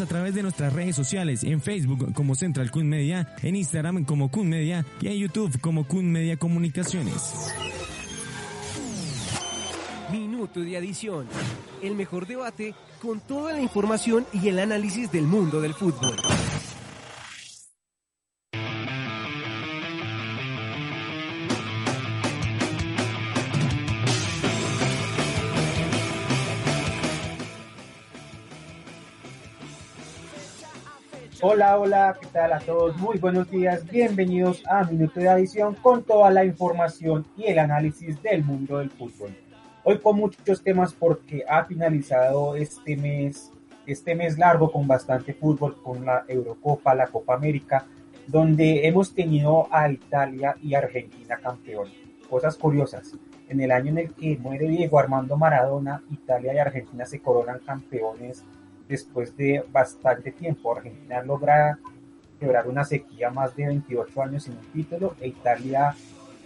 a 0.00 0.06
través 0.06 0.34
de 0.34 0.42
nuestras 0.42 0.72
redes 0.72 0.94
sociales, 0.94 1.42
en 1.42 1.60
Facebook 1.60 2.12
como 2.12 2.34
Central 2.34 2.70
Kun 2.70 2.86
Media, 2.86 3.34
en 3.42 3.56
Instagram 3.56 4.04
como 4.04 4.30
Kun 4.30 4.48
Media 4.48 4.84
y 5.00 5.08
en 5.08 5.14
YouTube 5.14 5.58
como 5.60 5.84
Kun 5.84 6.12
Media 6.12 6.36
Comunicaciones. 6.36 7.50
Minuto 10.12 10.60
de 10.60 10.76
adición. 10.76 11.26
El 11.82 11.96
mejor 11.96 12.26
debate 12.26 12.74
con 13.00 13.20
toda 13.20 13.52
la 13.52 13.60
información 13.60 14.26
y 14.32 14.48
el 14.48 14.58
análisis 14.58 15.10
del 15.10 15.24
mundo 15.24 15.60
del 15.60 15.74
fútbol. 15.74 16.14
Hola, 31.46 31.78
hola, 31.78 32.16
¿qué 32.18 32.26
tal 32.28 32.54
a 32.54 32.58
todos? 32.58 32.96
Muy 32.96 33.18
buenos 33.18 33.50
días, 33.50 33.84
bienvenidos 33.84 34.62
a 34.66 34.82
Minuto 34.84 35.20
de 35.20 35.28
Adición 35.28 35.74
con 35.74 36.02
toda 36.02 36.30
la 36.30 36.42
información 36.42 37.26
y 37.36 37.44
el 37.44 37.58
análisis 37.58 38.22
del 38.22 38.42
mundo 38.42 38.78
del 38.78 38.88
fútbol. 38.88 39.36
Hoy 39.82 39.98
con 39.98 40.16
muchos 40.16 40.62
temas 40.62 40.94
porque 40.94 41.44
ha 41.46 41.66
finalizado 41.66 42.56
este 42.56 42.96
mes, 42.96 43.52
este 43.84 44.14
mes 44.14 44.38
largo 44.38 44.72
con 44.72 44.88
bastante 44.88 45.34
fútbol, 45.34 45.76
con 45.82 46.06
la 46.06 46.24
Eurocopa, 46.26 46.94
la 46.94 47.08
Copa 47.08 47.34
América, 47.34 47.84
donde 48.26 48.88
hemos 48.88 49.14
tenido 49.14 49.68
a 49.70 49.90
Italia 49.90 50.56
y 50.62 50.72
Argentina 50.72 51.36
campeón. 51.36 51.90
Cosas 52.30 52.56
curiosas, 52.56 53.12
en 53.50 53.60
el 53.60 53.70
año 53.70 53.90
en 53.90 53.98
el 53.98 54.14
que 54.14 54.38
muere 54.38 54.66
Diego 54.66 54.98
Armando 54.98 55.36
Maradona, 55.36 56.02
Italia 56.10 56.54
y 56.54 56.58
Argentina 56.58 57.04
se 57.04 57.20
coronan 57.20 57.58
campeones 57.58 58.42
después 58.88 59.36
de 59.36 59.64
bastante 59.70 60.30
tiempo. 60.30 60.74
Argentina 60.74 61.22
logra 61.22 61.78
quebrar 62.38 62.68
una 62.68 62.84
sequía 62.84 63.30
más 63.30 63.54
de 63.56 63.66
28 63.66 64.22
años 64.22 64.44
sin 64.44 64.54
un 64.54 64.66
título 64.72 65.14
e 65.20 65.28
Italia 65.28 65.94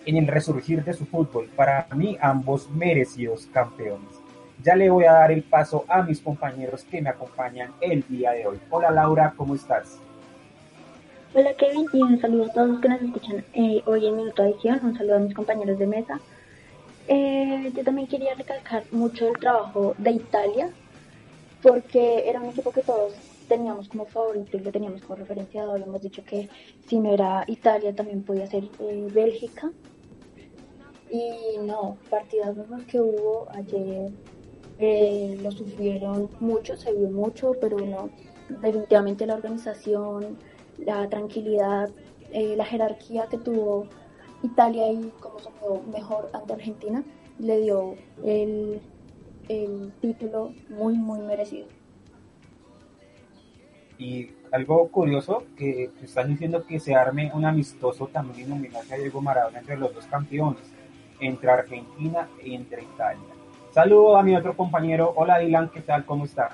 en 0.06 0.16
el 0.16 0.26
resurgir 0.26 0.84
de 0.84 0.92
su 0.92 1.06
fútbol. 1.06 1.50
Para 1.54 1.86
mí, 1.94 2.16
ambos 2.20 2.70
merecidos 2.70 3.46
campeones. 3.52 4.08
Ya 4.62 4.74
le 4.74 4.90
voy 4.90 5.04
a 5.04 5.12
dar 5.12 5.30
el 5.30 5.42
paso 5.42 5.84
a 5.88 6.02
mis 6.02 6.20
compañeros 6.20 6.84
que 6.84 7.00
me 7.00 7.10
acompañan 7.10 7.72
el 7.80 8.04
día 8.08 8.32
de 8.32 8.46
hoy. 8.46 8.58
Hola 8.70 8.90
Laura, 8.90 9.32
¿cómo 9.36 9.54
estás? 9.54 9.98
Hola 11.34 11.54
Kevin 11.54 11.86
y 11.92 12.02
un 12.02 12.20
saludo 12.20 12.46
a 12.46 12.52
todos 12.52 12.68
los 12.70 12.80
que 12.80 12.88
nos 12.88 13.02
escuchan 13.02 13.44
eh, 13.54 13.82
hoy 13.86 14.06
en 14.06 14.16
Minuto 14.16 14.42
Edición. 14.42 14.80
Un 14.82 14.96
saludo 14.96 15.16
a 15.16 15.20
mis 15.20 15.34
compañeros 15.34 15.78
de 15.78 15.86
mesa. 15.86 16.18
Eh, 17.06 17.70
yo 17.74 17.84
también 17.84 18.08
quería 18.08 18.34
recalcar 18.34 18.82
mucho 18.90 19.28
el 19.28 19.38
trabajo 19.38 19.94
de 19.98 20.10
Italia 20.10 20.70
porque 21.62 22.28
era 22.28 22.40
un 22.40 22.46
equipo 22.46 22.70
que 22.70 22.82
todos 22.82 23.12
teníamos 23.48 23.88
como 23.88 24.04
favorito 24.04 24.56
y 24.56 24.60
lo 24.60 24.70
teníamos 24.70 25.02
como 25.02 25.16
referenciado. 25.16 25.72
Habíamos 25.72 26.02
dicho 26.02 26.22
que 26.24 26.48
si 26.86 26.98
no 26.98 27.12
era 27.12 27.44
Italia 27.46 27.94
también 27.94 28.22
podía 28.22 28.46
ser 28.46 28.64
eh, 28.80 29.08
Bélgica. 29.12 29.72
Y 31.10 31.58
no, 31.62 31.96
partidazos 32.10 32.68
los 32.68 32.82
que 32.84 33.00
hubo 33.00 33.48
ayer 33.52 34.12
eh, 34.78 35.38
lo 35.42 35.50
sufrieron 35.50 36.28
mucho, 36.38 36.76
se 36.76 36.92
vio 36.92 37.08
mucho, 37.08 37.52
pero 37.58 37.78
no, 37.78 38.10
definitivamente 38.60 39.26
la 39.26 39.34
organización, 39.34 40.36
la 40.76 41.08
tranquilidad, 41.08 41.90
eh, 42.30 42.54
la 42.56 42.66
jerarquía 42.66 43.26
que 43.26 43.38
tuvo 43.38 43.86
Italia 44.42 44.92
y 44.92 45.10
cómo 45.18 45.38
se 45.40 45.48
mejor 45.90 46.28
ante 46.34 46.52
Argentina 46.52 47.02
le 47.38 47.60
dio 47.60 47.94
el 48.24 48.80
el 49.48 49.92
título 50.00 50.52
muy, 50.68 50.94
muy 50.94 51.20
merecido. 51.20 51.66
Y 53.98 54.30
algo 54.52 54.88
curioso 54.88 55.44
que 55.56 55.90
están 56.02 56.28
diciendo 56.28 56.64
que 56.66 56.78
se 56.78 56.94
arme 56.94 57.32
un 57.34 57.44
amistoso 57.44 58.06
también 58.06 58.46
en 58.46 58.52
homenaje 58.52 58.94
a 58.94 58.98
Diego 58.98 59.20
Maradona 59.20 59.58
entre 59.58 59.76
los 59.76 59.92
dos 59.94 60.06
campeones, 60.06 60.62
entre 61.20 61.50
Argentina 61.50 62.28
y 62.42 62.54
entre 62.54 62.82
Italia. 62.82 63.24
Saludo 63.72 64.16
a 64.16 64.22
mi 64.22 64.36
otro 64.36 64.56
compañero. 64.56 65.12
Hola 65.16 65.38
Dylan, 65.38 65.70
¿qué 65.70 65.80
tal? 65.80 66.04
¿Cómo 66.04 66.24
está? 66.24 66.50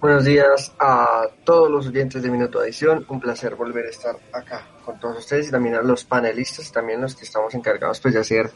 Buenos 0.00 0.24
días 0.24 0.74
a 0.78 1.28
todos 1.44 1.70
los 1.70 1.88
oyentes 1.88 2.22
de 2.22 2.30
Minuto 2.30 2.64
Edición. 2.64 3.04
Un 3.08 3.20
placer 3.20 3.54
volver 3.54 3.84
a 3.84 3.90
estar 3.90 4.16
acá 4.32 4.66
con 4.82 4.98
todos 4.98 5.18
ustedes 5.18 5.48
y 5.48 5.50
también 5.50 5.74
a 5.74 5.82
los 5.82 6.04
panelistas, 6.04 6.72
también 6.72 7.02
los 7.02 7.14
que 7.14 7.24
estamos 7.24 7.54
encargados 7.54 8.00
pues, 8.00 8.14
de 8.14 8.20
hacer 8.20 8.50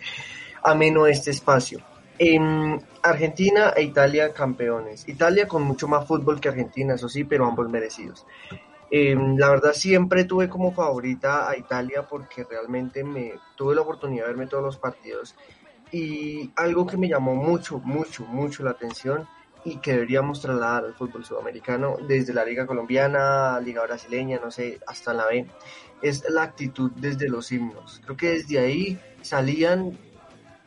ameno 0.62 1.06
este 1.06 1.32
espacio. 1.32 1.80
En 2.18 2.80
Argentina 3.02 3.72
e 3.76 3.82
Italia 3.82 4.32
campeones. 4.32 5.08
Italia 5.08 5.48
con 5.48 5.62
mucho 5.62 5.88
más 5.88 6.06
fútbol 6.06 6.40
que 6.40 6.48
Argentina, 6.48 6.94
eso 6.94 7.08
sí, 7.08 7.24
pero 7.24 7.46
ambos 7.46 7.68
merecidos. 7.68 8.26
Em, 8.90 9.36
la 9.36 9.50
verdad 9.50 9.72
siempre 9.72 10.24
tuve 10.24 10.48
como 10.48 10.72
favorita 10.72 11.48
a 11.48 11.56
Italia 11.56 12.06
porque 12.06 12.44
realmente 12.44 13.02
me 13.02 13.32
tuve 13.56 13.74
la 13.74 13.80
oportunidad 13.80 14.24
de 14.24 14.28
verme 14.28 14.46
todos 14.46 14.62
los 14.62 14.76
partidos 14.76 15.34
y 15.90 16.52
algo 16.56 16.86
que 16.86 16.96
me 16.96 17.08
llamó 17.08 17.34
mucho, 17.34 17.78
mucho, 17.80 18.24
mucho 18.24 18.62
la 18.62 18.70
atención 18.70 19.26
y 19.64 19.78
que 19.78 19.92
deberíamos 19.92 20.40
trasladar 20.40 20.84
al 20.84 20.94
fútbol 20.94 21.24
sudamericano 21.24 21.96
desde 22.06 22.34
la 22.34 22.44
liga 22.44 22.66
colombiana, 22.66 23.58
liga 23.60 23.82
brasileña, 23.82 24.38
no 24.42 24.50
sé, 24.50 24.78
hasta 24.86 25.14
la 25.14 25.26
B, 25.26 25.46
es 26.02 26.28
la 26.28 26.42
actitud 26.42 26.90
desde 26.96 27.28
los 27.28 27.50
himnos. 27.50 28.00
Creo 28.04 28.16
que 28.16 28.30
desde 28.30 28.58
ahí 28.58 29.00
salían 29.22 29.98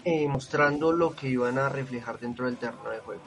eh, 0.09 0.25
mostrando 0.25 0.93
lo 0.93 1.13
que 1.13 1.27
iban 1.27 1.57
a 1.57 1.67
reflejar 1.67 2.17
dentro 2.17 2.45
del 2.45 2.55
terreno 2.55 2.91
de 2.91 2.99
juego. 2.99 3.21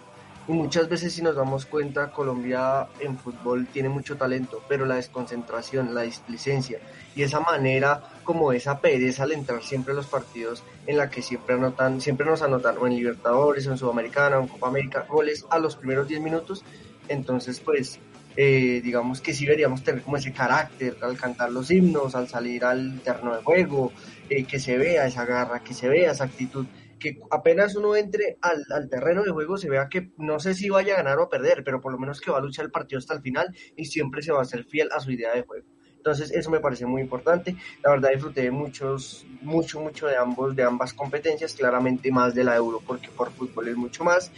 Y 0.49 0.53
muchas 0.53 0.89
veces 0.89 1.13
si 1.13 1.21
nos 1.21 1.37
damos 1.37 1.67
cuenta, 1.67 2.11
Colombia 2.11 2.89
en 3.01 3.19
fútbol 3.19 3.67
tiene 3.67 3.91
mucho 3.91 4.17
talento, 4.17 4.63
pero 4.67 4.87
la 4.87 4.95
desconcentración, 4.95 5.95
la 5.95 6.01
displicencia 6.01 6.79
y 7.15 7.23
esa 7.23 7.41
manera 7.41 8.03
como 8.25 8.51
esa 8.53 8.81
pereza 8.81 9.25
al 9.25 9.33
entrar 9.33 9.63
siempre 9.63 9.93
a 9.93 9.97
los 9.97 10.07
partidos 10.07 10.65
en 10.87 10.97
la 10.97 11.11
que 11.11 11.21
siempre 11.21 11.55
anotan, 11.55 12.01
siempre 12.01 12.25
nos 12.25 12.41
anotan 12.41 12.79
o 12.79 12.87
en 12.87 12.95
Libertadores 12.95 13.67
o 13.67 13.73
en 13.73 13.77
Sudamericana 13.77 14.39
o 14.39 14.41
en 14.41 14.49
Copa 14.49 14.69
América 14.69 15.05
goles 15.07 15.45
a 15.51 15.59
los 15.59 15.77
primeros 15.77 16.09
10 16.09 16.23
minutos, 16.23 16.65
entonces 17.09 17.61
pues 17.61 18.01
eh, 18.37 18.81
digamos 18.83 19.21
que 19.21 19.35
sí 19.35 19.45
deberíamos 19.45 19.83
tener 19.83 20.03
como 20.03 20.17
ese 20.17 20.33
carácter 20.33 20.97
al 21.03 21.17
cantar 21.17 21.51
los 21.51 21.71
himnos, 21.71 22.15
al 22.15 22.29
salir 22.29 22.65
al 22.65 23.01
terreno 23.01 23.37
de 23.37 23.43
juego, 23.43 23.93
eh, 24.29 24.45
que 24.45 24.59
se 24.59 24.79
vea 24.79 25.07
esa 25.07 25.25
garra, 25.25 25.61
que 25.61 25.75
se 25.75 25.89
vea 25.89 26.13
esa 26.13 26.25
actitud, 26.25 26.67
que 26.99 27.19
apenas 27.31 27.75
uno 27.77 27.97
entre 27.97 28.37
al, 28.43 28.65
al, 28.71 28.89
terreno 28.89 29.23
de 29.23 29.31
juego 29.31 29.57
se 29.57 29.69
vea 29.69 29.89
que 29.89 30.11
no 30.19 30.39
sé 30.39 30.55
si 30.55 30.69
vaya 30.69 30.95
a 30.95 30.97
ganar 30.99 31.19
o 31.19 31.25
a 31.25 31.31
perder, 31.31 31.65
pero 31.65 31.81
por 31.81 31.93
lo 31.93 31.99
menos 31.99 32.21
que 32.21 32.31
va 32.31 32.39
a 32.39 32.43
luchar 32.43 32.67
el 32.67 32.71
partido 32.71 32.99
hasta 32.99 33.15
el 33.15 33.23
final 33.23 33.55
y 33.77 33.87
siempre 33.87 34.23
se 34.23 34.33
va 34.33 34.43
a 34.43 34.45
ser 34.45 34.65
fiel 34.65 34.89
a 34.93 35.01
su 35.01 35.11
idea 35.11 35.35
de 35.35 35.43
juego. 35.43 35.67
Entonces 36.01 36.31
eso 36.31 36.51
me 36.51 36.61
parece 36.61 36.87
muy 36.87 37.03
importante. 37.03 37.57
La 37.85 37.91
verdad 37.91 38.11
disfruté 38.11 38.43
de 38.43 38.51
muchos, 38.51 39.27
mucho, 39.43 39.81
mucho 39.81 40.07
de 40.07 40.17
ambos, 40.17 40.57
de 40.57 40.63
ambas 40.63 40.95
competencias, 40.95 41.53
claramente 41.53 42.11
más 42.11 42.35
de 42.35 42.43
la 42.43 42.57
Euro 42.57 42.81
porque 42.87 43.09
por 43.11 43.31
fútbol 43.33 43.69
es 43.69 43.77
mucho 43.77 44.03
más. 44.03 44.33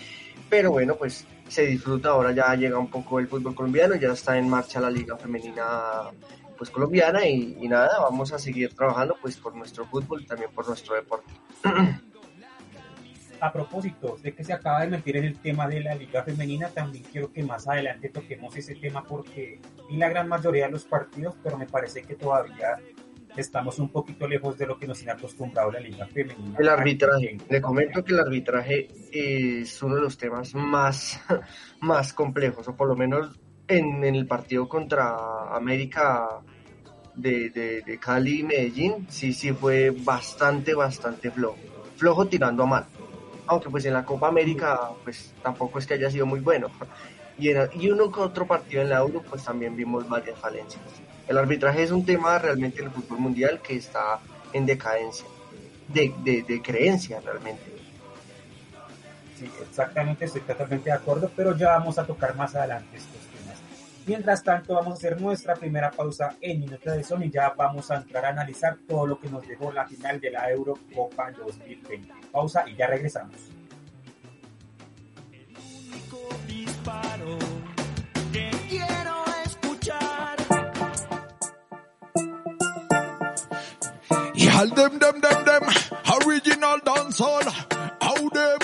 Pero 0.51 0.73
bueno, 0.73 0.97
pues 0.97 1.25
se 1.53 1.67
disfruta, 1.67 2.09
ahora 2.09 2.33
ya 2.33 2.55
llega 2.55 2.79
un 2.79 2.89
poco 2.89 3.19
el 3.19 3.29
fútbol 3.29 3.55
colombiano, 3.55 3.95
ya 3.97 4.13
está 4.13 4.39
en 4.39 4.49
marcha 4.49 4.81
la 4.81 4.91
liga 4.91 5.19
femenina 5.19 6.11
pues 6.57 6.71
colombiana 6.71 7.27
y, 7.27 7.69
nada, 7.69 8.01
vamos 8.01 8.33
a 8.33 8.39
seguir 8.39 8.75
trabajando 8.75 9.17
pues 9.21 9.37
por 9.37 9.55
nuestro 9.55 9.85
fútbol 9.85 10.23
y 10.23 10.27
también 10.27 10.51
por 10.53 10.67
nuestro 10.67 10.95
deporte. 10.95 11.31
a 13.41 13.53
propósito 13.53 14.17
de 14.23 14.33
que 14.33 14.45
se 14.45 14.53
acaba 14.53 14.83
de 14.83 14.89
meter 14.89 15.17
en 15.17 15.25
el 15.25 15.39
tema 15.41 15.67
de 15.69 15.81
la 15.81 15.95
liga 15.95 16.23
femenina, 16.23 16.69
también 16.69 17.05
quiero 17.11 17.33
que 17.33 17.43
más 17.43 17.69
adelante 17.69 18.09
toquemos 18.09 18.57
ese 18.57 18.77
tema 18.77 19.05
porque 19.05 19.61
vi 19.91 19.97
la 19.97 20.09
gran 20.09 20.29
mayoría 20.29 20.67
de 20.67 20.73
los 20.73 20.85
partidos, 20.85 21.35
pero 21.43 21.59
me 21.59 21.67
parece 21.67 22.03
que 22.03 22.15
todavía 22.15 22.79
estamos 23.37 23.79
un 23.79 23.89
poquito 23.89 24.29
lejos 24.29 24.59
de 24.59 24.67
lo 24.67 24.79
que 24.79 24.87
nos 24.87 24.99
tiene 24.99 25.13
acostumbrado 25.13 25.73
la 25.73 25.81
liga 25.81 26.07
femenina. 26.07 26.57
El 26.59 26.69
arbitraje, 26.69 27.39
le 27.49 27.61
comento 27.61 28.05
que 28.05 28.13
el 28.13 28.21
arbitraje 28.21 28.89
es 29.11 29.83
uno 29.83 29.97
de 29.97 30.03
los 30.03 30.19
temas 30.19 30.55
más, 30.55 31.21
más 31.81 32.13
complejos, 32.13 32.69
o 32.69 32.77
por 32.77 32.89
lo 32.89 32.97
menos 32.97 33.39
en, 33.69 34.05
el 34.05 34.27
partido 34.27 34.69
contra 34.69 35.55
América 35.55 36.41
de, 37.15 37.51
de, 37.51 37.99
Cali 37.99 38.41
y 38.41 38.43
Medellín, 38.43 39.07
sí, 39.09 39.33
sí 39.33 39.53
fue 39.53 39.91
bastante, 39.91 40.75
bastante 40.75 41.31
flojo. 41.31 41.59
Flojo 41.97 42.27
tirando 42.27 42.65
a 42.65 42.67
mal. 42.67 42.87
Aunque 43.47 43.71
pues 43.71 43.85
en 43.85 43.93
la 43.93 44.05
Copa 44.05 44.29
América 44.29 44.91
pues 45.05 45.35
tampoco 45.43 45.79
es 45.79 45.87
que 45.87 45.95
haya 45.95 46.11
sido 46.11 46.27
muy 46.27 46.41
bueno. 46.41 46.69
Y, 47.39 47.49
en, 47.49 47.67
y 47.81 47.91
uno 47.91 48.13
que 48.13 48.21
otro 48.21 48.47
partido 48.47 48.83
en 48.83 48.91
la 48.91 48.99
Euro 48.99 49.23
pues 49.23 49.43
también 49.43 49.75
vimos 49.75 50.07
varias 50.07 50.39
falencias. 50.39 50.85
El 51.33 51.39
arbitraje 51.39 51.83
es 51.83 51.91
un 51.91 52.05
tema 52.05 52.39
realmente 52.39 52.81
en 52.81 52.89
el 52.89 52.91
fútbol 52.91 53.19
mundial 53.19 53.63
que 53.63 53.75
está 53.75 54.21
en 54.53 54.67
decadencia, 54.67 55.25
de, 55.89 56.61
creencia 56.63 57.21
realmente. 57.21 57.63
Sí, 59.39 59.51
exactamente, 59.63 60.27
estoy 60.27 60.43
totalmente 60.43 60.91
de 60.91 60.97
acuerdo, 60.97 61.31
pero 61.35 61.57
ya 61.57 61.71
vamos 61.71 61.99
a 61.99 62.05
tocar 62.05 62.37
más 62.37 62.55
adelante 62.55 62.99
estos 62.99 63.23
temas. 63.29 63.57
Mientras 64.05 64.43
tanto, 64.43 64.75
vamos 64.75 64.93
a 64.93 64.97
hacer 64.99 65.19
nuestra 65.23 65.55
primera 65.55 65.91
pausa 65.91 66.37
en 66.39 66.61
Minuto 66.61 66.91
de 66.91 67.03
Son 67.03 67.23
y 67.23 67.31
ya 67.31 67.49
vamos 67.57 67.91
a 67.91 67.97
entrar 67.97 68.27
a 68.27 68.29
analizar 68.29 68.77
todo 68.87 69.07
lo 69.07 69.19
que 69.19 69.31
nos 69.31 69.49
dejó 69.49 69.73
la 69.73 69.87
final 69.87 70.21
de 70.21 70.33
la 70.33 70.51
Eurocopa 70.51 71.31
2020. 71.31 72.13
Pausa 72.31 72.69
y 72.69 72.77
ya 72.77 72.89
regresamos. 72.89 73.37
Al 84.63 84.71
dem 84.71 84.97
dem 85.01 85.21
dem 85.21 85.45
dem, 85.45 85.65
original 86.23 86.79
dancehall, 86.85 87.47
how 88.01 88.31
dem, 88.31 88.61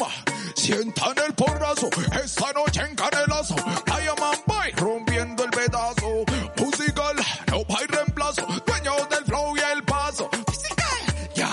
sientan 0.55 1.19
el 1.27 1.33
porrazo, 1.35 1.91
esta 2.23 2.53
noche 2.53 2.83
en 2.83 2.95
canelazo, 2.95 3.57
Diamond 3.85 4.43
Boy 4.47 4.71
rompiendo 4.77 5.43
el 5.43 5.51
pedazo, 5.51 6.25
musical, 6.57 7.17
no 7.51 7.65
hay 7.77 7.87
reemplazo, 7.89 8.47
dueño 8.65 8.95
del 9.11 9.25
flow 9.25 9.57
y 9.57 9.61
el 9.73 9.83
paso, 9.83 10.31
physical, 10.47 11.35
ya, 11.35 11.51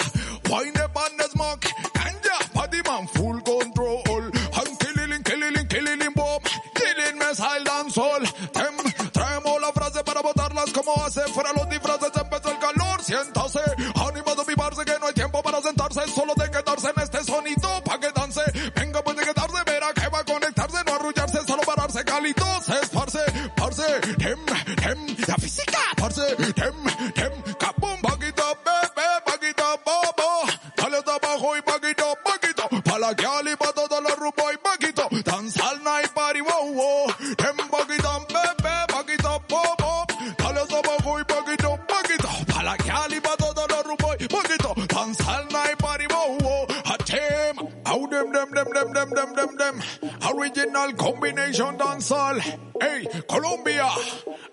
wine 0.51 0.80
up 0.80 0.95
and 0.95 1.21
smoke, 1.31 1.65
and 2.06 2.18
ya, 2.24 2.38
party 2.53 2.83
man 2.88 3.07
full 3.07 3.42
control, 3.42 4.30
I'm 4.53 4.77
killing, 4.77 5.24
killing, 5.24 5.68
killing, 5.68 6.13
bomb, 6.13 6.44
killing 6.75 7.18
missile 7.18 7.63
dancehall, 7.63 8.21
tem, 8.53 9.12
traemos 9.12 9.59
la 9.59 9.71
frase 9.74 10.03
para 10.03 10.21
botarlas 10.21 10.71
como 10.71 10.94
hace. 11.03 11.21
Fuera 11.33 11.51
los 11.53 11.68
disfraces, 11.69 12.12
empezó 12.15 12.51
el 12.51 12.59
calor, 12.59 13.01
siéntase, 13.01 13.62
solo 16.13 16.33
de 16.36 16.50
quedarse 16.51 16.89
en 16.89 17.01
este 17.01 17.24
sonido 17.24 17.83
pa' 17.83 18.00
que 18.00 18.12
dance. 18.12 18.42
Venga 18.75 19.01
pues 19.01 19.18
de 19.18 19.24
quedarse, 19.24 19.63
verá 19.65 19.94
que 19.94 20.09
va 20.09 20.19
a 20.19 20.24
conectarse, 20.25 20.83
no 20.86 20.94
arrullarse, 20.94 21.39
solo 21.47 21.62
pararse 21.63 22.03
calito, 22.03 22.45
se 22.63 22.74
esparce, 22.80 23.19
parce, 23.56 23.83
tem, 24.18 24.36
tem, 24.75 25.18
la 25.27 25.36
física, 25.36 25.80
parce, 25.97 26.36
tem, 26.36 26.53
tem, 27.13 27.53
capum, 27.57 28.01
paquito, 28.01 28.44
bebé, 28.65 29.09
paquito, 29.25 29.63
bobo, 29.86 30.51
dale 30.75 30.97
hasta 30.97 31.15
abajo 31.15 31.57
y 31.57 31.62
paquito, 31.62 32.18
paquito, 32.24 32.69
pa' 32.83 33.00
la 33.00 33.15
que 33.15 33.25
them, 48.95 49.09
them, 49.09 49.36
them, 49.36 49.57
them. 49.57 49.81
Original 50.33 50.94
combination 50.94 51.77
dancehall. 51.77 52.39
Hey, 52.81 53.07
Colombia. 53.27 53.88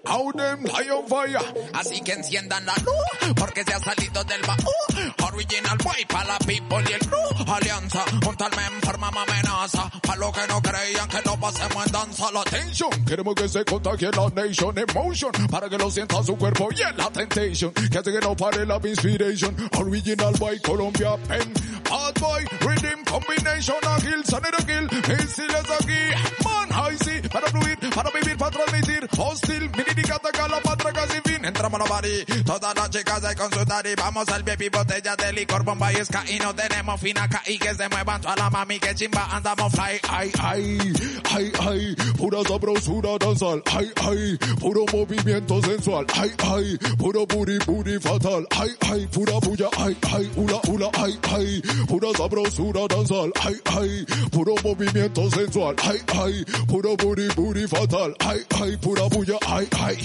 How 0.04 0.32
them 0.32 0.64
lion 0.64 1.06
fire. 1.06 1.38
Así 1.74 2.00
que 2.02 2.12
enciendan 2.12 2.66
la 2.66 2.74
luz, 2.84 3.34
porque 3.36 3.64
se 3.64 3.72
ha 3.72 3.78
salido 3.78 4.22
del 4.24 4.42
baúl. 4.42 5.14
Original 5.32 5.78
boy 5.78 6.04
para 6.08 6.24
la 6.28 6.38
people 6.38 6.84
y 6.88 6.92
el 6.92 7.00
crew. 7.00 7.54
Alianza, 7.54 8.04
juntarme 8.24 8.66
en 8.66 8.82
forma 8.82 9.08
amenaza. 9.08 9.90
Para 10.02 10.18
los 10.18 10.32
que 10.32 10.46
no 10.48 10.60
creían 10.60 11.08
que 11.08 11.22
lo 11.24 11.36
pasemos 11.38 11.86
en 11.86 11.92
danza. 11.92 12.32
La 12.32 12.44
tension, 12.44 12.90
queremos 13.04 13.34
que 13.34 13.48
se 13.48 13.64
contagie 13.64 14.10
la 14.10 14.28
nation 14.30 14.76
emotion. 14.78 15.32
Para 15.50 15.68
que 15.68 15.78
lo 15.78 15.90
sienta 15.90 16.22
su 16.22 16.36
cuerpo 16.36 16.68
y 16.76 16.82
en 16.82 16.96
la 16.96 17.10
temptation. 17.10 17.72
Que 17.72 17.98
hace 17.98 18.12
que 18.12 18.20
no 18.20 18.36
pare 18.36 18.66
la 18.66 18.80
inspiration. 18.82 19.56
Original 19.78 20.34
boy 20.38 20.60
Colombia 20.60 21.16
pen. 21.28 21.52
Hot 21.92 22.14
boy, 22.14 22.42
rhythm 22.66 23.04
combination, 23.04 23.76
a 23.84 24.00
kill, 24.00 24.22
sonido 24.24 24.60
kill. 24.64 24.88
Misiles 24.88 25.70
aquí, 25.76 26.02
man, 26.42 26.61
high 26.72 26.96
sí. 26.98 27.28
Para 27.28 27.46
fluir, 27.48 27.78
para 27.94 28.10
vivir, 28.10 28.36
para 28.36 28.50
transmitir. 28.50 29.08
Hostil, 29.18 29.70
mini 29.76 29.92
Típica 29.92 30.16
ataca 30.16 30.48
la 30.48 30.60
patraca 30.60 31.06
sin 31.08 31.22
fin. 31.22 31.44
Entramos 31.44 31.80
a 31.80 31.84
party. 31.84 32.24
Todas 32.44 32.74
las 32.74 32.90
chicas 32.90 33.22
de 33.22 33.36
consultar 33.36 33.86
y 33.86 33.94
vamos 33.94 34.28
al 34.28 34.42
baby 34.42 34.68
botella 34.68 35.16
de 35.16 35.32
licor, 35.32 35.64
bomba 35.64 35.92
y 35.92 36.04
ska. 36.04 36.24
Y 36.28 36.38
no 36.38 36.54
tenemos 36.54 37.00
fin 37.00 37.18
acá 37.18 37.42
y 37.46 37.58
que 37.58 37.74
se 37.74 37.88
muevan 37.88 38.20
toda 38.20 38.36
la 38.36 38.50
mami 38.50 38.78
que 38.80 38.94
chimba. 38.94 39.28
Andamos 39.30 39.72
fly. 39.72 40.00
Ay, 40.08 40.32
ay, 40.40 40.92
ay, 41.30 41.52
ay. 41.60 41.96
Pura 42.16 42.42
sabrosura 42.42 43.18
danzal. 43.18 43.62
Ay, 43.66 43.92
ay. 44.08 44.38
Puro 44.60 44.84
movimiento 44.92 45.60
sensual. 45.62 46.06
Ay, 46.14 46.32
ay. 46.38 46.78
Puro 46.96 47.26
booty, 47.26 47.58
booty 47.66 47.98
fatal. 48.00 48.46
Ay, 48.58 48.70
ay. 48.90 49.06
Pura 49.12 49.38
bulla. 49.40 49.68
Ay, 49.78 49.96
ay. 50.14 50.30
Ula, 50.36 50.60
ula. 50.68 50.90
Ay, 50.94 51.18
ay. 51.34 51.62
Pura 51.86 52.08
sabrosura 52.16 52.86
danzal. 52.88 53.30
Ay, 53.40 53.60
ay. 53.66 54.06
Puro 54.30 54.54
movimiento 54.64 55.30
sensual. 55.30 55.76
Ay, 55.82 56.00
ay. 56.18 56.44
Puro 56.66 56.96
booty, 56.96 57.28
booty 57.34 57.66
fatal. 57.66 58.14
Ay, 58.20 58.40
ay. 58.60 58.76
Pura 58.76 59.08
bulla. 59.08 59.38
Ay, 59.46 59.66
ay. 59.80 59.96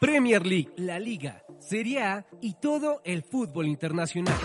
Premier 0.00 0.46
League, 0.46 0.72
la 0.76 0.98
Liga, 0.98 1.44
Serie 1.58 2.02
A 2.02 2.26
y 2.40 2.54
todo 2.54 3.02
el 3.04 3.22
fútbol 3.22 3.66
internacional. 3.66 4.38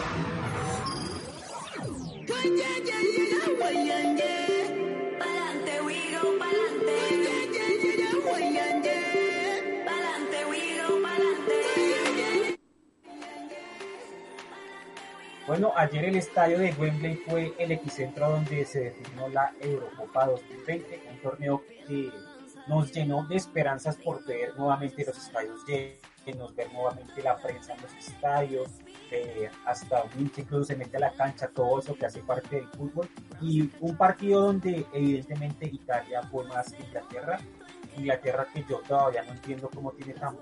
Bueno, 15.47 15.73
ayer 15.75 16.05
el 16.05 16.15
estadio 16.15 16.57
de 16.57 16.73
Wembley 16.73 17.17
fue 17.17 17.53
el 17.59 17.71
epicentro 17.71 18.31
donde 18.31 18.65
se 18.65 18.85
definió 18.85 19.27
la 19.29 19.53
Eurocopa 19.61 20.25
2020, 20.25 21.03
un 21.11 21.21
torneo 21.21 21.63
que 21.87 22.11
nos 22.67 22.91
llenó 22.91 23.27
de 23.27 23.35
esperanzas 23.35 23.95
por 23.97 24.25
ver 24.25 24.57
nuevamente 24.57 25.05
los 25.05 25.15
estadios 25.15 25.63
llenos, 25.67 26.55
ver 26.55 26.73
nuevamente 26.73 27.21
la 27.21 27.37
prensa 27.37 27.75
en 27.75 27.81
los 27.83 27.93
estadios, 27.93 28.69
eh, 29.11 29.51
hasta 29.67 30.03
un 30.17 30.31
incluso 30.35 30.63
se 30.63 30.75
mete 30.75 30.97
a 30.97 31.01
la 31.01 31.11
cancha, 31.11 31.47
todo 31.49 31.77
eso 31.77 31.93
que 31.93 32.07
hace 32.07 32.23
parte 32.23 32.55
del 32.55 32.67
fútbol. 32.69 33.07
Y 33.39 33.69
un 33.81 33.95
partido 33.95 34.41
donde 34.41 34.87
evidentemente 34.93 35.67
Italia 35.67 36.23
fue 36.23 36.43
más 36.45 36.73
que 36.73 36.81
Inglaterra, 36.81 37.37
Inglaterra 37.95 38.47
que 38.51 38.65
yo 38.67 38.79
todavía 38.79 39.21
no 39.21 39.33
entiendo 39.33 39.69
cómo 39.71 39.91
tiene 39.91 40.15
tan 40.15 40.35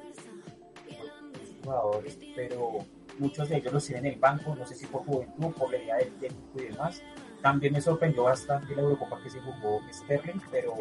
jugadores, 1.62 2.18
pero 2.38 2.86
muchos 3.20 3.50
de 3.50 3.58
ellos 3.58 3.74
los 3.74 3.86
tienen 3.86 4.06
en 4.06 4.14
el 4.14 4.20
banco, 4.20 4.56
no 4.56 4.66
sé 4.66 4.76
si 4.76 4.86
por 4.86 5.06
juventud, 5.06 5.54
por 5.54 5.72
la 5.72 5.78
idea 5.78 5.96
del 5.98 6.14
técnico 6.16 6.60
y 6.60 6.64
demás. 6.64 7.02
También 7.42 7.74
me 7.74 7.82
sorprendió 7.82 8.24
bastante 8.24 8.74
la 8.74 8.82
Eurocopa 8.82 9.22
que 9.22 9.30
se 9.30 9.42
jugó 9.42 9.82
Sterling, 9.92 10.40
pero 10.50 10.74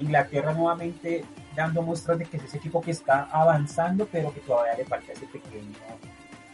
Inglaterra 0.00 0.52
nuevamente 0.52 1.24
dando 1.54 1.82
muestras 1.82 2.18
de 2.18 2.24
que 2.24 2.36
es 2.36 2.44
ese 2.44 2.56
equipo 2.56 2.80
que 2.80 2.90
está 2.90 3.24
avanzando, 3.30 4.08
pero 4.10 4.32
que 4.34 4.40
todavía 4.40 4.76
le 4.76 4.84
falta 4.84 5.12
ese 5.12 5.26
pequeño, 5.26 5.76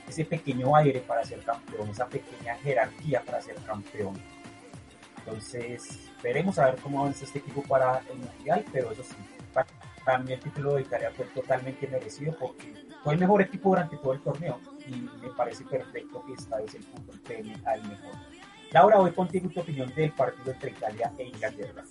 ese 0.07 0.25
pequeño 0.25 0.77
aire 0.77 1.01
para 1.01 1.25
ser 1.25 1.43
campeón, 1.43 1.89
esa 1.89 2.07
pequeña 2.07 2.55
jerarquía 2.57 3.23
para 3.23 3.41
ser 3.41 3.57
campeón. 3.67 4.21
Entonces, 5.19 6.11
veremos 6.23 6.59
a 6.59 6.67
ver 6.67 6.77
cómo 6.77 7.01
avanza 7.01 7.25
este 7.25 7.39
equipo 7.39 7.63
para 7.63 8.03
el 8.11 8.19
Mundial, 8.19 8.65
pero 8.73 8.93
eso 8.93 9.03
sí, 9.03 9.17
para 10.05 10.19
mí 10.19 10.33
el 10.33 10.41
título 10.41 10.75
de 10.75 10.83
Italia 10.83 11.11
fue 11.17 11.25
totalmente 11.27 11.87
merecido 11.89 12.37
porque 12.39 12.75
fue 13.03 13.15
el 13.15 13.21
mejor 13.21 13.41
equipo 13.41 13.71
durante 13.71 13.97
todo 13.97 14.13
el 14.13 14.21
torneo 14.21 14.61
y 14.89 15.23
me 15.23 15.29
parece 15.37 15.65
perfecto 15.65 16.23
que 16.27 16.33
esta 16.35 16.59
vez 16.59 16.75
el 16.75 16.83
fútbol 16.83 17.21
premie 17.25 17.57
al 17.65 17.83
mejor. 17.83 18.15
Laura, 18.73 18.99
voy 18.99 19.13
contigo 19.13 19.49
tu 19.51 19.61
opinión 19.61 19.93
del 19.95 20.13
partido 20.13 20.53
entre 20.53 20.71
Italia 20.71 21.13
e 21.19 21.25
Inglaterra. 21.25 21.85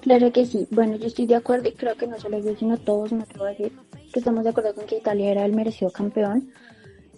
Claro 0.00 0.32
que 0.32 0.46
sí. 0.46 0.66
Bueno, 0.70 0.96
yo 0.96 1.06
estoy 1.06 1.26
de 1.26 1.36
acuerdo 1.36 1.68
y 1.68 1.72
creo 1.72 1.96
que 1.96 2.06
no 2.06 2.18
solo 2.18 2.38
yo, 2.38 2.56
sino 2.56 2.76
todos, 2.76 3.12
me 3.12 3.22
atrevo 3.22 3.44
a 3.44 3.50
decir 3.50 3.72
que 4.12 4.18
estamos 4.18 4.44
de 4.44 4.50
acuerdo 4.50 4.74
con 4.74 4.86
que 4.86 4.98
Italia 4.98 5.30
era 5.30 5.44
el 5.44 5.52
merecido 5.52 5.90
campeón. 5.90 6.50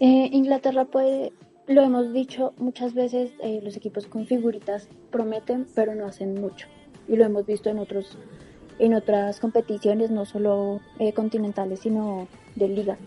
Eh, 0.01 0.29
Inglaterra 0.33 0.85
puede, 0.85 1.33
lo 1.67 1.83
hemos 1.83 2.13
dicho 2.13 2.53
muchas 2.59 2.95
veces, 2.95 3.33
eh, 3.43 3.61
los 3.63 3.77
equipos 3.77 4.07
con 4.07 4.27
figuritas 4.27 4.89
prometen, 5.11 5.67
pero 5.75 5.95
no 5.95 6.07
hacen 6.07 6.41
mucho. 6.41 6.69
Y 7.09 7.17
lo 7.17 7.25
hemos 7.25 7.47
visto 7.47 7.71
en 7.71 7.79
otros 7.79 8.19
en 8.79 8.95
otras 8.95 9.41
competiciones, 9.41 10.11
no 10.11 10.25
solo 10.25 10.81
eh, 10.99 11.13
continentales, 11.13 11.81
sino 11.81 12.27
de 12.57 12.69
liga. 12.69 12.99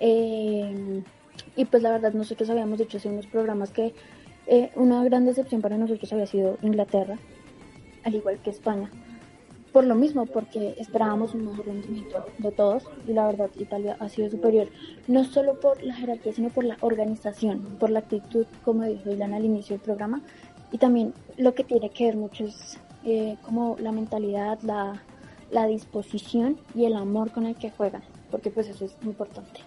Y 0.00 1.64
pues 1.70 1.82
la 1.82 1.90
verdad 1.90 2.12
nosotros 2.14 2.48
habíamos 2.50 2.78
dicho 2.78 2.96
hace 2.96 3.08
unos 3.08 3.26
programas 3.26 3.70
que 3.70 3.94
una 4.74 5.04
gran 5.04 5.26
decepción 5.26 5.60
para 5.60 5.76
nosotros 5.78 6.12
había 6.12 6.26
sido 6.26 6.58
Inglaterra, 6.62 7.18
al 8.04 8.14
igual 8.14 8.38
que 8.42 8.50
España 8.50 8.90
por 9.72 9.84
lo 9.84 9.94
mismo, 9.94 10.26
porque 10.26 10.74
esperábamos 10.78 11.34
un 11.34 11.46
mejor 11.46 11.66
rendimiento 11.66 12.26
de 12.38 12.50
todos 12.50 12.84
y 13.06 13.12
la 13.12 13.26
verdad 13.26 13.50
Italia 13.58 13.96
ha 14.00 14.08
sido 14.08 14.28
superior, 14.30 14.68
no 15.06 15.24
solo 15.24 15.60
por 15.60 15.82
la 15.82 15.94
jerarquía, 15.94 16.32
sino 16.32 16.50
por 16.50 16.64
la 16.64 16.76
organización, 16.80 17.76
por 17.78 17.90
la 17.90 18.00
actitud, 18.00 18.46
como 18.64 18.84
dijo 18.84 19.10
Ilan 19.10 19.34
al 19.34 19.44
inicio 19.44 19.76
del 19.76 19.84
programa, 19.84 20.22
y 20.72 20.78
también 20.78 21.14
lo 21.36 21.54
que 21.54 21.64
tiene 21.64 21.90
que 21.90 22.06
ver 22.06 22.16
mucho 22.16 22.44
es 22.44 22.78
eh, 23.04 23.36
como 23.42 23.76
la 23.78 23.92
mentalidad, 23.92 24.58
la, 24.62 25.02
la 25.50 25.66
disposición 25.66 26.58
y 26.74 26.84
el 26.84 26.94
amor 26.94 27.30
con 27.30 27.46
el 27.46 27.56
que 27.56 27.70
juegan, 27.70 28.02
porque 28.30 28.50
pues 28.50 28.68
eso 28.68 28.84
es 28.84 28.96
importante. 29.04 29.60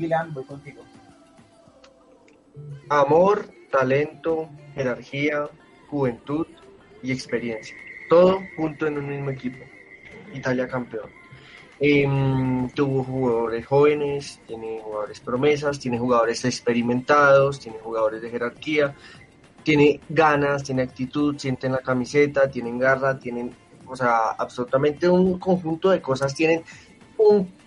Ilan, 0.00 0.32
voy 0.32 0.44
contigo. 0.44 0.82
Amor, 2.88 3.46
talento, 3.70 4.48
jerarquía, 4.74 5.48
juventud 5.88 6.46
y 7.02 7.12
experiencia. 7.12 7.76
Todo 8.08 8.40
junto 8.56 8.86
en 8.86 8.98
un 8.98 9.08
mismo 9.08 9.30
equipo. 9.30 9.58
Italia 10.34 10.68
campeón. 10.68 11.10
Em, 11.78 12.68
tuvo 12.70 13.04
jugadores 13.04 13.66
jóvenes, 13.66 14.40
tiene 14.46 14.80
jugadores 14.82 15.20
promesas, 15.20 15.78
tiene 15.78 15.98
jugadores 15.98 16.44
experimentados, 16.44 17.58
tiene 17.58 17.78
jugadores 17.78 18.20
de 18.20 18.28
jerarquía, 18.28 18.94
tiene 19.62 20.00
ganas, 20.08 20.62
tiene 20.62 20.82
actitud, 20.82 21.38
sienten 21.38 21.72
la 21.72 21.78
camiseta, 21.78 22.50
tienen 22.50 22.78
garra, 22.78 23.18
tienen, 23.18 23.54
o 23.86 23.96
sea, 23.96 24.32
absolutamente 24.32 25.08
un 25.08 25.38
conjunto 25.38 25.88
de 25.90 26.02
cosas, 26.02 26.34
tienen 26.34 26.62
un 27.16 27.59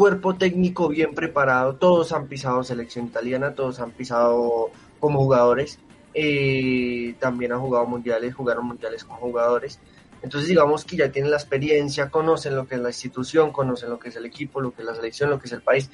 cuerpo 0.00 0.34
técnico 0.34 0.88
bien 0.88 1.12
preparado, 1.14 1.76
todos 1.76 2.12
han 2.12 2.26
pisado 2.26 2.64
selección 2.64 3.04
italiana, 3.04 3.54
todos 3.54 3.80
han 3.80 3.90
pisado 3.90 4.70
como 4.98 5.18
jugadores 5.18 5.78
eh, 6.14 7.14
también 7.18 7.52
han 7.52 7.60
jugado 7.60 7.86
mundiales, 7.86 8.34
jugaron 8.34 8.66
mundiales 8.66 9.04
con 9.04 9.18
jugadores. 9.18 9.78
Entonces 10.22 10.48
digamos 10.48 10.86
que 10.86 10.96
ya 10.96 11.12
tienen 11.12 11.30
la 11.30 11.36
experiencia, 11.36 12.08
conocen 12.08 12.56
lo 12.56 12.66
que 12.66 12.76
es 12.76 12.80
la 12.80 12.88
institución, 12.88 13.52
conocen 13.52 13.90
lo 13.90 13.98
que 13.98 14.08
es 14.08 14.16
el 14.16 14.24
equipo, 14.24 14.60
lo 14.60 14.72
que 14.72 14.80
es 14.80 14.86
la 14.86 14.94
selección, 14.94 15.28
lo 15.28 15.38
que 15.38 15.48
es 15.48 15.52
el 15.52 15.60
país. 15.60 15.90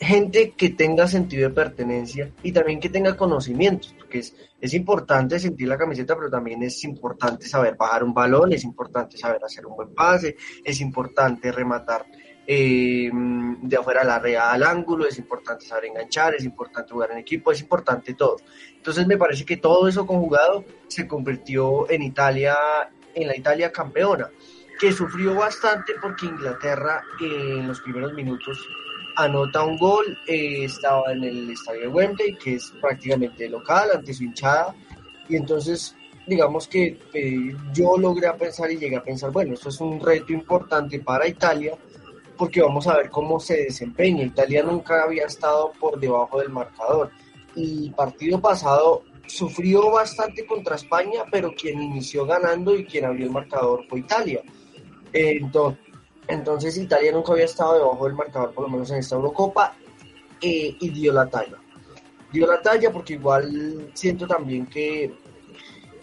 Gente 0.00 0.54
que 0.56 0.70
tenga 0.70 1.06
sentido 1.06 1.48
de 1.48 1.54
pertenencia 1.54 2.32
y 2.42 2.50
también 2.50 2.80
que 2.80 2.88
tenga 2.88 3.16
conocimientos, 3.16 3.94
porque 3.96 4.18
es, 4.18 4.34
es 4.60 4.74
importante 4.74 5.38
sentir 5.38 5.68
la 5.68 5.78
camiseta, 5.78 6.16
pero 6.16 6.28
también 6.28 6.64
es 6.64 6.82
importante 6.84 7.46
saber 7.46 7.76
bajar 7.76 8.02
un 8.02 8.12
balón, 8.12 8.52
es 8.52 8.64
importante 8.64 9.16
saber 9.16 9.40
hacer 9.44 9.66
un 9.66 9.76
buen 9.76 9.94
pase, 9.94 10.36
es 10.64 10.80
importante 10.80 11.52
rematar 11.52 12.06
eh, 12.52 13.08
de 13.12 13.76
afuera 13.76 14.02
la 14.02 14.18
red 14.18 14.34
al 14.34 14.64
ángulo, 14.64 15.06
es 15.06 15.16
importante 15.18 15.64
saber 15.64 15.84
enganchar, 15.84 16.34
es 16.34 16.44
importante 16.44 16.92
jugar 16.92 17.12
en 17.12 17.18
equipo, 17.18 17.52
es 17.52 17.60
importante 17.60 18.14
todo. 18.14 18.38
Entonces 18.74 19.06
me 19.06 19.16
parece 19.16 19.44
que 19.44 19.58
todo 19.58 19.86
eso 19.86 20.04
conjugado 20.04 20.64
se 20.88 21.06
convirtió 21.06 21.88
en 21.88 22.02
Italia, 22.02 22.56
en 23.14 23.28
la 23.28 23.36
Italia 23.36 23.70
campeona, 23.70 24.28
que 24.80 24.90
sufrió 24.90 25.36
bastante 25.36 25.92
porque 26.02 26.26
Inglaterra 26.26 27.04
en 27.20 27.68
los 27.68 27.80
primeros 27.82 28.14
minutos 28.14 28.58
anota 29.14 29.62
un 29.62 29.78
gol, 29.78 30.18
eh, 30.26 30.64
estaba 30.64 31.12
en 31.12 31.22
el 31.22 31.50
estadio 31.52 31.82
de 31.82 31.88
Wembley, 31.88 32.36
que 32.36 32.56
es 32.56 32.72
prácticamente 32.80 33.48
local, 33.48 33.90
ante 33.94 34.12
su 34.12 34.24
hinchada, 34.24 34.74
y 35.28 35.36
entonces 35.36 35.94
digamos 36.26 36.66
que 36.66 36.98
eh, 37.14 37.54
yo 37.72 37.96
logré 37.96 38.28
pensar 38.32 38.72
y 38.72 38.76
llegué 38.76 38.96
a 38.96 39.04
pensar, 39.04 39.30
bueno, 39.30 39.54
esto 39.54 39.68
es 39.68 39.80
un 39.80 40.00
reto 40.00 40.32
importante 40.32 40.98
para 40.98 41.28
Italia, 41.28 41.78
porque 42.40 42.62
vamos 42.62 42.86
a 42.86 42.96
ver 42.96 43.10
cómo 43.10 43.38
se 43.38 43.64
desempeña. 43.64 44.24
Italia 44.24 44.62
nunca 44.62 45.02
había 45.02 45.26
estado 45.26 45.72
por 45.78 46.00
debajo 46.00 46.40
del 46.40 46.48
marcador 46.48 47.10
y 47.54 47.90
partido 47.90 48.40
pasado 48.40 49.02
sufrió 49.26 49.90
bastante 49.90 50.46
contra 50.46 50.76
España, 50.76 51.24
pero 51.30 51.54
quien 51.54 51.82
inició 51.82 52.24
ganando 52.24 52.74
y 52.74 52.86
quien 52.86 53.04
abrió 53.04 53.26
el 53.26 53.32
marcador 53.32 53.84
fue 53.90 53.98
Italia. 53.98 54.40
Entonces, 55.12 55.84
entonces 56.28 56.78
Italia 56.78 57.12
nunca 57.12 57.32
había 57.32 57.44
estado 57.44 57.74
debajo 57.74 58.06
del 58.06 58.14
marcador, 58.14 58.54
por 58.54 58.64
lo 58.64 58.70
menos 58.70 58.90
en 58.90 59.00
esta 59.00 59.16
Eurocopa, 59.16 59.76
eh, 60.40 60.74
y 60.80 60.88
dio 60.88 61.12
la 61.12 61.28
talla. 61.28 61.58
Dio 62.32 62.46
la 62.46 62.62
talla 62.62 62.90
porque 62.90 63.14
igual 63.14 63.90
siento 63.92 64.26
también 64.26 64.64
que 64.64 65.14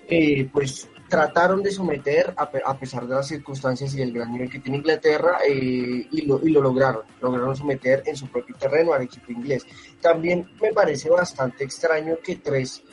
eh, 0.07 0.47
pues 0.53 0.87
trataron 1.07 1.63
de 1.63 1.71
someter, 1.71 2.33
a, 2.35 2.77
pesar 2.77 3.07
de 3.07 3.15
las 3.15 3.27
circunstancias 3.27 3.93
y 3.95 4.01
el 4.01 4.11
gran 4.11 4.31
nivel 4.31 4.49
que 4.49 4.59
tiene 4.59 4.77
Inglaterra, 4.77 5.39
eh, 5.47 6.07
y, 6.11 6.21
lo, 6.25 6.45
y 6.45 6.49
lo 6.49 6.61
lograron, 6.61 7.03
lograron 7.21 7.55
someter 7.55 8.03
en 8.05 8.15
su 8.15 8.27
propio 8.27 8.55
terreno 8.55 8.93
al 8.93 9.03
equipo 9.03 9.31
inglés. 9.31 9.65
También 10.01 10.49
me 10.61 10.73
parece 10.73 11.09
bastante 11.09 11.63
extraño 11.63 12.17
que 12.23 12.37
tres 12.37 12.83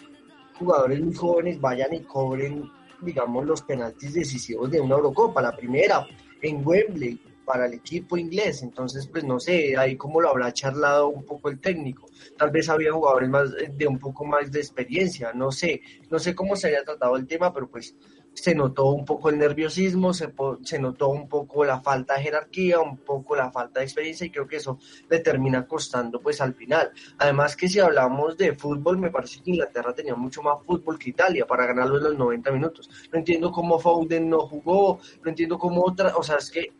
jugadores 0.58 1.00
muy 1.00 1.14
jóvenes 1.14 1.60
vayan 1.60 1.92
y 1.94 2.02
cobren, 2.02 2.70
digamos, 3.00 3.44
los 3.44 3.62
penaltis 3.62 4.14
decisivos 4.14 4.70
de 4.70 4.80
una 4.80 4.94
Eurocopa. 4.94 5.42
La 5.42 5.56
primera 5.56 6.06
en 6.40 6.66
Wembley, 6.66 7.20
para 7.44 7.66
el 7.66 7.74
equipo 7.74 8.16
inglés. 8.16 8.62
Entonces, 8.62 9.06
pues 9.06 9.24
no 9.24 9.38
sé, 9.38 9.76
ahí 9.76 9.96
como 9.96 10.20
lo 10.20 10.30
habrá 10.30 10.52
charlado 10.52 11.08
un 11.08 11.24
poco 11.24 11.48
el 11.48 11.60
técnico. 11.60 12.08
Tal 12.36 12.50
vez 12.50 12.68
había 12.68 12.92
jugadores 12.92 13.28
más 13.28 13.50
de 13.52 13.86
un 13.86 13.98
poco 13.98 14.24
más 14.24 14.50
de 14.50 14.60
experiencia, 14.60 15.32
no 15.34 15.50
sé, 15.52 15.82
no 16.10 16.18
sé 16.18 16.34
cómo 16.34 16.56
se 16.56 16.68
haya 16.68 16.84
tratado 16.84 17.16
el 17.16 17.26
tema, 17.26 17.52
pero 17.52 17.68
pues 17.68 17.94
se 18.34 18.54
notó 18.54 18.86
un 18.86 19.04
poco 19.04 19.30
el 19.30 19.38
nerviosismo, 19.38 20.12
se, 20.12 20.32
se 20.64 20.78
notó 20.78 21.08
un 21.08 21.28
poco 21.28 21.64
la 21.64 21.80
falta 21.80 22.14
de 22.14 22.22
jerarquía, 22.22 22.80
un 22.80 22.98
poco 22.98 23.36
la 23.36 23.50
falta 23.50 23.80
de 23.80 23.86
experiencia 23.86 24.26
y 24.26 24.30
creo 24.30 24.46
que 24.46 24.56
eso 24.56 24.78
le 25.08 25.20
termina 25.20 25.66
costando 25.66 26.20
pues 26.20 26.40
al 26.40 26.54
final. 26.54 26.92
Además 27.18 27.56
que 27.56 27.68
si 27.68 27.78
hablamos 27.78 28.36
de 28.36 28.54
fútbol, 28.54 28.98
me 28.98 29.10
parece 29.10 29.40
que 29.40 29.50
Inglaterra 29.52 29.94
tenía 29.94 30.14
mucho 30.16 30.42
más 30.42 30.62
fútbol 30.64 30.98
que 30.98 31.10
Italia 31.10 31.46
para 31.46 31.66
ganarlo 31.66 31.98
en 31.98 32.04
los 32.04 32.18
90 32.18 32.50
minutos. 32.50 32.90
No 33.12 33.18
entiendo 33.20 33.52
cómo 33.52 33.78
Foden 33.78 34.28
no 34.28 34.40
jugó, 34.40 34.98
no 35.22 35.30
entiendo 35.30 35.58
cómo 35.58 35.84
otra, 35.84 36.16
o 36.16 36.22
sea, 36.22 36.36
es 36.36 36.50
que 36.50 36.72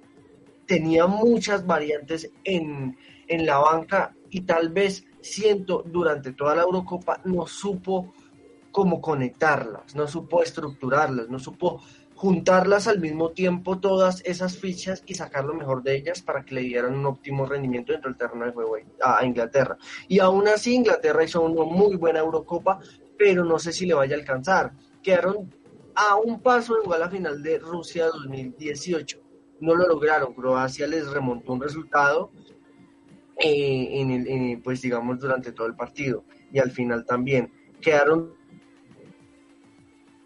tenía 0.66 1.06
muchas 1.06 1.66
variantes 1.66 2.30
en, 2.44 2.96
en 3.28 3.46
la 3.46 3.58
banca 3.58 4.14
y 4.30 4.42
tal 4.42 4.70
vez 4.70 5.06
siento 5.20 5.82
durante 5.86 6.32
toda 6.32 6.54
la 6.54 6.62
Eurocopa 6.62 7.20
no 7.24 7.46
supo 7.46 8.12
cómo 8.70 9.00
conectarlas, 9.00 9.94
no 9.94 10.06
supo 10.08 10.42
estructurarlas, 10.42 11.28
no 11.28 11.38
supo 11.38 11.80
juntarlas 12.16 12.88
al 12.88 13.00
mismo 13.00 13.30
tiempo 13.30 13.78
todas 13.78 14.22
esas 14.24 14.56
fichas 14.58 15.02
y 15.06 15.14
sacar 15.14 15.44
lo 15.44 15.54
mejor 15.54 15.82
de 15.82 15.96
ellas 15.96 16.22
para 16.22 16.44
que 16.44 16.56
le 16.56 16.62
dieran 16.62 16.94
un 16.94 17.06
óptimo 17.06 17.46
rendimiento 17.46 17.92
dentro 17.92 18.10
del 18.10 18.18
terreno 18.18 18.46
de 18.46 18.52
juego 18.52 18.76
a 19.02 19.24
Inglaterra. 19.24 19.76
Y 20.08 20.18
aún 20.18 20.48
así 20.48 20.74
Inglaterra 20.74 21.24
hizo 21.24 21.42
una 21.42 21.64
muy 21.64 21.96
buena 21.96 22.20
Eurocopa, 22.20 22.80
pero 23.16 23.44
no 23.44 23.58
sé 23.58 23.72
si 23.72 23.86
le 23.86 23.94
vaya 23.94 24.16
a 24.16 24.18
alcanzar. 24.18 24.72
Quedaron 25.02 25.52
a 25.94 26.16
un 26.16 26.40
paso 26.40 26.74
de 26.74 26.82
jugar 26.82 27.00
la 27.00 27.10
final 27.10 27.42
de 27.42 27.58
Rusia 27.58 28.06
2018 28.06 29.23
no 29.64 29.74
lo 29.74 29.88
lograron. 29.88 30.34
Croacia 30.34 30.86
les 30.86 31.10
remontó 31.10 31.52
un 31.52 31.62
resultado 31.62 32.30
eh, 33.38 34.00
en 34.00 34.10
el, 34.10 34.60
pues 34.62 34.82
digamos 34.82 35.18
durante 35.18 35.52
todo 35.52 35.66
el 35.66 35.74
partido 35.74 36.24
y 36.52 36.58
al 36.58 36.70
final 36.70 37.04
también 37.04 37.50
quedaron 37.80 38.32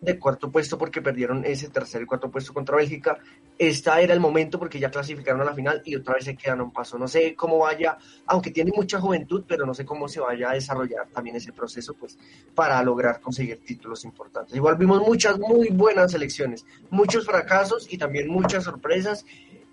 de 0.01 0.19
cuarto 0.19 0.51
puesto 0.51 0.77
porque 0.77 1.01
perdieron 1.01 1.45
ese 1.45 1.69
tercer 1.71 2.03
y 2.03 2.07
cuarto 2.07 2.31
puesto 2.31 2.53
contra 2.53 2.77
Bélgica. 2.77 3.19
Esta 3.59 4.01
era 4.01 4.15
el 4.15 4.21
momento 4.21 4.57
porque 4.59 4.79
ya 4.79 4.89
clasificaron 4.89 5.41
a 5.41 5.45
la 5.45 5.53
final 5.53 5.83
y 5.85 5.97
otra 5.97 6.15
vez 6.15 6.25
se 6.25 6.37
quedaron 6.37 6.67
un 6.67 6.73
paso. 6.73 6.97
No 6.97 7.09
sé 7.09 7.35
cómo 7.35 7.59
vaya, 7.59 7.99
aunque 8.27 8.53
tiene 8.53 8.71
mucha 8.75 9.01
juventud, 9.01 9.45
pero 9.49 9.67
no 9.67 9.75
sé 9.75 9.85
cómo 9.85 10.07
se 10.07 10.21
vaya 10.21 10.51
a 10.51 10.55
desarrollar 10.55 11.09
también 11.09 11.37
ese 11.37 11.53
proceso 11.53 11.95
pues 11.95 12.17
para 12.55 12.81
lograr 12.85 13.21
conseguir 13.21 13.59
títulos 13.65 14.05
importantes. 14.05 14.55
Igual 14.55 14.77
vimos 14.77 15.03
muchas 15.03 15.39
muy 15.41 15.71
buenas 15.71 16.15
elecciones, 16.15 16.65
muchos 16.91 17.27
fracasos 17.27 17.93
y 17.93 17.99
también 17.99 18.29
muchas 18.29 18.63
sorpresas. 18.63 19.27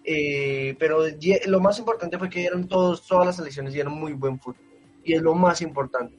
Eh, 0.04 0.76
pero 0.80 1.04
lo 1.48 1.60
más 1.60 1.78
importante 1.80 2.18
fue 2.18 2.30
que 2.30 2.40
dieron 2.40 2.68
todos, 2.68 3.06
todas 3.06 3.26
las 3.26 3.40
elecciones 3.40 3.74
dieron 3.74 3.94
muy 3.94 4.14
buen 4.14 4.40
fútbol 4.40 4.62
y 5.04 5.14
es 5.14 5.22
lo 5.22 5.34
más 5.34 5.62
importante 5.62 6.16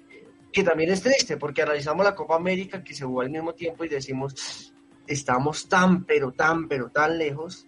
que 0.57 0.65
también 0.65 0.91
es 0.91 1.03
triste 1.03 1.37
porque 1.37 1.61
analizamos 1.61 2.03
la 2.03 2.15
Copa 2.15 2.35
América 2.35 2.83
que 2.83 2.95
se 2.95 3.05
jugó 3.05 3.21
al 3.21 3.29
mismo 3.29 3.53
tiempo 3.53 3.85
y 3.85 3.89
decimos, 3.89 4.73
estamos 5.07 5.69
tan, 5.69 6.05
pero 6.05 6.33
tan, 6.33 6.69
pero 6.69 6.89
tan 6.89 7.19
lejos. 7.19 7.67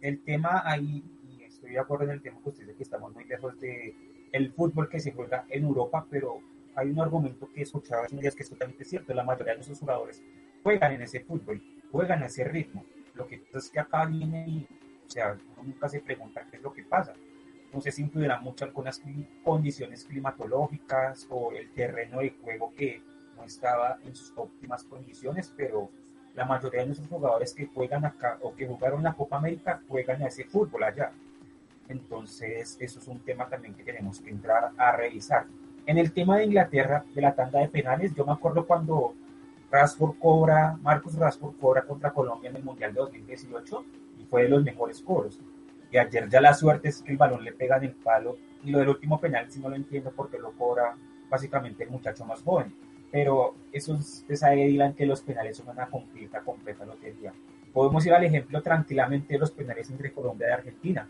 El 0.00 0.22
tema 0.22 0.62
ahí, 0.64 1.02
y 1.28 1.42
estoy 1.42 1.72
de 1.72 1.78
acuerdo 1.78 2.04
en 2.04 2.10
el 2.10 2.22
tema 2.22 2.40
que 2.42 2.50
usted 2.50 2.62
dice 2.64 2.76
que 2.76 2.82
estamos 2.82 3.12
muy 3.12 3.24
lejos 3.24 3.58
de 3.60 3.94
el 4.32 4.52
fútbol 4.52 4.88
que 4.88 5.00
se 5.00 5.12
juega 5.12 5.46
en 5.48 5.64
Europa, 5.64 6.06
pero 6.10 6.40
hay 6.74 6.90
un 6.90 7.00
argumento 7.00 7.48
que 7.52 7.62
escuchaba 7.62 8.04
hace 8.04 8.16
días 8.16 8.34
que 8.34 8.42
es 8.42 8.50
totalmente 8.50 8.84
cierto, 8.84 9.12
la 9.14 9.24
mayoría 9.24 9.52
de 9.52 9.58
nuestros 9.58 9.80
jugadores 9.80 10.22
juegan 10.62 10.92
en 10.92 11.02
ese 11.02 11.20
fútbol, 11.20 11.62
juegan 11.90 12.22
a 12.22 12.26
ese 12.26 12.44
ritmo 12.44 12.84
Lo 13.14 13.26
que 13.26 13.38
pasa 13.38 13.58
es 13.58 13.70
que 13.70 13.80
acá 13.80 14.04
viene 14.04 14.46
y, 14.46 14.68
o 15.06 15.10
sea, 15.10 15.36
uno 15.56 15.62
nunca 15.64 15.88
se 15.88 16.00
pregunta 16.00 16.46
qué 16.50 16.58
es 16.58 16.62
lo 16.62 16.72
que 16.72 16.84
pasa. 16.84 17.14
No 17.72 17.80
sé 17.80 17.92
si 17.92 18.02
influirá 18.02 18.40
mucho 18.40 18.64
algunas 18.64 19.02
condiciones 19.44 20.04
climatológicas 20.04 21.26
o 21.30 21.52
el 21.52 21.70
terreno 21.70 22.20
de 22.20 22.30
juego 22.42 22.72
que 22.74 23.02
no 23.36 23.44
estaba 23.44 23.98
en 24.04 24.14
sus 24.16 24.32
óptimas 24.36 24.84
condiciones, 24.84 25.52
pero 25.56 25.90
la 26.34 26.44
mayoría 26.44 26.80
de 26.80 26.86
nuestros 26.86 27.08
jugadores 27.08 27.52
que 27.52 27.66
juegan 27.66 28.04
acá 28.04 28.38
o 28.42 28.54
que 28.54 28.66
jugaron 28.66 29.02
la 29.02 29.12
Copa 29.12 29.36
América 29.36 29.82
juegan 29.88 30.22
a 30.22 30.28
ese 30.28 30.44
fútbol 30.44 30.84
allá. 30.84 31.10
Entonces, 31.88 32.76
eso 32.80 32.98
es 33.00 33.08
un 33.08 33.20
tema 33.20 33.48
también 33.48 33.74
que 33.74 33.82
tenemos 33.82 34.20
que 34.20 34.30
entrar 34.30 34.70
a 34.76 34.92
revisar. 34.92 35.46
En 35.86 35.98
el 35.98 36.12
tema 36.12 36.36
de 36.36 36.44
Inglaterra, 36.44 37.04
de 37.14 37.22
la 37.22 37.34
tanda 37.34 37.60
de 37.60 37.68
penales, 37.68 38.14
yo 38.14 38.24
me 38.24 38.32
acuerdo 38.32 38.66
cuando 38.66 39.14
Rashford 39.70 40.18
cobra, 40.18 40.78
Marcus 40.82 41.14
Rashford 41.14 41.56
cobra 41.56 41.82
contra 41.82 42.12
Colombia 42.12 42.50
en 42.50 42.56
el 42.56 42.64
Mundial 42.64 42.92
de 42.94 43.00
2018 43.00 43.84
y 44.20 44.24
fue 44.24 44.44
de 44.44 44.48
los 44.50 44.62
mejores 44.62 45.00
cobros. 45.02 45.40
Y 45.90 45.98
ayer 45.98 46.28
ya 46.28 46.40
la 46.40 46.54
suerte 46.54 46.88
es 46.88 47.02
que 47.02 47.12
el 47.12 47.18
balón 47.18 47.44
le 47.44 47.52
pega 47.52 47.76
en 47.78 47.84
el 47.84 47.94
palo 47.94 48.36
y 48.64 48.70
lo 48.70 48.78
del 48.78 48.88
último 48.88 49.20
penal 49.20 49.50
si 49.50 49.60
no 49.60 49.68
lo 49.68 49.76
entiendo 49.76 50.12
porque 50.14 50.38
lo 50.38 50.52
cobra 50.52 50.94
básicamente 51.30 51.84
el 51.84 51.90
muchacho 51.90 52.24
más 52.24 52.42
joven 52.42 52.74
pero 53.10 53.54
eso 53.72 53.94
usted 53.94 54.34
sabe, 54.34 54.66
Dylan, 54.66 54.94
que 54.94 55.06
los 55.06 55.22
penales 55.22 55.56
son 55.56 55.68
una 55.68 55.86
completa, 55.86 56.40
completa 56.40 56.84
lotería. 56.84 57.32
Podemos 57.72 58.04
ir 58.04 58.12
al 58.12 58.24
ejemplo 58.24 58.62
tranquilamente 58.62 59.34
de 59.34 59.38
los 59.38 59.50
penales 59.50 59.90
entre 59.90 60.12
Colombia 60.12 60.48
y 60.48 60.52
Argentina. 60.52 61.08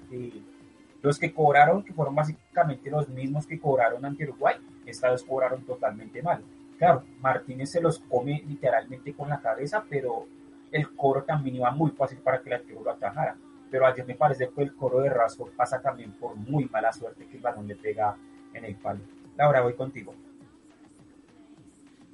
los 1.00 1.18
que 1.18 1.32
cobraron, 1.32 1.82
que 1.82 1.92
fueron 1.92 2.14
básicamente 2.14 2.90
los 2.90 3.08
mismos 3.08 3.46
que 3.46 3.58
cobraron 3.58 4.04
ante 4.04 4.24
Uruguay, 4.24 4.56
esta 4.84 5.10
vez 5.10 5.22
cobraron 5.22 5.64
totalmente 5.64 6.22
mal. 6.22 6.42
Claro, 6.76 7.04
Martínez 7.20 7.70
se 7.70 7.80
los 7.80 7.98
come 8.00 8.42
literalmente 8.46 9.12
con 9.12 9.28
la 9.28 9.40
cabeza, 9.40 9.84
pero 9.88 10.26
el 10.70 10.94
coro 10.94 11.22
también 11.24 11.56
iba 11.56 11.70
muy 11.70 11.90
fácil 11.92 12.18
para 12.18 12.40
que 12.40 12.50
el 12.50 12.54
arquero 12.56 12.82
lo 12.84 12.90
atajara. 12.90 13.36
Pero 13.70 13.86
ayer 13.86 14.06
me 14.06 14.14
parece 14.14 14.48
que 14.48 14.62
el 14.62 14.74
coro 14.74 15.00
de 15.00 15.10
Rasco 15.10 15.48
pasa 15.56 15.80
también 15.80 16.12
por 16.12 16.34
muy 16.36 16.66
mala 16.66 16.92
suerte 16.92 17.26
que 17.26 17.36
el 17.36 17.42
balón 17.42 17.66
le 17.68 17.76
pega 17.76 18.16
en 18.54 18.64
el 18.64 18.76
palo. 18.76 19.00
Laura, 19.36 19.60
voy 19.62 19.74
contigo. 19.74 20.14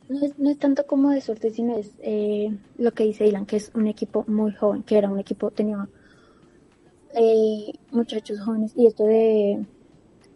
No 0.09 0.21
es, 0.21 0.39
no 0.39 0.51
es 0.51 0.59
tanto 0.59 0.87
como 0.87 1.11
de 1.11 1.23
suerte, 1.23 1.51
sino 1.51 1.77
es 1.79 1.93
eh, 2.03 2.55
lo 2.77 2.93
que 2.93 3.05
dice 3.05 3.27
Ilan, 3.27 3.47
que 3.47 3.57
es 3.57 3.71
un 3.75 3.87
equipo 3.87 4.25
muy 4.29 4.53
joven, 4.53 4.83
que 4.83 4.99
era 4.99 5.09
un 5.09 5.19
equipo, 5.19 5.51
tenía 5.51 5.89
eh, 7.15 7.73
muchachos 7.91 8.41
jóvenes, 8.41 8.73
y 8.77 8.87
esto 8.87 9.05
de, 9.05 9.65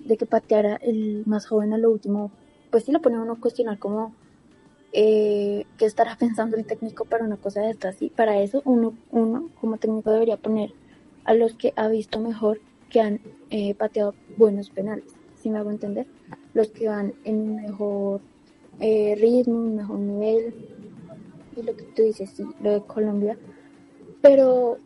de 0.07 0.17
que 0.17 0.25
pateara 0.25 0.77
el 0.77 1.25
más 1.27 1.47
joven 1.47 1.75
a 1.75 1.79
lo 1.79 1.91
último, 1.91 2.31
pues 2.71 2.85
sí 2.85 2.93
lo 2.93 3.03
pone 3.03 3.19
uno 3.19 3.35
a 3.35 3.41
cuestionar 3.41 3.79
como 3.79 4.15
eh, 4.93 5.67
estará 5.81 6.17
pensando 6.19 6.57
el 6.57 6.65
técnico 6.65 7.05
para 7.05 7.25
una 7.25 7.37
cosa 7.37 7.61
de 7.61 7.71
estas, 7.71 8.01
y 8.01 8.09
para 8.09 8.41
eso 8.41 8.63
uno, 8.65 8.95
uno 9.11 9.51
como 9.61 9.77
técnico 9.77 10.11
debería 10.11 10.39
poner 10.39 10.73
a 11.29 11.35
los 11.35 11.53
que 11.53 11.75
ha 11.77 11.89
visto 11.89 12.21
mejor 12.21 12.59
que 12.89 13.03
han 13.03 13.21
eh, 13.51 13.75
pateado 13.75 14.15
buenos 14.39 14.71
penales, 14.71 15.13
si 15.35 15.51
me 15.51 15.59
hago 15.59 15.71
entender, 15.71 16.07
los 16.55 16.71
que 16.71 16.89
van 16.89 17.13
en 17.25 17.55
mejor 17.57 18.23
eh, 18.81 19.15
ritmo, 19.15 19.59
mejor 19.59 19.99
nivel, 19.99 20.55
y 21.55 21.63
lo 21.63 21.77
que 21.77 21.85
tú 21.85 22.03
dices, 22.03 22.31
sí, 22.31 22.45
lo 22.63 22.73
de 22.73 22.81
Colombia. 22.81 23.37
Pero 24.23 24.79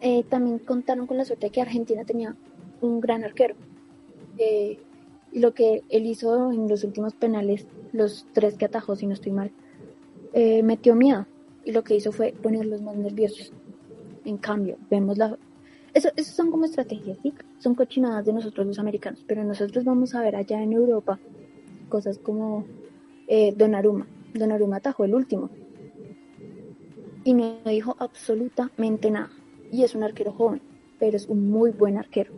eh, 0.00 0.24
también 0.30 0.60
contaron 0.60 1.06
con 1.06 1.18
la 1.18 1.26
suerte 1.26 1.48
de 1.48 1.52
que 1.52 1.60
Argentina 1.60 2.06
tenía 2.06 2.36
un 2.80 2.98
gran 2.98 3.22
arquero. 3.22 3.54
Eh, 4.38 4.78
lo 5.30 5.52
que 5.52 5.82
él 5.90 6.06
hizo 6.06 6.52
en 6.52 6.68
los 6.68 6.84
últimos 6.84 7.12
penales, 7.12 7.66
los 7.92 8.26
tres 8.32 8.56
que 8.56 8.64
atajó, 8.64 8.96
si 8.96 9.06
no 9.06 9.12
estoy 9.12 9.32
mal, 9.32 9.52
metió 10.32 10.94
miedo. 10.94 11.26
Y 11.66 11.72
lo 11.72 11.84
que 11.84 11.96
hizo 11.96 12.12
fue 12.12 12.32
ponerlos 12.32 12.80
más 12.80 12.96
nerviosos. 12.96 13.52
En 14.24 14.38
cambio, 14.38 14.78
vemos 14.88 15.18
la... 15.18 15.36
Eso, 15.94 16.10
eso 16.16 16.32
son 16.32 16.50
como 16.50 16.64
estrategias, 16.64 17.18
¿sí? 17.22 17.34
Son 17.58 17.74
cochinadas 17.74 18.24
de 18.24 18.32
nosotros 18.32 18.66
los 18.66 18.78
americanos. 18.78 19.22
Pero 19.26 19.44
nosotros 19.44 19.84
vamos 19.84 20.14
a 20.14 20.22
ver 20.22 20.36
allá 20.36 20.62
en 20.62 20.72
Europa 20.72 21.18
cosas 21.88 22.18
como 22.18 22.64
eh, 23.28 23.52
Donnarumma. 23.54 24.06
Donnarumma 24.32 24.76
atajó 24.76 25.04
el 25.04 25.14
último. 25.14 25.50
Y 27.24 27.34
no 27.34 27.58
dijo 27.66 27.94
absolutamente 27.98 29.10
nada. 29.10 29.30
Y 29.70 29.84
es 29.84 29.94
un 29.94 30.02
arquero 30.02 30.32
joven, 30.32 30.60
pero 30.98 31.16
es 31.16 31.26
un 31.28 31.50
muy 31.50 31.70
buen 31.70 31.98
arquero. 31.98 32.32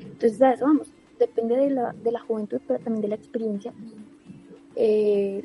Entonces, 0.00 0.40
a 0.42 0.52
eso 0.52 0.66
vamos. 0.66 0.92
Depende 1.18 1.56
de 1.56 1.70
la, 1.70 1.92
de 1.92 2.12
la 2.12 2.20
juventud, 2.20 2.60
pero 2.66 2.78
también 2.78 3.02
de 3.02 3.08
la 3.08 3.14
experiencia. 3.16 3.72
Eh, 4.76 5.44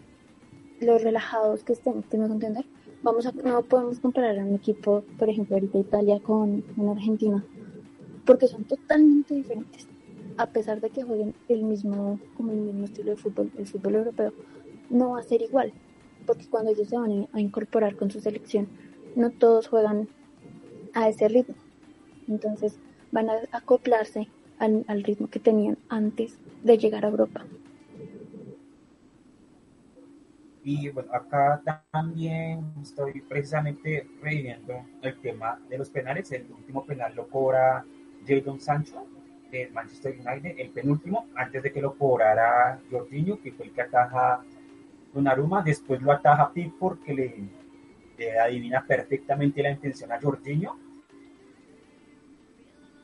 los 0.80 1.02
relajados 1.02 1.64
que 1.64 1.74
estén, 1.74 2.04
tenemos 2.04 2.30
que 2.30 2.46
entender. 2.46 2.66
Vamos 3.04 3.26
a, 3.26 3.34
no 3.34 3.62
podemos 3.64 4.00
comparar 4.00 4.40
a 4.40 4.46
un 4.46 4.56
equipo, 4.56 5.04
por 5.20 5.30
ejemplo, 5.30 5.58
ahorita 5.58 5.78
Italia 5.78 6.22
con, 6.22 6.64
Argentina, 6.90 7.44
porque 8.26 8.48
son 8.48 8.64
totalmente 8.64 9.34
diferentes. 9.36 9.90
A 10.38 10.46
pesar 10.46 10.80
de 10.80 10.90
que 10.90 11.04
jueguen 11.04 11.36
el 11.50 11.64
mismo, 11.64 12.18
como 12.38 12.54
el 12.54 12.60
mismo 12.60 12.86
estilo 12.86 13.12
de 13.12 13.18
fútbol, 13.18 13.52
el 13.58 13.68
fútbol 13.68 13.96
europeo, 13.96 14.32
no 14.90 15.12
va 15.12 15.20
a 15.20 15.24
ser 15.24 15.42
igual, 15.42 15.74
porque 16.26 16.48
cuando 16.48 16.72
ellos 16.72 16.88
se 16.88 16.98
van 16.98 17.28
a 17.34 17.42
incorporar 17.42 17.98
con 17.98 18.10
su 18.10 18.22
selección, 18.22 18.70
no 19.18 19.32
todos 19.32 19.68
juegan 19.68 20.08
a 20.94 21.10
ese 21.10 21.28
ritmo. 21.28 21.56
Entonces 22.30 22.80
van 23.12 23.30
a 23.30 23.34
acoplarse 23.52 24.30
al, 24.60 25.04
ritmo 25.04 25.30
que 25.30 25.40
tenían 25.40 25.78
antes 25.90 26.38
de 26.64 26.78
llegar 26.78 27.04
a 27.04 27.10
Europa. 27.10 27.46
Y 30.64 30.90
bueno, 30.90 31.12
acá 31.14 31.62
también 31.92 32.74
estoy 32.82 33.20
precisamente 33.22 34.08
reviviendo 34.22 34.86
el 35.02 35.20
tema 35.20 35.60
de 35.70 35.78
los 35.78 35.90
penales. 35.90 36.32
El 36.32 36.50
último 36.50 36.86
penal 36.86 37.14
lo 37.16 37.28
cobra 37.28 37.86
Jadon 38.26 38.62
Sancho 38.62 39.06
del 39.52 39.72
Manchester 39.74 40.16
United, 40.18 40.56
el 40.58 40.70
penúltimo, 40.70 41.28
antes 41.36 41.62
de 41.62 41.72
que 41.72 41.82
lo 41.82 41.96
cobrara 41.96 42.80
Jorginho, 42.90 43.42
que 43.42 43.52
fue 43.52 43.66
el 43.66 43.74
que 43.74 43.82
ataja 43.82 44.42
Donnarumma, 45.14 45.62
después 45.62 46.02
lo 46.02 46.12
ataja 46.12 46.52
Pickford 46.52 47.04
que 47.04 47.14
le, 47.14 48.40
adivina 48.40 48.84
perfectamente 48.86 49.62
la 49.62 49.72
intención 49.72 50.12
a 50.12 50.20
Jorginho. 50.20 50.78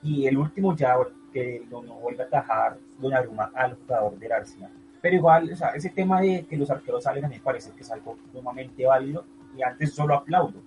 Y 0.01 0.27
el 0.27 0.37
último 0.37 0.75
ya 0.75 0.95
que 1.33 1.61
no, 1.69 1.81
vuelve 1.81 2.23
a 2.23 2.27
atajar 2.27 2.77
Donnarumma 2.97 3.51
al 3.53 3.75
jugador 3.75 4.17
del 4.17 4.31
Arsenal. 4.31 4.78
Pero 5.01 5.15
igual, 5.15 5.51
o 5.51 5.55
sea, 5.55 5.69
ese 5.69 5.89
tema 5.89 6.21
de 6.21 6.45
que 6.45 6.57
los 6.57 6.69
arqueros 6.69 7.03
salen 7.03 7.25
a 7.25 7.27
mí 7.29 7.35
me 7.35 7.41
parece 7.41 7.71
que 7.71 7.81
es 7.81 7.91
algo 7.91 8.17
sumamente 8.31 8.85
válido 8.85 9.23
y 9.57 9.61
antes 9.61 9.93
solo 9.93 10.15
aplaudo. 10.15 10.61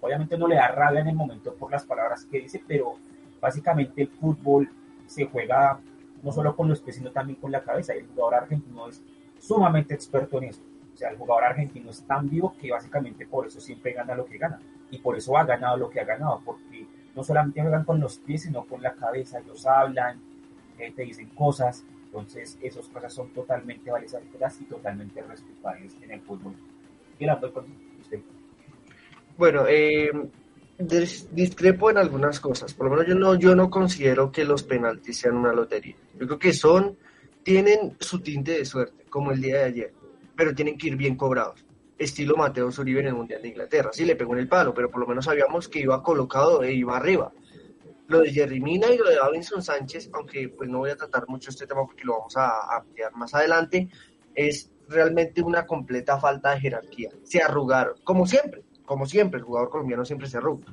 Obviamente 0.00 0.38
no 0.38 0.46
le 0.46 0.54
da 0.54 0.68
rabia 0.68 1.00
en 1.00 1.08
el 1.08 1.16
momento 1.16 1.54
por 1.54 1.70
las 1.70 1.84
palabras 1.84 2.24
que 2.24 2.40
dice, 2.40 2.62
pero 2.66 2.96
básicamente 3.40 4.02
el 4.02 4.08
fútbol 4.08 4.68
se 5.06 5.26
juega 5.26 5.80
no 6.22 6.32
solo 6.32 6.54
con 6.54 6.68
los 6.68 6.80
pies, 6.80 6.96
sino 6.96 7.10
también 7.10 7.38
con 7.40 7.50
la 7.50 7.62
cabeza. 7.62 7.94
Y 7.94 8.00
el 8.00 8.06
jugador 8.06 8.34
argentino 8.36 8.88
es 8.88 9.02
sumamente 9.38 9.94
experto 9.94 10.38
en 10.38 10.44
eso. 10.44 10.62
O 10.94 10.96
sea, 10.96 11.10
el 11.10 11.16
jugador 11.16 11.44
argentino 11.44 11.90
es 11.90 12.02
tan 12.02 12.28
vivo 12.28 12.54
que 12.60 12.70
básicamente 12.70 13.26
por 13.26 13.46
eso 13.46 13.60
siempre 13.60 13.92
gana 13.92 14.14
lo 14.14 14.24
que 14.24 14.38
gana. 14.38 14.60
Y 14.90 14.98
por 14.98 15.16
eso 15.16 15.36
ha 15.36 15.44
ganado 15.44 15.76
lo 15.76 15.90
que 15.90 16.00
ha 16.00 16.04
ganado, 16.04 16.40
porque 16.44 16.86
no 17.14 17.22
solamente 17.22 17.60
juegan 17.60 17.84
con 17.84 18.00
los 18.00 18.18
pies, 18.18 18.42
sino 18.42 18.64
con 18.64 18.82
la 18.82 18.94
cabeza. 18.94 19.38
Ellos 19.38 19.66
hablan, 19.66 20.20
eh, 20.78 20.92
te 20.92 21.02
dicen 21.02 21.28
cosas. 21.30 21.84
Entonces, 22.08 22.58
esas 22.62 22.86
cosas 22.88 23.12
son 23.12 23.28
totalmente 23.34 23.90
valiosas 23.90 24.22
y 24.60 24.64
totalmente 24.64 25.22
respetables 25.22 25.94
en 26.02 26.10
el 26.10 26.20
fútbol. 26.22 26.54
Usted. 28.00 28.20
Bueno, 29.36 29.66
eh, 29.68 30.10
discrepo 31.32 31.90
en 31.90 31.98
algunas 31.98 32.40
cosas. 32.40 32.72
Por 32.72 32.86
lo 32.86 32.92
menos 32.92 33.06
yo 33.06 33.14
no, 33.14 33.34
yo 33.34 33.54
no 33.54 33.68
considero 33.68 34.32
que 34.32 34.44
los 34.44 34.62
penaltis 34.62 35.18
sean 35.18 35.36
una 35.36 35.52
lotería. 35.52 35.96
Yo 36.18 36.26
creo 36.26 36.38
que 36.38 36.52
son 36.52 36.96
tienen 37.42 37.96
su 37.98 38.20
tinte 38.20 38.52
de 38.52 38.64
suerte, 38.64 39.04
como 39.08 39.32
el 39.32 39.40
día 39.40 39.58
de 39.58 39.64
ayer, 39.64 39.94
pero 40.36 40.54
tienen 40.54 40.76
que 40.76 40.88
ir 40.88 40.96
bien 40.96 41.16
cobrados. 41.16 41.64
Estilo 41.98 42.36
Mateo 42.36 42.68
Uribe 42.78 43.00
en 43.00 43.06
el 43.08 43.14
Mundial 43.14 43.42
de 43.42 43.48
Inglaterra. 43.48 43.90
Sí, 43.92 44.04
le 44.04 44.16
pegó 44.16 44.34
en 44.34 44.40
el 44.40 44.48
palo, 44.48 44.72
pero 44.72 44.90
por 44.90 45.00
lo 45.00 45.06
menos 45.06 45.24
sabíamos 45.24 45.68
que 45.68 45.80
iba 45.80 46.02
colocado 46.02 46.62
e 46.62 46.72
iba 46.72 46.96
arriba. 46.96 47.32
Lo 48.08 48.20
de 48.20 48.32
Jerry 48.32 48.60
Mina 48.60 48.88
y 48.88 48.98
lo 48.98 49.08
de 49.08 49.16
Davinson 49.16 49.62
Sánchez, 49.62 50.10
aunque 50.12 50.48
pues 50.48 50.68
no 50.68 50.78
voy 50.78 50.90
a 50.90 50.96
tratar 50.96 51.28
mucho 51.28 51.50
este 51.50 51.66
tema 51.66 51.84
porque 51.84 52.04
lo 52.04 52.18
vamos 52.18 52.36
a 52.36 52.76
ampliar 52.76 53.14
más 53.14 53.34
adelante, 53.34 53.88
es 54.34 54.70
realmente 54.88 55.42
una 55.42 55.66
completa 55.66 56.18
falta 56.18 56.50
de 56.52 56.60
jerarquía. 56.60 57.10
Se 57.22 57.42
arrugaron, 57.42 57.94
como 58.04 58.26
siempre, 58.26 58.62
como 58.84 59.06
siempre, 59.06 59.38
el 59.38 59.44
jugador 59.44 59.68
colombiano 59.68 60.04
siempre 60.04 60.26
se 60.26 60.38
arruga. 60.38 60.66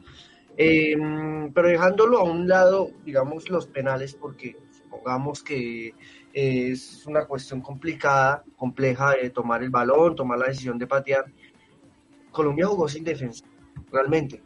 Em, 0.58 1.52
pero 1.52 1.68
dejándolo 1.68 2.20
a 2.20 2.24
un 2.24 2.48
lado, 2.48 2.92
digamos, 3.04 3.50
los 3.50 3.68
penales, 3.68 4.16
porque 4.16 4.56
supongamos 4.72 5.44
que 5.44 5.94
es 6.34 7.06
una 7.06 7.26
cuestión 7.26 7.62
complicada, 7.62 8.44
compleja 8.56 9.12
de 9.12 9.30
tomar 9.30 9.64
el 9.64 9.70
balón, 9.70 10.16
tomar 10.16 10.40
la 10.40 10.48
decisión 10.48 10.78
de 10.78 10.88
patear. 10.88 11.26
Colombia 12.32 12.68
jugó 12.68 12.88
sin 12.88 13.04
defensa, 13.04 13.46
realmente. 13.92 14.42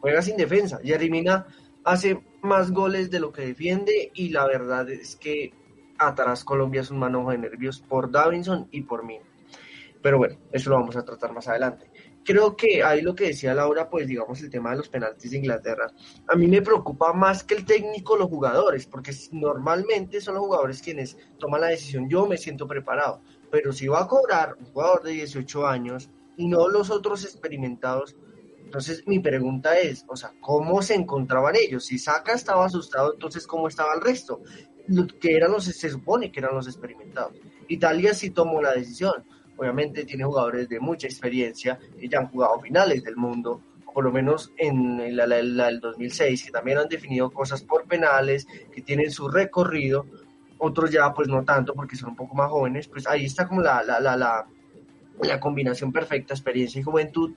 Juega 0.00 0.20
sin 0.20 0.36
defensa. 0.36 0.80
Yarimina 0.82 1.46
hace 1.82 2.22
más 2.44 2.70
goles 2.70 3.10
de 3.10 3.20
lo 3.20 3.32
que 3.32 3.46
defiende 3.46 4.12
y 4.14 4.28
la 4.28 4.46
verdad 4.46 4.88
es 4.90 5.16
que 5.16 5.52
atrás 5.98 6.44
Colombia 6.44 6.82
es 6.82 6.90
un 6.90 6.98
manojo 6.98 7.30
de 7.30 7.38
nervios 7.38 7.80
por 7.80 8.10
Davinson 8.10 8.68
y 8.70 8.82
por 8.82 9.04
mí. 9.04 9.18
Pero 10.02 10.18
bueno, 10.18 10.36
eso 10.52 10.70
lo 10.70 10.76
vamos 10.76 10.96
a 10.96 11.04
tratar 11.04 11.32
más 11.32 11.48
adelante. 11.48 11.90
creo 12.24 12.56
que 12.56 12.82
ahí 12.82 13.02
lo 13.02 13.14
que 13.14 13.28
decía 13.28 13.54
Laura, 13.54 13.88
pues 13.88 14.06
digamos 14.06 14.40
el 14.42 14.50
tema 14.50 14.70
de 14.70 14.76
los 14.76 14.88
penaltis 14.88 15.30
de 15.30 15.38
Inglaterra, 15.38 15.90
a 16.26 16.36
mí 16.36 16.46
me 16.46 16.62
preocupa 16.62 17.12
más 17.12 17.44
que 17.44 17.54
el 17.54 17.64
técnico 17.64 18.16
los 18.16 18.28
jugadores, 18.28 18.86
porque 18.86 19.12
normalmente 19.32 20.20
son 20.20 20.34
los 20.34 20.44
jugadores 20.44 20.82
quienes 20.82 21.18
toman 21.38 21.62
la 21.62 21.68
decisión, 21.68 22.08
yo 22.08 22.26
me 22.26 22.38
siento 22.38 22.66
preparado, 22.66 23.20
pero 23.50 23.72
si 23.72 23.88
va 23.88 24.02
a 24.02 24.08
cobrar 24.08 24.56
un 24.58 24.66
jugador 24.66 25.02
de 25.02 25.12
18 25.12 25.66
años 25.66 26.10
y 26.36 26.48
no 26.48 26.68
los 26.68 26.90
otros 26.90 27.24
experimentados, 27.24 28.16
entonces 28.64 29.06
mi 29.06 29.20
pregunta 29.20 29.78
es, 29.78 30.04
o 30.08 30.16
sea, 30.16 30.32
¿cómo 30.40 30.82
se 30.82 30.94
encontraban 30.94 31.54
ellos? 31.56 31.84
Si 31.84 31.98
Saka 31.98 32.32
estaba 32.32 32.64
asustado, 32.66 33.12
entonces 33.12 33.46
¿cómo 33.46 33.68
estaba 33.68 33.94
el 33.94 34.00
resto? 34.00 34.40
Que 35.20 35.36
eran 35.36 35.52
los, 35.52 35.64
se 35.64 35.90
supone 35.90 36.32
que 36.32 36.40
eran 36.40 36.54
los 36.54 36.66
experimentados. 36.66 37.34
Italia 37.68 38.14
sí 38.14 38.30
tomó 38.30 38.60
la 38.60 38.72
decisión. 38.72 39.24
Obviamente 39.56 40.04
tiene 40.04 40.24
jugadores 40.24 40.68
de 40.68 40.80
mucha 40.80 41.06
experiencia 41.06 41.78
que 41.98 42.08
ya 42.08 42.18
han 42.18 42.28
jugado 42.28 42.60
finales 42.60 43.04
del 43.04 43.16
mundo, 43.16 43.60
por 43.92 44.02
lo 44.02 44.10
menos 44.10 44.52
en 44.58 45.16
la, 45.16 45.26
del 45.28 45.78
2006, 45.80 46.44
que 46.44 46.50
también 46.50 46.78
han 46.78 46.88
definido 46.88 47.30
cosas 47.30 47.62
por 47.62 47.84
penales, 47.84 48.46
que 48.74 48.82
tienen 48.82 49.12
su 49.12 49.28
recorrido, 49.28 50.06
otros 50.58 50.90
ya 50.90 51.14
pues 51.14 51.28
no 51.28 51.44
tanto 51.44 51.74
porque 51.74 51.94
son 51.94 52.10
un 52.10 52.16
poco 52.16 52.34
más 52.34 52.50
jóvenes, 52.50 52.88
pues 52.88 53.06
ahí 53.06 53.26
está 53.26 53.46
como 53.46 53.62
la, 53.62 53.84
la, 53.84 54.00
la, 54.00 54.16
la, 54.16 54.46
la 55.22 55.38
combinación 55.38 55.92
perfecta, 55.92 56.34
experiencia 56.34 56.80
y 56.80 56.84
juventud. 56.84 57.32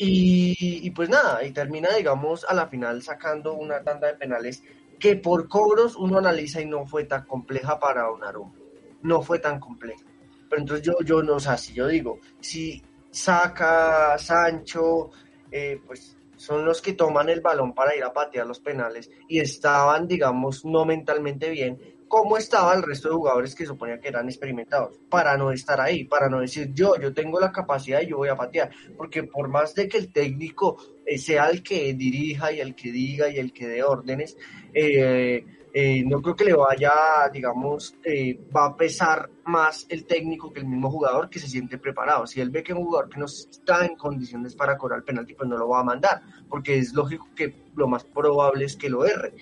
Y, 0.00 0.90
pues 0.92 1.08
nada, 1.08 1.44
y 1.44 1.50
termina, 1.50 1.88
digamos, 1.96 2.46
a 2.48 2.54
la 2.54 2.68
final 2.68 3.02
sacando 3.02 3.54
una 3.54 3.82
tanda 3.82 4.06
de 4.06 4.14
penales 4.14 4.62
que 4.98 5.16
por 5.16 5.48
cobros 5.48 5.96
uno 5.96 6.18
analiza 6.18 6.60
y 6.60 6.66
no 6.66 6.86
fue 6.86 7.04
tan 7.04 7.24
compleja 7.26 7.78
para 7.78 8.04
Donnarumma. 8.04 8.54
No 9.02 9.22
fue 9.22 9.40
tan 9.40 9.58
compleja. 9.58 10.04
Pero 10.48 10.62
entonces 10.62 10.86
yo, 10.86 10.94
yo 11.04 11.22
no 11.22 11.40
sé, 11.40 11.58
si 11.58 11.74
yo 11.74 11.88
digo, 11.88 12.20
si 12.40 12.82
saca 13.10 14.16
Sancho, 14.18 15.10
eh, 15.50 15.80
pues 15.84 16.16
son 16.36 16.64
los 16.64 16.80
que 16.80 16.92
toman 16.92 17.28
el 17.28 17.40
balón 17.40 17.74
para 17.74 17.96
ir 17.96 18.04
a 18.04 18.12
patear 18.12 18.46
los 18.46 18.60
penales 18.60 19.10
y 19.28 19.40
estaban, 19.40 20.06
digamos, 20.06 20.64
no 20.64 20.84
mentalmente 20.84 21.50
bien, 21.50 21.78
¿cómo 22.08 22.36
estaba 22.36 22.74
el 22.74 22.82
resto 22.82 23.08
de 23.08 23.14
jugadores 23.14 23.54
que 23.54 23.66
suponía 23.66 24.00
que 24.00 24.08
eran 24.08 24.26
experimentados? 24.26 24.98
Para 25.08 25.36
no 25.36 25.52
estar 25.52 25.80
ahí, 25.80 26.04
para 26.04 26.28
no 26.28 26.40
decir 26.40 26.72
yo, 26.72 26.96
yo 27.00 27.12
tengo 27.12 27.38
la 27.38 27.52
capacidad 27.52 28.00
y 28.00 28.08
yo 28.08 28.16
voy 28.16 28.28
a 28.28 28.36
patear, 28.36 28.70
porque 28.96 29.24
por 29.24 29.48
más 29.48 29.74
de 29.74 29.88
que 29.88 29.98
el 29.98 30.12
técnico 30.12 30.76
eh, 31.06 31.18
sea 31.18 31.48
el 31.48 31.62
que 31.62 31.94
dirija 31.94 32.52
y 32.52 32.60
el 32.60 32.74
que 32.74 32.90
diga 32.90 33.28
y 33.28 33.38
el 33.38 33.52
que 33.52 33.68
dé 33.68 33.82
órdenes, 33.82 34.36
eh, 34.72 35.44
eh, 35.72 36.02
no 36.04 36.22
creo 36.22 36.34
que 36.34 36.44
le 36.44 36.54
vaya, 36.54 36.92
digamos, 37.32 37.94
eh, 38.02 38.40
va 38.56 38.66
a 38.66 38.76
pesar 38.76 39.30
más 39.44 39.86
el 39.88 40.06
técnico 40.06 40.52
que 40.52 40.60
el 40.60 40.66
mismo 40.66 40.90
jugador 40.90 41.28
que 41.28 41.38
se 41.38 41.46
siente 41.46 41.78
preparado. 41.78 42.26
Si 42.26 42.40
él 42.40 42.50
ve 42.50 42.62
que 42.62 42.72
un 42.72 42.84
jugador 42.84 43.10
que 43.10 43.20
no 43.20 43.26
está 43.26 43.84
en 43.84 43.94
condiciones 43.94 44.54
para 44.54 44.76
cobrar 44.76 44.98
el 45.00 45.04
penalti, 45.04 45.34
pues 45.34 45.48
no 45.48 45.58
lo 45.58 45.68
va 45.68 45.80
a 45.80 45.84
mandar, 45.84 46.22
porque 46.48 46.78
es 46.78 46.94
lógico 46.94 47.28
que 47.36 47.54
lo 47.76 47.86
más 47.86 48.04
probable 48.04 48.64
es 48.64 48.76
que 48.76 48.88
lo 48.88 49.04
erre. 49.04 49.34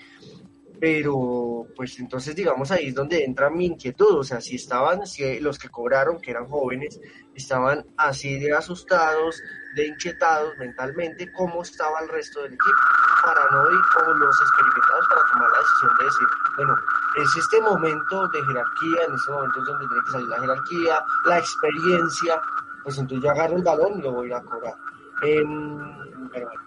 Pero, 0.81 1.67
pues 1.75 1.99
entonces, 1.99 2.37
digamos, 2.37 2.71
ahí 2.71 2.89
es 2.89 2.95
donde 2.95 3.25
entra 3.25 3.49
mi 3.49 3.67
inquietud. 3.67 4.19
O 4.19 4.25
sea, 4.25 4.41
si 4.41 4.57
estaban, 4.57 5.07
si 5.07 5.41
los 5.41 5.59
que 5.59 5.69
cobraron, 5.69 6.21
que 6.21 6.31
eran 6.31 6.47
jóvenes, 6.47 7.01
estaban 7.35 7.85
así 7.97 8.39
de 8.39 8.53
asustados, 8.53 9.41
de 9.77 9.87
inquietados 9.87 10.57
mentalmente, 10.59 11.31
¿cómo 11.33 11.63
estaba 11.63 12.01
el 12.01 12.09
resto 12.09 12.43
del 12.43 12.55
equipo? 12.55 12.77
Para 13.23 13.43
no 13.51 13.71
ir 13.71 13.81
los 14.19 14.41
experimentados 14.41 15.07
para 15.09 15.21
tomar 15.33 15.51
la 15.51 15.59
decisión 15.59 15.93
de 15.99 16.05
decir, 16.05 16.29
bueno, 16.57 16.77
es 17.17 17.37
este 17.37 17.61
momento 17.61 18.29
de 18.29 18.43
jerarquía, 18.43 19.05
en 19.07 19.15
este 19.15 19.33
momento 19.33 19.61
es 19.61 19.67
donde 19.67 19.87
tiene 19.87 20.05
que 20.05 20.11
salir 20.13 20.29
la 20.29 20.41
jerarquía, 20.41 21.05
la 21.27 21.39
experiencia, 21.39 22.41
pues 22.83 22.99
entonces 22.99 23.25
yo 23.25 23.31
agarro 23.31 23.57
el 23.57 23.63
balón 23.63 23.99
y 23.99 24.03
lo 24.03 24.13
voy 24.13 24.33
a 24.33 24.41
cobrar. 24.43 24.75
Em, 25.23 26.29
pero 26.33 26.47
bueno, 26.47 26.63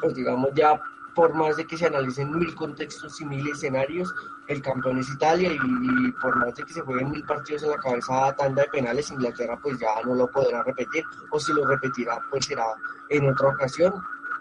pues 0.00 0.14
digamos 0.14 0.50
ya 0.54 0.80
por 1.18 1.34
más 1.34 1.56
de 1.56 1.66
que 1.66 1.76
se 1.76 1.86
analicen 1.86 2.30
mil 2.30 2.54
contextos 2.54 3.20
y 3.20 3.24
mil 3.24 3.48
escenarios, 3.48 4.14
el 4.46 4.62
campeón 4.62 4.98
es 4.98 5.10
Italia 5.10 5.50
y, 5.52 6.12
por 6.12 6.36
más 6.36 6.54
de 6.54 6.62
que 6.62 6.72
se 6.72 6.80
jueguen 6.80 7.10
mil 7.10 7.24
partidos 7.24 7.64
en 7.64 7.70
la 7.70 7.76
cabeza 7.78 8.36
tanda 8.36 8.62
de 8.62 8.68
penales, 8.68 9.10
Inglaterra 9.10 9.58
pues 9.60 9.80
ya 9.80 10.00
no 10.04 10.14
lo 10.14 10.30
podrá 10.30 10.62
repetir, 10.62 11.02
o 11.32 11.40
si 11.40 11.52
lo 11.52 11.66
repetirá 11.66 12.20
pues 12.30 12.46
será 12.46 12.66
en 13.10 13.28
otra 13.28 13.48
ocasión 13.48 13.94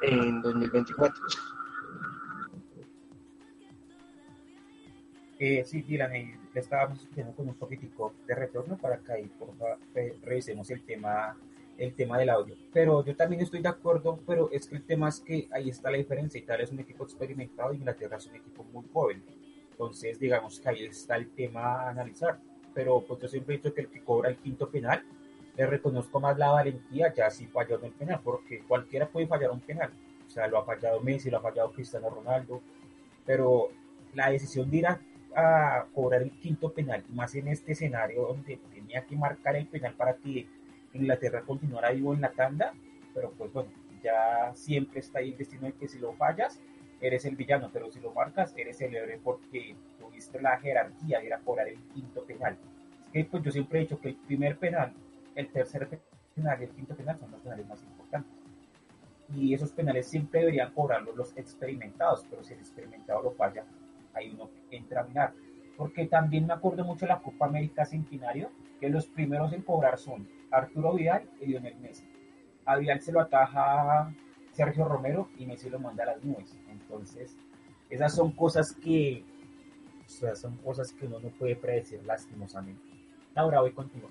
en 0.04 0.40
2024. 0.40 1.26
Eh, 5.40 5.64
sí, 5.66 5.82
Dylan, 5.82 6.16
eh, 6.16 6.40
estábamos 6.54 7.10
viendo 7.16 7.34
con 7.34 7.48
un 7.50 7.56
poquitico 7.56 8.14
de 8.28 8.36
retorno 8.36 8.78
para 8.78 9.00
que 9.00 9.14
ahí 9.14 9.26
por 9.40 9.58
favor, 9.58 9.80
revisemos 10.22 10.70
el 10.70 10.84
tema 10.84 11.36
el 11.78 11.94
tema 11.94 12.18
del 12.18 12.30
audio. 12.30 12.56
Pero 12.74 13.04
yo 13.06 13.16
también 13.16 13.42
estoy 13.42 13.62
de 13.62 13.70
acuerdo, 13.70 14.20
pero 14.26 14.50
es 14.52 14.68
que 14.68 14.76
el 14.76 14.84
tema 14.84 15.10
es 15.10 15.20
que 15.20 15.48
ahí 15.52 15.70
está 15.70 15.92
la 15.92 15.98
diferencia. 15.98 16.40
Italia 16.40 16.64
es 16.64 16.72
un 16.72 16.80
equipo 16.80 17.04
experimentado 17.04 17.74
y 17.74 17.78
Inglaterra 17.78 18.18
es 18.18 18.28
un 18.28 18.36
equipo 18.36 18.64
muy 18.74 18.84
joven. 18.92 19.24
Entonces, 19.72 20.20
digamos 20.20 20.60
que 20.60 20.70
ahí 20.70 20.86
está 20.86 21.16
el 21.16 21.30
tema 21.30 21.62
a 21.62 21.90
analizar. 21.90 22.40
Pero 22.74 23.02
pues 23.02 23.22
yo 23.22 23.28
siempre 23.28 23.56
he 23.56 23.58
dicho 23.58 23.74
que 23.74 23.82
el 23.82 23.88
que 23.88 24.04
cobra 24.04 24.30
el 24.30 24.38
quinto 24.38 24.70
penal, 24.70 25.04
le 25.56 25.66
reconozco 25.66 26.20
más 26.20 26.38
la 26.38 26.50
valentía 26.50 27.12
ya 27.14 27.30
si 27.32 27.48
falló 27.48 27.80
en 27.80 27.86
el 27.86 27.92
penal, 27.92 28.22
porque 28.24 28.60
cualquiera 28.68 29.08
puede 29.08 29.28
fallar 29.28 29.52
un 29.52 29.60
penal. 29.60 29.92
O 30.26 30.30
sea, 30.30 30.48
lo 30.48 30.60
ha 30.60 30.66
fallado 30.66 31.00
Messi, 31.02 31.32
lo 31.32 31.38
ha 31.38 31.42
fallado 31.42 31.72
Cristiano 31.72 32.10
Ronaldo, 32.10 32.62
pero 33.26 33.70
la 34.14 34.30
decisión 34.30 34.70
de 34.70 34.78
ir 34.78 34.88
a, 34.88 35.02
a 35.36 35.86
cobrar 35.94 36.22
el 36.22 36.32
quinto 36.32 36.72
penal, 36.72 37.04
más 37.10 37.34
en 37.34 37.48
este 37.48 37.72
escenario 37.72 38.28
donde 38.28 38.60
tenía 38.72 39.04
que 39.06 39.16
marcar 39.16 39.56
el 39.56 39.68
penal 39.68 39.94
para 39.94 40.16
que 40.16 40.48
Inglaterra 40.98 41.42
continuará 41.42 41.92
vivo 41.92 42.14
en 42.14 42.22
la 42.22 42.32
tanda, 42.32 42.74
pero 43.14 43.32
pues 43.32 43.52
bueno, 43.52 43.72
ya 44.04 44.52
siempre 44.54 45.00
está 45.00 45.20
ahí 45.20 45.32
el 45.32 45.38
destino 45.38 45.68
de 45.68 45.74
que 45.74 45.88
si 45.88 46.00
lo 46.00 46.14
fallas, 46.14 46.60
eres 47.02 47.26
el 47.26 47.36
villano, 47.36 47.70
pero 47.72 47.92
si 47.92 48.00
lo 48.00 48.12
marcas, 48.12 48.54
eres 48.58 48.82
el 48.82 48.96
héroe 48.96 49.20
porque 49.24 49.76
tuviste 50.00 50.42
la 50.42 50.58
jerarquía 50.60 51.20
de 51.20 51.28
ir 51.28 51.34
a 51.34 51.40
cobrar 51.40 51.68
el 51.68 51.80
quinto 51.94 52.24
penal. 52.26 52.58
Es 53.08 53.12
que 53.12 53.26
pues 53.26 53.44
yo 53.44 53.52
siempre 53.52 53.80
he 53.80 53.82
dicho 53.84 54.00
que 54.00 54.10
el 54.10 54.16
primer 54.16 54.58
penal, 54.58 54.94
el 55.36 55.48
tercer 55.50 55.88
penal 56.36 56.58
y 56.60 56.64
el 56.66 56.72
quinto 56.72 56.96
penal 56.96 57.18
son 57.18 57.32
los 57.32 57.42
penales 57.42 57.68
más 57.68 57.84
importantes. 57.84 58.32
Y 59.36 59.54
esos 59.54 59.72
penales 59.72 60.08
siempre 60.08 60.40
deberían 60.40 60.74
cobrarlos 60.74 61.16
los 61.16 61.38
experimentados, 61.38 62.26
pero 62.30 62.44
si 62.44 62.54
el 62.54 62.60
experimentado 62.60 63.22
lo 63.24 63.32
falla, 63.32 63.66
ahí 64.14 64.32
uno 64.34 64.50
entra 64.72 65.02
a 65.02 65.04
mirar. 65.04 65.34
Porque 65.78 66.08
también 66.08 66.48
me 66.48 66.54
acuerdo 66.54 66.84
mucho 66.84 67.06
de 67.06 67.14
la 67.14 67.22
Copa 67.22 67.46
América 67.46 67.86
Centenario, 67.86 68.50
que 68.80 68.90
los 68.90 69.06
primeros 69.08 69.54
en 69.54 69.62
cobrar 69.62 69.98
son 70.00 70.28
Arturo 70.52 70.94
Vidal 70.94 71.30
y 71.40 71.48
Lionel 71.48 71.78
Messi. 71.78 72.04
A 72.66 72.78
Vidal 72.78 73.00
se 73.00 73.12
lo 73.12 73.22
ataja 73.22 74.12
Sergio 74.54 74.86
Romero 74.86 75.30
y 75.38 75.46
Messi 75.46 75.70
lo 75.70 75.80
manda 75.80 76.04
a 76.04 76.08
las 76.08 76.24
nubes. 76.24 76.58
Entonces, 76.70 77.38
esas 77.90 78.16
son 78.16 78.32
cosas 78.32 78.74
que, 78.74 79.24
o 80.06 80.10
sea, 80.10 80.36
son 80.36 80.58
cosas 80.58 80.92
que 80.92 81.06
uno 81.06 81.20
no 81.20 81.30
puede 81.30 81.56
predecir 81.56 82.04
lastimosamente. 82.04 82.82
Laura, 83.36 83.62
voy 83.62 83.72
contigo. 83.72 84.10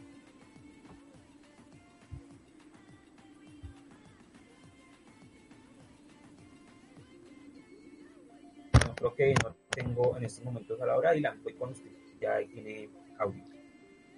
No, 8.87 8.94
creo 8.94 9.14
que 9.14 9.35
no 9.42 9.65
tengo 9.76 10.16
en 10.16 10.24
estos 10.24 10.44
momentos 10.44 10.80
a 10.80 10.86
Laura 10.86 11.14
y 11.14 11.20
la 11.20 11.36
voy 11.44 11.54
con 11.54 11.70
usted. 11.70 11.90
Ya 12.20 12.38
tiene 12.50 12.88
audio. 13.18 13.44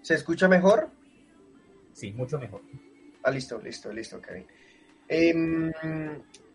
¿Se 0.00 0.14
escucha 0.14 0.48
mejor? 0.48 0.88
Sí, 1.92 2.12
mucho 2.12 2.38
mejor. 2.38 2.62
Ah, 3.24 3.30
listo, 3.30 3.60
listo, 3.60 3.92
listo, 3.92 4.20
Kevin. 4.20 4.46
Eh, 5.08 5.34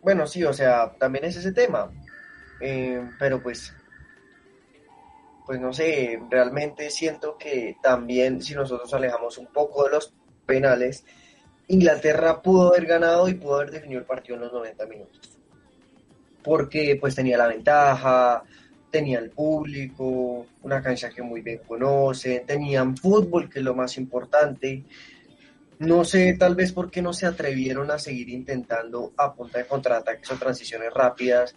bueno, 0.01 0.25
sí, 0.25 0.43
o 0.43 0.53
sea, 0.53 0.93
también 0.97 1.25
es 1.25 1.35
ese 1.35 1.51
tema. 1.51 1.91
Eh, 2.61 3.09
pero 3.19 3.43
pues, 3.43 3.73
pues 5.45 5.59
no 5.59 5.73
sé, 5.73 6.19
realmente 6.29 6.89
siento 6.89 7.37
que 7.37 7.77
también 7.83 8.41
si 8.41 8.55
nosotros 8.55 8.93
alejamos 8.93 9.37
un 9.37 9.47
poco 9.47 9.83
de 9.83 9.91
los 9.91 10.13
penales, 10.45 11.03
Inglaterra 11.67 12.41
pudo 12.41 12.69
haber 12.69 12.85
ganado 12.85 13.27
y 13.27 13.33
pudo 13.33 13.55
haber 13.55 13.71
definido 13.71 13.99
el 13.99 14.05
partido 14.05 14.35
en 14.35 14.43
los 14.43 14.53
90 14.53 14.85
minutos. 14.85 15.37
Porque 16.41 16.97
pues 16.99 17.15
tenía 17.15 17.37
la 17.37 17.47
ventaja, 17.47 18.43
tenía 18.93 19.17
el 19.17 19.31
público, 19.31 20.45
una 20.61 20.79
cancha 20.79 21.09
que 21.09 21.23
muy 21.23 21.41
bien 21.41 21.61
conocen, 21.67 22.45
tenían 22.45 22.95
fútbol, 22.95 23.49
que 23.49 23.57
es 23.57 23.65
lo 23.65 23.73
más 23.73 23.97
importante. 23.97 24.83
No 25.79 26.05
sé, 26.05 26.35
tal 26.37 26.53
vez 26.53 26.71
porque 26.71 27.01
no 27.01 27.11
se 27.11 27.25
atrevieron 27.25 27.89
a 27.89 27.97
seguir 27.97 28.29
intentando 28.29 29.11
a 29.17 29.33
punta 29.33 29.57
de 29.57 29.65
contraataques 29.65 30.31
o 30.31 30.35
transiciones 30.35 30.93
rápidas, 30.93 31.55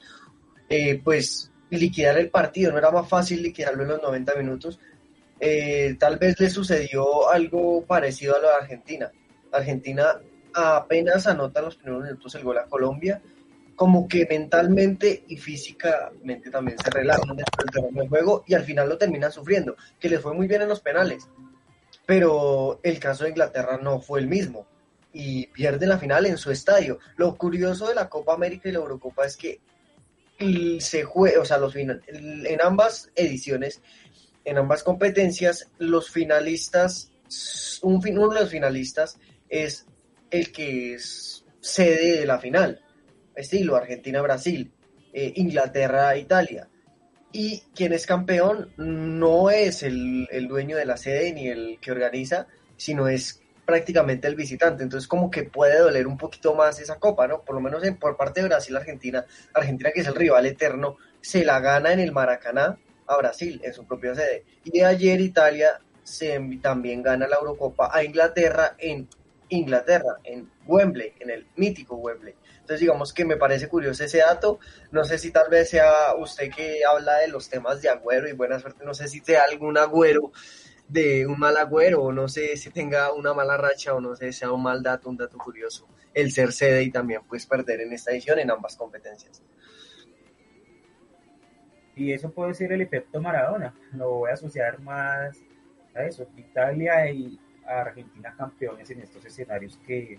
eh, 0.70 0.98
pues 1.04 1.52
liquidar 1.68 2.16
el 2.16 2.30
partido. 2.30 2.72
No 2.72 2.78
era 2.78 2.90
más 2.90 3.06
fácil 3.06 3.42
liquidarlo 3.42 3.82
en 3.82 3.90
los 3.90 4.02
90 4.02 4.34
minutos. 4.36 4.80
Eh, 5.38 5.94
tal 5.98 6.16
vez 6.16 6.40
le 6.40 6.48
sucedió 6.48 7.28
algo 7.28 7.84
parecido 7.84 8.34
a 8.34 8.38
lo 8.38 8.48
de 8.48 8.54
Argentina. 8.54 9.12
Argentina 9.52 10.18
apenas 10.54 11.26
anota 11.26 11.60
en 11.60 11.66
los 11.66 11.76
primeros 11.76 12.02
minutos 12.02 12.34
el 12.34 12.44
gol 12.44 12.56
a 12.56 12.64
Colombia, 12.64 13.20
como 13.76 14.08
que 14.08 14.26
mentalmente 14.28 15.24
y 15.28 15.36
físicamente 15.36 16.50
también 16.50 16.78
se 16.78 16.90
relajan 16.90 17.36
después 17.36 17.66
del 17.92 18.08
juego 18.08 18.42
y 18.46 18.54
al 18.54 18.64
final 18.64 18.88
lo 18.88 18.98
terminan 18.98 19.30
sufriendo, 19.30 19.76
que 20.00 20.08
les 20.08 20.20
fue 20.20 20.34
muy 20.34 20.48
bien 20.48 20.62
en 20.62 20.68
los 20.68 20.80
penales 20.80 21.28
pero 22.06 22.78
el 22.84 23.00
caso 23.00 23.24
de 23.24 23.30
Inglaterra 23.30 23.78
no 23.82 24.00
fue 24.00 24.20
el 24.20 24.28
mismo. 24.28 24.66
y 25.18 25.46
pierde 25.46 25.86
la 25.86 25.98
final 25.98 26.26
en 26.26 26.36
su 26.36 26.50
estadio. 26.50 26.98
Lo 27.16 27.38
curioso 27.38 27.88
de 27.88 27.94
la 27.94 28.06
Copa 28.06 28.34
América 28.34 28.68
y 28.68 28.72
la 28.72 28.80
Eurocopa 28.80 29.24
es 29.24 29.38
que 29.38 29.60
se 30.78 31.04
juega, 31.04 31.40
o 31.40 31.44
sea, 31.46 31.56
los 31.56 31.74
en 31.74 32.60
ambas 32.62 33.10
ediciones, 33.14 33.80
en 34.44 34.58
ambas 34.58 34.82
competencias, 34.82 35.70
los 35.78 36.10
finalistas, 36.10 37.10
un, 37.80 37.94
uno 38.06 38.28
de 38.28 38.40
los 38.42 38.50
finalistas 38.50 39.18
es 39.48 39.86
el 40.30 40.52
que 40.52 40.92
es 40.94 41.46
sede 41.60 42.18
de 42.18 42.26
la 42.26 42.38
final, 42.38 42.82
estilo 43.36 43.76
Argentina-Brasil, 43.76 44.72
eh, 45.12 45.32
Inglaterra-Italia. 45.36 46.68
Y 47.32 47.60
quien 47.74 47.92
es 47.92 48.06
campeón 48.06 48.72
no 48.76 49.50
es 49.50 49.82
el, 49.82 50.26
el 50.30 50.48
dueño 50.48 50.76
de 50.76 50.86
la 50.86 50.96
sede 50.96 51.32
ni 51.32 51.48
el 51.48 51.78
que 51.80 51.92
organiza, 51.92 52.46
sino 52.76 53.08
es 53.08 53.42
prácticamente 53.66 54.28
el 54.28 54.36
visitante. 54.36 54.82
Entonces, 54.82 55.06
como 55.06 55.30
que 55.30 55.42
puede 55.42 55.78
doler 55.78 56.06
un 56.06 56.16
poquito 56.16 56.54
más 56.54 56.80
esa 56.80 56.98
copa, 56.98 57.26
¿no? 57.26 57.42
Por 57.42 57.56
lo 57.56 57.60
menos 57.60 57.84
en, 57.84 57.96
por 57.96 58.16
parte 58.16 58.40
de 58.40 58.48
Brasil-Argentina, 58.48 59.26
Argentina 59.52 59.90
que 59.92 60.00
es 60.00 60.06
el 60.06 60.14
rival 60.14 60.46
eterno, 60.46 60.96
se 61.20 61.44
la 61.44 61.60
gana 61.60 61.92
en 61.92 62.00
el 62.00 62.12
Maracaná 62.12 62.78
a 63.06 63.16
Brasil, 63.18 63.60
en 63.62 63.74
su 63.74 63.84
propia 63.84 64.14
sede. 64.14 64.44
Y 64.64 64.70
de 64.70 64.84
ayer 64.84 65.20
Italia 65.20 65.80
se, 66.02 66.40
también 66.62 67.02
gana 67.02 67.26
la 67.26 67.36
Eurocopa 67.36 67.90
a 67.92 68.02
Inglaterra 68.02 68.76
en 68.78 69.08
Inglaterra, 69.48 70.18
en 70.24 70.50
Wembley, 70.66 71.12
en 71.20 71.30
el 71.30 71.46
mítico 71.56 71.96
Wembley. 71.96 72.34
Entonces, 72.66 72.80
digamos 72.80 73.12
que 73.12 73.24
me 73.24 73.36
parece 73.36 73.68
curioso 73.68 74.02
ese 74.02 74.18
dato. 74.18 74.58
No 74.90 75.04
sé 75.04 75.18
si 75.18 75.30
tal 75.30 75.48
vez 75.48 75.70
sea 75.70 76.16
usted 76.18 76.50
que 76.50 76.80
habla 76.84 77.18
de 77.18 77.28
los 77.28 77.48
temas 77.48 77.80
de 77.80 77.88
agüero 77.88 78.28
y 78.28 78.32
buena 78.32 78.58
suerte, 78.58 78.84
no 78.84 78.92
sé 78.92 79.06
si 79.06 79.20
sea 79.20 79.44
algún 79.44 79.78
agüero 79.78 80.32
de 80.88 81.28
un 81.28 81.38
mal 81.38 81.56
agüero, 81.58 82.02
o 82.02 82.10
no 82.10 82.26
sé 82.26 82.56
si 82.56 82.70
tenga 82.70 83.12
una 83.12 83.32
mala 83.34 83.56
racha, 83.56 83.94
o 83.94 84.00
no 84.00 84.16
sé, 84.16 84.32
sea 84.32 84.50
un 84.50 84.64
mal 84.64 84.82
dato, 84.82 85.08
un 85.08 85.16
dato 85.16 85.38
curioso, 85.38 85.86
el 86.12 86.32
ser 86.32 86.52
sede 86.52 86.82
y 86.82 86.90
también 86.90 87.20
pues 87.28 87.46
perder 87.46 87.82
en 87.82 87.92
esta 87.92 88.10
edición 88.10 88.40
en 88.40 88.50
ambas 88.50 88.76
competencias. 88.76 89.40
Y 91.94 92.12
eso 92.12 92.32
puede 92.32 92.52
ser 92.54 92.72
el 92.72 92.80
efecto 92.80 93.20
Maradona, 93.20 93.76
lo 93.92 94.10
voy 94.10 94.30
a 94.30 94.34
asociar 94.34 94.80
más 94.80 95.38
a 95.94 96.02
eso, 96.02 96.26
Italia 96.36 97.08
y 97.12 97.38
Argentina 97.64 98.34
campeones 98.36 98.90
en 98.90 99.02
estos 99.02 99.24
escenarios 99.24 99.78
que 99.86 100.18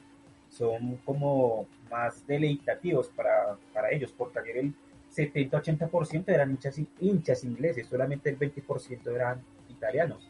son 0.50 0.98
como 1.06 1.68
más 1.90 2.26
deleitativos 2.26 3.10
para, 3.10 3.58
para 3.74 3.92
ellos, 3.92 4.14
porque 4.18 4.40
ayer 4.40 4.58
el 4.58 4.74
70-80% 5.16 6.26
eran 6.28 6.52
hinchas, 6.52 6.80
hinchas 7.00 7.44
ingleses, 7.44 7.88
solamente 7.88 8.30
el 8.30 8.38
20% 8.38 9.14
eran 9.14 9.42
italianos 9.70 10.30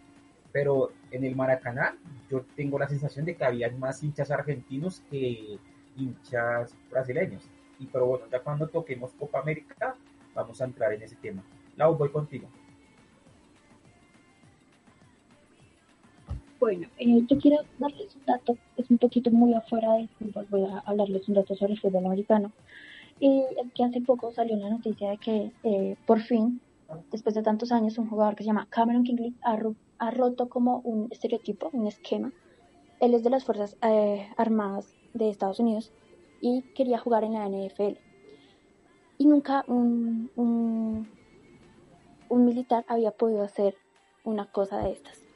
pero 0.57 0.91
en 1.11 1.23
el 1.23 1.35
Maracaná 1.35 1.95
yo 2.31 2.43
tengo 2.55 2.79
la 2.79 2.89
sensación 2.89 3.25
de 3.25 3.35
que 3.35 3.45
había 3.45 3.69
más 3.71 4.01
hinchas 4.03 4.31
argentinos 4.31 5.03
que 5.09 5.59
hinchas 5.95 6.75
brasileños. 6.89 7.43
Y 7.77 7.85
pero 7.85 8.07
bueno, 8.07 8.25
ya 8.31 8.39
cuando 8.39 8.67
toquemos 8.67 9.11
Copa 9.13 9.39
América 9.39 9.95
vamos 10.33 10.59
a 10.59 10.65
entrar 10.65 10.93
en 10.93 11.03
ese 11.03 11.15
tema. 11.15 11.43
Lau, 11.75 11.95
voy 11.95 12.09
contigo. 12.09 12.47
Bueno, 16.59 16.87
eh, 16.97 17.23
yo 17.27 17.37
quiero 17.37 17.57
darles 17.77 18.15
un 18.15 18.25
dato, 18.25 18.57
es 18.77 18.89
un 18.89 18.97
poquito 18.97 19.29
muy 19.29 19.53
afuera 19.53 19.93
del 19.93 20.09
fútbol, 20.09 20.47
voy 20.49 20.63
a 20.63 20.79
hablarles 20.79 21.27
un 21.27 21.35
dato 21.35 21.55
sobre 21.55 21.73
el 21.73 21.79
fútbol 21.79 22.05
americano. 22.05 22.51
Y 23.19 23.41
es 23.41 23.71
que 23.73 23.83
hace 23.83 24.01
poco 24.01 24.31
salió 24.31 24.55
una 24.55 24.69
noticia 24.69 25.09
de 25.11 25.17
que 25.17 25.51
eh, 25.63 25.95
por 26.05 26.21
fin, 26.21 26.61
después 27.11 27.35
de 27.35 27.43
tantos 27.43 27.71
años, 27.71 27.97
un 27.97 28.09
jugador 28.09 28.35
que 28.35 28.43
se 28.43 28.47
llama 28.47 28.67
Cameron 28.69 29.03
Kingley 29.03 29.33
ha, 29.43 29.57
ha 29.99 30.11
roto 30.11 30.49
como 30.49 30.79
un 30.79 31.07
estereotipo, 31.11 31.69
un 31.73 31.87
esquema. 31.87 32.31
Él 32.99 33.13
es 33.13 33.23
de 33.23 33.29
las 33.29 33.43
Fuerzas 33.43 33.77
eh, 33.81 34.27
Armadas 34.37 34.95
de 35.13 35.29
Estados 35.29 35.59
Unidos 35.59 35.91
y 36.41 36.61
quería 36.73 36.97
jugar 36.97 37.23
en 37.23 37.33
la 37.33 37.47
NFL. 37.47 37.97
Y 39.19 39.25
nunca 39.25 39.63
un, 39.67 40.29
un, 40.35 41.07
militar 42.45 42.85
había 42.87 43.11
podido 43.11 43.43
hacer 43.43 43.75
una 44.23 44.45
cosa 44.45 44.79
de 44.79 44.91
estas. 44.91 45.26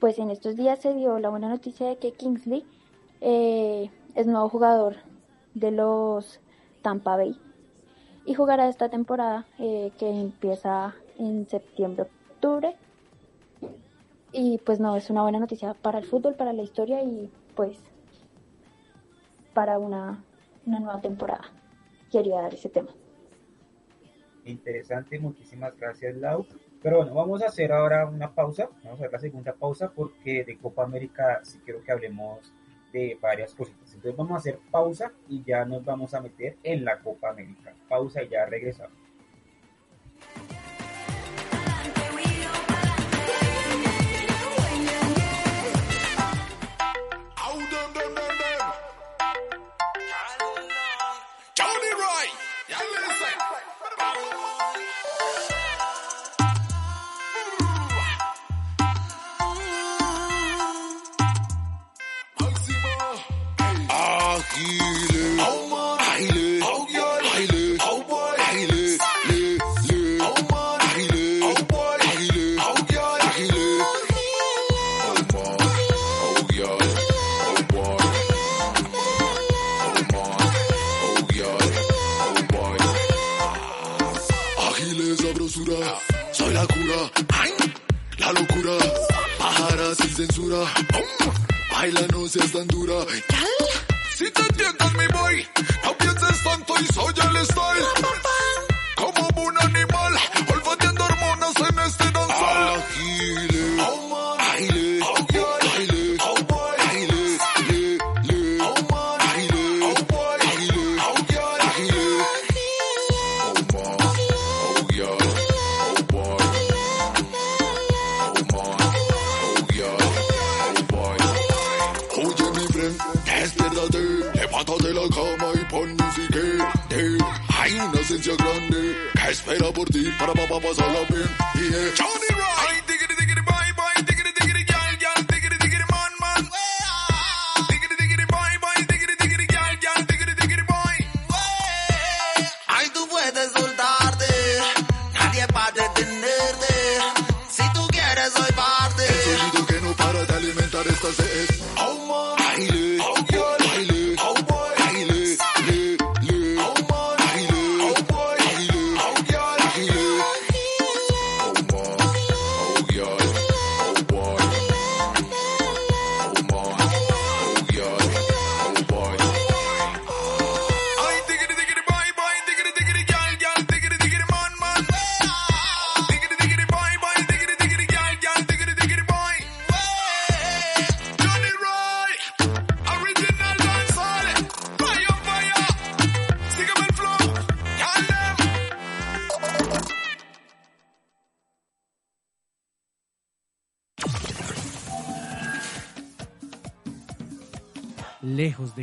Pues 0.00 0.18
en 0.18 0.30
estos 0.30 0.56
días 0.56 0.78
se 0.80 0.94
dio 0.94 1.18
la 1.18 1.28
buena 1.28 1.50
noticia 1.50 1.86
de 1.86 1.98
que 1.98 2.12
Kingsley 2.12 2.64
eh, 3.20 3.90
es 4.14 4.26
nuevo 4.26 4.48
jugador 4.48 4.96
de 5.52 5.70
los 5.70 6.40
Tampa 6.80 7.16
Bay 7.16 7.38
y 8.24 8.32
jugará 8.32 8.68
esta 8.68 8.88
temporada 8.88 9.46
eh, 9.58 9.92
que 9.98 10.08
empieza 10.08 10.94
en 11.18 11.46
septiembre-octubre 11.46 12.76
y 14.32 14.58
pues 14.58 14.80
no, 14.80 14.96
es 14.96 15.10
una 15.10 15.22
buena 15.22 15.38
noticia 15.38 15.74
para 15.74 15.98
el 15.98 16.06
fútbol, 16.06 16.34
para 16.34 16.54
la 16.54 16.62
historia 16.62 17.02
y 17.02 17.30
pues 17.54 17.76
para 19.52 19.78
una, 19.78 20.24
nueva 20.64 21.00
temporada. 21.00 21.50
Quería 22.10 22.40
dar 22.40 22.54
ese 22.54 22.70
tema. 22.70 22.90
Interesante, 24.44 25.18
muchísimas 25.18 25.76
gracias 25.76 26.16
Lau. 26.16 26.46
Pero 26.82 26.98
bueno, 26.98 27.14
vamos 27.14 27.42
a 27.42 27.46
hacer 27.46 27.72
ahora 27.72 28.06
una 28.06 28.34
pausa, 28.34 28.70
vamos 28.82 29.00
a 29.00 29.04
hacer 29.04 29.12
la 29.12 29.18
segunda 29.18 29.52
pausa 29.52 29.90
porque 29.90 30.44
de 30.44 30.56
Copa 30.56 30.82
América 30.82 31.40
sí 31.42 31.58
quiero 31.64 31.82
que 31.82 31.92
hablemos 31.92 32.52
de 32.92 33.18
varias 33.20 33.54
cositas. 33.54 33.92
Entonces 33.94 34.16
vamos 34.16 34.32
a 34.32 34.38
hacer 34.38 34.58
pausa 34.70 35.12
y 35.28 35.42
ya 35.44 35.64
nos 35.64 35.84
vamos 35.84 36.14
a 36.14 36.20
meter 36.20 36.56
en 36.62 36.84
la 36.84 36.98
Copa 37.00 37.30
América. 37.30 37.74
Pausa 37.88 38.22
y 38.22 38.28
ya 38.28 38.46
regresamos. 38.46 38.99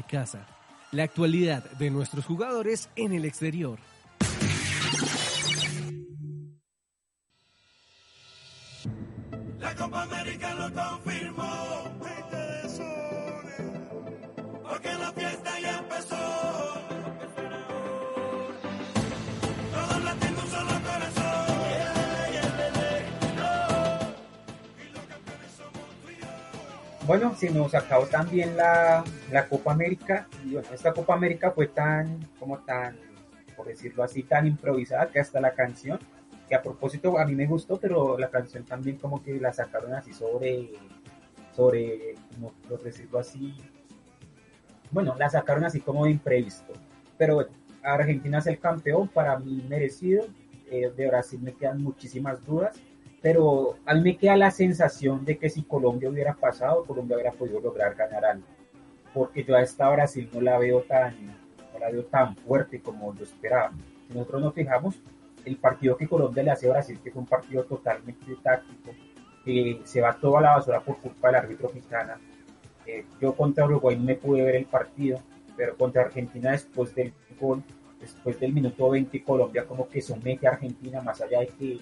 Casa. 0.07 0.45
La 0.91 1.03
actualidad 1.03 1.63
de 1.71 1.91
nuestros 1.91 2.25
jugadores 2.25 2.89
en 2.95 3.13
el 3.13 3.25
exterior. 3.25 3.77
Bueno, 27.07 27.33
se 27.35 27.49
nos 27.49 27.73
acabó 27.73 28.05
también 28.05 28.57
la, 28.57 29.01
la 29.31 29.47
Copa 29.47 29.71
América. 29.71 30.27
Y 30.43 30.55
bueno, 30.55 30.67
esta 30.73 30.91
Copa 30.91 31.13
América 31.13 31.51
fue 31.51 31.67
tan, 31.67 32.19
como 32.37 32.59
tan, 32.59 32.97
por 33.55 33.67
decirlo 33.67 34.03
así, 34.03 34.23
tan 34.23 34.45
improvisada 34.45 35.07
que 35.07 35.21
hasta 35.21 35.39
la 35.39 35.53
canción, 35.53 35.99
que 36.49 36.55
a 36.55 36.61
propósito 36.61 37.17
a 37.17 37.25
mí 37.25 37.33
me 37.33 37.47
gustó, 37.47 37.79
pero 37.79 38.17
la 38.17 38.29
canción 38.29 38.65
también 38.65 38.97
como 38.97 39.23
que 39.23 39.39
la 39.39 39.53
sacaron 39.53 39.93
así 39.93 40.11
sobre, 40.11 40.73
sobre, 41.55 42.15
como 42.35 42.51
por 42.67 42.83
decirlo 42.83 43.19
así, 43.19 43.55
bueno, 44.91 45.15
la 45.17 45.29
sacaron 45.29 45.63
así 45.63 45.79
como 45.79 46.03
de 46.03 46.11
imprevisto. 46.11 46.73
Pero 47.17 47.35
bueno, 47.35 47.51
Argentina 47.83 48.39
es 48.39 48.47
el 48.47 48.59
campeón, 48.59 49.07
para 49.07 49.39
mí 49.39 49.65
merecido. 49.69 50.25
Eh, 50.69 50.91
de 50.93 51.07
Brasil 51.07 51.39
me 51.41 51.53
quedan 51.53 51.81
muchísimas 51.81 52.45
dudas 52.45 52.75
pero 53.21 53.77
a 53.85 53.95
mí 53.95 54.01
me 54.01 54.17
queda 54.17 54.37
la 54.37 54.51
sensación 54.51 55.25
de 55.25 55.37
que 55.37 55.49
si 55.49 55.63
Colombia 55.63 56.09
hubiera 56.09 56.33
pasado, 56.33 56.83
Colombia 56.85 57.15
hubiera 57.15 57.31
podido 57.31 57.59
lograr 57.59 57.95
ganar 57.95 58.25
algo, 58.25 58.45
porque 59.13 59.43
yo 59.43 59.55
a 59.55 59.61
esta 59.61 59.89
Brasil 59.89 60.29
no 60.33 60.41
la 60.41 60.57
veo 60.57 60.81
tan, 60.81 61.15
no 61.73 61.79
la 61.79 61.89
veo 61.89 62.05
tan 62.05 62.35
fuerte 62.35 62.79
como 62.79 63.13
lo 63.13 63.23
esperaba. 63.23 63.71
Si 64.07 64.13
nosotros 64.13 64.41
nos 64.41 64.53
fijamos, 64.53 64.95
el 65.45 65.57
partido 65.57 65.97
que 65.97 66.07
Colombia 66.07 66.43
le 66.43 66.51
hace 66.51 66.67
a 66.67 66.73
Brasil, 66.73 66.99
que 67.03 67.11
fue 67.11 67.21
un 67.21 67.27
partido 67.27 67.63
totalmente 67.63 68.35
táctico, 68.43 68.91
que 69.43 69.81
se 69.85 70.01
va 70.01 70.13
toda 70.13 70.41
la 70.41 70.55
basura 70.55 70.81
por 70.81 70.97
culpa 70.97 71.29
del 71.29 71.37
árbitro 71.37 71.71
mexicana. 71.73 72.19
Eh, 72.85 73.05
yo 73.19 73.33
contra 73.33 73.65
Uruguay 73.65 73.95
no 73.95 74.03
me 74.03 74.15
pude 74.15 74.43
ver 74.43 74.55
el 74.55 74.65
partido, 74.65 75.19
pero 75.55 75.75
contra 75.75 76.03
Argentina 76.03 76.51
después 76.51 76.93
del 76.93 77.13
gol, 77.39 77.63
después 77.99 78.39
del 78.39 78.53
minuto 78.53 78.89
20, 78.89 79.23
Colombia 79.23 79.65
como 79.65 79.87
que 79.87 80.01
somete 80.01 80.47
a 80.47 80.51
Argentina, 80.51 81.01
más 81.01 81.19
allá 81.21 81.39
de 81.39 81.47
que 81.47 81.79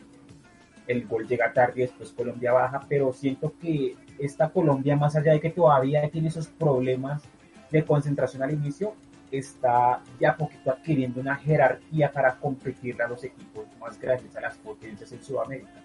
el 0.88 1.08
gol 1.08 1.28
llega 1.28 1.54
tarde 1.54 1.74
y 1.78 1.82
después 1.82 2.12
Colombia 2.12 2.54
baja, 2.54 2.86
pero 2.88 3.12
siento 3.14 3.54
que 3.60 3.96
esta 4.20 4.50
Colombia, 4.50 4.96
más 4.96 5.16
allá 5.16 5.34
de 5.34 5.40
que 5.40 5.50
todavía 5.50 6.08
tiene 6.10 6.28
esos 6.28 6.48
problemas 6.48 7.24
de 7.72 7.84
concentración 7.84 8.44
al 8.44 8.52
inicio, 8.52 8.94
está 9.32 10.02
ya 10.20 10.36
poquito 10.38 10.72
adquiriendo 10.72 11.20
una 11.20 11.36
jerarquía 11.36 12.12
para 12.12 12.36
competir 12.36 13.02
a 13.02 13.08
los 13.08 13.24
equipos 13.24 13.66
más 13.80 14.00
grandes, 14.00 14.36
a 14.36 14.42
las 14.42 14.58
potencias 14.58 15.12
en 15.12 15.24
Sudamérica. 15.24 15.84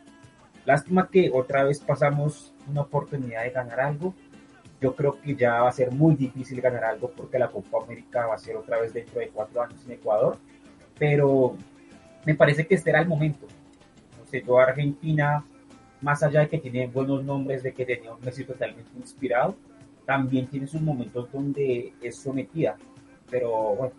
Lástima 0.65 1.09
que 1.09 1.31
otra 1.33 1.65
vez 1.65 1.81
pasamos 1.81 2.55
una 2.69 2.83
oportunidad 2.83 3.43
de 3.43 3.51
ganar 3.51 3.81
algo. 3.81 4.15
Yo 4.81 4.95
creo 4.95 5.21
que 5.21 5.35
ya 5.35 5.63
va 5.63 5.69
a 5.69 5.73
ser 5.73 5.91
muy 5.91 6.15
difícil 6.15 6.61
ganar 6.61 6.85
algo 6.85 7.11
porque 7.11 7.39
la 7.39 7.49
Copa 7.49 7.83
América 7.83 8.27
va 8.27 8.35
a 8.35 8.39
ser 8.39 8.57
otra 8.57 8.79
vez 8.81 8.93
dentro 8.93 9.21
de 9.21 9.29
cuatro 9.29 9.63
años 9.63 9.83
en 9.87 9.93
Ecuador. 9.93 10.37
Pero 10.99 11.57
me 12.27 12.35
parece 12.35 12.67
que 12.67 12.75
este 12.75 12.91
era 12.91 13.01
el 13.01 13.09
momento 13.09 13.47
toda 14.41 14.65
Argentina, 14.65 15.45
más 16.01 16.23
allá 16.23 16.41
de 16.41 16.49
que 16.49 16.59
tiene 16.59 16.87
buenos 16.87 17.25
nombres, 17.25 17.63
de 17.63 17.73
que 17.73 17.85
tenía 17.85 18.13
un 18.13 18.21
Messi 18.21 18.45
totalmente 18.45 18.91
inspirado, 18.97 19.57
también 20.07 20.47
tiene 20.47 20.67
sus 20.67 20.81
momentos 20.81 21.31
donde 21.33 21.93
es 22.01 22.17
sometida. 22.17 22.77
Pero 23.31 23.75
bueno, 23.77 23.93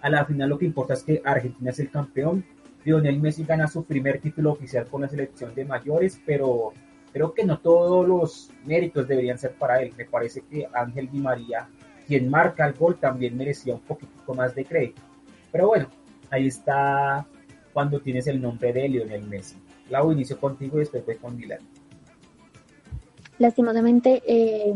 a 0.00 0.10
la 0.10 0.24
final 0.24 0.48
lo 0.48 0.58
que 0.58 0.66
importa 0.66 0.94
es 0.94 1.02
que 1.02 1.20
Argentina 1.24 1.70
es 1.70 1.78
el 1.80 1.90
campeón. 1.90 2.44
Lionel 2.84 3.20
Messi 3.20 3.44
gana 3.44 3.66
su 3.66 3.84
primer 3.84 4.20
título 4.20 4.52
oficial 4.52 4.86
con 4.86 5.02
la 5.02 5.08
selección 5.08 5.54
de 5.54 5.64
mayores, 5.64 6.20
pero 6.24 6.72
creo 7.12 7.34
que 7.34 7.44
no 7.44 7.58
todos 7.58 8.06
los 8.06 8.50
méritos 8.64 9.08
deberían 9.08 9.38
ser 9.38 9.52
para 9.52 9.82
él. 9.82 9.92
Me 9.96 10.04
parece 10.04 10.42
que 10.42 10.68
Ángel 10.72 11.10
Di 11.10 11.18
María, 11.18 11.68
quien 12.06 12.30
marca 12.30 12.66
el 12.66 12.74
gol, 12.74 12.96
también 12.98 13.36
merecía 13.36 13.74
un 13.74 13.80
poquito 13.80 14.34
más 14.34 14.54
de 14.54 14.64
crédito. 14.64 15.02
Pero 15.50 15.68
bueno, 15.68 15.88
ahí 16.30 16.46
está 16.46 17.26
cuando 17.72 18.00
tienes 18.00 18.26
el 18.26 18.40
nombre 18.40 18.72
de 18.72 18.88
Lionel 18.88 19.26
Messi. 19.26 19.56
Lau, 19.90 20.12
inicio 20.12 20.38
contigo 20.38 20.76
y 20.76 20.80
después 20.80 21.04
voy 21.04 21.16
con 21.16 21.36
Milan. 21.36 21.60
Lastimosamente, 23.38 24.22
eh, 24.26 24.74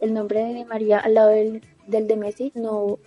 el 0.00 0.14
nombre 0.14 0.44
de 0.44 0.64
María 0.64 0.98
al 0.98 1.14
lado 1.14 1.30
del, 1.30 1.62
del, 1.86 2.06
de 2.06 2.16
Messi 2.16 2.52
no, 2.54 2.98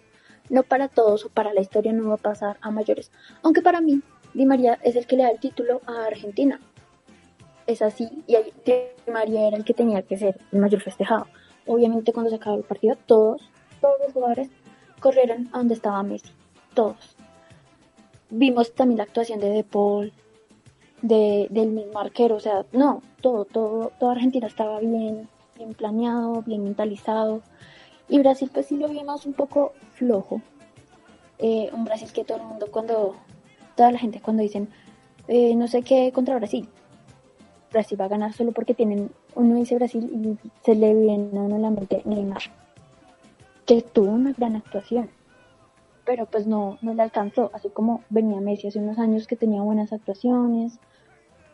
no 0.50 0.64
para 0.64 0.88
todos 0.88 1.26
o 1.26 1.30
para 1.30 1.54
la 1.54 1.62
historia 1.62 1.94
no 1.94 2.10
va 2.10 2.16
a 2.16 2.18
pasar 2.18 2.58
a 2.62 2.72
mayores. 2.72 3.12
Aunque 3.44 3.62
para 3.62 3.82
mí, 3.82 4.02
Di 4.34 4.46
María 4.46 4.80
es 4.84 4.96
el 4.96 5.06
que 5.06 5.16
le 5.16 5.24
da 5.24 5.30
el 5.30 5.40
título 5.40 5.82
a 5.86 6.06
Argentina. 6.06 6.60
Es 7.66 7.82
así, 7.82 8.24
y 8.28 8.36
Di 8.66 9.12
María 9.12 9.48
era 9.48 9.58
el 9.58 9.66
que 9.66 9.74
tenía 9.74 10.02
que 10.02 10.18
ser 10.18 10.39
el 10.52 10.60
mayor 10.60 10.82
festejado. 10.82 11.28
Obviamente 11.66 12.14
cuando 12.14 12.30
se 12.30 12.38
acabó 12.38 12.58
el 12.58 12.64
partido, 12.64 12.95
todos, 13.06 13.50
todos 13.82 13.95
los 14.04 14.14
jugadores 14.14 14.50
corrieron 15.00 15.50
a 15.52 15.60
donde 15.60 15.76
estaba 15.76 16.02
Messi. 16.04 16.30
Todos. 16.74 17.16
Vimos 18.30 18.74
también 18.74 18.98
la 18.98 19.04
actuación 19.04 19.39
de 19.39 19.50
De 19.50 19.64
Paul, 19.64 20.12
de, 21.02 21.48
del 21.50 21.70
mismo 21.70 22.00
arquero, 22.00 22.36
o 22.36 22.39
sea, 22.39 22.66
no, 22.72 23.02
todo, 23.22 23.45
todo, 23.45 23.91
toda 24.00 24.14
Argentina 24.14 24.48
estaba 24.48 24.80
bien, 24.80 25.28
bien 25.56 25.74
planeado, 25.74 26.41
bien 26.43 26.64
mentalizado. 26.64 27.41
Y 28.10 28.20
Brasil 28.20 28.50
pues 28.54 28.68
sí 28.68 28.78
lo 28.78 28.88
vimos 28.88 29.26
un 29.26 29.34
poco 29.34 29.74
flojo. 29.93 30.41
Eh, 31.39 31.70
un 31.74 31.86
Brasil 31.86 32.12
que 32.12 32.24
todo 32.24 32.38
el 32.38 32.43
mundo 32.43 32.68
cuando, 32.72 33.16
toda 33.76 33.91
la 33.91 34.00
gente 34.00 34.22
cuando 34.22 34.41
dicen, 34.43 34.70
eh, 35.28 35.56
no 35.56 35.68
sé 35.68 35.84
qué 35.84 36.12
contra 36.12 36.36
Brasil, 36.36 36.68
Brasil 37.72 38.00
va 38.00 38.06
a 38.06 38.10
ganar 38.10 38.34
solo 38.34 38.54
porque 38.54 38.74
tienen, 38.74 39.12
uno 39.36 39.56
dice 39.56 39.76
Brasil 39.76 40.10
y 40.12 40.50
se 40.64 40.74
le 40.74 40.95
viene 40.95 41.38
a 41.38 41.41
uno 41.41 41.58
la 41.60 41.70
mente 41.70 42.02
Neymar, 42.06 42.41
que 43.66 43.82
tuvo 43.82 44.12
una 44.12 44.32
gran 44.32 44.56
actuación 44.56 45.10
pero 46.08 46.26
pues 46.26 46.47
no, 46.47 46.78
no 46.82 46.93
le 46.93 47.03
alcanzó, 47.03 47.51
así 47.53 47.68
como 47.68 48.01
venía 48.10 48.39
Messi 48.39 48.70
hace 48.70 48.80
unos 48.80 48.97
años 48.97 49.28
que 49.28 49.36
tenía 49.36 49.62
buenas 49.62 49.91
actuaciones, 49.91 50.80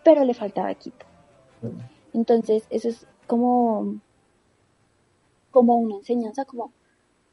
pero 0.04 0.24
le 0.24 0.36
faltaba 0.36 0.72
equipo. 0.72 1.04
Entonces, 2.14 2.68
eso 2.70 2.88
es 2.88 3.08
como, 3.26 4.00
como 5.50 5.78
una 5.78 5.96
enseñanza, 5.96 6.46
como 6.46 6.72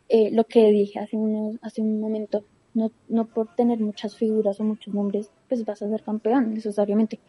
eh, 0.08 0.30
lo 0.32 0.44
que 0.44 0.70
dije 0.70 0.98
hace, 0.98 1.18
unos, 1.18 1.58
hace 1.60 1.82
un 1.82 2.00
momento, 2.00 2.42
no, 2.72 2.90
no 3.08 3.26
por 3.26 3.54
tener 3.54 3.80
muchas 3.80 4.16
figuras 4.16 4.58
o 4.58 4.64
muchos 4.64 4.94
nombres, 4.94 5.30
pues 5.46 5.66
vas 5.66 5.82
a 5.82 5.90
ser 5.90 6.02
campeón 6.02 6.54
necesariamente. 6.54 7.20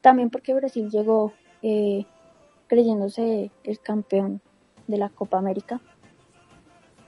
También 0.00 0.30
porque 0.30 0.54
Brasil 0.54 0.88
llegó 0.90 1.32
eh, 1.62 2.06
creyéndose 2.68 3.50
el 3.64 3.80
campeón 3.80 4.40
de 4.86 4.98
la 4.98 5.08
Copa 5.08 5.38
América 5.38 5.80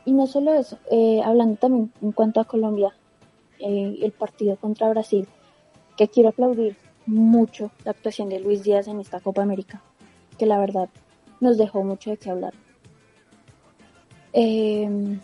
y 0.04 0.12
no 0.12 0.26
solo 0.26 0.54
eso, 0.54 0.78
eh, 0.90 1.22
hablando 1.24 1.56
también 1.56 1.92
en 2.00 2.12
cuanto 2.12 2.40
a 2.40 2.44
Colombia, 2.44 2.94
eh, 3.58 3.98
el 4.02 4.12
partido 4.12 4.56
contra 4.56 4.88
Brasil, 4.88 5.28
que 5.96 6.08
quiero 6.08 6.30
aplaudir 6.30 6.76
mucho 7.06 7.70
la 7.84 7.92
actuación 7.92 8.28
de 8.28 8.40
Luis 8.40 8.64
Díaz 8.64 8.88
en 8.88 9.00
esta 9.00 9.20
Copa 9.20 9.42
América, 9.42 9.82
que 10.38 10.46
la 10.46 10.58
verdad 10.58 10.88
nos 11.40 11.56
dejó 11.56 11.84
mucho 11.84 12.10
de 12.10 12.16
qué 12.16 12.30
hablar. 12.30 12.54
Eh, 14.32 15.18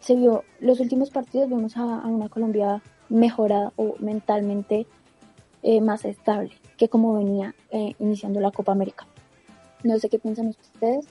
se 0.00 0.16
vio, 0.16 0.44
los 0.60 0.80
últimos 0.80 1.10
partidos 1.10 1.48
vemos 1.48 1.76
a, 1.76 1.84
una 1.84 2.28
Colombia 2.28 2.82
mejorada 3.08 3.72
o 3.76 3.94
mentalmente 3.98 4.86
más 5.80 6.04
estable 6.04 6.50
que 6.76 6.90
como 6.90 7.14
venía 7.14 7.54
iniciando 7.98 8.38
la 8.38 8.50
Copa 8.50 8.72
América. 8.72 9.06
No 9.82 9.98
sé 9.98 10.10
qué 10.10 10.18
piensan 10.18 10.48
ustedes, 10.48 11.06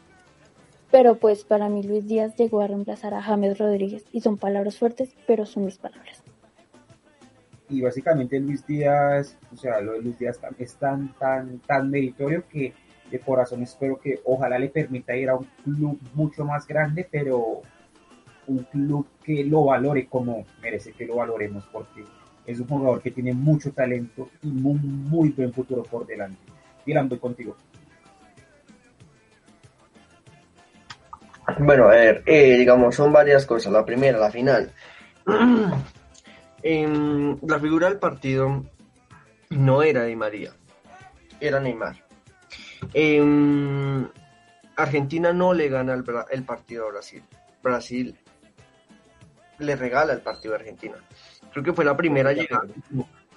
pero 0.93 1.15
pues 1.15 1.43
para 1.43 1.69
mí 1.69 1.81
Luis 1.81 2.07
Díaz 2.07 2.35
llegó 2.35 2.61
a 2.61 2.67
reemplazar 2.67 3.15
a 3.15 3.21
James 3.23 3.57
Rodríguez 3.57 4.05
y 4.11 4.21
son 4.21 4.37
palabras 4.37 4.77
fuertes, 4.77 5.09
pero 5.25 5.43
son 5.43 5.65
mis 5.65 5.79
palabras. 5.79 6.21
Y 7.67 7.81
básicamente 7.81 8.39
Luis 8.39 8.63
Díaz, 8.67 9.35
o 9.51 9.57
sea, 9.57 9.81
lo 9.81 9.93
de 9.93 10.03
Luis 10.03 10.19
Díaz 10.19 10.39
es 10.59 10.75
tan, 10.75 11.11
tan, 11.15 11.57
tan 11.61 11.89
meritorio 11.89 12.47
que 12.47 12.73
de 13.09 13.19
corazón 13.19 13.63
espero 13.63 13.99
que 13.99 14.19
ojalá 14.23 14.59
le 14.59 14.69
permita 14.69 15.15
ir 15.15 15.31
a 15.31 15.35
un 15.35 15.47
club 15.63 15.99
mucho 16.13 16.45
más 16.45 16.67
grande, 16.67 17.07
pero 17.09 17.63
un 18.45 18.59
club 18.59 19.07
que 19.23 19.43
lo 19.45 19.65
valore 19.65 20.05
como 20.05 20.45
merece 20.61 20.91
que 20.91 21.07
lo 21.07 21.15
valoremos, 21.15 21.65
porque 21.71 22.05
es 22.45 22.59
un 22.59 22.67
jugador 22.67 23.01
que 23.01 23.09
tiene 23.09 23.33
mucho 23.33 23.71
talento 23.71 24.29
y 24.43 24.47
muy, 24.49 24.77
muy 24.77 25.29
buen 25.29 25.51
futuro 25.53 25.81
por 25.81 26.05
delante. 26.05 26.37
Dylan, 26.85 27.09
voy 27.09 27.17
contigo. 27.17 27.55
Bueno, 31.59 31.85
a 31.85 31.91
ver, 31.91 32.23
eh, 32.25 32.57
digamos, 32.57 32.95
son 32.95 33.11
varias 33.11 33.45
cosas. 33.45 33.71
La 33.71 33.85
primera, 33.85 34.17
la 34.17 34.31
final. 34.31 34.71
Em, 36.65 37.37
la 37.45 37.59
figura 37.59 37.89
del 37.89 37.99
partido 37.99 38.63
no 39.49 39.83
era 39.83 40.05
Di 40.05 40.15
María, 40.15 40.53
era 41.41 41.59
Neymar. 41.59 41.97
Em, 42.93 44.07
Argentina 44.77 45.33
no 45.33 45.53
le 45.53 45.67
gana 45.67 45.93
el, 45.93 46.05
el, 46.31 46.43
partido 46.43 46.87
a 46.87 46.91
Brasil. 46.91 47.21
Brasil 47.61 48.17
le 49.59 49.75
regala 49.75 50.13
el 50.13 50.21
partido 50.21 50.53
a 50.53 50.57
Argentina. 50.57 50.95
Creo 51.51 51.65
que 51.65 51.73
fue 51.73 51.83
la 51.83 51.97
primera 51.97 52.31
llegada, 52.31 52.65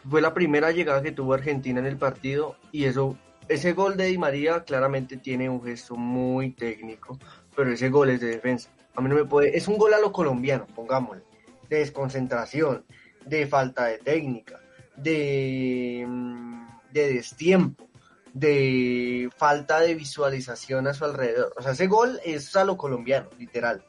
fue 0.08 0.20
la 0.20 0.32
primera 0.32 0.70
llegada 0.70 1.02
que 1.02 1.12
tuvo 1.12 1.34
Argentina 1.34 1.80
en 1.80 1.86
el 1.86 1.96
partido 1.96 2.56
y 2.72 2.84
eso, 2.84 3.18
ese 3.48 3.72
gol 3.72 3.96
de 3.96 4.06
Di 4.06 4.18
María 4.18 4.64
claramente 4.64 5.16
tiene 5.16 5.48
un 5.48 5.62
gesto 5.62 5.96
muy 5.96 6.50
técnico, 6.50 7.18
pero 7.56 7.72
ese 7.72 7.88
gol 7.88 8.10
es 8.10 8.20
de 8.20 8.28
defensa. 8.28 8.70
A 8.94 9.00
mí 9.00 9.08
no 9.08 9.16
me 9.16 9.24
puede, 9.24 9.56
es 9.56 9.66
un 9.66 9.78
gol 9.78 9.94
a 9.94 9.98
lo 9.98 10.12
colombiano, 10.12 10.66
pongámosle, 10.66 11.22
de 11.68 11.78
desconcentración, 11.78 12.84
de 13.24 13.46
falta 13.46 13.86
de 13.86 13.98
técnica, 13.98 14.60
de, 14.96 16.04
mm, 16.06 16.66
de 16.92 17.14
destiempo, 17.14 17.88
de 18.32 19.30
falta 19.36 19.80
de 19.80 19.94
visualización 19.94 20.86
a 20.86 20.94
su 20.94 21.04
alrededor. 21.04 21.52
O 21.56 21.62
sea, 21.62 21.72
ese 21.72 21.86
gol 21.86 22.20
es 22.24 22.54
a 22.54 22.64
lo 22.64 22.76
colombiano, 22.76 23.30
literal. 23.38 23.82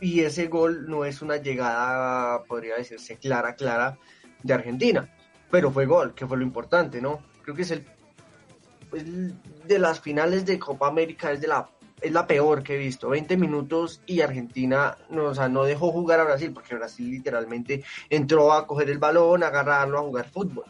Y 0.00 0.20
ese 0.20 0.48
gol 0.48 0.88
no 0.88 1.04
es 1.04 1.22
una 1.22 1.36
llegada, 1.36 2.42
podría 2.44 2.76
decirse, 2.76 3.16
clara, 3.16 3.54
clara 3.54 3.98
de 4.42 4.54
Argentina. 4.54 5.08
Pero 5.50 5.70
fue 5.70 5.86
gol, 5.86 6.14
que 6.14 6.26
fue 6.26 6.36
lo 6.36 6.42
importante, 6.42 7.00
¿no? 7.00 7.22
Creo 7.42 7.54
que 7.54 7.62
es 7.62 7.70
el, 7.70 7.86
de 9.66 9.78
las 9.78 10.00
finales 10.00 10.44
de 10.44 10.58
Copa 10.58 10.88
América, 10.88 11.30
es 11.30 11.40
de 11.40 11.48
la 11.48 11.68
es 12.04 12.12
la 12.12 12.26
peor 12.26 12.62
que 12.62 12.74
he 12.74 12.78
visto. 12.78 13.08
20 13.08 13.36
minutos 13.36 14.02
y 14.06 14.20
Argentina 14.20 14.96
no, 15.08 15.24
o 15.24 15.34
sea, 15.34 15.48
no 15.48 15.64
dejó 15.64 15.90
jugar 15.90 16.20
a 16.20 16.24
Brasil, 16.24 16.52
porque 16.52 16.74
Brasil 16.74 17.10
literalmente 17.10 17.82
entró 18.10 18.52
a 18.52 18.66
coger 18.66 18.90
el 18.90 18.98
balón, 18.98 19.42
a 19.42 19.48
agarrarlo, 19.48 19.98
a 19.98 20.02
jugar 20.02 20.28
fútbol. 20.30 20.64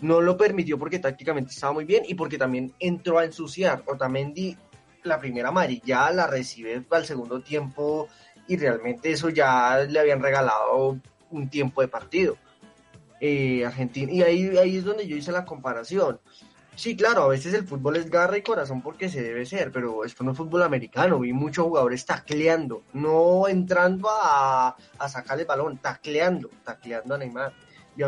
No 0.00 0.20
lo 0.20 0.36
permitió 0.36 0.78
porque 0.78 0.98
tácticamente 0.98 1.52
estaba 1.52 1.72
muy 1.72 1.84
bien 1.84 2.02
y 2.06 2.14
porque 2.14 2.38
también 2.38 2.74
entró 2.80 3.18
a 3.18 3.24
ensuciar. 3.24 3.84
Otamendi, 3.86 4.56
la 5.04 5.20
primera 5.20 5.50
amarilla 5.50 6.10
la 6.10 6.26
recibe 6.26 6.82
al 6.90 7.06
segundo 7.06 7.40
tiempo 7.40 8.08
y 8.48 8.56
realmente 8.56 9.12
eso 9.12 9.28
ya 9.28 9.78
le 9.78 10.00
habían 10.00 10.20
regalado 10.20 10.98
un 11.30 11.48
tiempo 11.48 11.82
de 11.82 11.88
partido. 11.88 12.36
Eh, 13.20 13.64
Argentina, 13.66 14.10
y 14.10 14.22
ahí, 14.22 14.56
ahí 14.56 14.78
es 14.78 14.84
donde 14.84 15.06
yo 15.06 15.14
hice 15.14 15.30
la 15.30 15.44
comparación. 15.44 16.18
Sí, 16.80 16.96
claro, 16.96 17.24
a 17.24 17.28
veces 17.28 17.52
el 17.52 17.66
fútbol 17.68 17.96
es 17.96 18.08
garra 18.08 18.38
y 18.38 18.42
corazón 18.42 18.80
porque 18.80 19.10
se 19.10 19.22
debe 19.22 19.44
ser, 19.44 19.70
pero 19.70 20.02
esto 20.02 20.24
no 20.24 20.30
es 20.30 20.38
fútbol 20.38 20.62
americano. 20.62 21.20
Vi 21.20 21.30
muchos 21.30 21.66
jugadores 21.66 22.06
tacleando, 22.06 22.84
no 22.94 23.48
entrando 23.48 24.08
a, 24.10 24.74
a 24.98 25.08
sacar 25.10 25.38
el 25.38 25.44
balón, 25.44 25.76
tacleando, 25.76 26.48
tacleando 26.64 27.14
a 27.14 27.18
Neymar. 27.18 27.52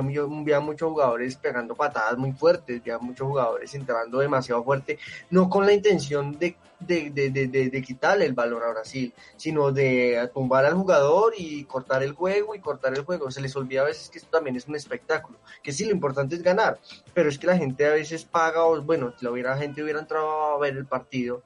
Vi 0.00 0.52
a, 0.52 0.60
muchos 0.60 0.88
jugadores 0.88 1.36
pegando 1.36 1.74
patadas 1.74 2.16
muy 2.16 2.32
fuertes, 2.32 2.82
vi 2.82 2.90
a 2.90 2.98
muchos 2.98 3.26
jugadores 3.26 3.74
entrando 3.74 4.18
demasiado 4.18 4.64
fuerte, 4.64 4.98
no 5.30 5.50
con 5.50 5.66
la 5.66 5.72
intención 5.72 6.38
de, 6.38 6.56
de, 6.80 7.10
de, 7.10 7.30
de, 7.30 7.82
quitarle 7.82 8.24
el 8.24 8.32
balón 8.32 8.62
a 8.62 8.70
Brasil, 8.70 9.12
sino 9.36 9.70
de 9.70 10.30
tumbar 10.32 10.64
al 10.64 10.74
jugador 10.74 11.34
y 11.36 11.64
cortar 11.64 12.02
el 12.02 12.12
juego 12.12 12.54
y 12.54 12.60
cortar 12.60 12.94
el 12.94 13.04
juego. 13.04 13.30
Se 13.30 13.40
les 13.40 13.54
olvida 13.54 13.82
a 13.82 13.84
veces 13.84 14.08
que 14.08 14.18
esto 14.18 14.30
también 14.30 14.56
es 14.56 14.66
un 14.66 14.76
espectáculo, 14.76 15.38
que 15.62 15.72
sí, 15.72 15.84
lo 15.84 15.92
importante 15.92 16.36
es 16.36 16.42
ganar, 16.42 16.78
pero 17.12 17.28
es 17.28 17.38
que 17.38 17.46
la 17.46 17.58
gente 17.58 17.86
a 17.86 17.90
veces 17.90 18.24
paga, 18.24 18.64
o 18.64 18.80
bueno, 18.80 19.12
si 19.18 19.24
la 19.24 19.30
hubiera, 19.30 19.56
gente 19.58 19.82
hubiera 19.82 20.00
entrado 20.00 20.54
a 20.54 20.58
ver 20.58 20.76
el 20.76 20.86
partido, 20.86 21.42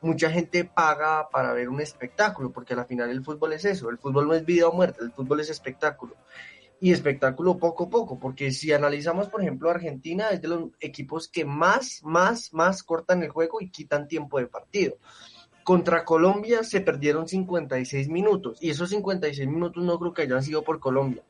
mucha 0.00 0.30
gente 0.30 0.64
paga 0.64 1.28
para 1.28 1.52
ver 1.52 1.68
un 1.68 1.80
espectáculo, 1.80 2.50
porque 2.50 2.74
al 2.74 2.86
final 2.86 3.10
el 3.10 3.22
fútbol 3.22 3.52
es 3.52 3.64
eso, 3.64 3.90
el 3.90 3.98
fútbol 3.98 4.28
no 4.28 4.34
es 4.34 4.44
vida 4.44 4.68
o 4.68 4.72
muerte, 4.72 5.00
el 5.02 5.12
fútbol 5.12 5.40
es 5.40 5.50
espectáculo. 5.50 6.14
Y 6.80 6.92
espectáculo 6.92 7.58
poco 7.58 7.84
a 7.84 7.90
poco, 7.90 8.18
porque 8.18 8.50
si 8.52 8.72
analizamos, 8.72 9.28
por 9.28 9.42
ejemplo, 9.42 9.70
Argentina 9.70 10.30
es 10.30 10.40
de 10.40 10.48
los 10.48 10.70
equipos 10.80 11.28
que 11.28 11.44
más, 11.44 12.00
más, 12.02 12.54
más 12.54 12.82
cortan 12.82 13.22
el 13.22 13.28
juego 13.28 13.60
y 13.60 13.70
quitan 13.70 14.08
tiempo 14.08 14.38
de 14.38 14.46
partido. 14.46 14.96
Contra 15.62 16.04
Colombia 16.04 16.64
se 16.64 16.80
perdieron 16.80 17.28
56 17.28 18.08
minutos, 18.08 18.58
y 18.62 18.70
esos 18.70 18.88
56 18.88 19.46
minutos 19.46 19.84
no 19.84 19.98
creo 19.98 20.14
que 20.14 20.22
hayan 20.22 20.42
sido 20.42 20.64
por 20.64 20.80
Colombia, 20.80 21.22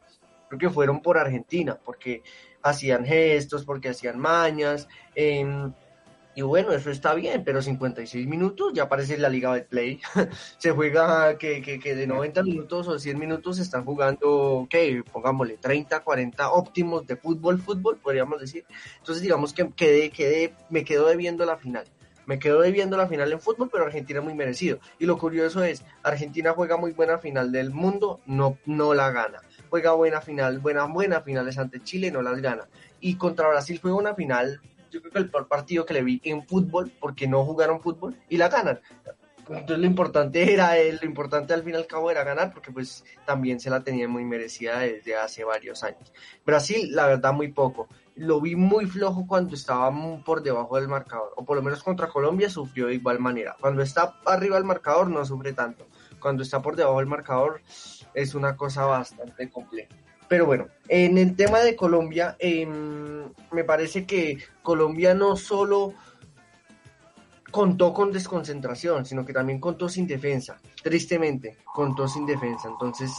creo 0.48 0.58
que 0.58 0.70
fueron 0.70 1.02
por 1.02 1.18
Argentina, 1.18 1.76
porque 1.84 2.22
hacían 2.62 3.04
gestos, 3.04 3.64
porque 3.64 3.88
hacían 3.88 4.18
mañas, 4.18 4.88
eh, 5.16 5.44
y 6.40 6.42
bueno, 6.42 6.72
eso 6.72 6.90
está 6.90 7.12
bien, 7.12 7.44
pero 7.44 7.60
56 7.60 8.26
minutos 8.26 8.72
ya 8.72 8.88
parece 8.88 9.18
la 9.18 9.28
liga 9.28 9.52
de 9.52 9.60
play. 9.60 10.00
se 10.56 10.70
juega 10.70 11.36
que, 11.36 11.60
que, 11.60 11.78
que, 11.78 11.94
de 11.94 12.06
90 12.06 12.42
minutos 12.44 12.88
o 12.88 12.98
100 12.98 13.18
minutos 13.18 13.56
se 13.56 13.62
están 13.62 13.84
jugando, 13.84 14.66
que 14.70 15.04
pongámosle 15.12 15.58
30, 15.58 16.00
40 16.00 16.50
óptimos 16.50 17.06
de 17.06 17.16
fútbol, 17.16 17.60
fútbol, 17.60 17.98
podríamos 17.98 18.40
decir. 18.40 18.64
Entonces 18.96 19.22
digamos 19.22 19.52
que 19.52 19.68
quedé, 19.76 20.08
quedé, 20.08 20.54
me 20.70 20.82
quedo 20.82 21.08
debiendo 21.08 21.44
la 21.44 21.58
final. 21.58 21.84
Me 22.24 22.38
quedo 22.38 22.62
debiendo 22.62 22.96
la 22.96 23.06
final 23.06 23.30
en 23.32 23.40
fútbol, 23.40 23.68
pero 23.70 23.84
Argentina 23.84 24.22
muy 24.22 24.32
merecido. 24.32 24.78
Y 24.98 25.04
lo 25.04 25.18
curioso 25.18 25.62
es, 25.62 25.84
Argentina 26.02 26.54
juega 26.54 26.78
muy 26.78 26.92
buena 26.92 27.18
final 27.18 27.52
del 27.52 27.70
mundo, 27.70 28.20
no, 28.24 28.56
no 28.64 28.94
la 28.94 29.10
gana. 29.10 29.42
Juega 29.68 29.92
buena 29.92 30.22
final, 30.22 30.58
buena, 30.58 30.84
buena 30.84 31.20
finales 31.20 31.58
ante 31.58 31.82
Chile, 31.82 32.10
no 32.10 32.22
las 32.22 32.40
gana. 32.40 32.66
Y 32.98 33.16
contra 33.16 33.48
Brasil 33.48 33.78
juega 33.82 33.98
una 33.98 34.14
final 34.14 34.62
yo 34.90 35.00
creo 35.00 35.12
que 35.12 35.18
el 35.18 35.30
peor 35.30 35.48
partido 35.48 35.86
que 35.86 35.94
le 35.94 36.02
vi 36.02 36.20
en 36.24 36.46
fútbol, 36.46 36.92
porque 37.00 37.26
no 37.26 37.44
jugaron 37.44 37.80
fútbol 37.80 38.16
y 38.28 38.36
la 38.36 38.48
ganan. 38.48 38.80
Entonces 39.48 39.78
lo 39.78 39.86
importante 39.86 40.52
era, 40.52 40.74
lo 40.76 41.06
importante 41.06 41.52
al 41.52 41.64
fin 41.64 41.74
y 41.74 41.76
al 41.76 41.86
cabo 41.86 42.10
era 42.10 42.22
ganar, 42.22 42.52
porque 42.52 42.70
pues 42.70 43.04
también 43.26 43.58
se 43.58 43.68
la 43.68 43.82
tenía 43.82 44.06
muy 44.06 44.24
merecida 44.24 44.78
desde 44.80 45.16
hace 45.16 45.42
varios 45.44 45.82
años. 45.82 46.12
Brasil, 46.46 46.94
la 46.94 47.06
verdad, 47.06 47.32
muy 47.32 47.48
poco. 47.48 47.88
Lo 48.14 48.40
vi 48.40 48.54
muy 48.54 48.86
flojo 48.86 49.26
cuando 49.26 49.54
estaba 49.54 49.90
por 50.24 50.42
debajo 50.42 50.76
del 50.76 50.88
marcador, 50.88 51.32
o 51.36 51.44
por 51.44 51.56
lo 51.56 51.62
menos 51.62 51.82
contra 51.82 52.08
Colombia 52.08 52.48
sufrió 52.48 52.86
de 52.86 52.94
igual 52.94 53.18
manera. 53.18 53.56
Cuando 53.60 53.82
está 53.82 54.20
arriba 54.24 54.56
del 54.56 54.64
marcador 54.64 55.10
no 55.10 55.24
sufre 55.24 55.52
tanto. 55.52 55.86
Cuando 56.20 56.42
está 56.42 56.62
por 56.62 56.76
debajo 56.76 56.98
del 56.98 57.06
marcador 57.06 57.60
es 58.14 58.34
una 58.34 58.56
cosa 58.56 58.84
bastante 58.84 59.50
compleja. 59.50 59.96
Pero 60.30 60.46
bueno, 60.46 60.68
en 60.86 61.18
el 61.18 61.34
tema 61.34 61.58
de 61.58 61.74
Colombia, 61.74 62.36
eh, 62.38 62.64
me 62.64 63.64
parece 63.64 64.06
que 64.06 64.38
Colombia 64.62 65.12
no 65.12 65.34
solo 65.34 65.92
contó 67.50 67.92
con 67.92 68.12
desconcentración, 68.12 69.04
sino 69.04 69.26
que 69.26 69.32
también 69.32 69.58
contó 69.58 69.88
sin 69.88 70.06
defensa. 70.06 70.60
Tristemente, 70.84 71.58
contó 71.74 72.06
sin 72.06 72.26
defensa. 72.26 72.68
Entonces, 72.68 73.10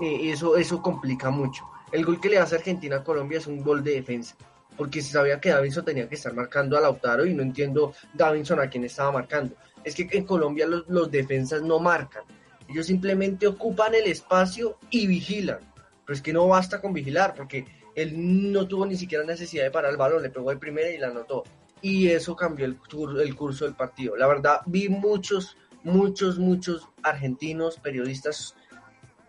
eh, 0.00 0.30
eso, 0.30 0.56
eso 0.56 0.80
complica 0.80 1.28
mucho. 1.28 1.68
El 1.92 2.06
gol 2.06 2.18
que 2.18 2.30
le 2.30 2.38
hace 2.38 2.54
Argentina 2.54 2.96
a 2.96 3.04
Colombia 3.04 3.36
es 3.36 3.46
un 3.46 3.62
gol 3.62 3.84
de 3.84 3.96
defensa. 3.96 4.34
Porque 4.74 5.02
se 5.02 5.12
sabía 5.12 5.38
que 5.38 5.50
Davinson 5.50 5.84
tenía 5.84 6.08
que 6.08 6.14
estar 6.14 6.32
marcando 6.32 6.78
a 6.78 6.80
Lautaro 6.80 7.26
y 7.26 7.34
no 7.34 7.42
entiendo 7.42 7.92
Davinson 8.14 8.58
a 8.58 8.70
quién 8.70 8.84
estaba 8.84 9.12
marcando. 9.12 9.54
Es 9.84 9.94
que 9.94 10.08
en 10.12 10.24
Colombia 10.24 10.66
los, 10.66 10.88
los 10.88 11.10
defensas 11.10 11.60
no 11.60 11.78
marcan. 11.78 12.22
Ellos 12.70 12.86
simplemente 12.86 13.46
ocupan 13.46 13.94
el 13.94 14.06
espacio 14.06 14.78
y 14.88 15.06
vigilan 15.06 15.68
pero 16.08 16.16
es 16.16 16.22
que 16.22 16.32
no 16.32 16.48
basta 16.48 16.80
con 16.80 16.94
vigilar, 16.94 17.34
porque 17.34 17.66
él 17.94 18.14
no 18.50 18.66
tuvo 18.66 18.86
ni 18.86 18.96
siquiera 18.96 19.24
necesidad 19.24 19.64
de 19.64 19.70
parar 19.70 19.90
el 19.90 19.98
balón, 19.98 20.22
le 20.22 20.30
pegó 20.30 20.50
el 20.50 20.58
primero 20.58 20.90
y 20.90 20.96
la 20.96 21.08
anotó. 21.08 21.44
Y 21.82 22.08
eso 22.08 22.34
cambió 22.34 22.64
el, 22.64 22.78
curso 22.78 23.66
del 23.66 23.74
partido. 23.74 24.16
La 24.16 24.26
verdad, 24.26 24.62
vi 24.64 24.88
muchos, 24.88 25.58
muchos, 25.84 26.38
muchos 26.38 26.88
argentinos, 27.02 27.78
periodistas 27.78 28.54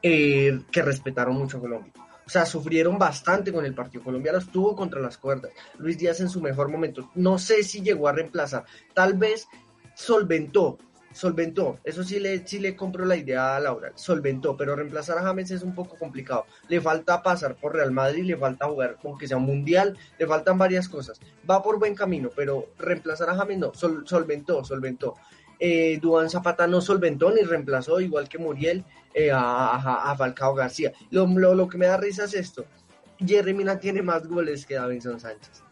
eh, 0.02 0.58
que 0.72 0.82
respetaron 0.82 1.36
mucho 1.36 1.58
a 1.58 1.60
Colombia. 1.60 1.92
O 2.26 2.30
sea, 2.30 2.46
sufrieron 2.46 2.98
bastante 2.98 3.52
con 3.52 3.66
el 3.66 3.76
partido. 3.76 4.02
Colombia 4.02 4.32
los 4.32 4.50
tuvo 4.50 4.74
contra 4.74 5.02
las 5.02 5.18
cuerdas. 5.18 5.52
Luis 5.80 5.98
Díaz 5.98 6.22
en 6.22 6.30
su 6.30 6.40
mejor 6.40 6.70
momento. 6.70 7.12
No 7.14 7.38
sé 7.40 7.62
si 7.64 7.82
llegó 7.82 8.08
a 8.08 8.14
reemplazar. 8.14 8.64
Tal 8.94 9.16
vez 9.16 9.50
solventó, 9.96 10.78
solventó, 11.12 11.80
eso 11.84 12.04
sí 12.04 12.20
le, 12.20 12.46
sí 12.48 12.60
le 12.60 12.76
compro 12.76 13.06
la 13.06 13.16
idea 13.16 13.56
a 13.56 13.60
Laura, 13.60 13.92
solventó, 13.96 14.56
pero 14.56 14.76
reemplazar 14.76 15.18
a 15.18 15.24
James 15.24 15.52
es 15.52 15.64
un 15.64 15.74
poco 15.74 15.98
complicado. 15.98 16.46
Le 16.68 16.82
falta 16.82 17.24
pasar 17.24 17.56
por 17.56 17.74
Real 17.74 17.92
Madrid, 17.92 18.24
le 18.24 18.38
falta 18.38 18.68
jugar 18.68 18.98
aunque 19.04 19.28
sea 19.28 19.38
un 19.38 19.46
mundial, 19.46 19.98
le 20.18 20.28
faltan 20.28 20.58
varias 20.58 20.88
cosas. 20.88 21.20
Va 21.50 21.62
por 21.64 21.80
buen 21.80 21.96
camino, 21.96 22.30
pero 22.36 22.68
reemplazar 22.78 23.30
a 23.30 23.36
James 23.36 23.58
no, 23.58 23.74
sol, 23.74 24.04
solventó, 24.06 24.64
solventó. 24.64 25.16
Eh, 25.60 26.00
Duan 26.02 26.30
Zapata 26.30 26.68
no 26.68 26.80
solventó 26.80 27.32
ni 27.32 27.42
reemplazó, 27.42 28.00
igual 28.00 28.30
que 28.30 28.38
Muriel, 28.38 28.86
eh, 29.14 29.32
a, 29.34 30.16
Falcao 30.18 30.54
García. 30.54 30.94
Lo, 31.12 31.28
lo, 31.28 31.54
lo, 31.54 31.68
que 31.68 31.78
me 31.78 31.88
da 31.88 31.98
risa 31.98 32.26
es 32.26 32.34
esto. 32.34 32.66
Jerry 33.20 33.54
Mina 33.54 33.80
tiene 33.80 34.02
más 34.02 34.26
goles 34.28 34.66
que 34.66 34.76
Davinson 34.76 35.20
Sánchez. 35.20 35.64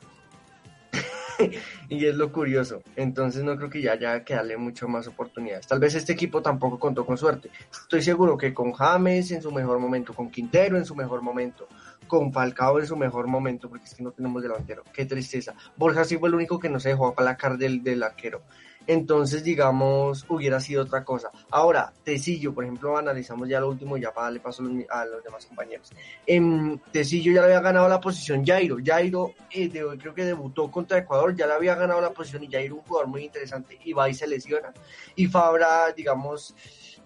y 1.89 2.05
es 2.05 2.15
lo 2.15 2.31
curioso. 2.31 2.81
Entonces 2.95 3.43
no 3.43 3.55
creo 3.57 3.69
que 3.69 3.81
ya 3.81 3.93
haya 3.93 4.23
que 4.23 4.35
darle 4.35 4.57
mucho 4.57 4.87
más 4.87 5.07
oportunidades. 5.07 5.67
Tal 5.67 5.79
vez 5.79 5.95
este 5.95 6.13
equipo 6.13 6.41
tampoco 6.41 6.79
contó 6.79 7.05
con 7.05 7.17
suerte. 7.17 7.49
Estoy 7.71 8.01
seguro 8.01 8.37
que 8.37 8.53
con 8.53 8.73
James 8.73 9.31
en 9.31 9.41
su 9.41 9.51
mejor 9.51 9.79
momento, 9.79 10.13
con 10.13 10.29
Quintero 10.29 10.77
en 10.77 10.85
su 10.85 10.95
mejor 10.95 11.21
momento, 11.21 11.67
con 12.07 12.31
Falcao 12.31 12.79
en 12.79 12.87
su 12.87 12.95
mejor 12.95 13.27
momento, 13.27 13.69
porque 13.69 13.85
es 13.85 13.95
que 13.95 14.03
no 14.03 14.11
tenemos 14.11 14.41
delantero. 14.41 14.83
Qué 14.93 15.05
tristeza. 15.05 15.53
Borja 15.75 16.03
sí 16.03 16.17
fue 16.17 16.29
el 16.29 16.35
único 16.35 16.59
que 16.59 16.69
no 16.69 16.79
se 16.79 16.89
dejó 16.89 17.07
aplacar 17.07 17.57
del, 17.57 17.83
del 17.83 18.03
arquero 18.03 18.41
entonces 18.87 19.43
digamos 19.43 20.25
hubiera 20.29 20.59
sido 20.59 20.83
otra 20.83 21.03
cosa. 21.03 21.29
Ahora, 21.51 21.93
Tecillo, 22.03 22.53
por 22.53 22.63
ejemplo, 22.63 22.97
analizamos 22.97 23.47
ya 23.47 23.59
lo 23.59 23.69
último, 23.69 23.97
ya 23.97 24.13
para 24.13 24.25
darle 24.25 24.39
paso 24.39 24.63
a 24.89 25.05
los 25.05 25.23
demás 25.23 25.45
compañeros. 25.45 25.91
En 26.25 26.81
Tecillo 26.91 27.33
ya 27.33 27.41
le 27.41 27.47
había 27.47 27.59
ganado 27.61 27.87
la 27.89 27.99
posición 27.99 28.45
Jairo. 28.45 28.77
Jairo 28.83 29.33
eh, 29.51 29.67
de, 29.67 29.97
creo 29.97 30.13
que 30.13 30.25
debutó 30.25 30.71
contra 30.71 30.97
Ecuador, 30.97 31.35
ya 31.35 31.47
le 31.47 31.53
había 31.53 31.75
ganado 31.75 32.01
la 32.01 32.11
posición 32.11 32.43
y 32.43 32.51
Jairo 32.51 32.75
un 32.75 32.81
jugador 32.81 33.07
muy 33.07 33.25
interesante 33.25 33.77
y 33.83 33.93
va 33.93 34.09
y 34.09 34.13
se 34.13 34.27
lesiona. 34.27 34.73
Y 35.15 35.27
Fabra, 35.27 35.91
digamos, 35.95 36.55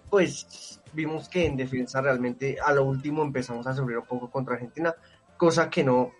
pues 0.08 0.80
vimos 0.92 1.28
que 1.28 1.46
en 1.46 1.56
defensa 1.56 2.00
realmente 2.00 2.58
a 2.64 2.72
lo 2.72 2.84
último 2.84 3.22
empezamos 3.22 3.66
a 3.66 3.74
sufrir 3.74 3.98
un 3.98 4.06
poco 4.06 4.30
contra 4.30 4.54
Argentina, 4.54 4.94
cosa 5.36 5.68
que 5.70 5.82
no, 5.82 6.12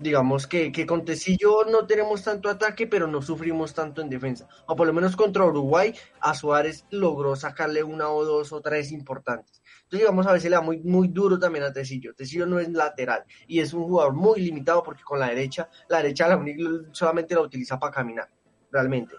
digamos 0.00 0.46
que, 0.46 0.72
que 0.72 0.86
con 0.86 1.04
Tecillo 1.04 1.64
no 1.64 1.86
tenemos 1.86 2.24
tanto 2.24 2.48
ataque, 2.48 2.86
pero 2.86 3.06
no 3.06 3.22
sufrimos 3.22 3.74
tanto 3.74 4.00
en 4.00 4.08
defensa. 4.08 4.48
O 4.66 4.74
por 4.74 4.86
lo 4.86 4.92
menos 4.92 5.14
contra 5.14 5.44
Uruguay, 5.44 5.94
a 6.20 6.34
Suárez 6.34 6.86
logró 6.90 7.36
sacarle 7.36 7.82
una 7.82 8.08
o 8.08 8.24
dos 8.24 8.52
o 8.52 8.60
tres 8.60 8.92
importantes. 8.92 9.62
Entonces, 9.82 10.00
digamos, 10.00 10.26
a 10.26 10.32
veces 10.32 10.50
le 10.50 10.56
da 10.56 10.62
muy, 10.62 10.78
muy 10.80 11.08
duro 11.08 11.38
también 11.38 11.64
a 11.64 11.72
Tecillo. 11.72 12.14
Tecillo 12.14 12.46
no 12.46 12.58
es 12.58 12.68
lateral 12.70 13.24
y 13.46 13.60
es 13.60 13.72
un 13.74 13.84
jugador 13.84 14.14
muy 14.14 14.40
limitado 14.40 14.82
porque 14.82 15.02
con 15.02 15.18
la 15.18 15.28
derecha, 15.28 15.68
la 15.88 15.98
derecha 15.98 16.28
la 16.28 16.36
única- 16.36 16.62
solamente 16.92 17.34
la 17.34 17.42
utiliza 17.42 17.78
para 17.78 17.92
caminar, 17.92 18.28
realmente. 18.70 19.16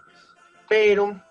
Pero 0.68 1.22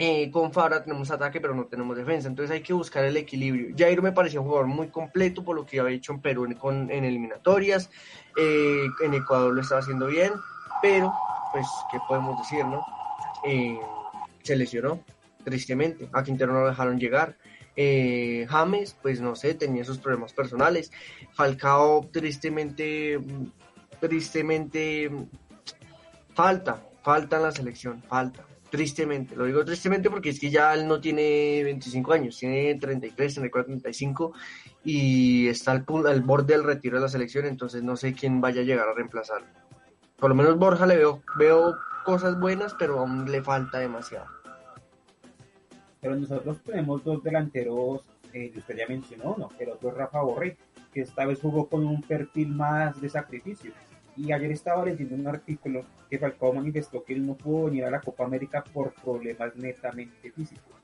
eh, 0.00 0.30
con 0.30 0.52
Fabra 0.52 0.84
tenemos 0.84 1.10
ataque, 1.10 1.40
pero 1.40 1.56
no 1.56 1.64
tenemos 1.64 1.96
defensa. 1.96 2.28
Entonces 2.28 2.54
hay 2.54 2.62
que 2.62 2.72
buscar 2.72 3.04
el 3.04 3.16
equilibrio. 3.16 3.74
Jair 3.76 4.00
me 4.00 4.12
pareció 4.12 4.40
un 4.40 4.46
jugador 4.46 4.68
muy 4.68 4.88
completo 4.88 5.44
por 5.44 5.56
lo 5.56 5.66
que 5.66 5.80
había 5.80 5.96
hecho 5.96 6.12
en 6.12 6.20
Perú 6.20 6.46
en, 6.46 7.04
eliminatorias. 7.04 7.90
Eh, 8.36 8.86
en 9.02 9.14
Ecuador 9.14 9.52
lo 9.52 9.60
estaba 9.60 9.80
haciendo 9.80 10.06
bien, 10.06 10.32
pero, 10.80 11.12
pues, 11.52 11.66
¿qué 11.90 11.98
podemos 12.06 12.38
decir, 12.38 12.64
no? 12.64 12.80
Eh, 13.44 13.76
se 14.44 14.54
lesionó, 14.54 15.02
tristemente. 15.42 16.08
A 16.12 16.22
Quintero 16.22 16.52
no 16.52 16.60
lo 16.60 16.68
dejaron 16.68 17.00
llegar. 17.00 17.36
Eh, 17.74 18.46
James, 18.48 18.96
pues 19.02 19.20
no 19.20 19.34
sé, 19.34 19.54
tenía 19.54 19.84
sus 19.84 19.98
problemas 19.98 20.32
personales. 20.32 20.92
Falcao, 21.32 22.08
tristemente, 22.12 23.18
tristemente, 24.00 25.10
falta, 26.34 26.84
falta 27.02 27.36
en 27.36 27.42
la 27.42 27.52
selección, 27.52 28.02
falta. 28.02 28.47
Tristemente, 28.70 29.34
lo 29.34 29.46
digo 29.46 29.64
tristemente 29.64 30.10
porque 30.10 30.28
es 30.28 30.38
que 30.38 30.50
ya 30.50 30.74
él 30.74 30.86
no 30.86 31.00
tiene 31.00 31.62
25 31.64 32.12
años, 32.12 32.38
tiene 32.38 32.74
33, 32.74 33.34
34, 33.34 33.72
35 33.72 34.32
y 34.84 35.48
está 35.48 35.72
al, 35.72 35.86
al 36.06 36.22
borde 36.22 36.52
del 36.52 36.64
retiro 36.64 36.98
de 36.98 37.02
la 37.02 37.08
selección, 37.08 37.46
entonces 37.46 37.82
no 37.82 37.96
sé 37.96 38.12
quién 38.12 38.42
vaya 38.42 38.60
a 38.60 38.64
llegar 38.64 38.88
a 38.88 38.92
reemplazarlo. 38.92 39.48
Por 40.18 40.30
lo 40.30 40.34
menos 40.34 40.58
Borja 40.58 40.84
le 40.86 40.96
veo, 40.96 41.22
veo 41.38 41.76
cosas 42.04 42.38
buenas, 42.38 42.74
pero 42.74 42.98
aún 42.98 43.30
le 43.30 43.42
falta 43.42 43.78
demasiado. 43.78 44.26
Pero 46.00 46.16
nosotros 46.16 46.58
tenemos 46.64 47.02
dos 47.04 47.22
delanteros, 47.22 48.02
eh, 48.32 48.52
usted 48.56 48.76
ya 48.76 48.86
mencionó 48.86 49.34
uno, 49.34 49.50
el 49.58 49.70
otro 49.70 49.90
es 49.90 49.94
Rafa 49.96 50.20
Borré, 50.20 50.56
que 50.92 51.00
esta 51.02 51.24
vez 51.24 51.40
jugó 51.40 51.68
con 51.68 51.86
un 51.86 52.02
perfil 52.02 52.48
más 52.48 53.00
de 53.00 53.08
sacrificio. 53.08 53.72
Y 54.18 54.32
ayer 54.32 54.50
estaba 54.50 54.84
leyendo 54.84 55.14
un 55.14 55.26
artículo 55.28 55.84
que 56.10 56.18
Falcao 56.18 56.52
manifestó 56.52 57.04
que 57.04 57.14
él 57.14 57.24
no 57.24 57.34
pudo 57.34 57.66
venir 57.66 57.84
a 57.84 57.90
la 57.90 58.00
Copa 58.00 58.24
América 58.24 58.64
por 58.72 58.92
problemas 58.94 59.54
netamente 59.54 60.32
físicos. 60.32 60.74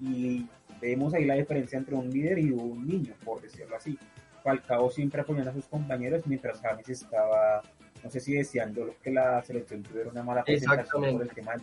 Y 0.00 0.46
vemos 0.80 1.14
ahí 1.14 1.24
la 1.24 1.34
diferencia 1.34 1.78
entre 1.78 1.94
un 1.94 2.10
líder 2.10 2.38
y 2.40 2.50
un 2.50 2.86
niño, 2.86 3.14
por 3.24 3.40
decirlo 3.40 3.76
así. 3.76 3.96
Falcao 4.42 4.90
siempre 4.90 5.20
apoyando 5.22 5.50
a 5.50 5.54
sus 5.54 5.66
compañeros 5.66 6.22
mientras 6.26 6.60
James 6.60 6.88
estaba, 6.88 7.62
no 8.02 8.10
sé 8.10 8.20
si 8.20 8.34
deseando 8.34 8.94
que 9.02 9.10
la 9.10 9.40
selección 9.42 9.82
tuviera 9.82 10.10
una 10.10 10.22
mala 10.22 10.42
presentación 10.44 11.00
por 11.12 11.22
el 11.22 11.30
tema 11.30 11.52
del 11.52 11.62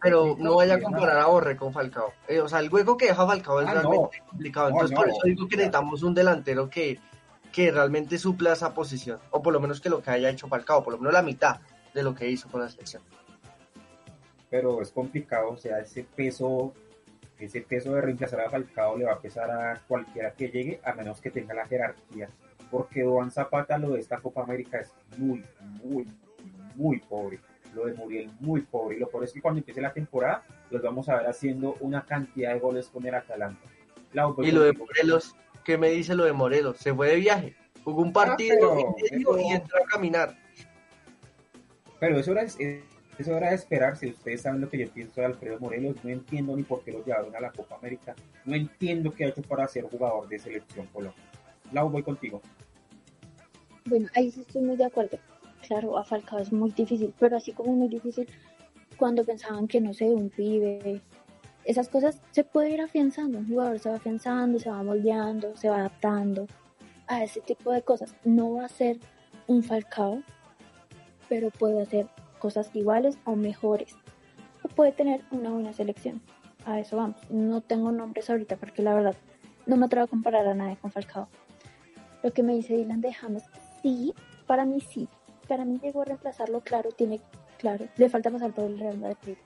Pero 0.00 0.36
no 0.38 0.54
vaya 0.56 0.76
a 0.76 0.80
comparar 0.80 1.18
a 1.18 1.26
Borre 1.26 1.56
con 1.56 1.72
Falcao. 1.72 2.12
Eh, 2.28 2.40
o 2.40 2.48
sea, 2.48 2.60
el 2.60 2.72
hueco 2.72 2.96
que 2.96 3.06
deja 3.08 3.26
Falcao 3.26 3.60
es 3.60 3.68
Ah, 3.68 3.74
no. 3.74 3.80
realmente 3.90 4.22
complicado. 4.26 4.70
No, 4.70 4.74
Entonces, 4.76 4.94
no. 4.96 5.02
por 5.02 5.08
eso 5.10 5.20
digo 5.24 5.48
que 5.48 5.56
necesitamos 5.56 6.02
un 6.02 6.14
delantero 6.14 6.70
que, 6.70 6.98
que 7.54 7.70
realmente 7.70 8.18
supla 8.18 8.52
esa 8.52 8.74
posición. 8.74 9.20
O 9.30 9.40
por 9.40 9.52
lo 9.52 9.60
menos 9.60 9.80
que 9.80 9.88
lo 9.88 10.02
que 10.02 10.10
haya 10.10 10.28
hecho 10.28 10.48
Falcao, 10.48 10.82
por 10.82 10.92
lo 10.92 10.98
menos 10.98 11.12
la 11.12 11.22
mitad 11.22 11.60
de 11.94 12.02
lo 12.02 12.12
que 12.12 12.28
hizo 12.28 12.48
con 12.48 12.60
la 12.60 12.68
selección. 12.68 13.02
pero 14.50 14.82
es 14.82 14.90
complicado, 14.90 15.50
o 15.50 15.56
sea, 15.56 15.80
ese 15.80 16.04
peso, 16.04 16.72
ese 17.38 17.60
peso 17.60 17.92
de 17.94 18.00
reemplazar 18.00 18.40
a 18.40 18.50
Falcao 18.50 18.96
le 18.96 19.04
va 19.04 19.14
a 19.14 19.20
pesar 19.20 19.50
a 19.50 19.80
cualquiera 19.88 20.32
que 20.32 20.48
llegue, 20.48 20.80
a 20.84 20.92
menos 20.94 21.20
que 21.20 21.30
tenga 21.30 21.54
la 21.54 21.66
jerarquía, 21.66 22.28
porque 22.70 23.02
Duan 23.02 23.30
Zapata 23.30 23.78
lo 23.78 23.90
de 23.90 24.00
esta 24.00 24.18
Copa 24.18 24.42
América 24.42 24.80
es 24.80 24.92
muy, 25.16 25.44
muy, 25.82 26.06
muy 26.76 27.00
pobre, 27.00 27.40
lo 27.74 27.86
de 27.86 27.94
Muriel 27.94 28.30
muy 28.38 28.60
pobre, 28.62 28.96
y 28.96 29.00
lo 29.00 29.08
peor 29.08 29.24
es 29.24 29.32
que 29.32 29.40
cuando 29.40 29.58
empiece 29.58 29.80
la 29.80 29.92
temporada, 29.92 30.44
los 30.70 30.82
vamos 30.82 31.08
a 31.08 31.16
ver 31.16 31.26
haciendo 31.26 31.76
una 31.80 32.04
cantidad 32.04 32.52
de 32.52 32.60
goles 32.60 32.88
con 32.88 33.04
el 33.06 33.14
Atalanta. 33.14 33.68
Lau, 34.12 34.34
voy 34.34 34.48
Y 34.48 34.52
lo 34.52 34.62
de. 34.62 34.72
Morelos, 34.72 35.34
¿qué 35.64 35.78
me 35.78 35.90
dice 35.90 36.14
lo 36.14 36.24
de 36.24 36.32
Morelos? 36.32 36.78
Se 36.78 36.94
fue 36.94 37.08
de 37.08 37.16
viaje, 37.16 37.56
jugó 37.82 38.02
un 38.02 38.12
partido 38.12 38.56
pero 39.14 39.38
y 39.38 39.52
entró 39.52 39.82
a 39.82 39.86
caminar. 39.86 40.36
Pero 41.98 42.18
eso 42.18 42.32
era, 42.32 42.42
es, 42.42 42.56
eso 43.18 43.36
era 43.36 43.50
de 43.50 43.54
esperar, 43.54 43.96
si 43.96 44.08
ustedes 44.08 44.42
saben 44.42 44.60
lo 44.60 44.68
que 44.68 44.78
yo 44.78 44.90
pienso 44.90 45.20
de 45.20 45.26
Alfredo 45.26 45.58
Morelos, 45.60 45.96
no 46.02 46.10
entiendo 46.10 46.56
ni 46.56 46.62
por 46.62 46.82
qué 46.82 46.92
lo 46.92 47.04
llevaron 47.04 47.34
a 47.34 47.40
la 47.40 47.52
Copa 47.52 47.76
América, 47.76 48.14
no 48.44 48.54
entiendo 48.54 49.12
qué 49.12 49.24
ha 49.24 49.28
hecho 49.28 49.42
para 49.42 49.66
ser 49.68 49.84
jugador 49.84 50.28
de 50.28 50.38
selección 50.38 50.86
Colombia. 50.88 51.22
Lau, 51.72 51.88
voy 51.88 52.02
contigo. 52.02 52.42
Bueno, 53.86 54.08
ahí 54.14 54.30
sí 54.30 54.40
estoy 54.40 54.62
muy 54.62 54.76
de 54.76 54.84
acuerdo. 54.84 55.18
Claro, 55.66 55.96
a 55.96 56.04
Falcao 56.04 56.40
es 56.40 56.52
muy 56.52 56.70
difícil, 56.72 57.14
pero 57.18 57.36
así 57.36 57.52
como 57.52 57.72
muy 57.72 57.88
difícil 57.88 58.28
cuando 58.96 59.24
pensaban 59.24 59.66
que, 59.66 59.80
no 59.80 59.92
sé, 59.94 60.04
un 60.04 60.30
pibe, 60.30 61.00
esas 61.64 61.88
cosas 61.88 62.20
se 62.30 62.44
puede 62.44 62.70
ir 62.70 62.80
afianzando. 62.80 63.38
Un 63.38 63.48
jugador 63.48 63.78
se 63.78 63.88
va 63.88 63.96
afianzando, 63.96 64.58
se 64.58 64.70
va 64.70 64.82
moldeando, 64.82 65.56
se 65.56 65.68
va 65.68 65.78
adaptando 65.78 66.46
a 67.06 67.22
ese 67.24 67.40
tipo 67.40 67.72
de 67.72 67.82
cosas. 67.82 68.14
No 68.24 68.54
va 68.54 68.66
a 68.66 68.68
ser 68.68 68.98
un 69.46 69.62
Falcao, 69.62 70.22
pero 71.28 71.50
puede 71.50 71.82
hacer 71.82 72.06
cosas 72.38 72.70
iguales 72.74 73.18
o 73.24 73.36
mejores. 73.36 73.96
O 74.62 74.68
puede 74.68 74.92
tener 74.92 75.22
una 75.30 75.50
buena 75.50 75.72
selección. 75.72 76.20
A 76.66 76.80
eso 76.80 76.96
vamos. 76.96 77.18
No 77.30 77.60
tengo 77.60 77.92
nombres 77.92 78.30
ahorita 78.30 78.56
porque 78.56 78.82
la 78.82 78.94
verdad 78.94 79.16
no 79.66 79.76
me 79.76 79.86
atrevo 79.86 80.04
a 80.04 80.08
comparar 80.08 80.46
a 80.46 80.54
nadie 80.54 80.76
con 80.76 80.90
Falcao. 80.90 81.28
Lo 82.22 82.32
que 82.32 82.42
me 82.42 82.54
dice 82.54 82.76
Dylan 82.76 83.00
de 83.00 83.12
James, 83.12 83.44
sí, 83.82 84.14
para 84.46 84.64
mí 84.64 84.80
sí. 84.80 85.08
Para 85.48 85.64
mí 85.66 85.78
llegó 85.82 86.02
a 86.02 86.04
reemplazarlo, 86.06 86.62
claro, 86.62 86.90
tiene, 86.90 87.20
claro, 87.58 87.86
le 87.96 88.08
falta 88.08 88.30
pasar 88.30 88.52
por 88.52 88.64
el 88.64 88.78
Real 88.78 88.98
Madrid. 88.98 89.36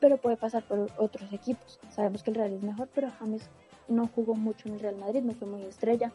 Pero 0.00 0.16
puede 0.16 0.36
pasar 0.36 0.62
por 0.62 0.90
otros 0.96 1.32
equipos. 1.32 1.78
Sabemos 1.90 2.22
que 2.22 2.30
el 2.30 2.36
Real 2.36 2.52
es 2.52 2.62
mejor, 2.62 2.88
pero 2.94 3.10
James 3.18 3.48
no 3.88 4.06
jugó 4.08 4.34
mucho 4.34 4.68
en 4.68 4.74
el 4.74 4.80
Real 4.80 4.96
Madrid, 4.96 5.22
no 5.22 5.34
fue 5.34 5.46
muy 5.46 5.62
estrella. 5.62 6.12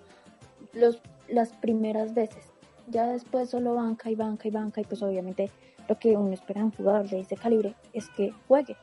Los, 0.73 1.01
las 1.27 1.49
primeras 1.53 2.13
veces. 2.13 2.45
Ya 2.87 3.07
después 3.07 3.49
solo 3.49 3.75
banca 3.75 4.09
y 4.09 4.15
banca 4.15 4.47
y 4.47 4.51
banca. 4.51 4.81
Y 4.81 4.85
pues 4.85 5.01
obviamente 5.03 5.51
lo 5.87 5.99
que 5.99 6.17
uno 6.17 6.33
espera 6.33 6.61
de 6.61 6.65
un 6.65 6.71
jugador 6.71 7.07
de 7.09 7.19
ese 7.19 7.35
calibre 7.35 7.75
es 7.93 8.09
que 8.09 8.31
juegue. 8.47 8.75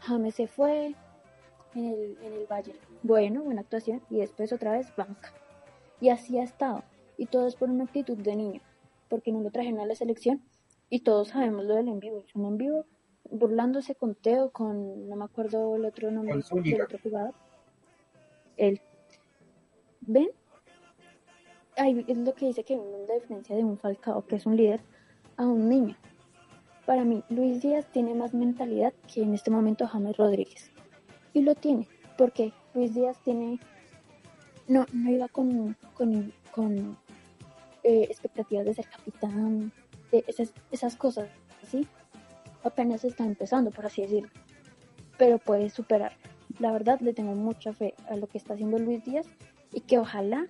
James 0.00 0.34
se 0.34 0.46
fue 0.46 0.94
en 1.74 1.84
el, 1.84 2.18
en 2.22 2.32
el 2.32 2.46
Bayern. 2.46 2.78
Bueno, 3.02 3.42
buena 3.42 3.60
actuación. 3.60 4.02
Y 4.10 4.16
después 4.16 4.52
otra 4.52 4.72
vez 4.72 4.94
banca. 4.96 5.32
Y 6.00 6.08
así 6.08 6.38
ha 6.38 6.42
estado. 6.42 6.82
Y 7.16 7.26
todo 7.26 7.46
es 7.46 7.54
por 7.54 7.70
una 7.70 7.84
actitud 7.84 8.16
de 8.16 8.34
niño. 8.34 8.60
Porque 9.08 9.30
no 9.30 9.40
lo 9.40 9.50
trajeron 9.50 9.80
a 9.80 9.86
la 9.86 9.94
selección. 9.94 10.42
Y 10.90 11.00
todos 11.00 11.28
sabemos 11.28 11.64
lo 11.64 11.76
del 11.76 11.88
en 11.88 12.00
vivo. 12.00 12.18
Es 12.26 12.34
un 12.34 12.46
en 12.46 12.58
vivo 12.58 12.86
burlándose 13.30 13.94
con 13.94 14.14
Teo, 14.14 14.50
con 14.50 15.08
no 15.08 15.16
me 15.16 15.24
acuerdo 15.24 15.76
el 15.76 15.84
otro 15.84 16.10
nombre 16.10 16.34
del 16.34 16.82
otro 16.82 16.98
jugador. 17.02 17.34
Él. 18.56 18.80
¿Ven? 20.00 20.28
Ahí 21.76 22.04
es 22.06 22.16
lo 22.18 22.34
que 22.34 22.46
dice 22.46 22.62
que 22.62 22.78
diferencia 23.14 23.56
de 23.56 23.64
un 23.64 23.78
Falcao, 23.78 24.26
que 24.26 24.36
es 24.36 24.46
un 24.46 24.56
líder, 24.56 24.80
a 25.36 25.46
un 25.46 25.68
niño. 25.68 25.96
Para 26.86 27.04
mí, 27.04 27.24
Luis 27.30 27.62
Díaz 27.62 27.86
tiene 27.90 28.14
más 28.14 28.34
mentalidad 28.34 28.92
que 29.12 29.22
en 29.22 29.34
este 29.34 29.50
momento 29.50 29.86
James 29.86 30.16
Rodríguez. 30.16 30.70
Y 31.32 31.42
lo 31.42 31.54
tiene, 31.54 31.88
porque 32.18 32.52
Luis 32.74 32.94
Díaz 32.94 33.18
tiene. 33.24 33.58
No, 34.68 34.86
no 34.92 35.10
iba 35.10 35.28
con, 35.28 35.76
con, 35.94 36.32
con 36.52 36.96
eh, 37.82 38.06
expectativas 38.08 38.66
de 38.66 38.74
ser 38.74 38.88
capitán, 38.88 39.72
de 40.10 40.24
esas, 40.26 40.52
esas 40.70 40.96
cosas, 40.96 41.28
¿sí? 41.66 41.86
Apenas 42.64 43.04
está 43.04 43.24
empezando, 43.24 43.70
por 43.70 43.86
así 43.86 44.02
decirlo. 44.02 44.30
Pero 45.18 45.38
puede 45.38 45.70
superar. 45.70 46.12
La 46.58 46.72
verdad, 46.72 46.98
le 47.00 47.12
tengo 47.14 47.34
mucha 47.34 47.72
fe 47.72 47.94
a 48.08 48.16
lo 48.16 48.26
que 48.26 48.38
está 48.38 48.54
haciendo 48.54 48.78
Luis 48.78 49.04
Díaz 49.04 49.26
y 49.72 49.80
que 49.80 49.98
ojalá 49.98 50.46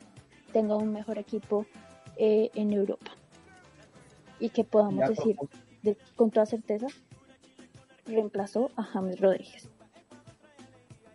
tenga 0.52 0.76
un 0.76 0.92
mejor 0.92 1.18
equipo 1.18 1.66
eh, 2.16 2.50
en 2.54 2.72
Europa. 2.72 3.10
Y 4.38 4.50
que 4.50 4.64
podamos 4.64 5.08
decir 5.08 5.36
de- 5.82 5.96
con 6.16 6.30
toda 6.30 6.46
certeza, 6.46 6.86
reemplazó 8.06 8.70
a 8.76 8.82
James 8.84 9.20
Rodríguez. 9.20 9.68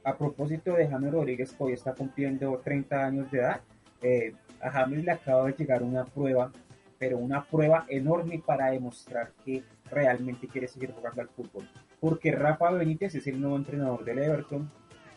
A 0.03 0.17
propósito 0.17 0.73
de 0.73 0.87
James 0.87 1.11
Rodríguez, 1.11 1.55
hoy 1.59 1.73
está 1.73 1.93
cumpliendo 1.93 2.59
30 2.63 3.05
años 3.05 3.31
de 3.31 3.39
edad, 3.39 3.61
eh, 4.01 4.33
a 4.61 4.71
James 4.71 5.03
le 5.03 5.11
acaba 5.11 5.45
de 5.45 5.53
llegar 5.53 5.83
una 5.83 6.05
prueba, 6.05 6.51
pero 6.97 7.17
una 7.17 7.43
prueba 7.45 7.85
enorme 7.89 8.41
para 8.45 8.71
demostrar 8.71 9.31
que 9.45 9.63
realmente 9.91 10.47
quiere 10.47 10.67
seguir 10.67 10.91
jugando 10.91 11.21
al 11.21 11.29
fútbol. 11.29 11.67
Porque 11.99 12.31
Rafa 12.31 12.71
Benítez 12.71 13.15
es 13.15 13.27
el 13.27 13.39
nuevo 13.39 13.55
entrenador 13.55 14.03
del 14.03 14.19
Everton, 14.19 14.69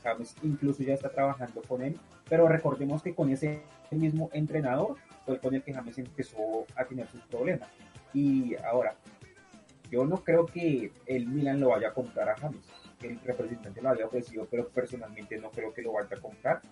James 0.03 0.35
incluso 0.43 0.83
ya 0.83 0.95
está 0.95 1.11
trabajando 1.11 1.63
con 1.63 1.83
él, 1.83 1.97
pero 2.29 2.49
recordemos 2.49 3.03
que 3.03 3.15
con 3.15 3.31
ese 3.31 3.63
mismo 3.91 4.31
entrenador 4.33 4.97
fue 5.25 5.39
con 5.39 5.55
el 5.55 5.63
que 5.63 5.75
James 5.75 5.99
empezó 5.99 6.67
a 6.77 6.85
tener 6.85 7.07
sus 7.09 7.21
problemas. 7.23 7.69
Y 8.13 8.57
ahora, 8.57 8.95
yo 9.91 10.05
no 10.05 10.17
creo 10.25 10.47
que 10.47 10.93
el 11.07 11.29
Milan 11.29 11.61
lo 11.61 11.69
vaya 11.71 11.89
a 11.89 11.95
comprar 11.95 12.29
a 12.31 12.37
James. 12.37 12.65
el 13.03 13.19
representante 13.21 13.83
lo 13.83 13.91
haya 13.91 14.07
ofrecido, 14.07 14.47
pero 14.51 14.69
personalmente 14.69 15.37
no 15.39 15.51
creo 15.51 15.73
que 15.73 15.83
lo 15.83 15.93
vaya 15.93 16.17
a 16.17 16.21
comprar. 16.21 16.63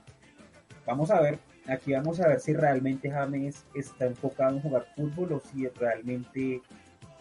Vamos 0.87 1.11
a 1.11 1.21
ver, 1.21 1.39
aquí 1.67 1.93
vamos 1.93 2.21
a 2.21 2.29
ver 2.29 2.41
si 2.41 2.53
realmente 2.53 3.11
James 3.11 3.67
está 3.75 4.07
enfocado 4.07 4.57
en 4.57 4.63
jugar 4.63 4.87
fútbol 4.97 5.35
o 5.35 5.41
si 5.41 5.69
realmente 5.69 6.63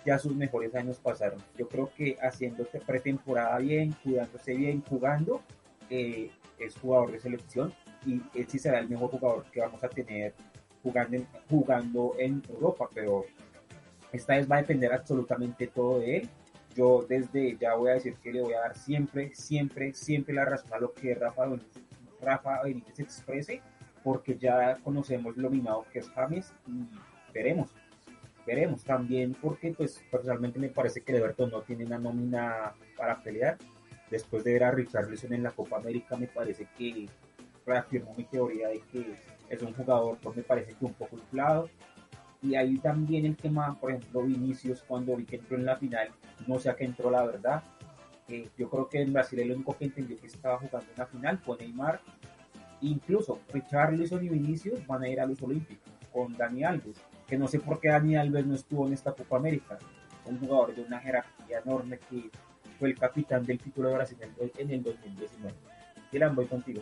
ya 0.10 0.18
sus 0.18 0.36
mejores 0.36 0.74
años 0.74 0.98
pasaron. 0.98 1.40
Yo 1.56 1.68
creo 1.68 1.92
que 1.96 2.18
haciendo 2.20 2.66
pretemporada 2.88 3.60
bien, 3.60 3.96
cuidándose 4.04 4.56
bien, 4.56 4.82
jugando, 4.90 5.44
eh, 5.88 6.32
es 6.58 6.76
jugador 6.80 7.12
de 7.12 7.20
selección 7.20 7.72
y 8.08 8.20
este 8.34 8.58
será 8.58 8.80
el 8.80 8.90
mejor 8.90 9.12
jugador 9.12 9.46
que 9.52 9.60
vamos 9.62 9.84
a 9.84 9.88
tener 9.88 10.34
jugando 11.48 12.16
en, 12.18 12.42
Europa, 12.50 12.90
pero 12.92 13.26
esta 14.12 14.36
vez 14.36 14.50
va 14.50 14.56
a 14.56 14.62
depender 14.62 14.92
absolutamente 14.92 15.68
todo 15.68 16.00
de 16.00 16.18
él. 16.18 16.30
Yo 16.76 17.06
desde 17.08 17.56
ya 17.58 17.76
voy 17.76 17.92
a 17.92 17.94
decir 17.94 18.16
que 18.16 18.34
le 18.34 18.42
voy 18.42 18.54
a 18.54 18.62
dar 18.62 18.76
siempre, 18.76 19.36
siempre, 19.36 19.94
siempre 19.94 20.34
la 20.34 20.46
razón 20.46 20.74
a 20.74 20.80
lo 20.80 20.92
que 20.92 21.14
Rafa 21.14 21.48
Rafa 22.20 22.64
Benítez 22.64 23.00
exprese, 23.00 23.62
porque 24.04 24.40
ya 24.40 24.80
conocemos 24.84 25.38
lo 25.38 25.52
mimado 25.52 25.86
que 25.94 26.00
es 26.00 26.10
James 26.10 26.52
y 26.66 26.88
veremos, 27.32 27.70
veremos 28.50 28.84
también, 28.84 29.36
porque 29.40 29.72
pues 29.78 30.02
personalmente 30.10 30.58
me 30.58 30.70
parece 30.70 31.02
que 31.02 31.16
Everton 31.16 31.52
no 31.52 31.62
tiene 31.62 31.86
una 31.86 32.00
nómina 32.00 32.74
para 32.98 33.22
pelear. 33.22 33.58
Después 34.10 34.44
de 34.44 34.54
ver 34.54 34.64
a 34.64 34.72
Richarlison 34.72 35.34
en 35.34 35.44
la 35.44 35.52
Copa 35.52 35.78
América, 35.78 36.18
me 36.18 36.26
parece 36.26 36.68
que 36.76 37.08
reafirmó 37.64 38.16
mi 38.16 38.24
teoría 38.24 38.70
de 38.70 38.82
que 38.92 39.14
es 39.50 39.62
un 39.62 39.74
jugador, 39.74 40.18
pues 40.20 40.36
me 40.36 40.42
parece 40.42 40.74
que 40.74 40.84
un 40.84 40.94
poco 40.96 41.16
inflado. 41.16 41.70
Y 42.42 42.56
ahí 42.56 42.80
también 42.80 43.28
el 43.28 43.36
tema, 43.36 43.80
por 43.80 43.92
ejemplo, 43.92 44.24
Vinicius, 44.24 44.82
cuando 44.82 45.16
vi 45.16 45.26
que 45.26 45.36
entró 45.36 45.56
en 45.56 45.66
la 45.66 45.76
final, 45.76 46.10
no 46.48 46.58
sé 46.58 46.72
a 46.72 46.76
qué 46.76 46.86
entró 46.86 47.12
la 47.12 47.24
verdad. 47.24 47.64
Eh, 48.30 48.50
yo 48.58 48.68
creo 48.68 48.90
que 48.90 49.02
en 49.02 49.14
Brasil 49.14 49.40
el 49.42 49.52
único 49.52 49.78
que 49.78 49.86
entendió 49.86 50.18
que 50.20 50.26
estaba 50.26 50.58
jugando 50.58 50.90
en 50.90 50.98
la 50.98 51.06
final 51.06 51.38
fue 51.38 51.58
Neymar. 51.58 52.02
Incluso 52.82 53.42
Richarlison 53.54 54.26
y 54.26 54.30
Vinicius 54.30 54.88
van 54.88 55.04
a 55.04 55.10
ir 55.10 55.20
a 55.20 55.28
los 55.28 55.40
Olímpicos 55.44 55.94
con 56.12 56.36
Dani 56.36 56.64
Alves, 56.64 56.98
que 57.30 57.38
no 57.38 57.48
sé 57.48 57.60
por 57.60 57.80
qué 57.80 57.90
Dani 57.90 58.18
Alves 58.18 58.46
no 58.46 58.56
estuvo 58.56 58.88
en 58.88 58.94
esta 58.94 59.14
Copa 59.14 59.38
América. 59.38 59.78
Un 60.26 60.40
jugador 60.40 60.76
de 60.76 60.82
una 60.82 61.00
jerarquía 61.00 61.60
enorme 61.60 62.00
que 62.10 62.30
fue 62.80 62.90
el 62.90 62.98
capitán 62.98 63.46
del 63.46 63.60
título 63.60 63.90
de 63.90 63.96
Brasil 63.96 64.18
en 64.58 64.72
el 64.72 64.84
2019. 64.84 65.56
Dylan, 66.12 66.36
voy 66.36 66.48
contigo. 66.48 66.82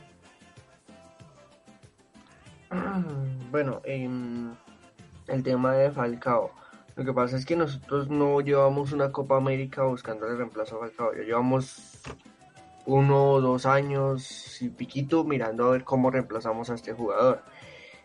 Bueno, 3.49 3.81
em, 3.85 4.53
el 5.27 5.41
tema 5.41 5.73
de 5.73 5.89
Falcao. 5.89 6.51
Lo 6.95 7.05
que 7.05 7.13
pasa 7.13 7.37
es 7.37 7.45
que 7.45 7.55
nosotros 7.55 8.09
no 8.09 8.41
llevamos 8.41 8.91
una 8.91 9.11
Copa 9.11 9.37
América 9.37 9.83
buscando 9.83 10.27
el 10.27 10.37
reemplazo 10.37 10.75
a 10.75 10.79
Falcao. 10.79 11.13
Ya 11.13 11.23
llevamos 11.23 12.01
uno 12.85 13.31
o 13.31 13.41
dos 13.41 13.65
años 13.65 14.61
y 14.61 14.69
piquito 14.69 15.23
mirando 15.23 15.65
a 15.65 15.71
ver 15.71 15.83
cómo 15.85 16.11
reemplazamos 16.11 16.69
a 16.69 16.75
este 16.75 16.93
jugador. 16.93 17.41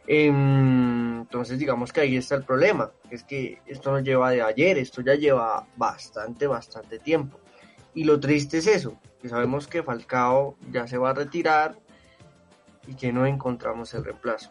Em, 0.07 1.21
entonces 1.21 1.59
digamos 1.59 1.93
que 1.93 2.01
ahí 2.01 2.17
está 2.17 2.35
el 2.35 2.45
problema. 2.45 2.91
Es 3.11 3.25
que 3.25 3.61
esto 3.67 3.93
no 3.93 4.01
lleva 4.01 4.31
de 4.31 4.43
ayer, 4.43 4.79
esto 4.79 5.03
ya 5.03 5.15
lleva 5.15 5.67
bastante, 5.77 6.47
bastante 6.47 6.99
tiempo. 6.99 7.39
Y 7.95 8.05
lo 8.05 8.19
triste 8.19 8.59
es 8.59 8.67
eso, 8.67 8.99
que 9.21 9.29
sabemos 9.29 9.67
que 9.67 9.83
Falcao 9.83 10.57
ya 10.71 10.87
se 10.87 10.99
va 10.99 11.11
a 11.11 11.15
retirar 11.15 11.77
y 12.87 12.95
que 12.95 13.13
no 13.13 13.27
encontramos 13.27 13.93
el 13.95 14.05
reemplazo. 14.05 14.51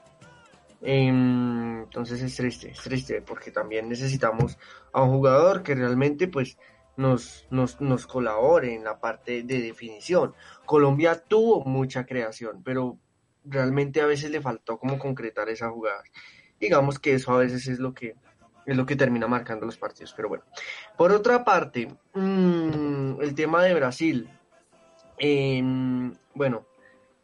Em, 0.82 1.84
entonces 1.84 2.22
es 2.22 2.36
triste, 2.36 2.72
es 2.72 2.80
triste 2.80 3.22
porque 3.22 3.52
también 3.52 3.88
necesitamos 3.88 4.58
a 4.94 5.04
un 5.04 5.12
jugador 5.12 5.62
que 5.62 5.76
realmente 5.76 6.28
pues 6.28 6.58
nos, 6.98 7.46
nos, 7.52 7.80
nos 7.82 8.08
colabore 8.08 8.74
en 8.74 8.84
la 8.84 9.00
parte 9.00 9.44
de 9.44 9.62
definición. 9.62 10.34
Colombia 10.66 11.22
tuvo 11.22 11.64
mucha 11.66 12.06
creación, 12.06 12.62
pero 12.64 12.98
realmente 13.46 14.02
a 14.02 14.06
veces 14.06 14.32
le 14.32 14.42
faltó 14.42 14.78
como 14.78 15.00
concretar 15.00 15.50
esa 15.50 15.70
jugada. 15.70 16.04
Digamos 16.60 17.00
que 17.00 17.14
eso 17.14 17.34
a 17.34 17.40
veces 17.40 17.68
es 17.68 17.80
lo 17.80 17.94
que 17.94 18.16
es 18.66 18.78
lo 18.78 18.86
que 18.86 18.96
termina 18.96 19.28
marcando 19.28 19.66
los 19.66 19.78
partidos, 19.78 20.14
pero 20.16 20.30
bueno. 20.30 20.44
Por 20.98 21.12
otra 21.12 21.44
parte, 21.44 21.88
mmm, 22.14 23.20
el 23.20 23.34
tema 23.34 23.64
de 23.64 23.74
Brasil. 23.74 24.30
Eh, 25.18 25.62
bueno, 26.36 26.66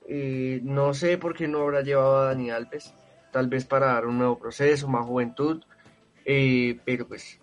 eh, 0.07 0.59
no 0.63 0.93
sé 0.93 1.18
por 1.18 1.36
qué 1.36 1.47
no 1.47 1.61
habrá 1.61 1.82
llevado 1.82 2.18
a 2.18 2.26
Dani 2.26 2.49
Alves, 2.49 2.93
tal 3.32 3.47
vez 3.47 3.65
para 3.65 3.88
dar 3.88 4.05
un 4.05 4.18
nuevo 4.18 4.38
proceso, 4.39 4.88
más 4.88 5.05
juventud, 5.05 5.63
eh, 6.26 6.80
pero 6.86 7.07
pues, 7.07 7.39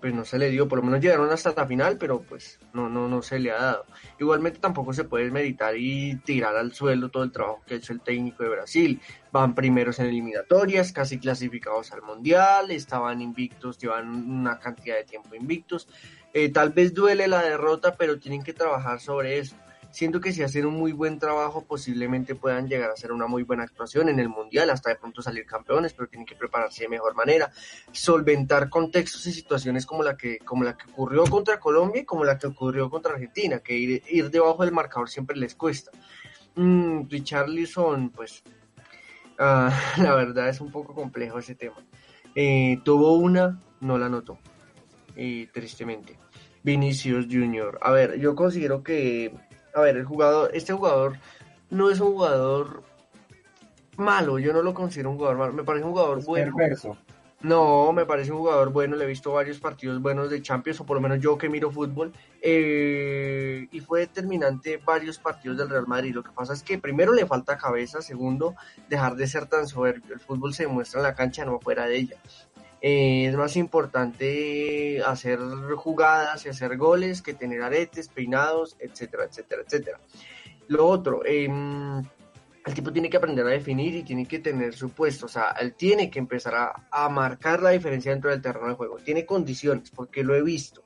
pues 0.00 0.14
no 0.14 0.24
se 0.24 0.38
le 0.38 0.50
dio, 0.50 0.68
por 0.68 0.78
lo 0.78 0.84
menos 0.84 1.00
llegaron 1.00 1.30
hasta 1.30 1.52
la 1.54 1.66
final, 1.66 1.98
pero 1.98 2.22
pues 2.22 2.58
no, 2.72 2.88
no, 2.88 3.08
no 3.08 3.22
se 3.22 3.38
le 3.38 3.50
ha 3.50 3.60
dado. 3.60 3.86
Igualmente 4.18 4.58
tampoco 4.58 4.92
se 4.92 5.04
puede 5.04 5.30
meditar 5.30 5.76
y 5.76 6.16
tirar 6.16 6.56
al 6.56 6.72
suelo 6.72 7.10
todo 7.10 7.24
el 7.24 7.32
trabajo 7.32 7.62
que 7.66 7.74
ha 7.74 7.76
hecho 7.76 7.92
el 7.92 8.00
técnico 8.00 8.42
de 8.42 8.50
Brasil. 8.50 9.00
Van 9.32 9.54
primeros 9.54 9.98
en 9.98 10.06
eliminatorias, 10.06 10.92
casi 10.92 11.18
clasificados 11.18 11.92
al 11.92 12.02
Mundial, 12.02 12.70
estaban 12.70 13.20
invictos, 13.20 13.78
llevan 13.78 14.08
una 14.08 14.58
cantidad 14.58 14.96
de 14.96 15.04
tiempo 15.04 15.34
invictos. 15.34 15.88
Eh, 16.32 16.50
tal 16.50 16.70
vez 16.70 16.94
duele 16.94 17.26
la 17.28 17.42
derrota, 17.42 17.94
pero 17.96 18.18
tienen 18.18 18.42
que 18.42 18.52
trabajar 18.52 19.00
sobre 19.00 19.38
eso 19.38 19.56
siento 19.90 20.20
que 20.20 20.32
si 20.32 20.42
hacen 20.42 20.66
un 20.66 20.74
muy 20.74 20.92
buen 20.92 21.18
trabajo 21.18 21.64
posiblemente 21.64 22.34
puedan 22.34 22.68
llegar 22.68 22.90
a 22.90 22.92
hacer 22.92 23.12
una 23.12 23.26
muy 23.26 23.42
buena 23.42 23.64
actuación 23.64 24.08
en 24.08 24.18
el 24.20 24.28
mundial, 24.28 24.70
hasta 24.70 24.90
de 24.90 24.96
pronto 24.96 25.22
salir 25.22 25.46
campeones, 25.46 25.92
pero 25.94 26.08
tienen 26.08 26.26
que 26.26 26.34
prepararse 26.34 26.82
de 26.82 26.88
mejor 26.88 27.14
manera, 27.14 27.50
solventar 27.92 28.68
contextos 28.68 29.26
y 29.26 29.32
situaciones 29.32 29.86
como 29.86 30.02
la 30.02 30.16
que, 30.16 30.38
como 30.38 30.64
la 30.64 30.76
que 30.76 30.90
ocurrió 30.90 31.24
contra 31.24 31.58
Colombia 31.58 32.02
y 32.02 32.04
como 32.04 32.24
la 32.24 32.38
que 32.38 32.46
ocurrió 32.46 32.90
contra 32.90 33.12
Argentina, 33.12 33.60
que 33.60 33.76
ir, 33.76 34.02
ir 34.08 34.30
debajo 34.30 34.64
del 34.64 34.72
marcador 34.72 35.08
siempre 35.08 35.36
les 35.36 35.54
cuesta. 35.54 35.90
Mm, 36.54 37.08
Richarlison, 37.08 38.10
pues 38.10 38.42
uh, 39.38 39.70
la 40.02 40.14
verdad 40.14 40.48
es 40.48 40.60
un 40.60 40.70
poco 40.70 40.94
complejo 40.94 41.38
ese 41.38 41.54
tema. 41.54 41.76
Eh, 42.34 42.80
tuvo 42.84 43.16
una, 43.16 43.60
no 43.80 43.98
la 43.98 44.08
notó, 44.08 44.38
eh, 45.16 45.48
tristemente. 45.52 46.18
Vinicius 46.62 47.26
Junior. 47.30 47.78
A 47.80 47.92
ver, 47.92 48.18
yo 48.18 48.34
considero 48.34 48.82
que 48.82 49.32
a 49.78 49.82
ver, 49.82 49.96
el 49.96 50.04
jugador, 50.04 50.50
este 50.54 50.72
jugador 50.72 51.18
no 51.70 51.90
es 51.90 52.00
un 52.00 52.12
jugador 52.12 52.82
malo, 53.96 54.38
yo 54.38 54.52
no 54.52 54.62
lo 54.62 54.74
considero 54.74 55.10
un 55.10 55.16
jugador 55.16 55.38
malo, 55.38 55.52
me 55.52 55.64
parece 55.64 55.84
un 55.84 55.92
jugador 55.92 56.18
Es 56.18 56.26
bueno. 56.26 56.54
perverso. 56.56 56.96
No, 57.40 57.92
me 57.92 58.04
parece 58.04 58.32
un 58.32 58.38
jugador 58.38 58.72
bueno, 58.72 58.96
le 58.96 59.04
he 59.04 59.06
visto 59.06 59.32
varios 59.32 59.60
partidos 59.60 60.02
buenos 60.02 60.28
de 60.28 60.42
Champions, 60.42 60.80
o 60.80 60.86
por 60.86 60.96
lo 60.96 61.00
menos 61.00 61.20
yo 61.20 61.38
que 61.38 61.48
miro 61.48 61.70
fútbol, 61.70 62.12
eh, 62.42 63.68
y 63.70 63.78
fue 63.78 64.00
determinante 64.00 64.80
varios 64.84 65.18
partidos 65.18 65.56
del 65.56 65.68
Real 65.68 65.86
Madrid. 65.86 66.14
Lo 66.14 66.24
que 66.24 66.32
pasa 66.32 66.52
es 66.52 66.64
que 66.64 66.78
primero 66.78 67.12
le 67.12 67.26
falta 67.26 67.56
cabeza, 67.56 68.02
segundo, 68.02 68.56
dejar 68.88 69.14
de 69.14 69.28
ser 69.28 69.46
tan 69.46 69.68
soberbio. 69.68 70.14
El 70.14 70.20
fútbol 70.20 70.52
se 70.52 70.64
demuestra 70.64 70.98
en 70.98 71.04
la 71.04 71.14
cancha, 71.14 71.44
no 71.44 71.60
fuera 71.60 71.86
de 71.86 71.98
ella. 71.98 72.16
Eh, 72.80 73.26
es 73.26 73.34
más 73.34 73.56
importante 73.56 75.02
hacer 75.02 75.40
jugadas 75.76 76.46
y 76.46 76.48
hacer 76.48 76.76
goles 76.76 77.22
que 77.22 77.34
tener 77.34 77.62
aretes, 77.62 78.08
peinados, 78.08 78.76
etcétera, 78.78 79.24
etcétera, 79.24 79.62
etcétera. 79.66 80.00
Lo 80.68 80.86
otro, 80.86 81.22
eh, 81.24 81.48
el 82.68 82.74
tipo 82.74 82.92
tiene 82.92 83.10
que 83.10 83.16
aprender 83.16 83.46
a 83.46 83.50
definir 83.50 83.94
y 83.94 84.02
tiene 84.02 84.26
que 84.26 84.38
tener 84.38 84.74
su 84.74 84.90
puesto, 84.90 85.26
o 85.26 85.28
sea, 85.28 85.54
él 85.60 85.74
tiene 85.74 86.10
que 86.10 86.18
empezar 86.18 86.54
a, 86.54 86.88
a 86.90 87.08
marcar 87.08 87.62
la 87.62 87.70
diferencia 87.70 88.12
dentro 88.12 88.30
del 88.30 88.42
terreno 88.42 88.68
de 88.68 88.74
juego, 88.74 88.98
tiene 88.98 89.24
condiciones, 89.24 89.90
porque 89.90 90.22
lo 90.22 90.34
he 90.34 90.42
visto, 90.42 90.84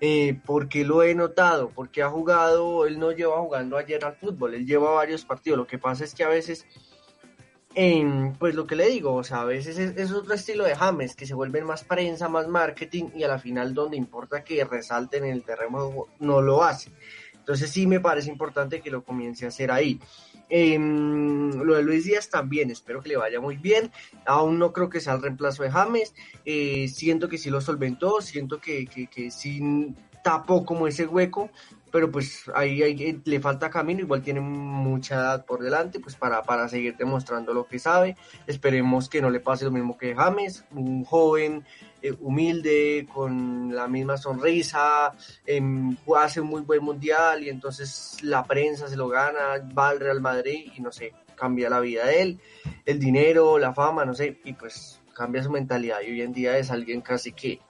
eh, 0.00 0.40
porque 0.44 0.84
lo 0.84 1.02
he 1.02 1.14
notado, 1.14 1.70
porque 1.70 2.02
ha 2.02 2.08
jugado, 2.10 2.86
él 2.86 2.98
no 2.98 3.12
lleva 3.12 3.38
jugando 3.38 3.76
ayer 3.76 4.04
al 4.04 4.16
fútbol, 4.16 4.54
él 4.54 4.66
lleva 4.66 4.90
varios 4.92 5.24
partidos, 5.24 5.58
lo 5.58 5.66
que 5.66 5.78
pasa 5.78 6.04
es 6.04 6.14
que 6.14 6.24
a 6.24 6.28
veces 6.28 6.66
en, 7.74 8.34
pues 8.34 8.54
lo 8.54 8.66
que 8.66 8.76
le 8.76 8.88
digo, 8.88 9.14
o 9.14 9.24
sea, 9.24 9.42
a 9.42 9.44
veces 9.44 9.78
es, 9.78 9.96
es, 9.96 10.10
otro 10.10 10.34
estilo 10.34 10.64
de 10.64 10.74
James, 10.74 11.14
que 11.14 11.26
se 11.26 11.34
vuelven 11.34 11.64
más 11.64 11.84
prensa, 11.84 12.28
más 12.28 12.48
marketing, 12.48 13.10
y 13.14 13.22
a 13.22 13.28
la 13.28 13.38
final 13.38 13.74
donde 13.74 13.96
importa 13.96 14.42
que 14.42 14.64
resalten 14.64 15.24
en 15.24 15.32
el 15.32 15.44
terreno 15.44 16.06
no 16.18 16.42
lo 16.42 16.64
hacen. 16.64 16.92
Entonces 17.34 17.70
sí 17.70 17.86
me 17.86 18.00
parece 18.00 18.30
importante 18.30 18.80
que 18.80 18.90
lo 18.90 19.02
comience 19.02 19.44
a 19.44 19.48
hacer 19.48 19.70
ahí. 19.70 20.00
Eh, 20.48 20.76
lo 20.78 21.74
de 21.74 21.82
Luis 21.82 22.04
Díaz 22.04 22.28
también, 22.28 22.70
espero 22.70 23.00
que 23.00 23.08
le 23.08 23.16
vaya 23.16 23.40
muy 23.40 23.56
bien. 23.56 23.90
Aún 24.26 24.58
no 24.58 24.72
creo 24.72 24.90
que 24.90 25.00
sea 25.00 25.14
el 25.14 25.22
reemplazo 25.22 25.62
de 25.62 25.70
James. 25.70 26.14
Eh, 26.44 26.88
siento 26.88 27.28
que 27.28 27.38
sí 27.38 27.50
lo 27.50 27.60
solventó, 27.60 28.20
siento 28.20 28.60
que, 28.60 28.86
que, 28.86 29.06
que 29.06 29.30
sí 29.30 29.94
tapó 30.22 30.64
como 30.64 30.86
ese 30.86 31.06
hueco 31.06 31.50
pero 31.90 32.10
pues 32.10 32.44
ahí, 32.54 32.82
ahí, 32.82 33.20
le 33.24 33.40
falta 33.40 33.70
camino, 33.70 34.00
igual 34.00 34.22
tiene 34.22 34.40
mucha 34.40 35.16
edad 35.16 35.44
por 35.44 35.62
delante, 35.62 36.00
pues 36.00 36.14
para, 36.14 36.42
para 36.42 36.68
seguir 36.68 36.96
demostrando 36.96 37.52
lo 37.52 37.66
que 37.66 37.78
sabe. 37.78 38.16
Esperemos 38.46 39.08
que 39.08 39.20
no 39.20 39.30
le 39.30 39.40
pase 39.40 39.64
lo 39.64 39.70
mismo 39.70 39.98
que 39.98 40.14
James, 40.14 40.64
un 40.72 41.04
joven 41.04 41.64
eh, 42.02 42.12
humilde, 42.20 43.08
con 43.12 43.74
la 43.74 43.88
misma 43.88 44.16
sonrisa, 44.16 45.12
eh, 45.46 45.60
hace 46.16 46.40
un 46.40 46.48
muy 46.48 46.62
buen 46.62 46.82
mundial 46.82 47.42
y 47.42 47.48
entonces 47.48 48.18
la 48.22 48.44
prensa 48.44 48.88
se 48.88 48.96
lo 48.96 49.08
gana, 49.08 49.68
va 49.76 49.88
al 49.88 50.00
Real 50.00 50.20
Madrid 50.20 50.72
y 50.76 50.80
no 50.80 50.92
sé, 50.92 51.12
cambia 51.34 51.70
la 51.70 51.80
vida 51.80 52.06
de 52.06 52.22
él, 52.22 52.40
el 52.84 52.98
dinero, 52.98 53.58
la 53.58 53.74
fama, 53.74 54.04
no 54.04 54.14
sé, 54.14 54.40
y 54.44 54.52
pues 54.52 55.00
cambia 55.14 55.42
su 55.42 55.50
mentalidad 55.50 56.00
y 56.00 56.12
hoy 56.12 56.22
en 56.22 56.32
día 56.32 56.56
es 56.56 56.70
alguien 56.70 57.00
casi 57.02 57.32
que 57.32 57.60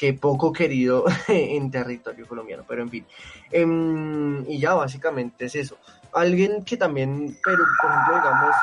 que 0.00 0.14
poco 0.14 0.50
querido 0.50 1.04
en 1.28 1.70
territorio 1.70 2.26
colombiano, 2.26 2.64
pero 2.66 2.80
en 2.80 2.88
fin. 2.88 3.06
Em, 3.50 4.42
y 4.48 4.58
ya 4.58 4.72
básicamente 4.72 5.44
es 5.44 5.54
eso. 5.54 5.76
Alguien 6.14 6.64
que 6.64 6.78
también, 6.78 7.36
pero 7.44 7.62
digamos, 8.08 8.56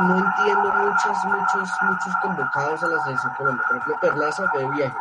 no 0.00 0.18
entiendo 0.18 0.74
muchos, 0.74 1.24
muchos, 1.24 1.70
muchos 1.82 2.16
convocados 2.20 2.82
a 2.82 2.88
la 2.88 3.02
selección 3.04 3.32
Colombia. 3.38 3.64
Por 3.66 3.76
ejemplo, 3.78 4.00
Perlaza 4.02 4.50
fue 4.50 4.60
de 4.60 4.70
viaje. 4.72 4.98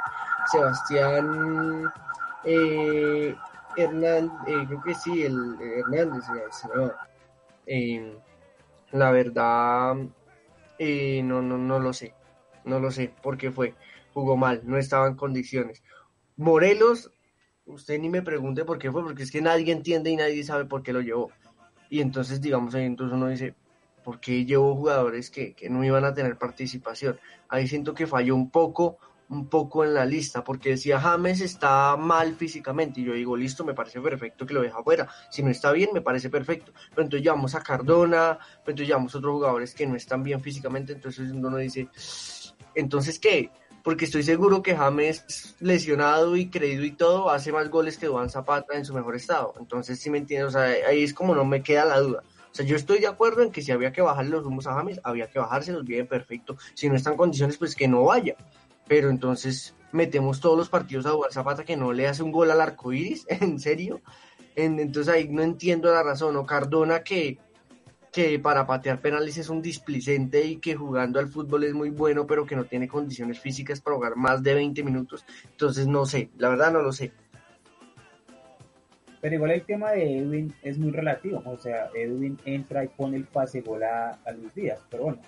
Sebastián 0.54 1.92
eh, 2.46 3.36
Hernández, 3.76 4.32
eh, 4.48 4.66
creo 4.68 4.82
que 4.82 4.96
sí, 4.96 5.24
el 5.24 5.58
eh, 5.62 5.80
Hernández. 5.80 6.24
Eh, 7.66 8.18
la 8.92 9.12
verdad, 9.12 9.96
no, 9.96 11.42
no, 11.42 11.58
no 11.58 11.80
lo 11.80 11.92
sé. 11.92 12.14
No 12.64 12.80
lo 12.80 12.90
sé 12.90 13.14
por 13.22 13.38
qué 13.38 13.52
fue. 13.52 13.76
Jugó 14.20 14.36
mal, 14.36 14.62
no 14.66 14.78
estaba 14.78 15.08
en 15.08 15.16
condiciones. 15.16 15.82
Morelos, 16.36 17.10
usted 17.66 17.98
ni 18.00 18.10
me 18.10 18.22
pregunte 18.22 18.66
por 18.66 18.78
qué 18.78 18.92
fue, 18.92 19.02
porque 19.02 19.24
es 19.24 19.32
que 19.32 19.42
nadie 19.42 19.72
entiende 19.72 20.10
y 20.10 20.18
nadie 20.18 20.44
sabe 20.44 20.66
por 20.66 20.84
qué 20.84 20.92
lo 20.92 21.00
llevó. 21.00 21.32
Y 21.90 22.02
entonces, 22.02 22.42
digamos, 22.42 22.76
ahí 22.76 22.84
entonces 22.84 23.16
uno 23.16 23.30
dice, 23.30 23.56
¿por 24.04 24.20
qué 24.20 24.44
llevó 24.44 24.76
jugadores 24.76 25.30
que, 25.30 25.54
que 25.54 25.70
no 25.70 25.86
iban 25.86 26.04
a 26.04 26.14
tener 26.14 26.38
participación? 26.38 27.18
Ahí 27.48 27.66
siento 27.66 27.94
que 27.94 28.08
falló 28.08 28.36
un 28.36 28.52
poco, 28.52 28.98
un 29.30 29.48
poco 29.48 29.86
en 29.86 29.94
la 29.94 30.06
lista, 30.06 30.44
porque 30.44 30.72
decía 30.72 31.00
James 31.00 31.40
está 31.40 31.96
mal 31.96 32.36
físicamente, 32.36 33.00
y 33.00 33.06
yo 33.06 33.14
digo, 33.14 33.38
listo, 33.38 33.64
me 33.64 33.74
parece 33.74 34.02
perfecto 34.02 34.46
que 34.46 34.54
lo 34.54 34.62
deja 34.62 34.80
afuera. 34.80 35.08
Si 35.32 35.42
no 35.42 35.50
está 35.50 35.72
bien, 35.72 35.92
me 35.94 36.02
parece 36.02 36.30
perfecto. 36.30 36.74
Pero 36.90 37.04
entonces 37.04 37.24
llevamos 37.24 37.56
a 37.56 37.64
Cardona, 37.64 38.38
pero 38.66 38.72
entonces 38.72 38.88
llevamos 38.88 39.16
otros 39.16 39.32
jugadores 39.32 39.74
que 39.74 39.88
no 39.88 39.96
están 39.96 40.24
bien 40.24 40.42
físicamente, 40.42 40.92
entonces 40.92 41.32
uno 41.32 41.56
dice, 41.56 41.88
entonces, 42.76 43.18
¿qué? 43.18 43.50
Porque 43.90 44.06
estoy 44.06 44.22
seguro 44.22 44.62
que 44.62 44.76
James, 44.76 45.56
lesionado 45.62 46.36
y 46.38 46.52
creído 46.52 46.84
y 46.86 46.92
todo, 46.92 47.32
hace 47.32 47.52
más 47.52 47.72
goles 47.72 47.98
que 47.98 48.06
Duan 48.06 48.30
Zapata 48.30 48.78
en 48.78 48.86
su 48.86 48.94
mejor 48.94 49.16
estado. 49.16 49.56
Entonces, 49.60 50.00
si 50.00 50.12
me 50.12 50.20
entiendes, 50.20 50.50
o 50.50 50.52
sea, 50.60 50.66
ahí 50.88 51.02
es 51.02 51.12
como 51.12 51.34
no 51.34 51.44
me 51.44 51.64
queda 51.64 51.86
la 51.86 52.00
duda. 52.00 52.22
O 52.52 52.54
sea, 52.56 52.64
yo 52.68 52.76
estoy 52.76 53.00
de 53.00 53.08
acuerdo 53.08 53.42
en 53.42 53.52
que 53.52 53.64
si 53.64 53.72
había 53.72 53.92
que 53.92 54.04
bajarle 54.04 54.30
los 54.30 54.46
humos 54.46 54.68
a 54.68 54.76
James, 54.76 55.00
había 55.04 55.28
que 55.28 55.40
bajárselos 55.40 55.86
bien, 55.86 56.06
perfecto. 56.06 56.56
Si 56.76 56.88
no 56.88 56.96
está 56.96 57.10
en 57.10 57.18
condiciones, 57.18 57.58
pues 57.58 57.74
que 57.74 57.88
no 57.88 58.04
vaya. 58.04 58.36
Pero 58.88 59.10
entonces 59.10 59.74
metemos 59.92 60.40
todos 60.40 60.56
los 60.56 60.70
partidos 60.70 61.08
a 61.08 61.10
Duan 61.10 61.32
Zapata 61.32 61.64
que 61.66 61.76
no 61.76 61.92
le 61.92 62.08
hace 62.08 62.22
un 62.22 62.32
gol 62.32 62.52
al 62.52 62.62
arco 62.62 62.94
iris, 62.94 63.26
¿en 63.28 63.60
serio? 63.60 64.02
En- 64.56 64.80
entonces 64.80 65.12
ahí 65.12 65.28
no 65.30 65.42
entiendo 65.42 65.92
la 65.92 66.04
razón. 66.04 66.36
O 66.36 66.46
Cardona 66.46 67.02
que 67.04 67.40
que 68.12 68.40
para 68.40 68.66
patear 68.66 69.02
penales 69.02 69.38
es 69.38 69.50
un 69.50 69.62
displicente 69.62 70.44
y 70.46 70.58
que 70.58 70.76
jugando 70.76 71.20
al 71.20 71.28
fútbol 71.28 71.64
es 71.64 71.74
muy 71.74 71.90
bueno, 71.90 72.26
pero 72.26 72.46
que 72.46 72.56
no 72.56 72.66
tiene 72.66 72.88
condiciones 72.88 73.40
físicas 73.40 73.82
para 73.82 73.96
jugar 73.96 74.16
más 74.16 74.42
de 74.42 74.54
20 74.56 74.84
minutos. 74.84 75.26
Entonces 75.52 75.88
no 75.88 76.06
sé, 76.06 76.30
la 76.38 76.50
verdad 76.50 76.72
no 76.72 76.82
lo 76.82 76.92
sé. 76.92 77.12
Pero 79.22 79.36
igual 79.36 79.52
el 79.52 79.64
tema 79.64 79.92
de 79.92 80.18
Edwin 80.18 80.54
es 80.62 80.78
muy 80.78 80.92
relativo. 80.92 81.44
O 81.46 81.58
sea, 81.58 81.90
Edwin 81.94 82.38
entra 82.46 82.84
y 82.84 82.88
pone 82.88 83.18
el 83.18 83.26
pase 83.26 83.62
gol 83.62 83.84
a, 83.84 84.18
Luis 84.34 84.56
Díaz. 84.56 84.82
Pero 84.90 85.04
bueno, 85.04 85.22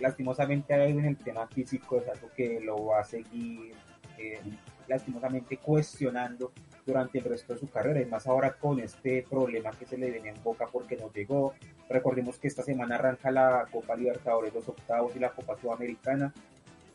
lastimosamente 0.00 0.74
a 0.74 0.84
Edwin 0.84 1.06
el 1.06 1.16
tema 1.16 1.46
físico 1.48 2.00
es 2.00 2.08
algo 2.08 2.30
que 2.36 2.60
lo 2.60 2.86
va 2.86 3.00
a 3.00 3.04
seguir 3.04 3.72
eh, 4.16 4.40
lastimosamente 4.86 5.56
cuestionando 5.56 6.52
durante 6.86 7.18
el 7.18 7.24
resto 7.24 7.52
de 7.52 7.60
su 7.60 7.68
carrera. 7.68 8.00
Y 8.00 8.06
más 8.06 8.26
ahora 8.26 8.54
con 8.54 8.80
este 8.80 9.24
problema 9.28 9.72
que 9.72 9.86
se 9.86 9.98
le 9.98 10.10
viene 10.10 10.30
en 10.30 10.42
boca 10.42 10.66
porque 10.70 10.96
no 10.96 11.12
llegó. 11.12 11.54
Recordemos 11.90 12.38
que 12.38 12.48
esta 12.48 12.62
semana 12.62 12.94
arranca 12.94 13.30
la 13.30 13.66
Copa 13.70 13.96
Libertadores, 13.96 14.54
los 14.54 14.68
octavos 14.68 15.14
y 15.16 15.18
la 15.18 15.30
Copa 15.30 15.56
Sudamericana. 15.60 16.32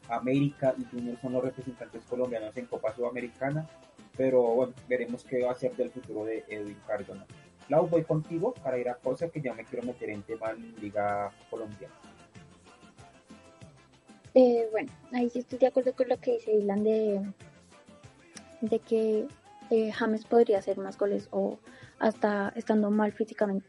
América 0.09 0.73
y 0.77 0.83
Junior 0.85 1.17
son 1.21 1.33
los 1.33 1.43
representantes 1.43 2.03
colombianos 2.03 2.57
en 2.57 2.65
Copa 2.65 2.93
Sudamericana 2.93 3.67
pero 4.17 4.41
bueno, 4.41 4.73
veremos 4.87 5.23
qué 5.23 5.43
va 5.43 5.51
a 5.51 5.55
ser 5.55 5.75
del 5.75 5.89
futuro 5.89 6.25
de 6.25 6.43
Edwin 6.47 6.77
Cardona. 6.85 7.25
Lau, 7.69 7.87
voy 7.87 8.03
contigo 8.03 8.53
para 8.53 8.77
ir 8.77 8.89
a 8.89 8.95
cosas 8.95 9.31
que 9.31 9.41
ya 9.41 9.53
me 9.53 9.63
quiero 9.63 9.85
meter 9.85 10.09
en 10.09 10.23
tema 10.23 10.51
en 10.51 10.75
Liga 10.81 11.31
Colombiana. 11.49 11.93
Eh, 14.33 14.67
bueno, 14.71 14.91
ahí 15.13 15.29
sí 15.29 15.39
estoy 15.39 15.59
de 15.59 15.67
acuerdo 15.67 15.93
con 15.93 16.07
lo 16.09 16.17
que 16.19 16.33
dice 16.33 16.51
de, 16.51 17.21
de 18.61 18.79
que 18.79 19.27
eh, 19.71 19.91
James 19.91 20.25
podría 20.25 20.59
hacer 20.59 20.77
más 20.77 20.97
goles 20.97 21.27
o 21.31 21.57
hasta 21.97 22.49
estando 22.55 22.91
mal 22.91 23.11
físicamente 23.13 23.67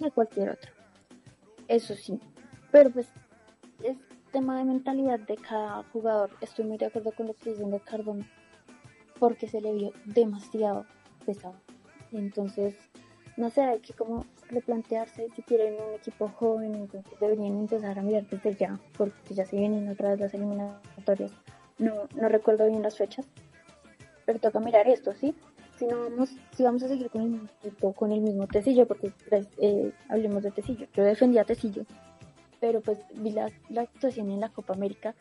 de 0.00 0.10
cualquier 0.10 0.50
otro. 0.50 0.72
Eso 1.68 1.94
sí, 1.94 2.18
pero 2.72 2.90
pues 2.90 3.08
es 3.82 3.98
tema 4.32 4.58
de 4.58 4.64
mentalidad 4.64 5.20
de 5.20 5.36
cada 5.36 5.82
jugador. 5.92 6.30
Estoy 6.40 6.64
muy 6.64 6.78
de 6.78 6.86
acuerdo 6.86 7.12
con 7.12 7.26
lo 7.26 7.34
que 7.34 7.50
dicen 7.50 7.70
de 7.70 7.80
Cardona 7.80 8.26
porque 9.18 9.48
se 9.48 9.60
le 9.60 9.72
vio 9.72 9.92
demasiado 10.04 10.86
pesado. 11.24 11.56
Entonces, 12.12 12.74
no 13.36 13.50
sé, 13.50 13.62
hay 13.62 13.80
que 13.80 13.92
como 13.92 14.24
replantearse 14.48 15.28
si 15.34 15.42
quieren 15.42 15.74
un 15.74 15.94
equipo 15.94 16.28
joven, 16.28 16.74
entonces 16.74 17.18
deberían 17.20 17.58
empezar 17.58 17.98
a 17.98 18.02
mirar 18.02 18.26
desde 18.28 18.54
ya, 18.54 18.78
porque 18.96 19.34
ya 19.34 19.44
se 19.44 19.56
vienen 19.56 19.88
otra 19.88 20.10
vez 20.10 20.20
las 20.20 20.34
eliminatorias. 20.34 21.32
No, 21.78 22.08
no 22.14 22.28
recuerdo 22.28 22.66
bien 22.68 22.82
las 22.82 22.96
fechas, 22.96 23.28
pero 24.26 24.38
toca 24.38 24.60
mirar 24.60 24.86
esto, 24.88 25.14
¿sí? 25.14 25.34
Si 25.78 25.86
no 25.86 25.98
vamos, 26.00 26.30
si 26.54 26.62
vamos 26.62 26.82
a 26.82 26.88
seguir 26.88 27.08
con 27.10 27.22
el 27.62 27.94
con 27.94 28.12
el 28.12 28.20
mismo 28.20 28.46
Tecillo, 28.46 28.86
porque 28.86 29.12
pues, 29.28 29.48
eh, 29.58 29.92
hablemos 30.08 30.42
de 30.42 30.50
Tecillo. 30.50 30.86
Yo 30.92 31.04
defendía 31.04 31.44
Tecillo, 31.44 31.84
pero 32.60 32.80
pues 32.82 32.98
vi 33.14 33.30
la, 33.30 33.50
la 33.70 33.82
actuación 33.82 34.30
en 34.30 34.40
la 34.40 34.50
Copa 34.50 34.74
América 34.74 35.14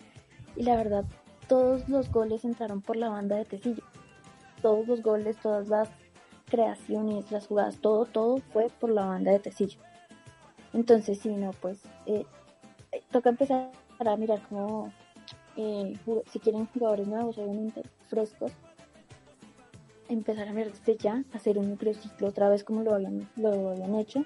y 0.55 0.63
la 0.63 0.75
verdad 0.75 1.05
todos 1.47 1.87
los 1.87 2.11
goles 2.11 2.43
entraron 2.43 2.81
por 2.81 2.97
la 2.97 3.09
banda 3.09 3.35
de 3.37 3.45
Tecillo. 3.45 3.83
Todos 4.61 4.87
los 4.87 5.01
goles, 5.01 5.37
todas 5.37 5.67
las 5.69 5.89
creaciones, 6.47 7.31
las 7.31 7.47
jugadas, 7.47 7.77
todo, 7.79 8.05
todo 8.05 8.37
fue 8.51 8.69
por 8.79 8.89
la 8.89 9.05
banda 9.05 9.31
de 9.31 9.39
Tecillo. 9.39 9.79
Entonces, 10.73 11.19
sí, 11.19 11.29
no, 11.29 11.51
pues 11.51 11.83
eh, 12.05 12.25
eh, 12.91 13.01
toca 13.11 13.29
empezar 13.29 13.71
a 13.99 14.17
mirar 14.17 14.41
como, 14.49 14.91
eh, 15.55 15.97
si 16.31 16.39
quieren 16.39 16.67
jugadores 16.67 17.07
nuevos, 17.07 17.37
obviamente, 17.37 17.83
frescos, 18.07 18.51
empezar 20.09 20.47
a 20.47 20.53
mirar 20.53 20.71
desde 20.71 20.97
ya, 20.97 21.23
hacer 21.33 21.57
un 21.57 21.71
microciclo 21.71 22.27
otra 22.27 22.49
vez 22.49 22.63
como 22.63 22.83
lo 22.83 22.93
habían, 22.93 23.29
lo 23.35 23.69
habían 23.71 23.95
hecho 23.95 24.23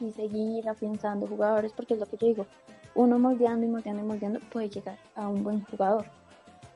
y 0.00 0.10
seguir 0.10 0.68
afianzando 0.68 1.26
jugadores, 1.26 1.72
porque 1.72 1.94
es 1.94 2.00
lo 2.00 2.06
que 2.06 2.16
yo 2.16 2.26
digo, 2.26 2.46
uno 2.94 3.18
moldeando 3.18 3.66
y 3.66 3.68
moldeando 3.68 4.02
y 4.02 4.06
moldeando 4.06 4.40
puede 4.52 4.68
llegar 4.68 4.98
a 5.14 5.28
un 5.28 5.42
buen 5.42 5.64
jugador, 5.64 6.06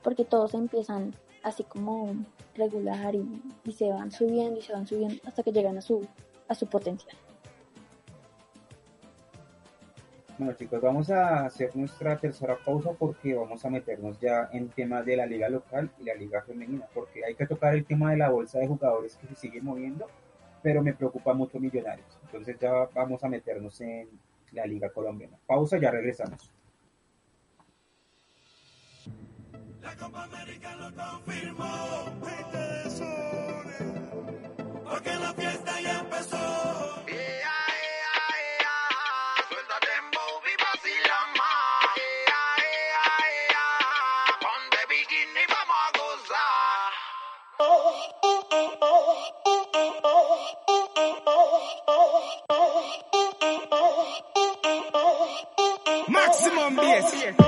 porque 0.02 0.24
todos 0.24 0.54
empiezan 0.54 1.14
así 1.42 1.64
como 1.64 2.14
regular 2.54 3.14
y, 3.14 3.42
y 3.64 3.72
se 3.72 3.90
van 3.90 4.10
subiendo 4.10 4.58
y 4.58 4.62
se 4.62 4.72
van 4.72 4.86
subiendo 4.86 5.16
hasta 5.24 5.42
que 5.42 5.52
llegan 5.52 5.78
a 5.78 5.80
su, 5.80 6.06
a 6.48 6.54
su 6.54 6.66
potencial. 6.66 7.16
Bueno 10.38 10.52
chicos, 10.52 10.80
vamos 10.80 11.10
a 11.10 11.46
hacer 11.46 11.74
nuestra 11.74 12.16
tercera 12.16 12.56
pausa 12.64 12.92
porque 12.92 13.34
vamos 13.34 13.64
a 13.64 13.70
meternos 13.70 14.20
ya 14.20 14.48
en 14.52 14.68
tema 14.68 15.02
de 15.02 15.16
la 15.16 15.26
liga 15.26 15.48
local 15.48 15.90
y 15.98 16.04
la 16.04 16.14
liga 16.14 16.42
femenina, 16.42 16.86
porque 16.94 17.24
hay 17.24 17.34
que 17.34 17.44
tocar 17.44 17.74
el 17.74 17.84
tema 17.84 18.12
de 18.12 18.18
la 18.18 18.30
bolsa 18.30 18.60
de 18.60 18.68
jugadores 18.68 19.16
que 19.16 19.26
se 19.26 19.34
sigue 19.34 19.60
moviendo, 19.60 20.06
pero 20.62 20.80
me 20.80 20.94
preocupa 20.94 21.34
mucho 21.34 21.58
Millonarios. 21.58 22.20
Entonces 22.26 22.56
ya 22.60 22.70
vamos 22.94 23.24
a 23.24 23.28
meternos 23.28 23.80
en 23.80 24.08
la 24.52 24.64
liga 24.64 24.90
colombiana. 24.90 25.36
Pausa, 25.44 25.76
ya 25.76 25.90
regresamos. 25.90 26.52
La 29.82 29.96
Copa 29.96 30.22
América 30.22 30.76
lo 30.76 30.94
confirmó. 30.94 31.98
Porque 34.84 35.14
la 35.14 35.34
fiesta 35.34 35.80
ya 35.80 36.00
empezó. 36.00 36.87
yes. 57.04 57.14
yes. 57.14 57.47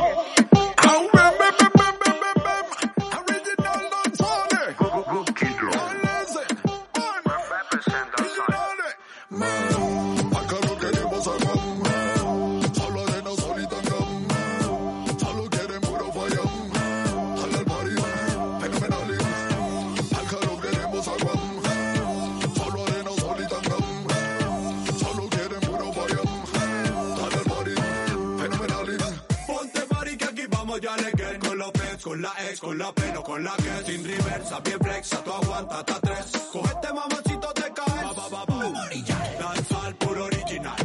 con 32.59 32.77
la 32.79 32.93
pena 32.93 33.21
con 33.23 33.45
la 33.45 33.55
que 33.57 33.93
sin 33.93 34.05
reversa, 34.05 34.61
bien 34.61 34.79
flexa, 34.81 35.23
tú 35.23 35.33
aguanta 35.33 35.79
hasta 35.79 36.01
3. 36.01 36.17
Cogete 36.53 36.93
mamoncito, 36.93 37.53
te 37.53 37.73
caes. 37.73 38.17
Ba, 38.17 38.29
ba, 38.29 38.45
ba, 38.45 39.97
puro 39.99 40.25
original. 40.25 40.77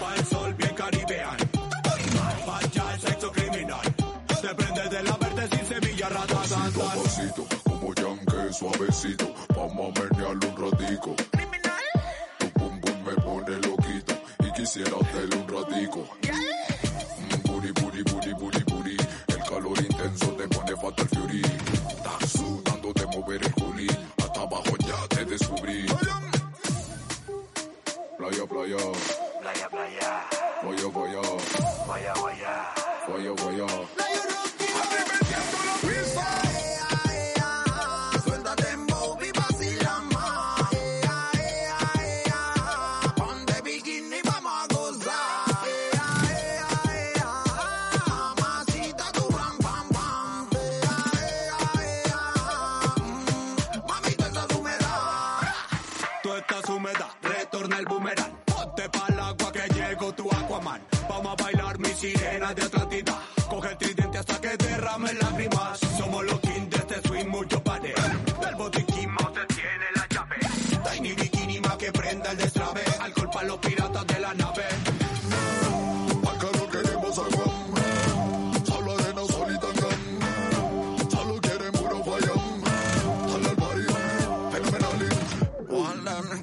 Pa' 0.00 0.14
el 0.16 0.26
sol 0.26 0.54
bien 0.54 0.74
caribean. 0.74 1.36
Pa' 2.46 2.94
el 2.94 3.00
sexo 3.00 3.30
criminal. 3.32 3.94
Te 4.42 4.54
prendes 4.54 4.90
de 4.90 5.02
la 5.02 5.16
verde 5.16 5.48
sin 5.56 5.66
semilla, 5.66 6.08
ratata. 6.08 6.70
Pasito, 7.02 7.46
como 7.64 7.94
yanque, 7.94 8.52
suavecito 8.52 9.35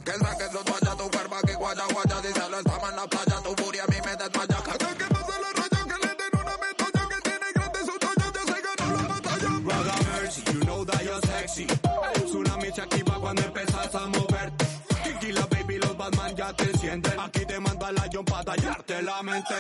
Que 0.04 0.12
saques 0.12 0.54
los 0.54 0.64
guayas, 0.66 0.98
tu 0.98 1.10
cuerpo 1.10 1.36
aquí 1.36 1.54
guaya 1.54 1.84
guaya. 1.94 2.22
Si 2.22 2.34
se 2.34 2.50
lo 2.50 2.60
estamos 2.60 2.90
en 2.90 2.96
la 2.96 3.08
playa, 3.08 3.42
tu 3.42 3.64
furia 3.64 3.84
a 3.84 3.88
mí 3.88 3.98
me 4.06 4.16
desmaya. 4.16 4.58
Cada 4.64 4.98
que 4.98 5.06
pase 5.06 5.36
la 5.42 5.50
raya, 5.54 5.82
que 5.90 5.98
le 6.04 6.12
den 6.20 6.34
una 6.34 6.58
medalla. 6.64 7.08
Que 7.10 7.22
tiene 7.22 7.48
grande 7.56 7.80
su 7.80 7.98
talla, 8.00 8.28
ya 8.36 8.44
se 8.54 8.62
ganó 8.62 8.96
la 8.98 9.08
batalla. 9.08 9.50
Brother 9.64 10.00
Mercy, 10.12 10.42
you 10.52 10.60
know 10.66 10.86
that 10.86 11.04
you're 11.04 11.22
sexy. 11.22 11.68
Tsunami 12.28 12.72
se 12.74 12.82
activa 12.82 13.16
cuando 13.20 13.42
empiezas 13.44 13.96
a 13.96 14.08
mover. 14.08 14.52
Tequila 15.04 15.46
baby, 15.48 15.78
los 15.78 15.98
Batman 15.98 16.36
ya 16.36 16.54
te 16.54 16.78
sienten. 16.78 17.20
Aquí 17.20 17.46
te 17.46 17.60
mando 17.60 17.86
a 17.86 17.92
la 17.94 18.10
John 18.12 18.26
para 18.26 18.44
tallarte 18.44 19.02
la 19.02 19.24
mente. 19.24 19.56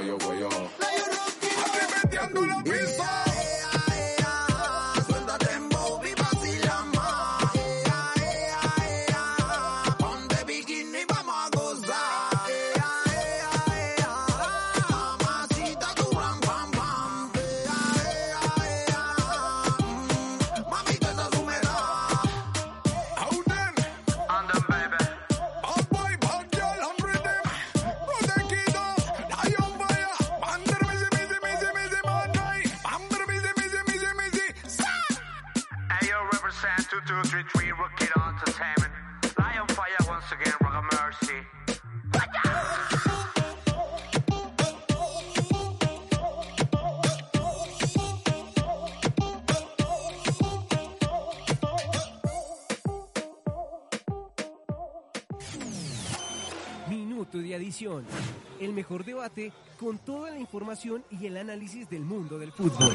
Vaya, 0.00 0.16
vaya. 0.16 0.48
Metiendo 0.48 0.79
El 58.60 58.74
mejor 58.74 59.06
debate 59.06 59.52
con 59.78 59.96
toda 59.96 60.30
la 60.30 60.38
información 60.38 61.02
y 61.10 61.24
el 61.24 61.38
análisis 61.38 61.88
del 61.88 62.02
mundo 62.02 62.38
del 62.38 62.52
fútbol. 62.52 62.92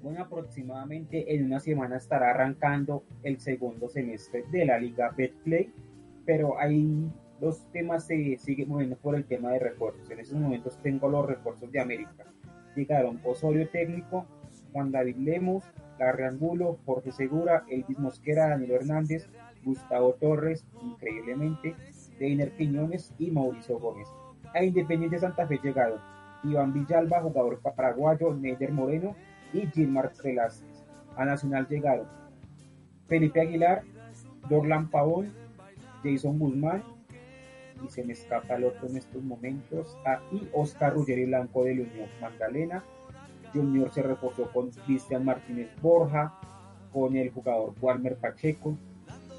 Bueno, 0.00 0.22
aproximadamente 0.22 1.34
en 1.34 1.44
una 1.44 1.60
semana 1.60 1.98
estará 1.98 2.30
arrancando 2.30 3.04
el 3.22 3.38
segundo 3.38 3.90
semestre 3.90 4.44
de 4.50 4.64
la 4.64 4.78
Liga 4.78 5.10
Betplay, 5.14 5.70
pero 6.24 6.58
hay 6.58 7.10
dos 7.40 7.66
temas 7.72 8.06
se 8.06 8.36
siguen 8.38 8.68
moviendo 8.68 8.96
por 8.96 9.14
el 9.14 9.24
tema 9.24 9.50
de 9.50 9.58
refuerzos. 9.58 10.08
En 10.10 10.20
estos 10.20 10.38
momentos 10.38 10.78
tengo 10.82 11.08
los 11.08 11.26
refuerzos 11.26 11.70
de 11.72 11.80
América. 11.80 12.24
Llegaron 12.76 13.20
Osorio 13.24 13.68
Técnico, 13.68 14.26
Juan 14.72 14.92
David 14.92 15.16
Lemos, 15.16 15.64
Larry 15.98 16.24
Angulo, 16.24 16.78
Jorge 16.86 17.12
Segura, 17.12 17.64
Elvis 17.68 17.98
Mosquera, 17.98 18.48
Danilo 18.48 18.76
Hernández, 18.76 19.28
Gustavo 19.64 20.14
Torres, 20.14 20.64
increíblemente, 20.82 21.74
Deiner 22.18 22.52
Quiñones 22.52 23.12
y 23.18 23.30
Mauricio 23.30 23.78
Gómez. 23.78 24.08
A 24.54 24.62
Independiente 24.62 25.18
Santa 25.18 25.46
Fe 25.46 25.58
llegaron 25.62 25.98
Iván 26.44 26.72
Villalba, 26.72 27.22
jugador 27.22 27.60
paraguayo, 27.60 28.34
Neder 28.34 28.72
Moreno 28.72 29.14
y 29.52 29.66
Gilmar 29.68 30.12
Velázquez. 30.22 30.84
A 31.16 31.24
Nacional 31.24 31.66
llegaron 31.68 32.06
Felipe 33.06 33.40
Aguilar, 33.40 33.82
Dorlan 34.48 34.90
Pavón, 34.90 35.32
Jason 36.02 36.38
Guzmán, 36.38 36.82
y 37.84 37.90
se 37.90 38.04
me 38.04 38.12
escapa 38.12 38.56
el 38.56 38.64
otro 38.64 38.88
en 38.88 38.96
estos 38.96 39.22
momentos, 39.22 39.96
ah, 40.06 40.20
y 40.30 40.48
Oscar 40.52 40.94
Ruggeri 40.94 41.26
Blanco 41.26 41.64
de 41.64 41.74
la 41.76 41.82
Unión 41.82 42.08
Magdalena. 42.20 42.84
Junior 43.52 43.92
se 43.92 44.02
reforzó 44.02 44.50
con 44.52 44.70
Cristian 44.70 45.24
Martínez 45.24 45.68
Borja, 45.80 46.38
con 46.92 47.16
el 47.16 47.30
jugador 47.30 47.74
Walmer 47.80 48.16
Pacheco, 48.16 48.76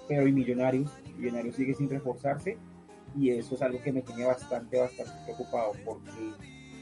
pero 0.07 0.27
y 0.27 0.31
Millonarios, 0.31 0.91
Millonarios 1.17 1.55
sigue 1.55 1.73
sin 1.73 1.89
reforzarse 1.89 2.57
y 3.15 3.29
eso 3.29 3.55
es 3.55 3.61
algo 3.61 3.81
que 3.81 3.91
me 3.91 4.01
tiene 4.01 4.25
bastante, 4.25 4.79
bastante 4.79 5.13
preocupado 5.25 5.73
porque 5.85 6.33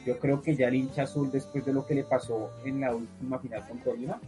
yo 0.05 0.17
creo 0.19 0.41
que 0.41 0.55
ya 0.55 0.67
el 0.67 0.75
hincha 0.75 1.03
azul 1.03 1.29
después 1.31 1.65
de 1.65 1.73
lo 1.73 1.85
que 1.85 1.95
le 1.95 2.03
pasó 2.03 2.49
en 2.65 2.81
la 2.81 2.95
última 2.95 3.39
final 3.39 3.67
con 3.67 3.79
Tolima, 3.79 4.19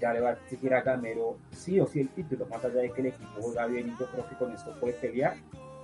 ya 0.00 0.12
le 0.12 0.20
va 0.20 0.30
a 0.30 0.32
exigir 0.32 0.74
a 0.74 0.82
Gamero 0.82 1.36
sí 1.52 1.78
o 1.80 1.86
sí 1.86 2.00
el 2.00 2.08
título, 2.08 2.46
más 2.46 2.64
allá 2.64 2.80
de 2.80 2.90
que 2.90 3.00
el 3.00 3.08
equipo 3.08 3.40
juega 3.40 3.66
bien 3.66 3.88
y 3.88 4.00
yo 4.00 4.06
creo 4.10 4.28
que 4.28 4.36
con 4.36 4.52
esto 4.52 4.74
puede 4.80 4.94
pelear, 4.94 5.36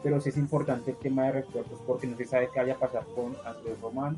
pero 0.02 0.20
sí 0.20 0.30
es 0.30 0.36
importante 0.36 0.92
el 0.92 0.96
tema 0.98 1.26
de 1.26 1.32
refuerzos 1.32 1.80
porque 1.86 2.06
no 2.06 2.16
se 2.16 2.24
sabe 2.24 2.48
qué 2.52 2.60
vaya 2.60 2.74
a 2.74 2.78
pasar 2.78 3.04
con 3.14 3.36
Andrés 3.44 3.80
Román, 3.80 4.16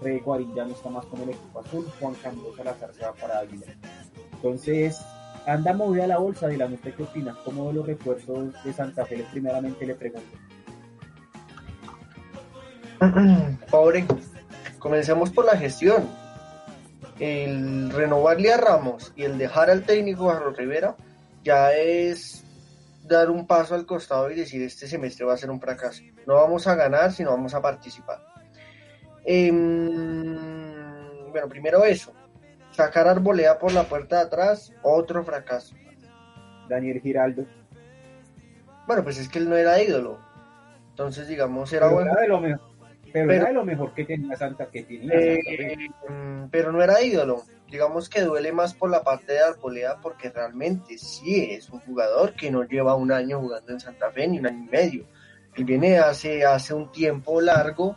Rey 0.00 0.20
Guarín 0.20 0.54
ya 0.54 0.64
no 0.64 0.72
está 0.72 0.88
más 0.88 1.04
con 1.06 1.20
el 1.20 1.30
equipo 1.30 1.60
azul, 1.60 1.86
Juan 1.98 2.14
Camilo 2.22 2.54
Salazar 2.56 2.94
se 2.94 3.02
va 3.04 3.12
para 3.12 3.40
Águila. 3.40 3.66
Entonces, 4.32 5.00
anda 5.46 5.72
movida 5.72 6.06
la 6.06 6.18
bolsa, 6.18 6.48
Dylan, 6.48 6.72
¿usted 6.74 6.94
qué 6.94 7.02
opina? 7.02 7.36
¿Cómo 7.44 7.68
de 7.68 7.74
los 7.74 7.86
refuerzos 7.86 8.52
de 8.64 8.72
Santa 8.72 9.04
Fe? 9.04 9.24
Primeramente 9.30 9.86
le 9.86 9.94
pregunto. 9.94 10.28
Pobre. 13.70 14.06
comencemos 14.78 15.30
por 15.30 15.46
la 15.46 15.56
gestión. 15.56 16.08
El 17.20 17.90
renovarle 17.90 18.52
a 18.52 18.56
Ramos 18.56 19.12
y 19.14 19.24
el 19.24 19.36
dejar 19.36 19.68
al 19.70 19.84
técnico 19.84 20.28
Carlos 20.28 20.56
Rivera 20.56 20.96
ya 21.44 21.72
es 21.74 22.42
dar 23.06 23.30
un 23.30 23.46
paso 23.46 23.74
al 23.74 23.84
costado 23.84 24.30
y 24.30 24.36
decir 24.36 24.62
este 24.62 24.86
semestre 24.86 25.26
va 25.26 25.34
a 25.34 25.36
ser 25.36 25.50
un 25.50 25.60
fracaso. 25.60 26.02
No 26.26 26.34
vamos 26.34 26.66
a 26.66 26.74
ganar, 26.74 27.12
sino 27.12 27.30
vamos 27.30 27.52
a 27.54 27.60
participar. 27.60 28.24
Em, 29.24 30.34
bueno, 31.30 31.46
primero 31.48 31.84
eso. 31.84 32.12
Sacar 32.72 33.06
Arboleda 33.06 33.58
por 33.58 33.72
la 33.72 33.84
puerta 33.84 34.16
de 34.16 34.22
atrás, 34.22 34.72
otro 34.82 35.22
fracaso. 35.22 35.74
Daniel 36.68 37.00
Giraldo. 37.00 37.44
Bueno, 38.86 39.02
pues 39.04 39.18
es 39.18 39.28
que 39.28 39.40
él 39.40 39.48
no 39.48 39.56
era 39.56 39.82
ídolo. 39.82 40.18
Entonces, 40.90 41.28
digamos, 41.28 41.72
era 41.72 41.86
Pero 41.86 41.96
bueno. 41.96 42.12
era 42.12 42.20
de 42.22 42.28
lo 42.28 42.40
mejor, 42.40 42.69
pero, 43.12 43.28
Pero- 43.28 43.42
era 43.42 43.52
lo 43.52 43.64
mejor 43.64 43.92
que 43.94 44.04
tenía 44.04 44.36
Santa 44.36 44.66
que 44.66 44.82
tenía. 44.82 45.12
Eh, 45.14 45.88
mm, 46.08 46.48
pero 46.50 46.72
no 46.72 46.82
era 46.82 47.02
ídolo. 47.02 47.42
Digamos 47.70 48.08
que 48.08 48.22
duele 48.22 48.52
más 48.52 48.74
por 48.74 48.90
la 48.90 49.02
parte 49.02 49.32
de 49.32 49.40
Arboleda 49.40 49.98
porque 50.02 50.30
realmente 50.30 50.98
sí 50.98 51.48
es 51.52 51.70
un 51.70 51.80
jugador 51.80 52.34
que 52.34 52.50
no 52.50 52.64
lleva 52.64 52.94
un 52.96 53.12
año 53.12 53.40
jugando 53.40 53.72
en 53.72 53.80
Santa 53.80 54.10
Fe 54.10 54.26
ni 54.26 54.38
un 54.38 54.46
año 54.46 54.64
y 54.66 54.70
medio. 54.70 55.04
Él 55.56 55.64
viene 55.64 55.98
hace, 55.98 56.44
hace 56.44 56.74
un 56.74 56.90
tiempo 56.90 57.40
largo 57.40 57.96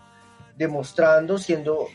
demostrando, 0.57 1.37
siendo 1.37 1.87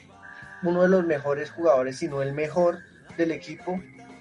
uno 0.63 0.83
de 0.83 0.89
los 0.89 1.05
mejores 1.07 1.51
jugadores, 1.51 1.99
si 1.99 2.09
no 2.09 2.23
el 2.23 2.33
mejor 2.33 2.79
del 3.17 3.31
equipo. 3.33 3.81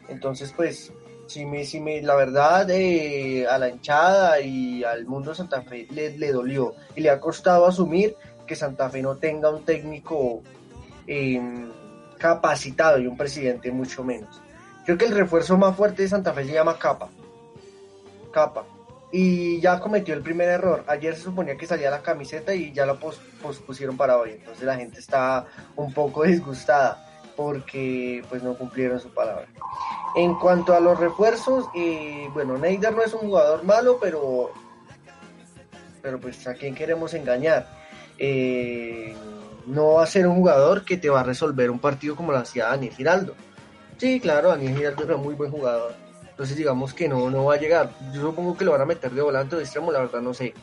Entonces, 0.09 0.53
pues, 0.55 0.91
sí 1.27 1.45
me, 1.45 1.65
sí 1.65 1.79
me, 1.79 2.01
la 2.01 2.15
verdad, 2.15 2.69
eh, 2.69 3.47
a 3.47 3.57
la 3.57 3.69
hinchada 3.69 4.39
y 4.39 4.83
al 4.83 5.05
mundo 5.05 5.31
de 5.31 5.37
Santa 5.37 5.61
Fe 5.63 5.87
le, 5.91 6.17
le 6.17 6.31
dolió 6.31 6.75
y 6.95 7.01
le 7.01 7.09
ha 7.09 7.19
costado 7.19 7.65
asumir 7.65 8.15
que 8.47 8.55
Santa 8.55 8.89
Fe 8.89 9.01
no 9.03 9.17
tenga 9.17 9.49
un 9.51 9.63
técnico 9.63 10.41
eh, 11.05 11.39
capacitado 12.17 12.97
y 12.99 13.05
un 13.07 13.15
presidente 13.17 13.71
mucho 13.71 14.03
menos. 14.03 14.41
Creo 14.85 14.97
que 14.97 15.05
el 15.05 15.11
refuerzo 15.15 15.57
más 15.57 15.75
fuerte 15.75 16.01
de 16.03 16.07
Santa 16.09 16.33
Fe 16.33 16.45
se 16.45 16.53
llama 16.53 16.79
Capa. 16.79 17.09
Capa. 18.31 18.65
Y 19.11 19.59
ya 19.61 19.79
cometió 19.79 20.13
el 20.15 20.21
primer 20.21 20.49
error. 20.49 20.83
Ayer 20.87 21.15
se 21.15 21.23
suponía 21.23 21.55
que 21.55 21.65
salía 21.65 21.89
la 21.89 22.01
camiseta 22.01 22.53
y 22.53 22.73
ya 22.73 22.85
la 22.85 22.95
pos- 22.95 23.21
pospusieron 23.41 23.95
para 23.95 24.17
hoy. 24.17 24.31
Entonces 24.31 24.63
la 24.63 24.75
gente 24.75 24.99
está 24.99 25.45
un 25.75 25.93
poco 25.93 26.23
disgustada 26.25 27.03
porque 27.35 28.23
pues 28.29 28.41
no 28.43 28.57
cumplieron 28.57 28.99
su 28.99 29.09
palabra. 29.13 29.45
En 30.15 30.35
cuanto 30.35 30.73
a 30.73 30.79
los 30.79 30.99
refuerzos, 30.99 31.65
eh, 31.75 32.27
bueno, 32.33 32.57
Neider 32.57 32.93
no 32.95 33.03
es 33.03 33.13
un 33.13 33.21
jugador 33.21 33.63
malo, 33.63 33.97
pero 34.01 34.51
pero 36.01 36.19
pues 36.19 36.47
a 36.47 36.53
quién 36.53 36.73
queremos 36.73 37.13
engañar. 37.13 37.67
Eh, 38.17 39.15
no 39.67 39.93
va 39.93 40.03
a 40.03 40.07
ser 40.07 40.27
un 40.27 40.35
jugador 40.35 40.85
que 40.85 40.97
te 40.97 41.09
va 41.09 41.21
a 41.21 41.23
resolver 41.23 41.69
un 41.69 41.79
partido 41.79 42.15
como 42.15 42.31
lo 42.31 42.37
hacía 42.37 42.67
Daniel 42.67 42.93
Giraldo. 42.93 43.35
Sí, 43.97 44.19
claro, 44.19 44.49
Daniel 44.49 44.75
Giraldo 44.75 45.03
era 45.03 45.17
muy 45.17 45.35
buen 45.35 45.51
jugador. 45.51 45.93
Entonces 46.29 46.55
digamos 46.55 46.93
que 46.93 47.09
no, 47.09 47.29
no 47.29 47.45
va 47.45 47.55
a 47.55 47.59
llegar. 47.59 47.91
Yo 48.13 48.21
supongo 48.21 48.55
que 48.55 48.63
lo 48.63 48.71
van 48.71 48.81
a 48.81 48.85
meter 48.85 49.11
de 49.11 49.21
volante 49.21 49.55
o 49.55 49.57
de 49.57 49.63
extremo, 49.63 49.91
la 49.91 49.99
verdad 49.99 50.21
no 50.21 50.33
sé. 50.33 50.53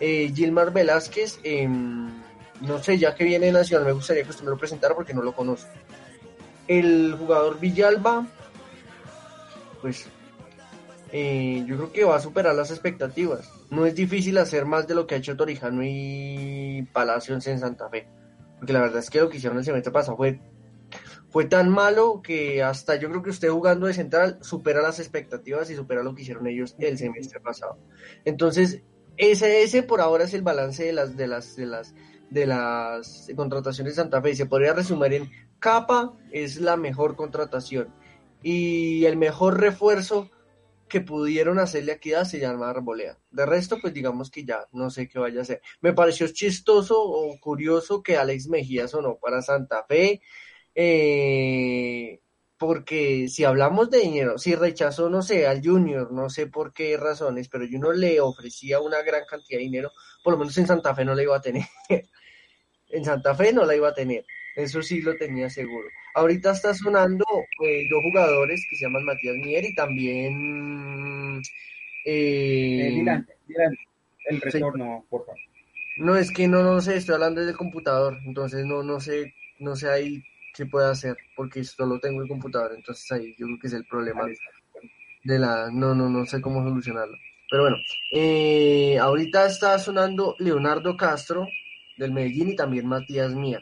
Eh, 0.00 0.32
Gilmar 0.34 0.72
Velázquez, 0.72 1.38
eh, 1.44 1.68
no 1.68 2.82
sé, 2.82 2.98
ya 2.98 3.14
que 3.14 3.24
viene 3.24 3.52
Nacional, 3.52 3.86
me 3.86 3.92
gustaría 3.92 4.24
que 4.24 4.30
usted 4.30 4.44
me 4.44 4.50
lo 4.50 4.58
presentara 4.58 4.94
porque 4.94 5.14
no 5.14 5.22
lo 5.22 5.32
conozco. 5.32 5.68
El 6.66 7.16
jugador 7.18 7.60
Villalba, 7.60 8.26
pues 9.82 10.06
eh, 11.12 11.64
yo 11.66 11.76
creo 11.76 11.92
que 11.92 12.04
va 12.04 12.16
a 12.16 12.20
superar 12.20 12.54
las 12.54 12.70
expectativas. 12.70 13.50
No 13.70 13.86
es 13.86 13.94
difícil 13.94 14.36
hacer 14.38 14.66
más 14.66 14.86
de 14.88 14.94
lo 14.94 15.06
que 15.06 15.14
ha 15.14 15.18
hecho 15.18 15.36
Torijano 15.36 15.82
y 15.84 16.86
Palacios 16.92 17.46
en 17.46 17.58
Santa 17.58 17.88
Fe. 17.88 18.08
Porque 18.58 18.72
la 18.72 18.80
verdad 18.80 18.98
es 18.98 19.10
que 19.10 19.20
lo 19.20 19.30
que 19.30 19.38
hicieron 19.38 19.58
el 19.58 19.64
semestre 19.64 19.92
pasado 19.92 20.16
fue, 20.16 20.40
fue 21.30 21.44
tan 21.44 21.70
malo 21.70 22.20
que 22.22 22.62
hasta 22.62 22.96
yo 22.96 23.08
creo 23.08 23.22
que 23.22 23.30
usted 23.30 23.48
jugando 23.48 23.86
de 23.86 23.94
central 23.94 24.38
supera 24.42 24.82
las 24.82 24.98
expectativas 24.98 25.70
y 25.70 25.76
supera 25.76 26.02
lo 26.02 26.14
que 26.14 26.22
hicieron 26.22 26.46
ellos 26.46 26.74
el 26.78 26.98
semestre 26.98 27.40
pasado. 27.40 27.78
Entonces, 28.24 28.82
ese, 29.16 29.62
ese 29.62 29.82
por 29.82 30.00
ahora 30.00 30.24
es 30.24 30.34
el 30.34 30.42
balance 30.42 30.84
de 30.84 30.92
las, 30.92 31.16
de 31.16 31.28
las, 31.28 31.56
de 31.56 31.66
las, 31.66 31.94
de 32.28 32.46
las 32.46 33.28
contrataciones 33.36 33.94
de 33.94 34.02
Santa 34.02 34.20
Fe. 34.20 34.30
Y 34.30 34.36
se 34.36 34.46
podría 34.46 34.72
resumir 34.72 35.12
en 35.14 35.30
Capa 35.60 36.14
es 36.32 36.60
la 36.60 36.76
mejor 36.76 37.14
contratación. 37.14 37.94
Y 38.42 39.04
el 39.04 39.16
mejor 39.16 39.60
refuerzo 39.60 40.30
que 40.90 41.00
pudieron 41.00 41.58
hacerle 41.58 41.92
aquí 41.92 42.12
a 42.12 42.26
se 42.26 42.38
llama 42.38 42.68
Arboleda. 42.68 43.18
De 43.30 43.46
resto, 43.46 43.78
pues 43.80 43.94
digamos 43.94 44.30
que 44.30 44.44
ya 44.44 44.66
no 44.72 44.90
sé 44.90 45.08
qué 45.08 45.18
vaya 45.18 45.38
a 45.40 45.42
hacer. 45.42 45.62
Me 45.80 45.94
pareció 45.94 46.28
chistoso 46.28 47.02
o 47.02 47.40
curioso 47.40 48.02
que 48.02 48.18
Alex 48.18 48.48
Mejía 48.48 48.88
sonó 48.88 49.18
para 49.18 49.40
Santa 49.40 49.86
Fe, 49.88 50.20
eh, 50.74 52.20
porque 52.58 53.28
si 53.28 53.44
hablamos 53.44 53.90
de 53.90 54.00
dinero, 54.00 54.36
si 54.36 54.54
rechazó, 54.54 55.08
no 55.08 55.22
sé, 55.22 55.46
al 55.46 55.62
Junior, 55.64 56.12
no 56.12 56.28
sé 56.28 56.46
por 56.46 56.74
qué 56.74 56.98
razones, 56.98 57.48
pero 57.48 57.64
Junior 57.64 57.96
le 57.96 58.20
ofrecía 58.20 58.80
una 58.80 59.00
gran 59.02 59.22
cantidad 59.24 59.58
de 59.58 59.64
dinero, 59.64 59.92
por 60.22 60.34
lo 60.34 60.38
menos 60.38 60.58
en 60.58 60.66
Santa 60.66 60.94
Fe 60.94 61.06
no 61.06 61.14
la 61.14 61.22
iba 61.22 61.36
a 61.36 61.40
tener. 61.40 61.64
en 62.88 63.04
Santa 63.04 63.34
Fe 63.34 63.54
no 63.54 63.64
la 63.64 63.74
iba 63.74 63.88
a 63.88 63.94
tener. 63.94 64.26
Eso 64.56 64.82
sí 64.82 65.00
lo 65.02 65.16
tenía 65.16 65.48
seguro. 65.50 65.88
Ahorita 66.14 66.52
está 66.52 66.74
sonando 66.74 67.24
eh, 67.64 67.88
dos 67.90 68.02
jugadores 68.02 68.66
que 68.68 68.76
se 68.76 68.84
llaman 68.86 69.04
Matías 69.04 69.36
Mier 69.36 69.64
y 69.64 69.74
también... 69.74 71.40
eh, 72.04 72.88
Eh, 72.88 72.90
Dylan, 72.90 73.26
Dylan, 73.46 73.78
el 74.26 74.40
retorno, 74.40 75.04
por 75.10 75.24
favor. 75.26 75.40
no, 75.96 76.16
es 76.16 76.30
que 76.32 76.48
no, 76.48 76.62
no 76.62 76.80
sé, 76.80 76.96
estoy 76.96 77.14
hablando 77.14 77.40
desde 77.40 77.52
el 77.52 77.58
computador, 77.58 78.18
entonces 78.24 78.64
no, 78.64 78.82
no 78.82 79.00
sé, 79.00 79.34
no 79.58 79.76
sé 79.76 79.90
ahí 79.90 80.22
qué 80.54 80.66
puede 80.66 80.90
hacer, 80.90 81.16
porque 81.36 81.62
solo 81.64 82.00
tengo 82.00 82.22
el 82.22 82.28
computador, 82.28 82.72
entonces 82.76 83.10
ahí 83.12 83.34
yo 83.38 83.46
creo 83.46 83.58
que 83.60 83.66
es 83.68 83.72
el 83.74 83.86
problema 83.86 84.26
de 85.24 85.38
la, 85.38 85.70
no, 85.72 85.94
no, 85.94 86.08
no 86.08 86.24
sé 86.26 86.40
cómo 86.40 86.62
solucionarlo. 86.62 87.16
Pero 87.50 87.62
bueno, 87.64 87.76
eh, 88.12 88.98
ahorita 88.98 89.46
está 89.46 89.78
sonando 89.78 90.36
Leonardo 90.38 90.96
Castro 90.96 91.46
del 91.98 92.12
Medellín 92.12 92.50
y 92.50 92.56
también 92.56 92.86
Matías 92.86 93.34
Mía. 93.34 93.60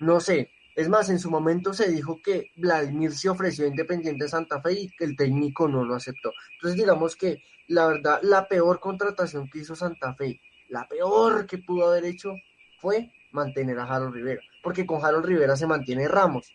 No 0.00 0.20
sé, 0.20 0.50
es 0.74 0.88
más, 0.88 1.08
en 1.08 1.18
su 1.18 1.30
momento 1.30 1.72
se 1.72 1.90
dijo 1.90 2.20
que 2.22 2.50
Vladimir 2.56 3.12
se 3.12 3.30
ofreció 3.30 3.64
a 3.64 3.68
Independiente 3.68 4.28
Santa 4.28 4.60
Fe 4.60 4.72
y 4.72 4.88
que 4.88 5.04
el 5.04 5.16
técnico 5.16 5.66
no 5.68 5.84
lo 5.84 5.94
aceptó. 5.94 6.32
Entonces 6.54 6.78
digamos 6.78 7.16
que 7.16 7.42
la 7.68 7.86
verdad, 7.86 8.20
la 8.22 8.46
peor 8.46 8.78
contratación 8.78 9.48
que 9.48 9.60
hizo 9.60 9.74
Santa 9.74 10.14
Fe, 10.14 10.40
la 10.68 10.86
peor 10.86 11.46
que 11.46 11.58
pudo 11.58 11.88
haber 11.88 12.04
hecho 12.04 12.34
fue 12.78 13.10
mantener 13.32 13.78
a 13.78 13.84
Harold 13.84 14.14
Rivera, 14.14 14.40
porque 14.62 14.86
con 14.86 15.04
Harold 15.04 15.24
Rivera 15.24 15.56
se 15.56 15.66
mantiene 15.66 16.08
Ramos, 16.08 16.52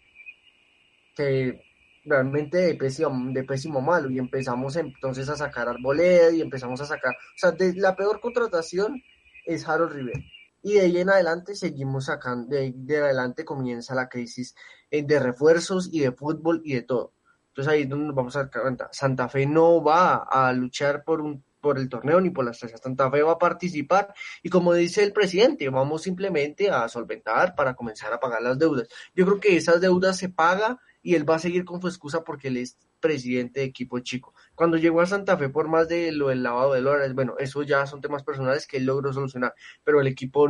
que 1.15 1.59
realmente 2.05 2.57
de 2.57 2.75
pésimo, 2.75 3.31
de 3.31 3.43
pésimo 3.43 3.81
malo, 3.81 4.09
y 4.09 4.19
empezamos 4.19 4.75
entonces 4.75 5.29
a 5.29 5.35
sacar 5.35 5.67
Arboleda 5.67 6.31
y 6.31 6.41
empezamos 6.41 6.79
a 6.81 6.85
sacar, 6.85 7.13
o 7.13 7.37
sea, 7.37 7.51
de, 7.51 7.73
la 7.75 7.95
peor 7.95 8.19
contratación 8.19 9.01
es 9.45 9.67
Harold 9.67 9.93
Rivera. 9.93 10.21
Y 10.61 10.73
de 10.73 10.81
ahí 10.81 10.97
en 10.97 11.09
adelante 11.09 11.55
seguimos 11.55 12.05
sacando, 12.05 12.55
de, 12.55 12.73
de 12.75 12.97
adelante 12.97 13.45
comienza 13.45 13.95
la 13.95 14.09
crisis 14.09 14.55
eh, 14.89 15.03
de 15.03 15.19
refuerzos 15.19 15.89
y 15.91 16.01
de 16.01 16.11
fútbol 16.11 16.61
y 16.63 16.75
de 16.75 16.83
todo. 16.83 17.13
Entonces 17.49 17.73
ahí 17.73 17.81
es 17.83 17.89
donde 17.89 18.05
nos 18.05 18.15
vamos 18.15 18.35
a 18.35 18.43
dar 18.43 18.61
cuenta. 18.61 18.89
Santa 18.91 19.27
Fe 19.27 19.45
no 19.45 19.83
va 19.83 20.17
a 20.17 20.53
luchar 20.53 21.03
por 21.03 21.21
un 21.21 21.43
por 21.61 21.77
el 21.77 21.87
torneo 21.87 22.19
ni 22.19 22.31
por 22.31 22.43
las 22.43 22.55
estrellas. 22.55 22.81
Santa 22.81 23.09
Fe 23.09 23.21
va 23.21 23.33
a 23.33 23.37
participar 23.37 24.13
y 24.41 24.49
como 24.49 24.73
dice 24.73 25.03
el 25.03 25.13
presidente, 25.13 25.69
vamos 25.69 26.01
simplemente 26.01 26.69
a 26.69 26.89
solventar 26.89 27.55
para 27.55 27.75
comenzar 27.75 28.11
a 28.11 28.19
pagar 28.19 28.41
las 28.41 28.57
deudas. 28.57 28.87
Yo 29.13 29.25
creo 29.25 29.39
que 29.39 29.55
esas 29.55 29.79
deudas 29.79 30.17
se 30.17 30.29
paga 30.29 30.79
y 31.01 31.15
él 31.15 31.29
va 31.29 31.35
a 31.35 31.39
seguir 31.39 31.63
con 31.63 31.79
su 31.79 31.87
excusa 31.87 32.23
porque 32.23 32.49
él 32.49 32.57
es 32.57 32.77
presidente 33.01 33.59
de 33.59 33.65
equipo 33.65 33.99
chico. 33.99 34.33
Cuando 34.55 34.77
llegó 34.77 35.01
a 35.01 35.05
Santa 35.05 35.37
Fe 35.37 35.49
por 35.49 35.67
más 35.67 35.89
de 35.89 36.11
lo 36.13 36.29
del 36.29 36.43
lavado 36.43 36.73
de 36.73 36.81
dólares, 36.81 37.13
bueno, 37.13 37.35
eso 37.39 37.63
ya 37.63 37.85
son 37.85 37.99
temas 37.99 38.23
personales 38.23 38.67
que 38.67 38.77
él 38.77 38.85
logró 38.85 39.11
solucionar, 39.11 39.53
pero 39.83 39.99
el 39.99 40.07
equipo, 40.07 40.47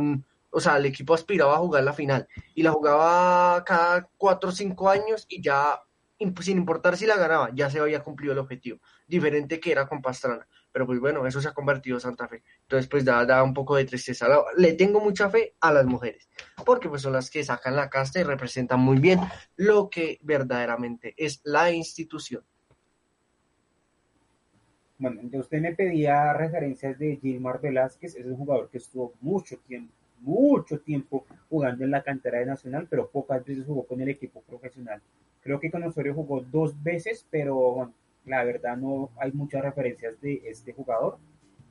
o 0.50 0.60
sea, 0.60 0.76
el 0.76 0.86
equipo 0.86 1.14
aspiraba 1.14 1.54
a 1.56 1.58
jugar 1.58 1.82
la 1.82 1.92
final 1.92 2.28
y 2.54 2.62
la 2.62 2.70
jugaba 2.70 3.64
cada 3.64 4.08
cuatro 4.16 4.50
o 4.50 4.52
cinco 4.52 4.88
años 4.88 5.26
y 5.28 5.42
ya, 5.42 5.82
sin 6.40 6.58
importar 6.58 6.96
si 6.96 7.06
la 7.06 7.16
ganaba, 7.16 7.50
ya 7.54 7.68
se 7.70 7.80
había 7.80 8.02
cumplido 8.04 8.32
el 8.32 8.38
objetivo, 8.38 8.80
diferente 9.08 9.58
que 9.58 9.72
era 9.72 9.88
con 9.88 10.00
Pastrana. 10.00 10.46
Pero 10.72 10.86
pues 10.86 10.98
bueno, 11.00 11.26
eso 11.26 11.40
se 11.40 11.48
ha 11.48 11.52
convertido 11.52 11.96
en 11.96 12.00
Santa 12.00 12.26
Fe. 12.26 12.42
Entonces 12.62 12.88
pues 12.88 13.04
da, 13.04 13.24
da 13.24 13.42
un 13.42 13.54
poco 13.54 13.76
de 13.76 13.84
tristeza. 13.84 14.26
Le 14.56 14.72
tengo 14.72 15.00
mucha 15.00 15.28
fe 15.28 15.54
a 15.60 15.72
las 15.72 15.84
mujeres, 15.84 16.28
porque 16.64 16.88
pues 16.88 17.02
son 17.02 17.12
las 17.12 17.30
que 17.30 17.44
sacan 17.44 17.76
la 17.76 17.90
casta 17.90 18.20
y 18.20 18.24
representan 18.24 18.80
muy 18.80 18.98
bien 18.98 19.20
lo 19.56 19.90
que 19.90 20.18
verdaderamente 20.22 21.14
es 21.16 21.40
la 21.44 21.70
institución. 21.70 22.42
Bueno, 25.02 25.20
usted 25.32 25.60
me 25.60 25.74
pedía 25.74 26.32
referencias 26.32 26.96
de 26.96 27.16
Gilmar 27.16 27.60
Velázquez, 27.60 28.14
es 28.14 28.24
un 28.24 28.36
jugador 28.36 28.70
que 28.70 28.78
estuvo 28.78 29.14
mucho 29.20 29.58
tiempo, 29.58 29.92
mucho 30.20 30.78
tiempo 30.78 31.26
jugando 31.48 31.82
en 31.82 31.90
la 31.90 32.04
cantera 32.04 32.38
de 32.38 32.46
Nacional, 32.46 32.86
pero 32.88 33.10
pocas 33.10 33.44
veces 33.44 33.66
jugó 33.66 33.84
con 33.84 34.00
el 34.00 34.08
equipo 34.10 34.42
profesional. 34.42 35.02
Creo 35.40 35.58
que 35.58 35.72
con 35.72 35.82
Osorio 35.82 36.14
jugó 36.14 36.40
dos 36.40 36.80
veces, 36.84 37.26
pero 37.28 37.56
bueno, 37.56 37.92
la 38.24 38.44
verdad 38.44 38.76
no 38.76 39.10
hay 39.18 39.32
muchas 39.32 39.62
referencias 39.62 40.20
de 40.20 40.42
este 40.44 40.72
jugador. 40.72 41.18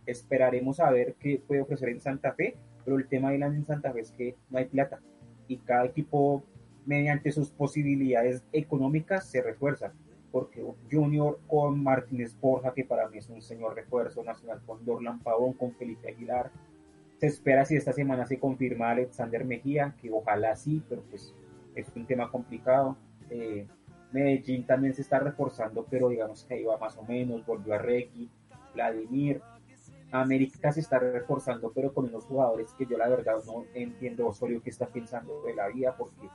Esperaremos 0.06 0.80
a 0.80 0.90
ver 0.92 1.16
qué 1.20 1.42
puede 1.46 1.62
ofrecer 1.62 1.90
en 1.90 2.02
Santa 2.02 2.34
Fe, 2.34 2.58
pero 2.84 2.98
el 2.98 3.08
tema 3.08 3.32
de 3.32 3.38
la 3.38 3.48
en 3.48 3.66
Santa 3.66 3.94
Fe 3.94 4.02
es 4.02 4.12
que 4.12 4.36
no 4.50 4.58
hay 4.58 4.66
plata. 4.66 5.00
y 5.48 5.58
cada 5.58 5.86
equipo 5.86 6.44
mediante 6.86 7.32
sus 7.32 7.52
posibilidades 7.52 8.44
económicas 8.54 9.26
se 9.30 9.42
refuerza 9.42 9.92
porque 10.32 10.66
Junior 10.90 11.40
con 11.48 11.84
Martínez 11.84 12.36
Borja, 12.40 12.74
que 12.74 12.86
para 12.86 13.08
mí 13.10 13.18
es 13.18 13.30
un 13.30 13.42
señor 13.42 13.76
refuerzo 13.76 14.24
nacional, 14.24 14.62
con 14.66 14.84
Dorlan 14.86 15.20
Pavón, 15.20 15.54
con 15.54 15.74
Felipe 15.74 16.10
Aguilar. 16.10 16.52
Se 17.18 17.28
espera 17.28 17.66
si 17.66 17.76
esta 17.76 17.92
semana 17.92 18.26
se 18.26 18.40
confirma 18.40 18.92
Alexander 18.92 19.46
Mejía, 19.46 19.96
que 20.02 20.10
ojalá 20.12 20.56
sí, 20.56 20.82
pero 20.88 21.04
pues 21.04 21.36
es 21.76 21.92
un 21.96 22.06
tema 22.06 22.32
complicado. 22.32 22.98
Eh, 23.30 23.68
Medellín 24.12 24.66
también 24.66 24.94
se 24.94 25.02
está 25.02 25.20
reforzando, 25.20 25.86
pero 25.90 26.10
digamos 26.10 26.44
que 26.44 26.66
va 26.66 26.78
más 26.78 26.98
o 26.98 27.04
menos, 27.04 27.46
volvió 27.46 27.74
a 27.74 27.78
Reggie, 27.78 28.30
Vladimir. 28.74 29.42
América 30.12 30.72
se 30.74 30.82
está 30.82 31.00
reforzando, 31.00 31.72
pero 31.74 31.94
con 31.94 32.06
unos 32.06 32.26
jugadores 32.26 32.74
que 32.78 32.86
yo 32.86 32.98
la 32.98 33.08
verdad 33.08 33.36
no 33.46 33.66
entiendo 33.74 34.28
Osorio 34.28 34.62
qué 34.62 34.70
está 34.70 34.88
pensando 34.88 35.42
de 35.44 35.56
la 35.56 35.70
vida, 35.70 35.96
porque 35.98 36.30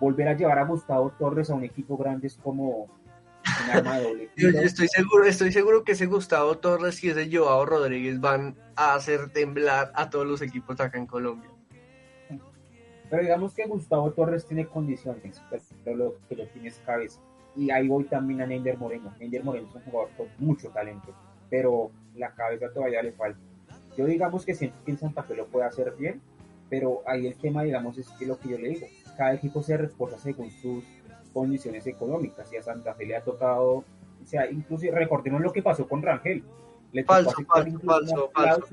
volver 0.00 0.28
a 0.28 0.36
llevar 0.36 0.58
a 0.58 0.64
Gustavo 0.64 1.12
Torres 1.18 1.50
a 1.50 1.54
un 1.54 1.64
equipo 1.64 1.96
grande 1.96 2.28
es 2.28 2.36
como 2.36 2.84
un 2.84 3.70
arma 3.70 3.98
de 3.98 4.04
doble 4.04 4.30
Yo, 4.36 4.48
filo. 4.48 4.60
yo 4.60 4.66
estoy 4.66 4.88
seguro, 4.88 5.24
estoy 5.24 5.52
seguro 5.52 5.84
que 5.84 5.92
ese 5.92 6.06
Gustavo 6.06 6.56
Torres 6.58 7.02
y 7.04 7.10
ese 7.10 7.28
Joao 7.30 7.66
Rodríguez 7.66 8.18
van 8.20 8.56
a 8.76 8.94
hacer 8.94 9.30
temblar 9.30 9.92
a 9.94 10.08
todos 10.08 10.26
los 10.26 10.40
equipos 10.40 10.80
acá 10.80 10.96
en 10.96 11.06
Colombia. 11.06 11.50
Pero 13.10 13.22
digamos 13.22 13.54
que 13.54 13.66
Gustavo 13.66 14.10
Torres 14.12 14.46
tiene 14.46 14.66
condiciones, 14.66 15.42
pero 15.84 15.96
lo 15.96 16.14
que 16.28 16.36
lo 16.36 16.46
tiene 16.48 16.68
es 16.68 16.78
cabeza. 16.84 17.20
Y 17.56 17.70
ahí 17.70 17.88
voy 17.88 18.04
también 18.04 18.42
a 18.42 18.46
Nender 18.46 18.76
Moreno. 18.76 19.14
Nender 19.18 19.42
Moreno 19.42 19.68
es 19.68 19.74
un 19.74 19.82
jugador 19.82 20.10
con 20.16 20.26
mucho 20.38 20.68
talento, 20.68 21.14
pero 21.48 21.90
la 22.14 22.30
cabeza 22.34 22.70
todavía 22.72 23.02
le 23.02 23.12
falta. 23.12 23.40
Yo 23.96 24.04
digamos 24.06 24.44
que 24.44 24.54
siento 24.54 24.76
que 24.84 24.92
en 24.92 24.98
Santa 24.98 25.22
Fe 25.22 25.34
lo 25.34 25.46
puede 25.46 25.66
hacer 25.66 25.94
bien, 25.98 26.20
pero 26.68 27.02
ahí 27.06 27.26
el 27.26 27.36
tema, 27.36 27.62
digamos, 27.62 27.98
es 27.98 28.08
que 28.10 28.26
lo 28.26 28.38
que 28.38 28.50
yo 28.50 28.58
le 28.58 28.68
digo, 28.68 28.86
cada 29.16 29.34
equipo 29.34 29.62
se 29.62 29.76
reporta 29.76 30.18
según 30.18 30.50
sus 30.50 30.84
condiciones 31.32 31.86
económicas 31.86 32.52
y 32.52 32.56
a 32.56 32.62
Santa 32.62 32.94
Fe 32.94 33.06
le 33.06 33.16
ha 33.16 33.22
tocado, 33.22 33.76
o 33.76 34.26
sea, 34.26 34.50
incluso 34.50 34.86
recordemos 34.92 35.40
lo 35.40 35.52
que 35.52 35.62
pasó 35.62 35.88
con 35.88 36.02
Rangel. 36.02 36.44
Le 36.92 37.04
Falso, 37.04 37.32
falso, 37.46 37.78
falso, 37.80 38.30
falso. 38.32 38.66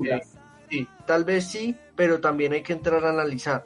Sí, 0.70 0.88
tal 1.06 1.24
vez 1.24 1.46
sí, 1.46 1.76
pero 1.96 2.20
también 2.20 2.54
hay 2.54 2.62
que 2.62 2.74
entrar 2.74 3.04
a 3.04 3.10
analizar. 3.10 3.64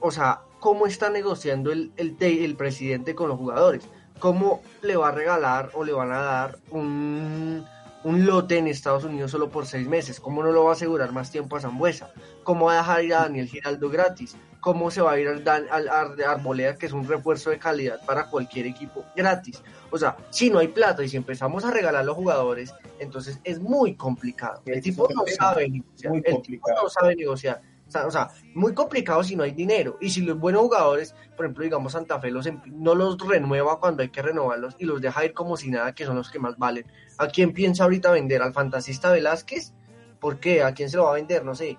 O 0.00 0.10
sea, 0.10 0.40
cómo 0.60 0.86
está 0.86 1.10
negociando 1.10 1.70
el, 1.72 1.92
el, 1.96 2.16
el 2.20 2.56
presidente 2.56 3.14
con 3.14 3.28
los 3.28 3.38
jugadores. 3.38 3.88
¿Cómo 4.18 4.62
le 4.82 4.96
va 4.96 5.08
a 5.08 5.12
regalar 5.12 5.70
o 5.74 5.84
le 5.84 5.92
van 5.92 6.10
a 6.10 6.18
dar 6.22 6.58
un, 6.70 7.64
un 8.02 8.26
lote 8.26 8.56
en 8.58 8.66
Estados 8.66 9.04
Unidos 9.04 9.30
solo 9.30 9.50
por 9.50 9.66
seis 9.66 9.86
meses? 9.86 10.20
¿Cómo 10.20 10.42
no 10.42 10.52
lo 10.52 10.64
va 10.64 10.70
a 10.70 10.72
asegurar 10.74 11.12
más 11.12 11.30
tiempo 11.30 11.56
a 11.56 11.60
Zambuesa? 11.60 12.10
¿Cómo 12.42 12.66
va 12.66 12.72
a 12.72 12.76
dejar 12.78 13.04
ir 13.04 13.14
a 13.14 13.20
Daniel 13.22 13.46
Giraldo 13.48 13.90
gratis? 13.90 14.34
¿Cómo 14.60 14.90
se 14.90 15.00
va 15.02 15.12
a 15.12 15.20
ir 15.20 15.28
al, 15.28 15.44
Dan- 15.44 15.66
al, 15.70 15.88
Ar- 15.88 16.20
Arboleda, 16.26 16.76
que 16.76 16.86
es 16.86 16.92
un 16.92 17.06
refuerzo 17.06 17.50
de 17.50 17.58
calidad 17.58 18.00
para 18.06 18.28
cualquier 18.30 18.66
equipo 18.66 19.04
gratis? 19.14 19.62
O 19.90 19.98
sea, 19.98 20.16
si 20.30 20.48
no 20.50 20.58
hay 20.58 20.68
plata 20.68 21.04
y 21.04 21.08
si 21.08 21.16
empezamos 21.18 21.64
a 21.64 21.70
regalar 21.70 22.00
a 22.00 22.04
los 22.04 22.16
jugadores, 22.16 22.74
entonces 22.98 23.38
es 23.44 23.60
muy 23.60 23.94
complicado. 23.94 24.62
El 24.66 24.82
tipo 24.82 25.08
no 25.14 25.22
sabe 25.38 25.68
negociar. 25.68 26.12
El 26.16 26.42
tipo 26.42 26.68
no 26.82 26.88
sabe 26.88 27.14
negociar. 27.16 27.60
O 27.94 28.10
sea, 28.10 28.28
muy 28.54 28.74
complicado 28.74 29.22
si 29.22 29.36
no 29.36 29.44
hay 29.44 29.52
dinero. 29.52 29.96
Y 30.00 30.10
si 30.10 30.22
los 30.22 30.38
buenos 30.38 30.62
jugadores, 30.62 31.14
por 31.36 31.46
ejemplo, 31.46 31.64
digamos 31.64 31.92
Santa 31.92 32.20
Fe, 32.20 32.30
los, 32.30 32.46
em- 32.46 32.60
no 32.66 32.94
los 32.94 33.16
renueva 33.18 33.78
cuando 33.78 34.02
hay 34.02 34.08
que 34.08 34.22
renovarlos 34.22 34.74
y 34.78 34.84
los 34.84 35.00
deja 35.00 35.24
ir 35.24 35.32
como 35.32 35.56
si 35.56 35.70
nada, 35.70 35.94
que 35.94 36.04
son 36.04 36.16
los 36.16 36.30
que 36.30 36.38
más 36.38 36.58
valen. 36.58 36.86
¿A 37.18 37.28
quién 37.28 37.52
piensa 37.52 37.84
ahorita 37.84 38.10
vender? 38.10 38.42
¿Al 38.42 38.52
fantasista 38.52 39.12
Velázquez? 39.12 39.72
¿Por 40.20 40.40
qué? 40.40 40.62
¿A 40.62 40.74
quién 40.74 40.90
se 40.90 40.96
lo 40.96 41.04
va 41.04 41.10
a 41.10 41.14
vender? 41.14 41.44
No 41.44 41.54
sé. 41.54 41.78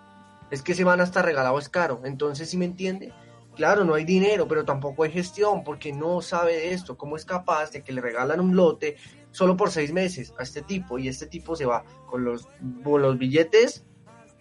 Es 0.49 0.61
que 0.61 0.73
se 0.73 0.85
van 0.85 1.01
hasta 1.01 1.21
regalado 1.21 1.59
es 1.59 1.67
caro. 1.67 2.01
Entonces, 2.05 2.49
¿sí 2.49 2.57
me 2.57 2.65
entiende? 2.65 3.13
Claro, 3.55 3.83
no 3.83 3.95
hay 3.95 4.05
dinero, 4.05 4.47
pero 4.47 4.63
tampoco 4.63 5.03
hay 5.03 5.11
gestión 5.11 5.63
porque 5.63 5.91
no 5.91 6.21
sabe 6.21 6.53
de 6.53 6.73
esto. 6.73 6.95
¿Cómo 6.97 7.17
es 7.17 7.25
capaz 7.25 7.71
de 7.71 7.83
que 7.83 7.91
le 7.91 7.99
regalan 8.01 8.39
un 8.39 8.55
lote 8.55 8.95
solo 9.31 9.57
por 9.57 9.71
seis 9.71 9.91
meses 9.91 10.33
a 10.39 10.43
este 10.43 10.61
tipo 10.61 10.97
y 10.99 11.09
este 11.09 11.27
tipo 11.27 11.55
se 11.55 11.65
va 11.65 11.83
con 12.05 12.23
los, 12.23 12.47
con 12.83 13.01
los 13.01 13.17
billetes 13.17 13.83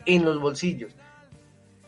en 0.04 0.24
los 0.24 0.40
bolsillos 0.40 0.94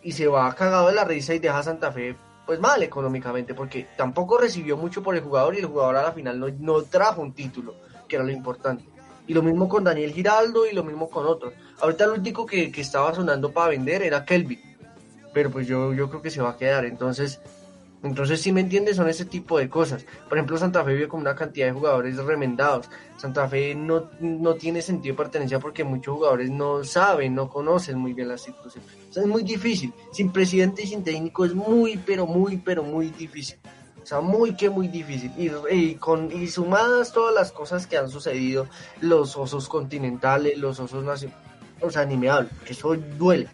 y 0.09 0.13
se 0.13 0.27
va 0.27 0.55
cagado 0.55 0.89
de 0.89 0.95
la 0.95 1.05
risa 1.05 1.35
y 1.35 1.39
deja 1.39 1.59
a 1.59 1.63
Santa 1.63 1.93
Fe 1.93 2.17
pues 2.47 2.59
mal 2.61 2.83
económicamente 2.83 3.53
porque 3.53 3.89
tampoco 3.95 4.39
recibió 4.39 4.75
mucho 4.75 5.03
por 5.03 5.15
el 5.15 5.21
jugador 5.21 5.55
y 5.55 5.59
el 5.59 5.67
jugador 5.67 5.97
a 5.97 6.03
la 6.03 6.13
final 6.13 6.41
no, 6.41 6.49
no 6.61 6.83
trajo 6.85 7.21
un 7.21 7.35
título, 7.35 7.75
que 8.09 8.17
era 8.17 8.25
lo 8.25 8.33
importante. 8.33 8.85
Y 9.27 9.35
lo 9.35 9.43
mismo 9.43 9.69
con 9.69 9.85
Daniel 9.85 10.15
Giraldo 10.15 10.67
y 10.67 10.75
lo 10.75 10.83
mismo 10.83 11.11
con 11.11 11.27
otros. 11.27 11.53
Ahorita 11.83 12.05
el 12.05 12.13
único 12.13 12.47
que, 12.47 12.73
que 12.73 12.81
estaba 12.81 13.15
sonando 13.15 13.53
para 13.53 13.69
vender 13.69 14.01
era 14.01 14.25
Kelvin, 14.25 14.63
pero 15.35 15.51
pues 15.51 15.67
yo, 15.67 15.93
yo 15.93 16.09
creo 16.09 16.23
que 16.23 16.31
se 16.31 16.41
va 16.41 16.53
a 16.53 16.57
quedar. 16.57 16.87
Entonces, 16.87 17.39
entonces 18.03 18.41
si 18.41 18.53
me 18.53 18.61
entiendes, 18.61 18.97
son 18.97 19.09
ese 19.09 19.25
tipo 19.25 19.59
de 19.59 19.69
cosas. 19.69 20.05
Por 20.29 20.39
ejemplo, 20.39 20.57
Santa 20.57 20.85
Fe 20.85 20.95
vive 20.95 21.09
con 21.09 21.21
una 21.21 21.35
cantidad 21.35 21.67
de 21.67 21.73
jugadores 21.73 22.17
remendados. 22.17 22.89
Santa 23.17 23.49
Fe 23.49 23.75
no, 23.75 24.11
no 24.21 24.55
tiene 24.55 24.83
sentido 24.83 25.15
de 25.15 25.23
pertenencia 25.23 25.59
porque 25.59 25.83
muchos 25.83 26.15
jugadores 26.15 26.51
no 26.51 26.85
saben, 26.85 27.35
no 27.35 27.49
conocen 27.49 27.99
muy 27.99 28.13
bien 28.13 28.29
la 28.29 28.39
situación. 28.39 28.85
O 29.11 29.13
sea, 29.13 29.23
es 29.25 29.29
muy 29.29 29.43
difícil. 29.43 29.93
Sin 30.13 30.31
presidente 30.31 30.83
y 30.83 30.87
sin 30.87 31.03
técnico 31.03 31.45
es 31.45 31.55
muy, 31.55 31.97
pero 31.97 32.27
muy, 32.27 32.59
pero 32.59 32.83
muy 32.83 33.11
difícil. 33.11 33.59
O 34.01 34.07
sea, 34.07 34.21
muy 34.21 34.55
que 34.55 34.71
muy 34.71 34.89
difícil. 34.89 35.33
Y, 35.37 35.95
con, 35.97 36.31
y 36.31 36.47
sumadas 36.47 37.13
todas 37.13 37.35
las 37.35 37.53
cosas 37.53 37.87
que 37.87 37.99
han 37.99 38.09
sucedido, 38.09 38.69
los 39.01 39.37
osos 39.37 39.69
continentales, 39.69 40.57
los 40.57 40.79
osos 40.81 41.05
nacionales, 41.05 41.49
o 41.81 41.91
sea, 41.91 42.05
ni 42.05 42.17
me 42.17 42.29
hablo, 42.29 42.49
eso 42.67 42.97
duele, 42.97 43.49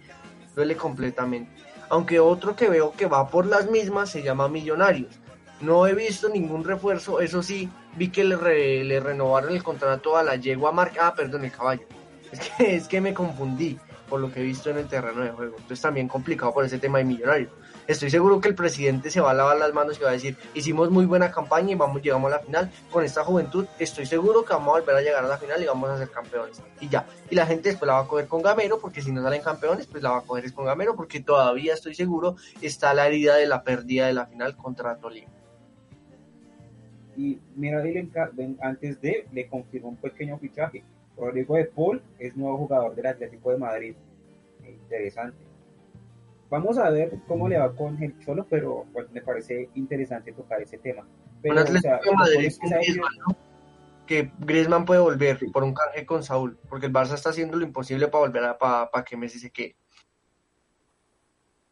duele 0.54 0.76
completamente. 0.76 1.50
Aunque 1.94 2.18
otro 2.18 2.56
que 2.56 2.68
veo 2.68 2.90
que 2.90 3.06
va 3.06 3.28
por 3.28 3.46
las 3.46 3.70
mismas 3.70 4.10
se 4.10 4.20
llama 4.20 4.48
Millonarios. 4.48 5.14
No 5.60 5.86
he 5.86 5.94
visto 5.94 6.28
ningún 6.28 6.64
refuerzo, 6.64 7.20
eso 7.20 7.40
sí, 7.40 7.70
vi 7.94 8.08
que 8.08 8.24
le, 8.24 8.36
re- 8.36 8.82
le 8.82 8.98
renovaron 8.98 9.52
el 9.52 9.62
contrato 9.62 10.16
a 10.16 10.24
la 10.24 10.34
yegua 10.34 10.72
marca, 10.72 11.06
ah, 11.06 11.14
perdón, 11.14 11.44
el 11.44 11.52
caballo. 11.52 11.86
Es 12.32 12.40
que, 12.40 12.74
es 12.74 12.88
que 12.88 13.00
me 13.00 13.14
confundí 13.14 13.78
por 14.14 14.20
lo 14.20 14.30
que 14.30 14.38
he 14.38 14.44
visto 14.44 14.70
en 14.70 14.78
el 14.78 14.86
terreno 14.86 15.22
de 15.22 15.30
juego. 15.30 15.56
Entonces 15.56 15.80
también 15.80 16.06
complicado 16.06 16.54
por 16.54 16.64
ese 16.64 16.78
tema 16.78 16.98
de 16.98 17.04
Millonarios. 17.04 17.50
Estoy 17.88 18.10
seguro 18.10 18.40
que 18.40 18.46
el 18.46 18.54
presidente 18.54 19.10
se 19.10 19.20
va 19.20 19.32
a 19.32 19.34
lavar 19.34 19.56
las 19.56 19.74
manos 19.74 19.98
y 19.98 20.04
va 20.04 20.10
a 20.10 20.12
decir, 20.12 20.36
hicimos 20.54 20.88
muy 20.88 21.04
buena 21.04 21.32
campaña 21.32 21.72
y 21.72 21.74
vamos, 21.74 22.00
llegamos 22.00 22.32
a 22.32 22.36
la 22.36 22.42
final. 22.44 22.70
Con 22.92 23.02
esta 23.02 23.24
juventud 23.24 23.66
estoy 23.76 24.06
seguro 24.06 24.44
que 24.44 24.52
vamos 24.52 24.68
a 24.68 24.78
volver 24.78 24.94
a 24.94 25.00
llegar 25.00 25.24
a 25.24 25.26
la 25.26 25.36
final 25.36 25.60
y 25.60 25.66
vamos 25.66 25.90
a 25.90 25.98
ser 25.98 26.12
campeones. 26.12 26.62
Y 26.80 26.88
ya. 26.88 27.04
Y 27.28 27.34
la 27.34 27.44
gente 27.44 27.70
después 27.70 27.88
la 27.88 27.94
va 27.94 28.00
a 28.02 28.06
coger 28.06 28.28
con 28.28 28.40
Gamero, 28.40 28.78
porque 28.78 29.02
si 29.02 29.10
no 29.10 29.20
salen 29.20 29.42
campeones, 29.42 29.88
pues 29.88 30.00
la 30.00 30.10
va 30.10 30.18
a 30.18 30.22
coger 30.22 30.52
con 30.52 30.64
Gamero, 30.64 30.94
porque 30.94 31.18
todavía 31.18 31.74
estoy 31.74 31.96
seguro 31.96 32.36
está 32.60 32.94
la 32.94 33.08
herida 33.08 33.34
de 33.34 33.48
la 33.48 33.64
pérdida 33.64 34.06
de 34.06 34.12
la 34.12 34.26
final 34.26 34.56
contra 34.56 34.96
Tolima. 34.96 35.32
Y 37.16 37.40
mira, 37.56 37.82
antes 38.60 39.00
de, 39.00 39.26
le 39.32 39.48
confirmó 39.48 39.88
un 39.88 39.96
pequeño 39.96 40.38
fichaje. 40.38 40.84
Rodrigo 41.16 41.56
de 41.56 41.64
Paul 41.66 42.02
es 42.18 42.36
nuevo 42.36 42.58
jugador 42.58 42.94
del 42.94 43.06
Atlético 43.06 43.50
de 43.50 43.58
Madrid. 43.58 43.94
Interesante. 44.66 45.38
Vamos 46.50 46.78
a 46.78 46.90
ver 46.90 47.18
cómo 47.26 47.48
le 47.48 47.58
va 47.58 47.74
con 47.74 48.00
el 48.02 48.18
Cholo, 48.20 48.46
pero 48.48 48.84
bueno, 48.92 49.08
me 49.12 49.22
parece 49.22 49.68
interesante 49.74 50.32
tocar 50.32 50.62
ese 50.62 50.78
tema. 50.78 51.06
Pero, 51.42 51.54
Un 51.54 51.58
o 51.58 51.62
Atlético 51.62 51.82
sea, 51.82 52.00
de 52.00 52.16
Madrid 52.16 52.46
es 52.46 52.58
que 52.58 52.68
Griezmann, 52.68 53.12
¿no? 53.26 53.36
que 54.06 54.30
Griezmann 54.38 54.84
puede 54.84 55.00
volver 55.00 55.38
por 55.52 55.64
un 55.64 55.74
canje 55.74 56.06
con 56.06 56.22
Saúl, 56.22 56.58
porque 56.68 56.86
el 56.86 56.92
Barça 56.92 57.14
está 57.14 57.30
haciendo 57.30 57.56
lo 57.56 57.64
imposible 57.64 58.08
para 58.08 58.26
volver 58.26 58.44
a 58.44 58.58
para 58.58 59.04
que 59.04 59.16
Messi 59.16 59.38
se 59.38 59.50
quede. 59.50 59.76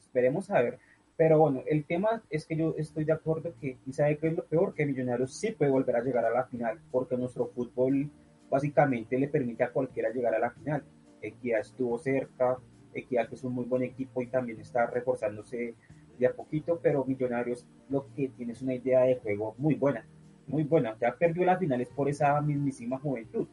esperemos 0.00 0.50
a 0.50 0.60
ver. 0.60 0.78
Pero 1.16 1.38
bueno, 1.38 1.62
el 1.66 1.84
tema 1.84 2.22
es 2.30 2.46
que 2.46 2.56
yo 2.56 2.74
estoy 2.78 3.04
de 3.04 3.12
acuerdo 3.12 3.54
que, 3.60 3.78
y 3.86 3.92
sabe 3.92 4.16
que 4.18 4.28
es 4.28 4.36
lo 4.36 4.44
peor, 4.44 4.74
que 4.74 4.86
Millonarios 4.86 5.34
sí 5.34 5.52
puede 5.52 5.70
volver 5.70 5.96
a 5.96 6.02
llegar 6.02 6.24
a 6.24 6.30
la 6.30 6.44
final, 6.44 6.80
porque 6.90 7.16
nuestro 7.16 7.46
fútbol 7.48 8.10
básicamente 8.52 9.18
le 9.18 9.28
permite 9.28 9.64
a 9.64 9.72
cualquiera 9.72 10.10
llegar 10.10 10.34
a 10.34 10.38
la 10.38 10.50
final. 10.50 10.84
Equidad 11.22 11.60
estuvo 11.60 11.98
cerca, 11.98 12.58
Equidad 12.92 13.26
que 13.26 13.36
es 13.36 13.44
un 13.44 13.54
muy 13.54 13.64
buen 13.64 13.82
equipo 13.82 14.20
y 14.20 14.26
también 14.26 14.60
está 14.60 14.86
reforzándose 14.86 15.74
de 16.18 16.26
a 16.26 16.34
poquito, 16.34 16.78
pero 16.82 17.02
Millonarios 17.06 17.66
lo 17.88 18.06
que 18.14 18.28
tiene 18.28 18.52
es 18.52 18.60
una 18.60 18.74
idea 18.74 19.00
de 19.04 19.16
juego 19.16 19.54
muy 19.56 19.74
buena, 19.74 20.06
muy 20.46 20.64
buena. 20.64 20.94
Ya 21.00 21.16
perdió 21.16 21.46
las 21.46 21.58
finales 21.58 21.88
por 21.88 22.10
esa 22.10 22.38
mismísima 22.42 22.98
juventud, 22.98 23.48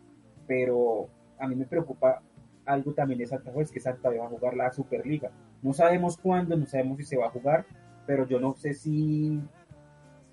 pero 0.46 1.08
a 1.40 1.48
mí 1.48 1.56
me 1.56 1.66
preocupa 1.66 2.22
algo 2.66 2.94
también 2.94 3.20
de 3.20 3.28
Santa 3.28 3.54
Fe, 3.54 3.62
es 3.62 3.72
que 3.72 3.80
Santa 3.80 4.10
Fe 4.10 4.18
va 4.18 4.26
a 4.26 4.30
jugar 4.30 4.54
la 4.54 4.70
Superliga. 4.74 5.32
No 5.62 5.72
sabemos 5.72 6.18
cuándo, 6.18 6.58
no 6.58 6.66
sabemos 6.66 6.98
si 6.98 7.06
se 7.06 7.18
va 7.18 7.28
a 7.28 7.32
jugar, 7.32 7.66
pero 8.06 8.28
yo 8.28 8.42
no 8.42 8.54
sé 8.54 8.74
si, 8.74 9.40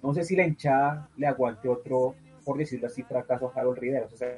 no 0.02 0.12
sé 0.12 0.24
si 0.24 0.34
la 0.34 0.44
hinchada 0.44 1.08
le 1.16 1.28
aguante 1.28 1.68
otro, 1.68 2.16
por 2.44 2.58
decirlo 2.58 2.88
así, 2.88 3.04
fracaso 3.04 3.52
a 3.54 3.60
Harold 3.60 3.78
Rivera. 3.78 4.06
O 4.12 4.16
sea, 4.16 4.36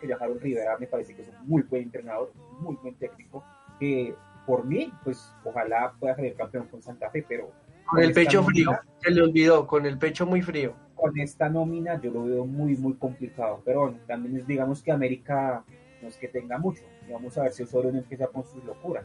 que 0.00 0.08
ya 0.08 0.16
Harold 0.16 0.40
Rivera 0.42 0.76
me 0.78 0.86
parece 0.86 1.14
que 1.14 1.22
es 1.22 1.28
un 1.28 1.46
muy 1.48 1.62
buen 1.62 1.82
entrenador, 1.84 2.32
muy 2.60 2.76
buen 2.76 2.94
técnico, 2.96 3.44
que 3.78 4.14
por 4.46 4.64
mí, 4.64 4.92
pues 5.04 5.32
ojalá 5.44 5.94
pueda 5.98 6.14
salir 6.16 6.34
campeón 6.34 6.66
con 6.68 6.82
Santa 6.82 7.10
Fe, 7.10 7.24
pero 7.26 7.50
Con 7.86 8.02
el 8.02 8.12
pecho 8.12 8.40
nómina- 8.42 8.46
frío, 8.46 8.78
se 9.02 9.10
le 9.10 9.22
olvidó, 9.22 9.66
con 9.66 9.86
el 9.86 9.98
pecho 9.98 10.26
muy 10.26 10.42
frío. 10.42 10.74
con 10.94 11.18
esta 11.18 11.48
nómina 11.50 12.00
yo 12.00 12.10
lo 12.10 12.24
veo 12.24 12.46
muy, 12.46 12.76
muy 12.76 12.94
complicado. 12.94 13.60
Pero 13.64 13.80
bueno, 13.82 13.98
también 14.06 14.38
es, 14.38 14.46
digamos 14.46 14.82
que 14.82 14.90
América 14.92 15.62
no 16.00 16.08
es 16.08 16.16
que 16.16 16.28
tenga 16.28 16.56
mucho. 16.58 16.82
Y 17.08 17.12
vamos 17.12 17.36
a 17.36 17.42
ver 17.42 17.52
si 17.52 17.62
Osorio 17.62 17.92
no 17.92 17.98
empieza 17.98 18.26
con 18.28 18.44
sus 18.44 18.62
locuras. 18.64 19.04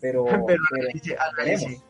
Pero, 0.00 0.24
Pero 0.28 0.44
pero 0.46 0.62
analice, 0.72 1.16
analice. 1.18 1.82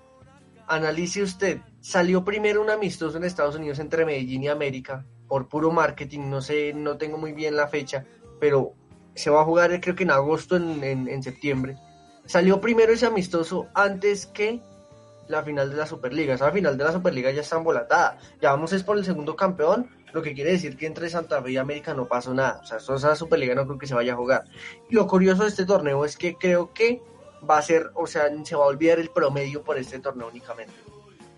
analice 0.67 1.23
usted, 1.23 1.59
salió 1.81 2.25
primero 2.25 2.63
un 2.63 2.71
amistoso 2.71 3.17
en 3.17 3.25
Estados 3.25 3.57
Unidos 3.57 3.79
entre 3.79 4.05
Medellín 4.05 4.45
y 4.45 4.49
América 4.49 5.05
por 5.27 5.49
puro 5.49 5.71
marketing, 5.71 6.31
no 6.31 6.41
sé, 6.41 6.73
no 6.73 6.97
tengo 6.97 7.19
muy 7.19 7.33
bien 7.33 7.55
la 7.57 7.69
fecha, 7.69 8.05
pero 8.41 8.73
se 9.15 9.31
va 9.31 9.41
a 9.41 9.45
jugar 9.45 9.81
creo 9.81 9.97
que 9.97 10.05
en 10.05 10.11
agosto, 10.11 10.57
en, 10.57 10.83
en, 10.85 11.09
en 11.09 11.23
septiembre. 11.23 11.77
Salió 12.25 12.61
primero 12.61 12.93
ese 12.93 13.07
amistoso 13.07 13.69
antes 13.75 14.27
que 14.27 14.61
la 15.29 15.43
final 15.43 15.71
de 15.71 15.77
la 15.77 15.87
Superliga. 15.87 16.35
Esa 16.35 16.51
final 16.51 16.77
de 16.77 16.85
la 16.85 16.93
Superliga 16.93 17.31
ya 17.31 17.43
está 17.43 17.57
embolatada. 17.57 18.19
Ya 18.41 18.51
vamos 18.51 18.73
es 18.73 18.83
por 18.83 18.99
el 18.99 19.05
segundo 19.05 19.37
campeón, 19.37 19.91
lo 20.13 20.23
que 20.23 20.35
quiere 20.35 20.53
decir 20.53 20.77
que 20.77 20.87
entre 20.87 21.09
Santa 21.11 21.43
Fe 21.43 21.53
y 21.53 21.57
América 21.57 21.95
no 21.95 22.07
pasó 22.07 22.35
nada. 22.35 22.61
O 22.63 22.67
sea, 22.67 22.79
esa 22.79 23.15
Superliga 23.15 23.55
no 23.55 23.67
creo 23.67 23.79
que 23.79 23.87
se 23.87 23.95
vaya 23.95 24.15
a 24.15 24.17
jugar. 24.17 24.45
Lo 24.91 25.07
curioso 25.07 25.43
de 25.43 25.51
este 25.51 25.67
torneo 25.67 26.05
es 26.05 26.17
que 26.17 26.37
creo 26.37 26.73
que 26.73 27.03
va 27.49 27.59
a 27.59 27.63
ser, 27.63 27.91
o 27.95 28.07
sea, 28.07 28.29
se 28.45 28.57
va 28.57 28.65
a 28.65 28.69
olvidar 28.69 28.99
el 28.99 29.11
promedio 29.11 29.63
por 29.63 29.79
este 29.79 29.99
torneo 29.99 30.29
únicamente. 30.29 30.75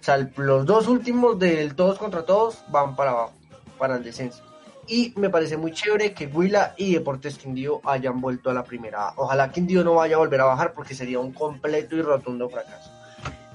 O 0.01 0.03
sea, 0.03 0.31
los 0.37 0.65
dos 0.65 0.89
últimos 0.89 1.39
del 1.39 1.75
todos 1.75 1.99
contra 1.99 2.25
todos 2.25 2.65
van 2.71 2.97
para 2.97 3.11
abajo, 3.11 3.35
para 3.79 3.97
el 3.97 4.05
descenso. 4.05 4.43
Y 4.91 5.15
me 5.15 5.31
parece 5.31 5.57
muy 5.57 5.71
chévere 5.71 6.13
que 6.13 6.27
Huila 6.27 6.75
y 6.77 6.95
Deportes 6.95 7.39
Quindío 7.39 7.81
hayan 7.85 8.21
vuelto 8.21 8.51
a 8.51 8.55
la 8.55 8.65
primera. 8.65 9.13
Ojalá 9.15 9.53
Quindío 9.53 9.85
no 9.85 9.95
vaya 9.95 10.17
a 10.17 10.19
volver 10.19 10.41
a 10.41 10.47
bajar 10.47 10.73
porque 10.73 10.97
sería 10.97 11.21
un 11.21 11.33
completo 11.33 11.95
y 11.95 12.03
rotundo 12.03 12.49
fracaso. 12.49 12.91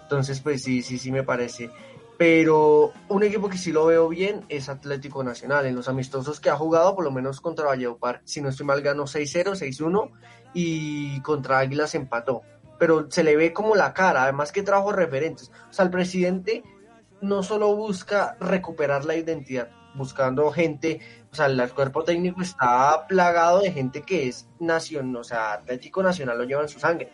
Entonces, 0.04 0.40
pues 0.40 0.64
sí, 0.64 0.82
sí, 0.82 0.98
sí 0.98 1.12
me 1.12 1.24
parece. 1.24 1.70
Pero 2.18 2.94
un 3.10 3.24
equipo 3.24 3.50
que 3.50 3.58
sí 3.58 3.74
lo 3.74 3.86
veo 3.86 4.08
bien 4.08 4.46
es 4.48 4.70
Atlético 4.70 5.26
Nacional. 5.26 5.66
En 5.66 5.76
los 5.76 5.90
amistosos 5.90 6.40
que 6.40 6.50
ha 6.50 6.56
jugado, 6.56 6.96
por 6.96 7.04
lo 7.04 7.12
menos 7.12 7.42
contra 7.42 7.66
Valledupar, 7.66 8.22
si 8.24 8.40
no 8.40 8.48
estoy 8.48 8.66
mal, 8.66 8.82
ganó 8.82 9.04
6-0, 9.04 9.58
6-1 9.58 10.12
y 10.54 11.20
contra 11.20 11.60
Águilas 11.60 11.96
empató. 11.96 12.44
Pero 12.80 13.12
se 13.12 13.26
le 13.26 13.36
ve 13.36 13.52
como 13.52 13.76
la 13.76 13.94
cara, 13.94 14.24
además 14.24 14.54
que 14.54 14.64
trajo 14.64 14.94
referentes. 14.94 15.52
O 15.70 15.74
sea, 15.74 15.84
el 15.84 15.92
presidente 15.92 16.64
no 17.20 17.44
solo 17.44 17.76
busca 17.76 18.38
recuperar 18.40 19.04
la 19.04 19.18
identidad, 19.18 19.70
buscando 19.96 20.52
gente, 20.52 21.00
o 21.32 21.36
sea, 21.36 21.48
el 21.48 21.72
cuerpo 21.74 22.04
técnico 22.04 22.42
está 22.42 23.06
plagado 23.08 23.62
de 23.62 23.72
gente 23.72 24.02
que 24.02 24.28
es 24.28 24.48
nación, 24.60 25.16
o 25.16 25.24
sea, 25.24 25.54
Atlético 25.54 26.04
Nacional 26.04 26.38
lo 26.38 26.44
lleva 26.44 26.62
en 26.62 26.70
su 26.70 26.80
sangre 26.80 27.10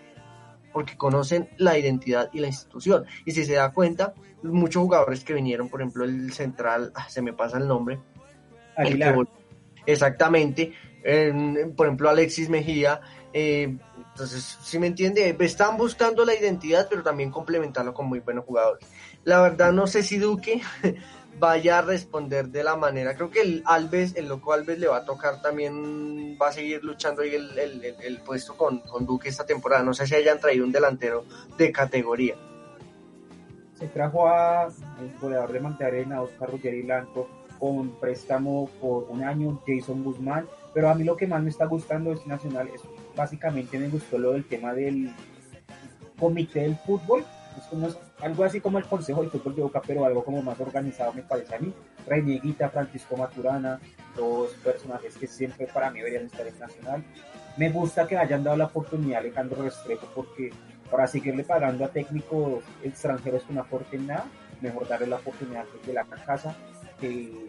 porque 0.73 0.95
conocen 0.97 1.49
la 1.57 1.77
identidad 1.77 2.29
y 2.31 2.39
la 2.39 2.47
institución. 2.47 3.05
Y 3.25 3.31
si 3.31 3.43
se 3.45 3.53
da 3.53 3.73
cuenta, 3.73 4.13
muchos 4.41 4.81
jugadores 4.81 5.23
que 5.23 5.33
vinieron, 5.33 5.67
por 5.69 5.81
ejemplo, 5.81 6.05
el 6.05 6.31
central, 6.31 6.91
ah, 6.95 7.09
se 7.09 7.21
me 7.21 7.33
pasa 7.33 7.57
el 7.57 7.67
nombre, 7.67 7.99
el 8.77 8.97
que 8.97 9.03
Aguilar. 9.03 9.27
exactamente, 9.85 10.71
en- 11.03 11.73
por 11.75 11.87
ejemplo, 11.87 12.09
Alexis 12.09 12.49
Mejía. 12.49 13.01
eh, 13.33 13.77
entonces, 14.13 14.57
si 14.61 14.77
me 14.77 14.87
entiende, 14.87 15.35
están 15.39 15.77
buscando 15.77 16.25
la 16.25 16.35
identidad, 16.35 16.87
pero 16.89 17.01
también 17.01 17.31
complementarlo 17.31 17.93
con 17.93 18.07
muy 18.07 18.19
buenos 18.19 18.43
jugadores. 18.43 18.85
La 19.23 19.41
verdad, 19.41 19.71
no 19.71 19.87
sé 19.87 20.03
si 20.03 20.17
Duque 20.17 20.61
vaya 21.39 21.79
a 21.79 21.81
responder 21.81 22.49
de 22.49 22.63
la 22.63 22.75
manera. 22.75 23.15
Creo 23.15 23.31
que 23.31 23.41
el 23.41 23.63
Alves, 23.65 24.15
el 24.15 24.27
loco 24.27 24.53
Alves 24.53 24.77
le 24.79 24.87
va 24.87 24.97
a 24.97 25.05
tocar 25.05 25.41
también, 25.41 26.37
va 26.41 26.49
a 26.49 26.51
seguir 26.51 26.83
luchando 26.83 27.21
ahí 27.23 27.33
el, 27.35 27.57
el- 27.57 27.83
el- 27.99 28.17
puesto 28.19 28.55
con, 28.55 28.79
con 28.81 29.05
Duque 29.05 29.29
esta 29.29 29.45
temporada. 29.45 29.83
No 29.83 29.93
sé 29.93 30.05
si 30.05 30.15
hayan 30.15 30.39
traído 30.39 30.65
un 30.65 30.71
delantero 30.71 31.25
de 31.57 31.71
categoría. 31.71 32.35
Se 33.79 33.87
trajo 33.87 34.27
a 34.27 34.67
el 34.67 35.17
goleador 35.19 35.51
de 35.53 35.59
Magdalena, 35.59 36.21
Oscar 36.21 36.51
Ruggeri 36.51 36.83
Blanco, 36.83 37.27
con 37.59 37.99
préstamo 37.99 38.69
por 38.79 39.05
un 39.09 39.23
año, 39.23 39.59
Jason 39.65 40.03
Guzmán. 40.03 40.47
Pero 40.73 40.89
a 40.89 40.93
mí 40.95 41.03
lo 41.03 41.17
que 41.17 41.25
más 41.27 41.41
me 41.41 41.49
está 41.49 41.65
gustando 41.65 42.11
de 42.11 42.17
este 42.17 42.29
Nacional 42.29 42.67
es 42.73 42.81
básicamente 43.15 43.77
me 43.79 43.89
gustó 43.89 44.17
lo 44.19 44.33
del 44.33 44.45
tema 44.45 44.73
del 44.73 45.11
comité 46.19 46.61
del 46.61 46.77
fútbol. 46.77 47.25
Es 47.57 47.65
como, 47.65 47.89
algo 48.21 48.43
así 48.43 48.61
como 48.61 48.77
el 48.77 48.85
Consejo 48.85 49.21
del 49.21 49.31
Fútbol 49.31 49.55
de 49.55 49.61
Boca, 49.63 49.81
pero 49.85 50.05
algo 50.05 50.23
como 50.23 50.41
más 50.41 50.59
organizado 50.59 51.13
me 51.13 51.23
parece 51.23 51.55
a 51.55 51.59
mí. 51.59 51.73
Renieguita, 52.07 52.69
Francisco 52.69 53.17
Maturana, 53.17 53.79
dos 54.15 54.51
personajes 54.63 55.17
que 55.17 55.27
siempre 55.27 55.67
para 55.67 55.89
mí 55.89 55.99
deberían 55.99 56.25
estar 56.25 56.45
en 56.45 56.57
Nacional. 56.59 57.03
Me 57.57 57.69
gusta 57.69 58.07
que 58.07 58.17
hayan 58.17 58.43
dado 58.43 58.57
la 58.57 58.65
oportunidad 58.65 59.17
a 59.17 59.19
Alejandro 59.19 59.63
Restrepo 59.63 60.07
porque 60.15 60.51
para 60.89 61.07
seguirle 61.07 61.43
pagando 61.43 61.85
a 61.85 61.87
técnicos 61.89 62.63
extranjeros 62.83 63.43
que 63.43 63.53
no 63.53 63.61
aporten 63.61 64.07
nada, 64.07 64.25
mejor 64.61 64.87
darle 64.87 65.07
la 65.07 65.15
oportunidad 65.17 65.65
de 65.85 65.93
la 65.93 66.03
casa. 66.03 66.55
Que 66.99 67.47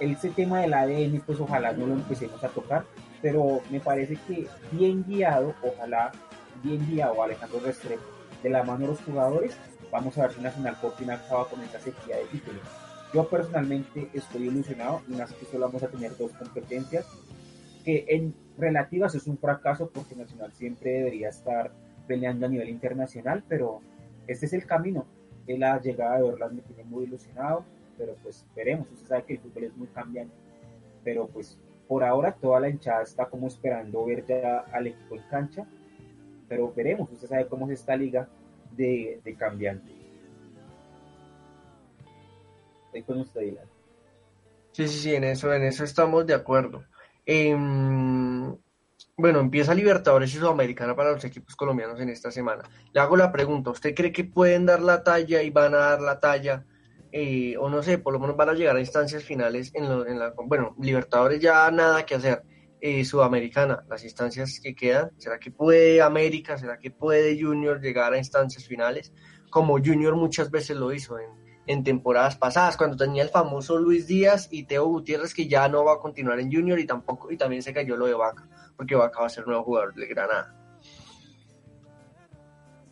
ese 0.00 0.30
tema 0.30 0.60
del 0.60 0.74
ADN, 0.74 1.22
pues 1.24 1.38
ojalá 1.38 1.72
no 1.72 1.86
lo 1.86 1.94
empecemos 1.94 2.42
a 2.42 2.48
tocar, 2.48 2.84
pero 3.20 3.60
me 3.70 3.78
parece 3.78 4.16
que 4.26 4.46
bien 4.72 5.04
guiado, 5.06 5.54
ojalá 5.62 6.10
bien 6.62 6.84
guiado 6.88 7.22
Alejandro 7.22 7.60
Restrepo, 7.60 8.02
de 8.42 8.50
la 8.50 8.64
mano 8.64 8.80
de 8.80 8.86
los 8.88 9.00
jugadores, 9.02 9.56
vamos 9.92 10.16
a 10.18 10.22
ver 10.22 10.32
si 10.32 10.40
Nacional 10.40 10.76
por 10.80 10.94
fin 10.94 11.10
acaba 11.10 11.46
con 11.48 11.60
esa 11.60 11.78
sequía 11.78 12.16
de 12.16 12.24
títulos. 12.24 12.62
Yo 13.12 13.28
personalmente 13.28 14.08
estoy 14.14 14.48
ilusionado 14.48 15.02
y 15.06 15.12
más 15.12 15.32
que 15.34 15.44
solo 15.44 15.66
vamos 15.66 15.82
a 15.82 15.88
tener 15.88 16.16
dos 16.16 16.32
competencias 16.32 17.06
que 17.84 18.06
en 18.08 18.34
relativas 18.56 19.14
es 19.14 19.26
un 19.26 19.36
fracaso 19.36 19.90
porque 19.90 20.16
Nacional 20.16 20.52
siempre 20.52 20.92
debería 20.92 21.28
estar 21.28 21.72
peleando 22.06 22.46
a 22.46 22.48
nivel 22.48 22.70
internacional, 22.70 23.44
pero 23.46 23.80
este 24.26 24.46
es 24.46 24.54
el 24.54 24.66
camino. 24.66 25.04
La 25.46 25.78
llegada 25.80 26.16
de 26.16 26.22
Orlando 26.22 26.56
me 26.56 26.62
tiene 26.62 26.88
muy 26.88 27.04
ilusionado, 27.04 27.64
pero 27.98 28.14
pues 28.22 28.46
veremos. 28.56 28.90
Usted 28.90 29.08
sabe 29.08 29.24
que 29.24 29.34
el 29.34 29.40
fútbol 29.40 29.64
es 29.64 29.76
muy 29.76 29.88
cambiante, 29.88 30.34
pero 31.04 31.26
pues 31.26 31.58
por 31.86 32.02
ahora 32.02 32.32
toda 32.32 32.60
la 32.60 32.70
hinchada 32.70 33.02
está 33.02 33.26
como 33.26 33.48
esperando 33.48 34.06
ver 34.06 34.24
ya 34.26 34.60
al 34.72 34.86
equipo 34.86 35.16
en 35.16 35.22
cancha, 35.28 35.66
pero 36.48 36.72
veremos. 36.72 37.10
Usted 37.12 37.28
sabe 37.28 37.46
cómo 37.46 37.66
es 37.66 37.80
esta 37.80 37.94
liga 37.94 38.28
de, 38.76 39.20
de 39.24 39.34
cambiante. 39.36 39.92
Estoy 42.86 43.02
con 43.04 43.20
usted, 43.20 43.40
Dylan. 43.40 43.64
Sí, 44.72 44.88
sí, 44.88 44.98
sí, 45.00 45.14
en 45.14 45.24
eso, 45.24 45.52
en 45.52 45.62
eso 45.64 45.84
estamos 45.84 46.26
de 46.26 46.34
acuerdo. 46.34 46.84
Em, 47.26 48.56
bueno, 49.16 49.40
empieza 49.40 49.74
Libertadores 49.74 50.34
y 50.34 50.38
Sudamericana 50.38 50.96
para 50.96 51.12
los 51.12 51.24
equipos 51.24 51.54
colombianos 51.56 52.00
en 52.00 52.08
esta 52.08 52.30
semana. 52.30 52.62
Le 52.92 53.00
hago 53.00 53.16
la 53.16 53.30
pregunta, 53.32 53.70
¿usted 53.70 53.94
cree 53.94 54.12
que 54.12 54.24
pueden 54.24 54.66
dar 54.66 54.80
la 54.82 55.02
talla 55.02 55.42
y 55.42 55.50
van 55.50 55.74
a 55.74 55.78
dar 55.78 56.00
la 56.00 56.20
talla? 56.20 56.64
Eh, 57.12 57.56
o 57.58 57.68
no 57.68 57.82
sé, 57.82 57.98
por 57.98 58.14
lo 58.14 58.18
menos 58.18 58.36
van 58.36 58.48
a 58.48 58.54
llegar 58.54 58.74
a 58.76 58.80
instancias 58.80 59.22
finales 59.24 59.70
en, 59.74 59.88
lo- 59.88 60.06
en 60.06 60.18
la... 60.18 60.32
Bueno, 60.46 60.74
Libertadores 60.80 61.40
ya 61.40 61.70
nada 61.70 62.06
que 62.06 62.14
hacer. 62.14 62.42
Eh, 62.84 63.04
Sudamericana, 63.04 63.84
las 63.88 64.02
instancias 64.02 64.58
que 64.60 64.74
quedan, 64.74 65.12
¿será 65.16 65.38
que 65.38 65.52
puede 65.52 66.02
América, 66.02 66.58
será 66.58 66.78
que 66.78 66.90
puede 66.90 67.40
Junior 67.40 67.80
llegar 67.80 68.12
a 68.12 68.18
instancias 68.18 68.66
finales? 68.66 69.12
Como 69.50 69.74
Junior 69.74 70.16
muchas 70.16 70.50
veces 70.50 70.76
lo 70.76 70.92
hizo 70.92 71.16
en, 71.66 71.84
temporadas 71.84 72.34
pasadas, 72.36 72.76
cuando 72.76 72.96
tenía 72.96 73.22
el 73.22 73.28
famoso 73.28 73.78
Luis 73.78 74.08
Díaz 74.08 74.48
y 74.50 74.64
Teo 74.64 74.86
Gutiérrez, 74.86 75.32
que 75.32 75.46
ya 75.46 75.68
no 75.68 75.84
va 75.84 75.92
a 75.92 75.98
continuar 76.00 76.40
en 76.40 76.52
Junior 76.52 76.76
y 76.80 76.84
tampoco, 76.84 77.30
y 77.30 77.36
también 77.36 77.62
se 77.62 77.72
cayó 77.72 77.96
lo 77.96 78.06
de 78.06 78.14
Vaca, 78.14 78.48
porque 78.76 78.96
Vaca 78.96 79.20
va 79.20 79.26
a 79.26 79.30
ser 79.30 79.46
nuevo 79.46 79.62
jugador 79.62 79.94
de 79.94 80.06
Granada. 80.08 80.52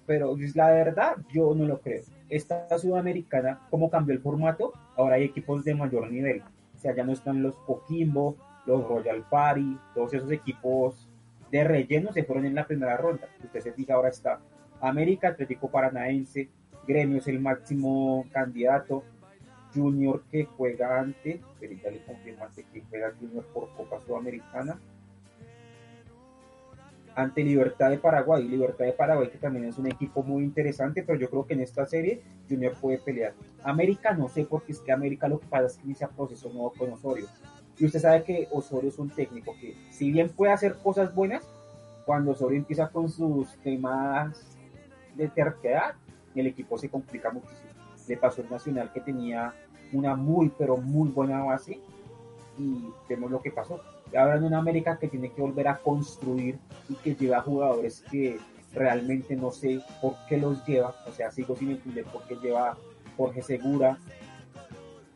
pero 0.07 0.37
pues, 0.37 0.55
la 0.55 0.71
verdad 0.71 1.17
yo 1.33 1.53
no 1.53 1.65
lo 1.65 1.81
creo. 1.81 2.05
Esta 2.29 2.79
sudamericana, 2.79 3.67
como 3.71 3.91
cambió 3.91 4.15
el 4.15 4.23
formato, 4.23 4.73
ahora 4.97 5.17
hay 5.17 5.25
equipos 5.25 5.65
de 5.65 5.75
mayor 5.75 6.13
nivel. 6.13 6.45
O 6.77 6.79
sea, 6.79 6.95
ya 6.95 7.03
no 7.03 7.11
están 7.11 7.43
los 7.43 7.57
Coquimbo, 7.57 8.37
los 8.67 8.87
Royal 8.87 9.25
Party, 9.29 9.79
todos 9.95 10.15
esos 10.15 10.31
equipos 10.31 11.09
de 11.51 11.65
relleno 11.65 12.13
se 12.13 12.25
fueron 12.25 12.47
en 12.47 12.55
la 12.55 12.67
primera 12.67 12.97
ronda. 12.97 13.29
Usted 13.43 13.75
se 13.75 13.93
ahora 13.93 14.09
está 14.09 14.41
América, 14.81 15.29
Atlético 15.29 15.71
Paranaense, 15.71 16.49
Gremio 16.87 17.19
es 17.19 17.29
el 17.29 17.41
máximo 17.41 18.27
candidato, 18.33 19.05
Junior 19.75 20.23
que 20.31 20.45
juega 20.45 21.01
ante, 21.01 21.41
pero 21.59 21.73
ya 21.75 21.91
le 21.91 22.03
confirmo 22.05 22.45
ante 22.45 22.65
que 22.65 22.83
juega 22.89 23.13
Junior 23.19 23.45
por 23.53 23.69
Copa 23.75 24.01
Sudamericana, 24.01 24.81
ante 27.15 27.43
Libertad 27.43 27.91
de 27.91 27.99
Paraguay. 27.99 28.47
Libertad 28.47 28.85
de 28.85 28.93
Paraguay 28.93 29.29
que 29.29 29.39
también 29.39 29.67
es 29.67 29.79
un 29.79 29.87
equipo 29.87 30.23
muy 30.23 30.45
interesante, 30.45 31.03
pero 31.03 31.19
yo 31.19 31.29
creo 31.29 31.47
que 31.47 31.55
en 31.55 31.61
esta 31.61 31.87
serie 31.87 32.23
Junior 32.49 32.75
puede 32.81 32.99
pelear. 32.99 33.35
América 33.63 34.15
no 34.15 34.29
sé 34.29 34.45
porque 34.45 34.73
es 34.73 34.81
que 34.81 34.93
América 34.93 35.29
lo 35.29 35.39
que 35.39 35.47
pasa 35.47 35.67
es 35.67 35.77
que 35.77 35.85
inicia 35.85 36.09
proceso 36.09 36.49
nuevo 36.51 36.73
con 36.73 36.93
Osorio. 36.93 37.27
Y 37.81 37.87
usted 37.87 37.99
sabe 37.99 38.23
que 38.23 38.47
Osorio 38.53 38.91
es 38.91 38.99
un 38.99 39.09
técnico 39.09 39.57
que 39.59 39.75
si 39.91 40.13
bien 40.13 40.29
puede 40.29 40.53
hacer 40.53 40.77
cosas 40.77 41.15
buenas, 41.15 41.43
cuando 42.05 42.33
Osorio 42.33 42.59
empieza 42.59 42.89
con 42.89 43.09
sus 43.09 43.57
temas 43.63 44.59
de 45.17 45.29
terquedad, 45.29 45.95
el 46.35 46.47
equipo 46.47 46.77
se 46.77 46.91
complica 46.91 47.31
muchísimo. 47.31 47.71
Le 48.07 48.19
pasó 48.19 48.43
el 48.43 48.51
Nacional 48.51 48.93
que 48.93 49.01
tenía 49.01 49.55
una 49.93 50.15
muy, 50.15 50.53
pero 50.59 50.77
muy 50.77 51.09
buena 51.09 51.43
base 51.43 51.81
y 52.59 52.85
vemos 53.09 53.31
lo 53.31 53.41
que 53.41 53.51
pasó. 53.51 53.81
Ahora 54.15 54.37
en 54.37 54.45
una 54.45 54.59
América 54.59 54.99
que 54.99 55.09
tiene 55.09 55.33
que 55.33 55.41
volver 55.41 55.69
a 55.69 55.79
construir 55.79 56.59
y 56.89 56.95
que 56.97 57.15
lleva 57.15 57.41
jugadores 57.41 58.05
que 58.11 58.39
realmente 58.75 59.37
no 59.37 59.53
sé 59.53 59.81
por 60.03 60.15
qué 60.29 60.37
los 60.37 60.65
lleva, 60.67 60.95
o 61.07 61.13
sea, 61.13 61.31
sigo 61.31 61.57
sin 61.57 61.71
entender 61.71 62.05
por 62.05 62.25
qué 62.25 62.37
lleva 62.37 62.77
Jorge 63.17 63.43
Segura, 63.43 63.99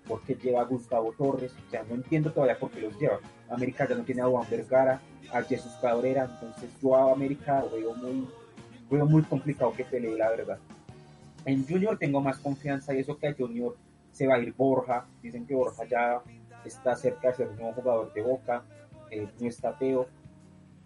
por 0.07 0.23
qué 0.23 0.35
lleva 0.35 0.61
a 0.61 0.65
Gustavo 0.65 1.13
Torres, 1.13 1.55
o 1.67 1.71
sea, 1.71 1.83
no 1.89 1.95
entiendo 1.95 2.33
todavía 2.33 2.59
por 2.59 2.71
qué 2.71 2.81
los 2.81 2.99
lleva. 2.99 3.21
América 3.49 3.89
ya 3.89 3.95
no 3.95 4.05
tiene 4.05 4.23
a 4.23 4.27
Juan 4.27 4.47
Vergara, 4.51 5.01
a 5.33 5.43
Jesús 5.43 5.73
Cabrera, 5.81 6.25
entonces 6.25 6.71
yo 6.83 6.95
a 6.95 7.13
América 7.13 7.63
lo 7.63 7.71
veo 7.71 7.95
muy, 7.95 8.29
veo 8.91 9.07
muy 9.07 9.23
complicado 9.23 9.73
que 9.73 9.85
pelee, 9.85 10.17
la 10.17 10.31
verdad. 10.31 10.59
En 11.45 11.67
Junior 11.67 11.99
tengo 11.99 12.21
más 12.21 12.39
confianza 12.39 12.95
y 12.95 13.01
eso 13.01 13.19
que 13.19 13.29
a 13.29 13.35
Junior 13.35 13.77
se 14.13 14.27
va 14.27 14.37
a 14.37 14.39
ir 14.39 14.55
Borja. 14.55 15.07
Dicen 15.23 15.47
que 15.47 15.55
Borja 15.55 15.85
ya 15.85 16.23
está 16.65 16.97
cerca 16.97 17.29
de 17.29 17.35
ser 17.35 17.49
un 17.49 17.57
nuevo 17.57 17.73
jugador 17.75 18.13
de 18.13 18.23
Boca. 18.23 18.65
eh, 19.11 19.29
no 19.39 19.49
está 19.49 19.75
feo, 19.75 20.07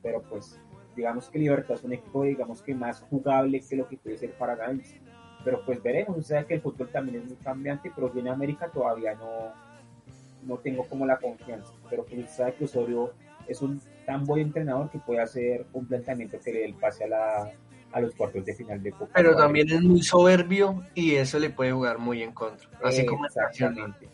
pero 0.03 0.23
pues 0.23 0.59
digamos 0.97 1.28
que 1.28 1.39
Libertad 1.39 1.77
es 1.77 1.85
un 1.85 1.93
equipo 1.93 2.24
digamos 2.24 2.61
que 2.61 2.74
más 2.74 3.01
jugable 3.03 3.61
que 3.61 3.77
lo 3.77 3.89
que 3.89 3.97
puede 3.97 4.19
ser 4.19 4.32
Paranaense. 4.32 5.01
Pero 5.44 5.62
pues 5.65 5.82
veremos, 5.82 6.19
o 6.19 6.23
sea 6.23 6.44
que 6.44 6.55
el 6.55 6.60
fútbol 6.60 6.89
también 6.89 7.23
es 7.23 7.28
muy 7.28 7.36
cambiante, 7.36 7.93
pero 7.94 8.12
yo 8.12 8.20
en 8.20 8.28
América 8.28 8.69
todavía 8.69 9.15
no, 9.15 9.52
no 10.43 10.59
tengo 10.59 10.85
como 10.89 11.06
la 11.06 11.19
confianza. 11.19 11.73
Pero 11.89 12.05
pues 12.05 12.19
usted 12.20 12.36
sabe 12.36 12.55
que 12.55 12.65
Osorio 12.65 13.12
es 13.47 13.62
un 13.62 13.81
tan 14.05 14.24
buen 14.24 14.43
entrenador 14.43 14.90
que 14.90 14.98
puede 14.98 15.20
hacer 15.20 15.66
un 15.73 15.86
planteamiento 15.86 16.39
que 16.43 16.52
le 16.52 16.59
dé 16.60 16.65
el 16.66 16.74
pase 16.74 17.05
a, 17.05 17.09
la, 17.09 17.51
a 17.93 18.01
los 18.01 18.15
cuartos 18.15 18.44
de 18.44 18.55
final 18.55 18.82
de 18.82 18.93
Copa. 18.93 19.12
Pero 19.15 19.36
también 19.36 19.70
es 19.70 19.81
muy 19.82 20.02
soberbio 20.02 20.82
y 20.94 21.15
eso 21.15 21.39
le 21.39 21.51
puede 21.51 21.73
jugar 21.73 21.98
muy 21.98 22.23
en 22.23 22.32
contra. 22.32 22.69
Así 22.82 23.06
como. 23.06 23.24
Exactamente. 23.27 24.09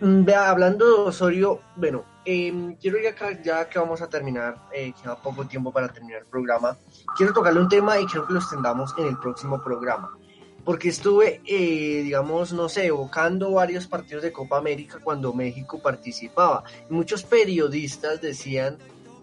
Mm, 0.00 0.24
Vea, 0.24 0.50
hablando 0.50 0.84
de 0.84 1.08
Osorio, 1.08 1.60
bueno, 1.76 2.04
eh, 2.24 2.76
quiero 2.80 2.98
ya 3.00 3.14
que, 3.14 3.40
ya 3.42 3.68
que 3.68 3.78
vamos 3.78 4.02
a 4.02 4.08
terminar, 4.08 4.56
eh, 4.72 4.92
queda 5.00 5.16
poco 5.16 5.46
tiempo 5.46 5.72
para 5.72 5.88
terminar 5.88 6.20
el 6.20 6.26
programa, 6.26 6.76
quiero 7.16 7.32
tocarle 7.32 7.60
un 7.60 7.68
tema 7.68 7.98
y 7.98 8.06
quiero 8.06 8.26
que 8.26 8.34
lo 8.34 8.40
extendamos 8.40 8.94
en 8.98 9.06
el 9.06 9.18
próximo 9.18 9.62
programa. 9.62 10.10
Porque 10.66 10.90
estuve, 10.90 11.40
eh, 11.46 12.02
digamos, 12.02 12.52
no 12.52 12.68
sé, 12.68 12.86
evocando 12.86 13.52
varios 13.52 13.86
partidos 13.86 14.22
de 14.22 14.32
Copa 14.32 14.58
América 14.58 14.98
cuando 15.02 15.32
México 15.32 15.80
participaba. 15.80 16.64
Muchos 16.90 17.22
periodistas 17.22 18.20
decían 18.20 18.76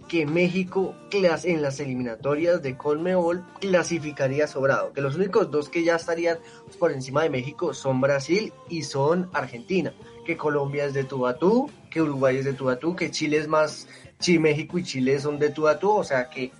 que 0.08 0.26
México 0.26 0.96
en 1.12 1.62
las 1.62 1.80
eliminatorias 1.80 2.62
de 2.62 2.78
Colmebol 2.78 3.44
clasificaría 3.60 4.48
sobrado, 4.48 4.94
que 4.94 5.02
los 5.02 5.16
únicos 5.16 5.50
dos 5.52 5.70
que 5.70 5.84
ya 5.84 5.96
estarían 5.96 6.38
por 6.80 6.92
encima 6.92 7.24
de 7.24 7.30
México 7.30 7.74
son 7.74 8.02
Brasil 8.02 8.54
y 8.70 8.84
son 8.84 9.30
Argentina, 9.34 9.94
que 10.26 10.38
Colombia 10.38 10.86
es 10.86 10.94
de 10.94 11.04
tú 11.04 11.28
a 11.28 11.38
tú, 11.38 11.70
que 11.90 12.02
Uruguay 12.02 12.38
es 12.38 12.46
de 12.46 12.54
tú 12.54 12.70
a 12.70 12.78
tú, 12.78 12.96
que 12.96 13.12
Chile 13.12 13.38
es 13.38 13.48
más, 13.48 13.88
sí, 14.20 14.40
México 14.40 14.78
y 14.78 14.84
Chile 14.84 15.20
son 15.20 15.40
de 15.40 15.50
tú 15.50 15.68
a 15.68 15.80
tú, 15.80 15.92
o 15.92 16.04
sea 16.04 16.30
que 16.30 16.52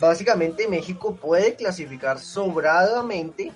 básicamente 0.00 0.68
México 0.68 1.14
puede 1.14 1.54
clasificar 1.54 2.18
sobradamente, 2.18 3.52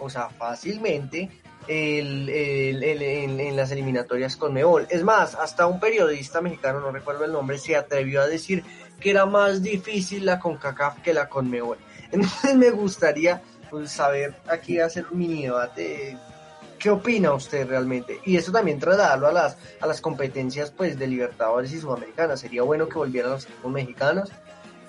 o 0.00 0.10
sea, 0.10 0.28
fácilmente, 0.30 1.30
el- 1.66 2.28
el- 2.28 2.82
el- 2.82 3.40
en, 3.40 3.56
las 3.56 3.70
eliminatorias 3.70 4.36
con 4.36 4.54
Mebol. 4.54 4.86
Es 4.90 5.02
más, 5.02 5.34
hasta 5.34 5.66
un 5.66 5.78
periodista 5.80 6.40
mexicano, 6.40 6.80
no 6.80 6.90
recuerdo 6.90 7.24
el 7.24 7.32
nombre, 7.32 7.58
se 7.58 7.76
atrevió 7.76 8.22
a 8.22 8.26
decir 8.26 8.64
que 9.00 9.10
era 9.10 9.26
más 9.26 9.62
difícil 9.62 10.24
la 10.26 10.38
CONCACAF 10.40 11.00
que 11.02 11.12
la 11.14 11.28
CONMEBOL. 11.28 11.78
Entonces 12.12 12.56
me 12.56 12.70
gustaría 12.70 13.42
pues, 13.70 13.92
saber, 13.92 14.34
aquí 14.48 14.80
hacer 14.80 15.04
un 15.10 15.18
mini 15.18 15.42
debate, 15.44 16.16
¿qué 16.78 16.90
opina 16.90 17.32
usted 17.34 17.68
realmente? 17.68 18.18
Y 18.24 18.36
eso 18.36 18.50
también 18.50 18.78
trasladarlo 18.78 19.26
a 19.28 19.32
las, 19.32 19.58
a 19.80 19.86
las 19.86 20.00
competencias 20.00 20.70
pues, 20.70 20.98
de 20.98 21.06
Libertadores 21.06 21.70
y 21.72 21.80
Sudamericanas. 21.80 22.40
Sería 22.40 22.62
bueno 22.62 22.88
que 22.88 22.96
volvieran 22.96 23.32
los 23.32 23.44
equipos 23.44 23.70
mexicanos, 23.70 24.30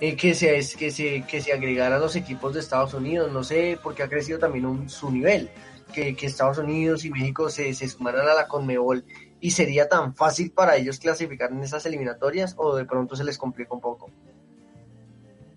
eh, 0.02 0.16
que, 0.16 0.34
se, 0.34 0.58
es- 0.58 0.76
que, 0.76 0.92
se, 0.92 1.24
que 1.28 1.42
se 1.42 1.54
agregaran 1.54 2.00
los 2.00 2.16
equipos 2.16 2.54
de 2.54 2.60
Estados 2.62 2.94
Unidos, 2.94 3.32
no 3.32 3.44
sé, 3.44 3.78
porque 3.84 4.04
ha 4.04 4.10
crecido 4.10 4.40
también 4.40 4.66
un- 4.66 4.90
su 4.90 5.12
nivel, 5.12 5.50
que, 5.94 6.16
que 6.16 6.26
Estados 6.28 6.58
Unidos 6.60 7.04
y 7.06 7.10
México 7.10 7.50
se, 7.50 7.74
se 7.74 7.88
sumaran 7.88 8.28
a 8.28 8.34
la 8.34 8.48
CONMEBOL 8.48 9.04
y 9.42 9.52
sería 9.52 9.88
tan 9.90 10.14
fácil 10.16 10.52
para 10.52 10.76
ellos 10.76 11.00
clasificar 11.00 11.52
en 11.52 11.62
esas 11.64 11.86
eliminatorias 11.86 12.54
o 12.58 12.76
de 12.76 12.86
pronto 12.86 13.16
se 13.16 13.24
les 13.24 13.38
complica 13.38 13.74
un 13.74 13.82
poco. 13.82 14.10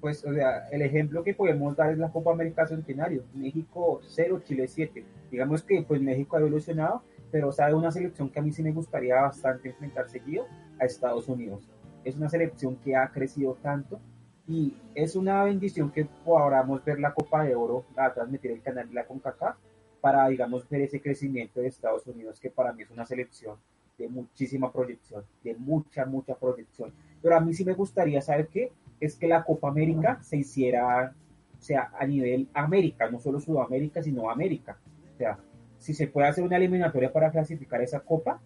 Pues, 0.01 0.25
o 0.25 0.33
sea, 0.35 0.69
el 0.71 0.83
ejemplo 0.83 1.23
que 1.23 1.35
podemos 1.35 1.77
dar 1.77 1.93
es 1.93 1.99
la 1.99 2.11
Copa 2.11 2.33
América 2.33 2.67
Centenario. 2.67 3.23
México 3.35 4.01
0, 4.09 4.43
Chile 4.45 4.67
7. 4.67 5.05
Digamos 5.31 5.63
que 5.63 5.83
pues 5.83 6.01
México 6.01 6.37
ha 6.37 6.41
evolucionado, 6.41 7.03
pero 7.31 7.53
sabe 7.53 7.75
una 7.75 7.93
selección 7.93 8.29
que 8.29 8.41
a 8.41 8.43
mí 8.43 8.51
sí 8.53 8.63
me 8.65 8.73
gustaría 8.73 9.15
bastante 9.21 9.69
enfrentar 9.69 10.09
seguido 10.09 10.47
a 10.81 10.87
Estados 10.87 11.29
Unidos. 11.29 11.69
Es 12.05 12.17
una 12.17 12.29
selección 12.29 12.77
que 12.77 12.97
ha 12.97 13.09
crecido 13.13 13.57
tanto 13.63 14.01
y 14.47 14.75
es 14.95 15.17
una 15.17 15.45
bendición 15.45 15.91
que 15.91 16.07
podamos 16.25 16.85
ver 16.85 16.99
la 16.99 17.15
Copa 17.15 17.45
de 17.45 17.55
Oro, 17.55 17.85
a 17.97 18.13
transmitir 18.13 18.51
el 18.51 18.63
canal 18.63 18.89
de 18.89 18.95
la 18.95 19.07
CONCACAF, 19.07 19.57
para, 20.01 20.27
digamos, 20.29 20.69
ver 20.69 20.83
ese 20.83 21.01
crecimiento 21.01 21.61
de 21.61 21.69
Estados 21.69 22.07
Unidos, 22.07 22.41
que 22.41 22.51
para 22.51 22.73
mí 22.73 22.83
es 22.83 22.91
una 22.91 23.07
selección 23.07 23.57
de 23.97 24.09
muchísima 24.09 24.73
proyección, 24.73 25.25
de 25.45 25.55
mucha, 25.55 26.05
mucha 26.05 26.35
proyección. 26.35 26.93
Pero 27.21 27.37
a 27.37 27.41
mí 27.41 27.55
sí 27.55 27.65
me 27.65 27.75
gustaría 27.75 28.21
saber 28.21 28.49
qué 28.49 28.73
es 28.99 29.17
que 29.17 29.29
la 29.29 29.45
Copa 29.45 29.69
América 29.69 30.19
se 30.23 30.39
hiciera, 30.39 31.15
o 31.57 31.63
sea, 31.63 31.93
a 31.97 32.05
nivel 32.05 32.49
América, 32.53 33.09
no 33.11 33.21
solo 33.21 33.39
Sudamérica, 33.39 34.03
sino 34.03 34.29
América. 34.29 34.77
O 35.15 35.17
sea, 35.17 35.39
si 35.79 35.95
se 35.95 36.09
puede 36.09 36.29
hacer 36.29 36.43
una 36.43 36.57
eliminatoria 36.57 37.13
para 37.13 37.31
clasificar 37.31 37.81
esa 37.81 38.01
Copa, 38.01 38.41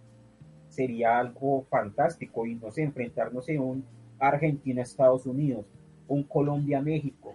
sería 0.68 1.18
algo 1.18 1.64
fantástico 1.70 2.44
y 2.44 2.56
no 2.56 2.70
sé, 2.70 2.82
enfrentarnos 2.82 3.48
en 3.48 3.60
un 3.60 3.85
Argentina-Estados 4.18 5.27
Unidos, 5.27 5.66
un 6.08 6.24
Colombia-México, 6.24 7.34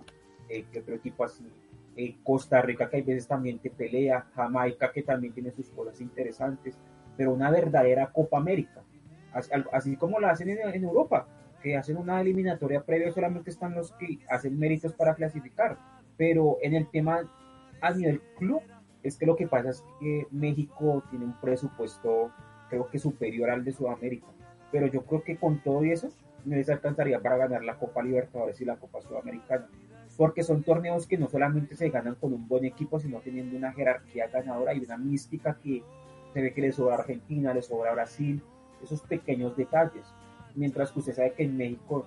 eh, 0.49 0.65
que 0.72 0.80
otro 0.80 0.95
equipo 0.95 1.23
así, 1.23 1.45
eh, 1.95 2.15
Costa 2.23 2.61
Rica 2.61 2.89
que 2.89 2.98
hay 2.98 3.03
veces 3.03 3.27
también 3.27 3.60
te 3.60 3.69
pelea, 3.69 4.27
Jamaica 4.35 4.91
que 4.91 5.03
también 5.03 5.34
tiene 5.34 5.52
sus 5.52 5.69
cosas 5.69 5.99
interesantes, 6.02 6.77
pero 7.18 7.34
una 7.34 7.52
verdadera 7.52 8.11
Copa 8.11 8.38
América, 8.38 8.81
así, 9.72 9.95
como 9.95 10.19
la 10.19 10.31
hacen 10.31 10.49
en, 10.49 10.60
en 10.73 10.84
Europa, 10.84 11.27
que 11.61 11.77
hacen 11.77 11.98
una 11.98 12.19
eliminatoria 12.19 12.84
previa, 12.84 13.11
solamente 13.11 13.52
están 13.52 13.76
los 13.76 13.91
que 13.93 14.19
hacen 14.30 14.57
méritos 14.57 14.93
para 14.93 15.15
clasificar, 15.15 15.77
pero 16.18 16.57
en 16.61 16.73
el 16.73 16.89
tema 16.89 17.30
a 17.81 17.91
nivel 17.91 18.22
club, 18.38 18.61
es 19.03 19.18
que 19.18 19.26
lo 19.26 19.35
que 19.35 19.48
pasa 19.48 19.69
es 19.69 19.84
que 19.99 20.27
México 20.31 21.03
tiene 21.10 21.26
un 21.26 21.39
presupuesto 21.39 22.31
creo 22.69 22.88
que 22.89 22.99
superior 22.99 23.49
al 23.49 23.65
de 23.65 23.73
Sudamérica, 23.73 24.27
pero 24.72 24.88
yo 24.88 25.03
creo 25.03 25.23
que 25.23 25.38
con 25.38 25.61
todo 25.61 25.84
eso 25.84 26.10
no 26.45 26.55
les 26.55 26.69
alcanzaría 26.69 27.19
para 27.19 27.38
ganar 27.38 27.63
la 27.63 27.77
Copa 27.77 28.03
Libertadores 28.03 28.59
y 28.61 28.65
la 28.65 28.77
Copa 28.77 29.01
Sudamericana, 29.01 29.68
porque 30.18 30.43
son 30.43 30.63
torneos 30.63 31.07
que 31.07 31.18
no 31.18 31.27
solamente 31.27 31.76
se 31.76 31.89
ganan 31.89 32.15
con 32.15 32.34
un 32.34 32.47
buen 32.47 32.65
equipo, 32.65 32.99
sino 32.99 33.19
teniendo 33.19 33.57
una 33.57 33.73
jerarquía 33.73 34.27
ganadora 34.27 34.73
y 34.73 34.80
una 34.80 34.97
mística 34.97 35.57
que 35.61 35.84
se 36.34 36.41
ve 36.41 36.53
que 36.53 36.61
le 36.61 36.72
sobra 36.72 36.95
a 36.95 36.99
Argentina, 36.99 37.53
le 37.53 37.61
sobra 37.61 37.91
a 37.91 37.93
Brasil, 37.93 38.41
esos 38.84 39.01
pequeños 39.01 39.55
detalles, 39.55 40.05
mientras 40.55 40.91
que 40.91 40.99
usted 40.99 41.13
sabe 41.13 41.34
que 41.34 41.43
en 41.43 41.57
México 41.57 42.05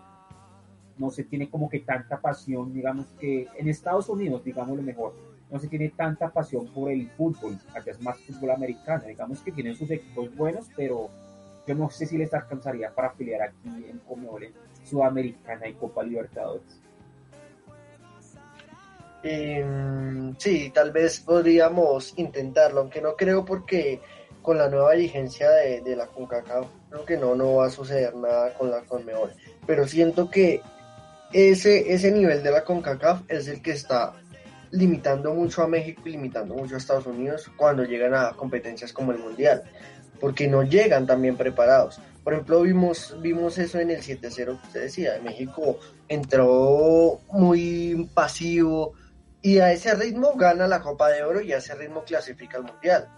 no 0.98 1.10
se 1.10 1.24
tiene 1.24 1.48
como 1.48 1.68
que 1.68 1.80
tanta 1.80 2.20
pasión, 2.20 2.72
digamos 2.72 3.06
que 3.18 3.48
en 3.56 3.68
Estados 3.68 4.08
Unidos, 4.08 4.44
digamos 4.44 4.76
lo 4.76 4.82
mejor, 4.82 5.14
no 5.50 5.58
se 5.58 5.68
tiene 5.68 5.90
tanta 5.90 6.30
pasión 6.30 6.66
por 6.72 6.90
el 6.90 7.08
fútbol, 7.10 7.58
allá 7.74 7.92
es 7.92 8.00
más 8.00 8.18
fútbol 8.18 8.52
americano, 8.52 9.04
digamos 9.06 9.40
que 9.40 9.52
tienen 9.52 9.76
sus 9.76 9.90
equipos 9.90 10.34
buenos, 10.34 10.68
pero 10.76 11.10
yo 11.66 11.74
no 11.74 11.90
sé 11.90 12.06
si 12.06 12.18
les 12.18 12.32
alcanzaría 12.34 12.94
para 12.94 13.12
pelear 13.12 13.42
aquí 13.42 13.68
en 13.88 13.98
Comebol, 14.00 14.52
Sudamericana 14.84 15.68
y 15.68 15.74
Copa 15.74 16.02
Libertadores. 16.02 16.80
Eh, 19.22 20.34
sí, 20.38 20.70
tal 20.74 20.92
vez 20.92 21.20
podríamos 21.20 22.12
intentarlo, 22.18 22.82
aunque 22.82 23.00
no 23.00 23.16
creo 23.16 23.44
porque 23.44 24.00
con 24.42 24.58
la 24.58 24.68
nueva 24.68 24.92
dirigencia 24.92 25.50
de, 25.50 25.80
de 25.80 25.96
la 25.96 26.06
CONCACAF 26.06 26.66
creo 26.90 27.04
que 27.06 27.16
no, 27.16 27.34
no 27.34 27.54
va 27.54 27.66
a 27.66 27.70
suceder 27.70 28.14
nada 28.14 28.52
con 28.52 28.70
la 28.70 28.82
CONMEBOL. 28.82 29.30
Pero 29.66 29.88
siento 29.88 30.30
que 30.30 30.60
ese, 31.32 31.92
ese 31.94 32.12
nivel 32.12 32.42
de 32.42 32.50
la 32.50 32.62
CONCACAF 32.62 33.22
es 33.28 33.48
el 33.48 33.62
que 33.62 33.70
está 33.70 34.12
limitando 34.70 35.32
mucho 35.32 35.62
a 35.62 35.68
México 35.68 36.02
y 36.04 36.10
limitando 36.10 36.54
mucho 36.54 36.74
a 36.74 36.78
Estados 36.78 37.06
Unidos 37.06 37.50
cuando 37.56 37.84
llegan 37.84 38.12
a 38.14 38.32
competencias 38.32 38.92
como 38.92 39.12
el 39.12 39.18
Mundial, 39.18 39.62
porque 40.20 40.48
no 40.48 40.62
llegan 40.62 41.06
tan 41.06 41.22
bien 41.22 41.36
preparados. 41.36 42.00
Por 42.22 42.32
ejemplo, 42.32 42.62
vimos, 42.62 43.14
vimos 43.20 43.58
eso 43.58 43.78
en 43.78 43.90
el 43.90 44.00
7-0 44.00 44.60
que 44.60 44.66
usted 44.66 44.82
decía, 44.82 45.20
México 45.22 45.78
entró 46.08 47.20
muy 47.30 48.08
pasivo 48.14 48.94
y 49.42 49.58
a 49.58 49.72
ese 49.72 49.94
ritmo 49.94 50.32
gana 50.36 50.66
la 50.66 50.80
Copa 50.80 51.10
de 51.10 51.22
Oro 51.22 51.42
y 51.42 51.52
a 51.52 51.58
ese 51.58 51.74
ritmo 51.74 52.02
clasifica 52.02 52.56
al 52.56 52.64
Mundial. 52.64 53.08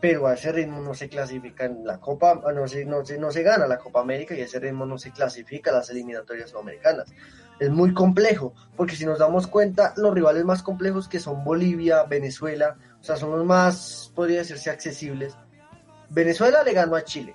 Pero 0.00 0.28
a 0.28 0.34
ese 0.34 0.52
ritmo 0.52 0.80
no 0.80 0.94
se 0.94 1.08
clasifica 1.08 1.64
en 1.64 1.84
la 1.84 1.98
Copa, 1.98 2.40
no 2.54 2.68
se, 2.68 2.84
no 2.84 3.04
se, 3.04 3.18
no 3.18 3.32
se 3.32 3.42
gana 3.42 3.66
la 3.66 3.78
Copa 3.78 4.00
América 4.00 4.34
y 4.34 4.42
a 4.42 4.44
ese 4.44 4.60
ritmo 4.60 4.86
no 4.86 4.96
se 4.96 5.10
clasifica 5.10 5.72
las 5.72 5.90
eliminatorias 5.90 6.50
sudamericanas. 6.50 7.12
Es 7.58 7.68
muy 7.68 7.92
complejo, 7.92 8.54
porque 8.76 8.94
si 8.94 9.04
nos 9.04 9.18
damos 9.18 9.48
cuenta, 9.48 9.92
los 9.96 10.14
rivales 10.14 10.44
más 10.44 10.62
complejos 10.62 11.08
que 11.08 11.18
son 11.18 11.42
Bolivia, 11.42 12.04
Venezuela, 12.04 12.76
o 13.00 13.04
sea, 13.04 13.16
son 13.16 13.32
los 13.32 13.44
más, 13.44 14.12
podría 14.14 14.38
decirse, 14.38 14.70
accesibles. 14.70 15.36
Venezuela 16.10 16.62
le 16.62 16.72
ganó 16.72 16.96
a 16.96 17.04
Chile. 17.04 17.34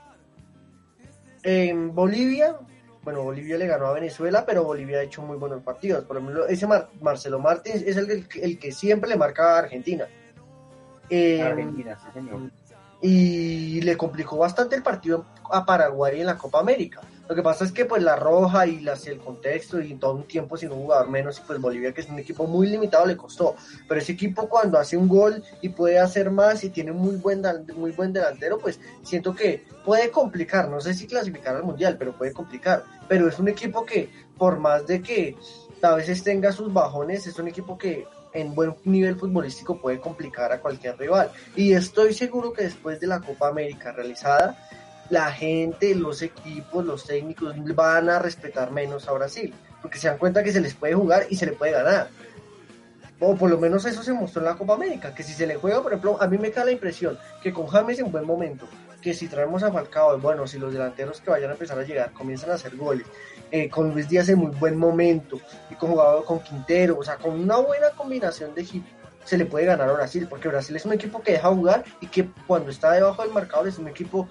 En 1.44 1.94
Bolivia, 1.94 2.56
bueno, 3.04 3.24
Bolivia 3.24 3.58
le 3.58 3.68
ganó 3.68 3.88
a 3.88 3.94
Venezuela, 3.94 4.46
pero 4.46 4.64
Bolivia 4.64 4.98
ha 5.00 5.04
hecho 5.04 5.22
muy 5.22 5.38
buenos 5.38 5.62
partidos. 5.64 6.04
Por 6.06 6.18
ejemplo, 6.18 6.48
ese 6.48 6.66
Mar- 6.68 6.90
Marcelo 7.02 7.40
Martins 7.40 7.82
es 7.84 7.98
el, 7.98 8.10
el, 8.10 8.28
el 8.42 8.60
que 8.60 8.72
siempre 8.72 9.10
le 9.10 9.16
marca 9.18 9.56
a 9.56 9.60
Argentina. 9.60 10.06
Eh, 11.10 11.42
Argentina, 11.42 12.00
sí 12.04 12.08
señor. 12.14 12.50
y 13.02 13.82
le 13.82 13.96
complicó 13.96 14.38
bastante 14.38 14.76
el 14.76 14.82
partido 14.82 15.26
a 15.52 15.64
Paraguay 15.66 16.20
en 16.22 16.26
la 16.26 16.38
Copa 16.38 16.60
América. 16.60 17.02
Lo 17.28 17.36
que 17.36 17.42
pasa 17.42 17.66
es 17.66 17.72
que 17.72 17.86
pues 17.86 18.04
la 18.04 18.16
roja 18.16 18.68
y 18.68 18.86
el 19.08 19.20
contexto 19.20 19.82
y 19.82 19.96
todo 19.96 20.14
un 20.14 20.24
tiempo 20.24 20.58
sin 20.58 20.72
un 20.72 20.84
jugador 20.84 21.10
menos, 21.10 21.40
y 21.40 21.42
pues 21.42 21.60
Bolivia 21.60 21.92
que 21.92 22.02
es 22.02 22.10
un 22.10 22.20
equipo 22.20 22.46
muy 22.46 22.68
limitado 22.68 23.06
le 23.06 23.18
costó. 23.18 23.56
Pero 23.88 24.00
ese 24.00 24.12
equipo 24.12 24.48
cuando 24.48 24.78
hace 24.78 24.96
un 24.96 25.08
gol 25.08 25.44
y 25.62 25.70
puede 25.70 26.00
hacer 26.00 26.30
más 26.30 26.64
y 26.64 26.70
tiene 26.70 26.92
muy 26.92 27.16
buen, 27.16 27.42
muy 27.76 27.92
buen 27.92 28.14
delantero, 28.14 28.60
pues 28.60 28.80
siento 29.04 29.34
que 29.34 29.64
puede 29.84 30.12
complicar. 30.12 30.70
No 30.70 30.80
sé 30.80 30.94
si 30.94 31.08
clasificar 31.08 31.56
al 31.56 31.64
Mundial, 31.64 31.96
pero 31.98 32.16
puede 32.16 32.32
complicar. 32.32 32.84
Pero 33.08 33.28
es 33.28 33.40
un 33.40 33.48
equipo 33.48 33.86
que 33.86 34.10
por 34.38 34.60
más 34.60 34.86
de 34.86 35.02
que 35.02 35.36
a 35.82 35.96
veces 35.96 36.24
tenga 36.24 36.52
sus 36.52 36.72
bajones, 36.72 37.26
es 37.28 37.40
un 37.40 37.48
equipo 37.48 37.78
que 37.78 38.06
en 38.34 38.54
buen 38.54 38.76
nivel 38.84 39.16
futbolístico 39.16 39.80
puede 39.80 40.00
complicar 40.00 40.52
a 40.52 40.60
cualquier 40.60 40.98
rival. 40.98 41.32
Y 41.56 41.74
estoy 41.74 42.14
seguro 42.14 42.54
que 42.54 42.64
después 42.64 43.00
de 43.00 43.08
la 43.08 43.22
Copa 43.22 43.48
América 43.48 43.92
realizada, 43.92 44.58
la 45.10 45.32
gente, 45.32 45.96
los 45.96 46.22
equipos, 46.22 46.86
los 46.86 47.06
técnicos 47.06 47.56
van 47.76 48.10
a 48.10 48.20
respetar 48.20 48.72
menos 48.72 49.08
a 49.08 49.14
Brasil, 49.14 49.54
porque 49.82 49.98
se 49.98 50.08
dan 50.08 50.18
cuenta 50.18 50.44
que 50.44 50.52
se 50.52 50.62
les 50.62 50.74
puede 50.74 50.94
jugar 50.94 51.28
y 51.30 51.36
se 51.36 51.46
le 51.46 51.52
puede 51.54 51.72
ganar. 51.72 52.10
O 53.20 53.36
por 53.36 53.50
lo 53.50 53.58
menos 53.58 53.86
eso 53.86 54.04
se 54.04 54.14
mostró 54.14 54.42
en 54.42 54.48
la 54.48 54.56
Copa 54.56 54.74
América, 54.74 55.14
que 55.14 55.24
si 55.24 55.34
se 55.34 55.48
le 55.48 55.56
juega, 55.56 55.82
por 55.82 55.92
ejemplo, 55.92 56.22
a 56.22 56.28
mí 56.28 56.38
me 56.38 56.52
queda 56.52 56.66
la 56.66 56.72
impresión 56.72 57.18
que 57.42 57.54
con 57.54 57.68
James 57.68 58.00
en 58.00 58.12
buen 58.12 58.26
momento, 58.26 58.68
que 59.02 59.14
si 59.14 59.28
traemos 59.28 59.64
a 59.64 59.72
Falcao, 59.72 60.18
bueno, 60.20 60.48
si 60.48 60.58
los 60.58 60.74
delanteros 60.74 61.22
que 61.22 61.30
vayan 61.30 61.52
a 61.52 61.54
empezar 61.54 61.78
a 61.80 61.84
llegar 61.84 62.12
comienzan 62.12 62.52
a 62.52 62.56
hacer 62.56 62.76
goles, 62.76 63.06
eh, 63.52 63.70
con 63.70 63.92
Luis 63.92 64.10
Díaz 64.10 64.28
en 64.30 64.40
muy 64.40 64.52
buen 64.52 64.76
momento, 64.76 65.40
y 65.70 65.76
con 65.76 65.92
jugador 65.92 66.26
con 66.26 66.40
Quintero, 66.40 66.98
o 66.98 67.04
sea, 67.04 67.18
con 67.18 67.40
una 67.40 67.58
buena 67.58 67.92
combinación 67.92 68.54
de 68.56 68.64
equipo, 68.64 68.88
se 69.24 69.38
le 69.38 69.46
puede 69.46 69.66
ganar 69.66 69.90
a 69.90 69.94
Brasil, 69.94 70.28
porque 70.30 70.48
Brasil 70.48 70.76
es 70.76 70.86
un 70.86 70.94
equipo 70.94 71.22
que 71.22 71.34
deja 71.34 71.50
jugar 71.50 71.84
y 72.00 72.08
que 72.08 72.30
cuando 72.48 72.70
está 72.70 72.94
debajo 72.94 73.24
del 73.24 73.32
marcador 73.32 73.68
es 73.68 73.78
un 73.78 73.88
equipo 73.88 74.28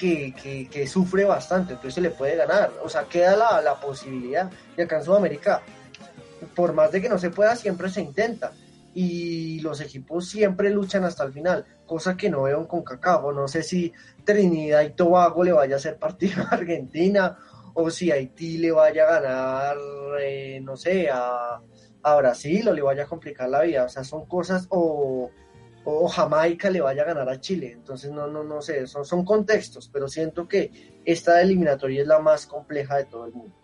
que, 0.00 0.86
sufre 0.86 1.24
bastante, 1.24 1.74
entonces 1.74 1.94
se 1.94 2.00
le 2.00 2.10
puede 2.10 2.36
ganar, 2.36 2.72
o 2.82 2.88
sea, 2.88 3.04
queda 3.04 3.36
la, 3.62 3.80
posibilidad. 3.80 4.50
Y 4.76 4.82
acá 4.82 4.98
en 4.98 5.04
Sudamérica, 5.04 5.62
por 6.54 6.72
más 6.72 6.90
de 6.90 7.02
que 7.02 7.08
no 7.08 7.18
se 7.18 7.30
pueda, 7.30 7.54
siempre 7.56 7.90
se 7.90 8.00
intenta. 8.00 8.52
Y 8.94 9.60
los 9.60 9.80
equipos 9.80 10.28
siempre 10.28 10.70
luchan 10.70 11.04
hasta 11.04 11.24
el 11.24 11.32
final, 11.32 11.64
cosa 11.86 12.16
que 12.16 12.30
no 12.30 12.42
veo 12.42 12.66
con 12.66 12.82
Cacao. 12.82 13.32
No 13.32 13.46
sé 13.46 13.62
si 13.62 13.92
Trinidad 14.24 14.82
y 14.82 14.90
Tobago 14.90 15.44
le 15.44 15.52
vaya 15.52 15.74
a 15.74 15.78
hacer 15.78 15.96
partido 15.98 16.42
a 16.42 16.54
Argentina 16.54 17.38
o 17.74 17.90
si 17.90 18.10
Haití 18.10 18.58
le 18.58 18.72
vaya 18.72 19.04
a 19.04 19.20
ganar, 19.20 19.76
eh, 20.20 20.60
no 20.62 20.76
sé, 20.76 21.08
a 21.08 21.60
Brasil 22.16 22.68
o 22.68 22.72
le 22.72 22.82
vaya 22.82 23.04
a 23.04 23.06
complicar 23.06 23.48
la 23.48 23.62
vida. 23.62 23.84
O 23.84 23.88
sea, 23.88 24.02
son 24.02 24.26
cosas, 24.26 24.66
o, 24.70 25.30
o 25.84 26.08
Jamaica 26.08 26.70
le 26.70 26.80
vaya 26.80 27.02
a 27.02 27.06
ganar 27.06 27.28
a 27.28 27.40
Chile. 27.40 27.72
Entonces, 27.72 28.10
no, 28.12 28.26
no, 28.26 28.44
no 28.44 28.60
sé, 28.60 28.86
son, 28.86 29.04
son 29.04 29.24
contextos, 29.24 29.88
pero 29.92 30.08
siento 30.08 30.46
que 30.46 31.00
esta 31.04 31.40
eliminatoria 31.40 32.02
es 32.02 32.06
la 32.06 32.18
más 32.18 32.46
compleja 32.46 32.96
de 32.96 33.04
todo 33.04 33.26
el 33.26 33.32
mundo. 33.32 33.54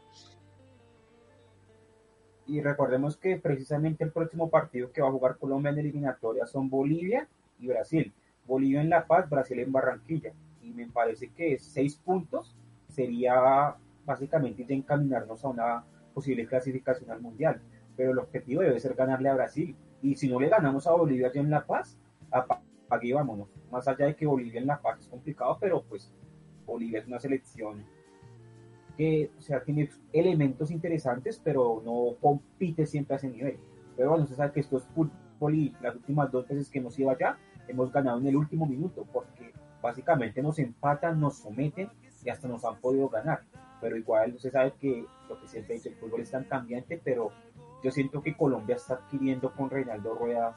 Y 2.47 2.60
recordemos 2.60 3.16
que 3.16 3.36
precisamente 3.36 4.05
el 4.05 4.12
próximo 4.12 4.48
partido 4.48 4.93
que 4.93 5.02
va 5.02 5.09
a 5.09 5.12
jugar 5.12 5.36
Colombia 5.36 5.70
en 5.70 5.78
eliminatoria 5.78 6.47
son 6.47 6.70
Bolivia 6.70 7.28
y 7.59 7.66
Brasil. 7.66 8.12
Bolivia 8.47 8.80
en 8.80 8.90
La 8.90 9.06
Paz, 9.06 9.28
Brasil 9.28 9.59
en 9.59 9.72
Barranquilla. 9.72 10.32
Y 10.62 10.70
me 10.70 10.86
parece 10.86 11.30
que 11.30 11.59
seis 11.59 11.97
puntos 11.97 12.55
sería 12.88 13.74
básicamente 14.05 14.64
ya 14.64 14.76
encaminarnos 14.76 15.44
a 15.44 15.48
una 15.48 15.84
posible 16.14 16.47
clasificación 16.47 17.10
al 17.10 17.20
Mundial. 17.20 17.60
Pero 17.97 18.12
el 18.12 18.18
objetivo 18.18 18.62
debe 18.62 18.78
ser 18.78 18.94
ganarle 18.94 19.28
a 19.28 19.34
Brasil. 19.34 19.74
Y 20.01 20.14
si 20.14 20.28
no 20.28 20.38
le 20.38 20.48
ganamos 20.48 20.86
a 20.86 20.93
Bolivia 20.93 21.32
ya 21.34 21.40
en 21.40 21.51
La 21.51 21.66
Paz, 21.66 21.98
aquí 22.90 23.12
vámonos. 23.12 23.48
Más 23.70 23.86
allá 23.88 24.06
de 24.06 24.16
que 24.16 24.26
Bolivia 24.26 24.60
en 24.60 24.66
La 24.66 24.80
Paz 24.80 25.00
es 25.00 25.08
complicado, 25.08 25.56
pero 25.60 25.82
pues 25.82 26.12
Bolivia 26.66 27.00
es 27.00 27.06
una 27.06 27.18
selección 27.18 27.84
que 28.96 29.30
o 29.38 29.40
sea, 29.42 29.62
tiene 29.62 29.90
elementos 30.12 30.70
interesantes, 30.70 31.40
pero 31.42 31.82
no 31.84 32.16
compite 32.20 32.86
siempre 32.86 33.14
a 33.14 33.18
ese 33.18 33.28
nivel. 33.28 33.58
Pero 33.96 34.10
bueno, 34.10 34.26
se 34.26 34.34
sabe 34.34 34.52
que 34.52 34.60
esto 34.60 34.78
es 34.78 34.84
fútbol 34.94 35.54
y 35.54 35.74
las 35.80 35.94
últimas 35.94 36.30
dos 36.30 36.48
veces 36.48 36.70
que 36.70 36.78
hemos 36.78 36.98
ido 36.98 37.10
allá, 37.10 37.38
hemos 37.68 37.92
ganado 37.92 38.18
en 38.18 38.26
el 38.26 38.36
último 38.36 38.66
minuto, 38.66 39.06
porque 39.12 39.52
básicamente 39.82 40.42
nos 40.42 40.58
empatan, 40.58 41.20
nos 41.20 41.38
someten 41.38 41.90
y 42.24 42.30
hasta 42.30 42.48
nos 42.48 42.64
han 42.64 42.80
podido 42.80 43.08
ganar. 43.08 43.42
Pero 43.80 43.96
igual 43.96 44.38
se 44.38 44.50
sabe 44.50 44.72
que 44.80 45.04
lo 45.28 45.40
que 45.40 45.48
siempre 45.48 45.74
dicho, 45.74 45.90
el 45.90 45.96
fútbol 45.96 46.22
es 46.22 46.30
tan 46.30 46.44
cambiante, 46.44 47.00
pero 47.02 47.30
yo 47.82 47.90
siento 47.90 48.22
que 48.22 48.36
Colombia 48.36 48.76
está 48.76 48.94
adquiriendo 48.94 49.52
con 49.54 49.70
Reinaldo 49.70 50.14
Rueda 50.14 50.56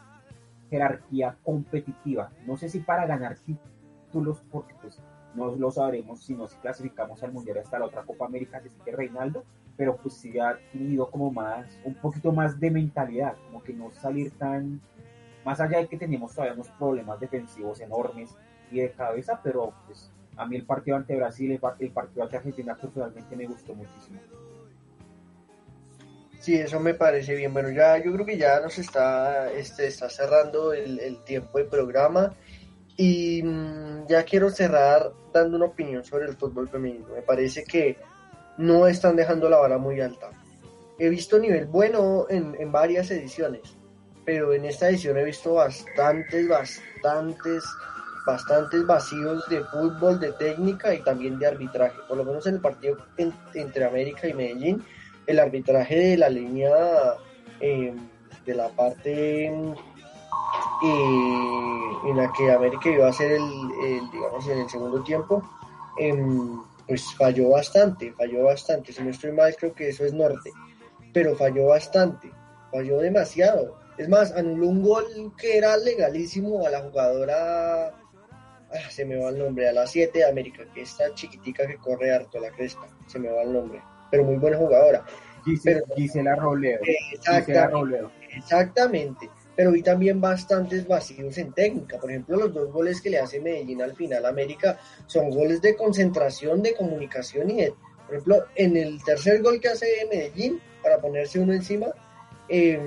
jerarquía 0.70 1.38
competitiva. 1.44 2.32
No 2.46 2.58
sé 2.58 2.70
si 2.70 2.80
para 2.80 3.06
ganar 3.06 3.38
títulos, 3.40 4.42
porque 4.52 4.74
pues 4.82 5.02
no 5.36 5.56
lo 5.56 5.72
sabremos 5.72 6.24
si 6.24 6.34
nos 6.34 6.56
clasificamos 6.56 7.24
al 7.24 7.32
mundial 7.32 7.60
hasta 7.60 7.80
la 7.80 7.86
otra 7.86 8.04
Copa 8.04 8.26
América 8.26 8.62
que 8.62 8.70
sigue 8.70 8.92
Reinaldo, 8.92 9.44
pero 9.78 9.96
pues 9.98 10.16
sí 10.16 10.38
ha 10.40 10.58
tenido 10.72 11.10
como 11.10 11.32
más, 11.32 11.80
un 11.86 11.96
poquito 11.96 12.32
más 12.32 12.60
de 12.60 12.72
mentalidad, 12.72 13.36
como 13.48 13.64
que 13.64 13.74
no 13.74 13.92
salir 13.92 14.32
tan, 14.32 14.82
más 15.46 15.60
allá 15.62 15.78
de 15.78 15.88
que 15.88 15.98
tenemos 15.98 16.34
todavía 16.34 16.54
unos 16.54 16.70
problemas 16.72 17.20
defensivos 17.20 17.80
enormes 17.80 18.36
y 18.72 18.80
de 18.80 18.92
cabeza, 18.92 19.40
pero 19.44 19.74
pues 19.86 20.12
a 20.36 20.46
mí 20.46 20.56
el 20.56 20.66
partido 20.66 20.98
ante 20.98 21.16
Brasil, 21.16 21.52
el, 21.52 21.60
partido 21.60 22.24
ante 22.24 22.38
Argentina 22.38 22.76
personalmente 22.76 23.36
me 23.36 23.46
gustó 23.46 23.74
muchísimo. 23.76 24.20
Sí, 26.40 26.56
eso 26.56 26.80
me 26.80 26.94
parece 26.94 27.36
bien. 27.36 27.54
Bueno, 27.54 27.70
ya 27.70 27.98
yo 27.98 28.14
creo 28.14 28.26
que 28.26 28.38
ya 28.38 28.62
nos 28.62 28.78
está, 28.78 29.52
este, 29.52 29.88
está 29.88 30.10
cerrando 30.10 30.72
el, 30.72 31.22
tiempo 31.24 31.58
de 31.58 31.66
programa. 31.66 32.34
Y 32.96 33.44
mmm, 33.44 34.08
ya 34.08 34.24
quiero 34.24 34.50
cerrar 34.50 35.12
dando 35.34 35.58
una 35.58 35.66
opinión 35.66 36.04
sobre 36.04 36.26
el 36.26 36.38
fútbol 36.38 36.70
femenino. 36.70 37.08
Me 37.14 37.22
parece 37.22 37.64
que 37.66 37.98
no 38.58 38.88
están 38.88 39.16
dejando 39.16 39.50
la 39.50 39.58
vara 39.58 39.78
muy 39.78 40.00
alta. 40.00 40.32
He 40.98 41.10
visto 41.10 41.40
nivel 41.40 41.66
bueno 41.66 42.26
en, 42.30 42.56
en, 42.60 42.72
varias 42.72 43.10
ediciones, 43.12 43.78
pero 44.26 44.54
en 44.54 44.66
esta 44.66 44.90
edición 44.90 45.18
he 45.18 45.24
visto 45.24 45.54
bastantes, 45.54 46.48
bastantes, 46.48 47.64
bastantes 48.26 48.86
vacíos 48.86 49.48
de 49.50 49.64
fútbol, 49.66 50.20
de 50.20 50.34
técnica 50.34 50.94
y 50.94 51.02
también 51.04 51.40
de 51.40 51.48
arbitraje. 51.48 51.98
Por 52.08 52.18
lo 52.18 52.26
menos 52.26 52.48
en 52.48 52.56
el 52.56 52.62
partido 52.62 52.98
en, 53.18 53.34
entre 53.54 53.86
América 53.86 54.28
y 54.28 54.34
Medellín, 54.34 54.84
el 55.30 55.40
arbitraje 55.40 55.96
de 55.96 56.18
la 56.18 56.28
línea 56.28 56.72
eh, 57.62 57.94
de 58.46 58.56
la 58.56 58.68
parte 58.70 59.46
en 59.46 59.76
la 62.16 62.34
que 62.36 62.52
América 62.52 62.90
iba 62.90 63.08
a 63.08 63.14
ser 63.14 63.34
el, 63.34 64.12
digamos 64.12 64.48
en 64.48 64.60
el 64.60 64.70
segundo 64.70 65.04
tiempo 65.04 65.48
eh, 66.00 66.18
pues 66.88 67.14
falló 67.14 67.50
bastante 67.50 68.12
falló 68.14 68.46
bastante. 68.46 68.92
Si 68.92 69.04
no 69.04 69.12
estoy 69.12 69.32
mal 69.32 69.56
creo 69.56 69.74
que 69.76 69.90
eso 69.90 70.04
es 70.04 70.14
norte 70.14 70.52
pero 71.14 71.36
falló 71.36 71.68
bastante 71.68 72.32
falló 72.72 72.98
demasiado. 72.98 73.78
Es 74.00 74.10
más 74.10 74.32
anuló 74.32 74.68
un 74.68 74.82
gol 74.82 75.34
que 75.38 75.58
era 75.58 75.78
legalísimo 75.78 76.66
a 76.66 76.72
la 76.72 76.82
jugadora 76.82 77.90
ah, 77.90 78.90
se 78.90 79.06
me 79.06 79.16
va 79.16 79.30
el 79.30 79.38
nombre 79.38 79.70
a 79.70 79.74
la 79.74 79.86
7 79.86 80.18
de 80.18 80.26
América 80.26 80.66
que 80.74 80.82
es 80.82 80.90
esta 80.90 81.14
chiquitica 81.14 81.68
que 81.68 81.78
corre 81.78 82.16
harto 82.16 82.40
la 82.40 82.50
cresta 82.50 82.88
se 83.06 83.20
me 83.20 83.30
va 83.30 83.44
el 83.44 83.54
nombre 83.54 83.80
pero 84.10 84.24
muy 84.24 84.36
buena 84.36 84.58
jugadora 84.58 85.04
Gisela, 85.46 85.82
pero, 85.88 85.96
Gisela 85.96 86.36
Robledo 86.36 86.80
exactamente, 87.12 87.46
Gisela 87.46 87.68
Robledo. 87.68 88.12
exactamente 88.36 89.30
pero 89.60 89.74
vi 89.74 89.84
también 89.84 90.22
bastantes 90.22 90.88
vacíos 90.88 91.38
en 91.38 91.52
técnica. 91.52 91.98
Por 92.00 92.10
ejemplo, 92.10 92.38
los 92.38 92.54
dos 92.54 92.72
goles 92.72 93.02
que 93.02 93.10
le 93.10 93.20
hace 93.20 93.42
Medellín 93.42 93.82
al 93.82 93.94
final 93.94 94.26
a 94.26 94.30
América 94.30 94.80
son 95.06 95.30
goles 95.30 95.62
de 95.62 95.76
concentración, 95.76 96.62
de 96.62 96.74
comunicación 96.74 97.50
y 97.50 97.64
de, 97.64 97.74
por 98.06 98.16
ejemplo, 98.16 98.46
en 98.56 98.78
el 98.78 99.04
tercer 99.04 99.42
gol 99.42 99.60
que 99.60 99.68
hace 99.68 100.08
Medellín, 100.10 100.62
para 100.82 101.02
ponerse 101.02 101.42
uno 101.42 101.52
encima, 101.52 101.88
eh, 102.48 102.80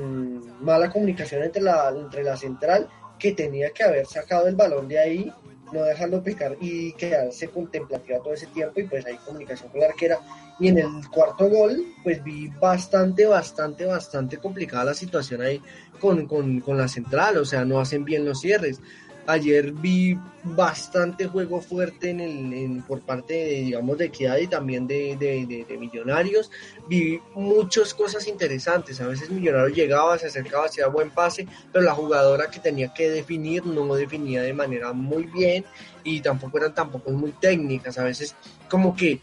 mala 0.61 0.89
comunicación 0.89 1.43
entre 1.43 1.61
la, 1.61 1.91
entre 1.95 2.25
la 2.25 2.39
central, 2.39 2.89
que 3.19 3.33
tenía 3.33 3.69
que 3.73 3.85
haber 3.85 4.07
sacado 4.07 4.49
el 4.49 4.57
balón 4.57 4.89
de 4.89 4.99
ahí, 4.99 5.33
no 5.73 5.83
dejarlo 5.85 6.23
picar 6.23 6.57
y 6.61 6.93
quedarse 6.93 7.49
contemplativa 7.49 8.19
todo 8.19 8.35
ese 8.35 8.47
tiempo 8.49 8.81
y 8.81 8.85
pues 8.85 9.05
hay 9.07 9.17
comunicación 9.17 9.71
con 9.71 9.81
la 9.81 9.87
arquera. 9.87 10.19
Y 10.61 10.69
en 10.69 10.79
el 10.79 11.09
cuarto 11.11 11.49
gol, 11.49 11.85
pues 12.05 12.23
vi 12.23 12.49
bastante, 12.61 13.27
bastante, 13.27 13.85
bastante 13.85 14.37
complicada 14.37 14.85
la 14.85 14.95
situación 14.95 15.43
ahí 15.43 15.61
con, 15.99 16.27
con, 16.27 16.61
con, 16.61 16.77
la 16.77 16.89
central, 16.89 17.39
o 17.39 17.45
sea, 17.45 17.65
no 17.65 17.81
hacen 17.81 18.05
bien 18.05 18.25
los 18.25 18.41
cierres. 18.41 18.81
Ayer 19.27 19.71
vi 19.73 20.19
bastante 20.43 21.29
juego 21.29 21.61
fuerte 21.61 22.11
en 22.11 22.21
el, 22.21 22.53
en, 22.53 22.83
por 22.83 23.01
parte 23.03 23.35
de, 23.35 23.55
digamos, 23.63 23.97
de 23.99 24.07
Equidad 24.07 24.39
y 24.39 24.49
también 24.49 24.87
de, 24.87 25.17
de, 25.17 25.65
de, 25.69 25.79
Millonarios. 25.79 26.51
Vi 26.89 27.21
muchas 27.35 27.95
cosas 27.95 28.27
interesantes. 28.27 29.01
A 29.01 29.07
veces 29.07 29.31
Millonarios 29.31 29.77
llegaba, 29.77 30.19
se 30.19 30.27
acercaba, 30.27 30.67
hacía 30.67 30.89
buen 30.89 31.11
pase, 31.11 31.47
pero 31.73 31.85
la 31.85 31.95
jugadora 31.95 32.51
que 32.51 32.59
tenía 32.59 32.93
que 32.93 33.11
definir 33.11 33.65
no 33.65 33.95
definía 33.95 34.43
de 34.43 34.53
manera 34.53 34.93
muy 34.93 35.25
bien 35.25 35.65
y 36.03 36.21
tampoco 36.21 36.59
eran 36.59 36.75
tampoco 36.75 37.11
muy 37.13 37.33
técnicas. 37.33 37.99
A 37.99 38.05
veces 38.05 38.35
como 38.69 38.97
que 38.97 39.21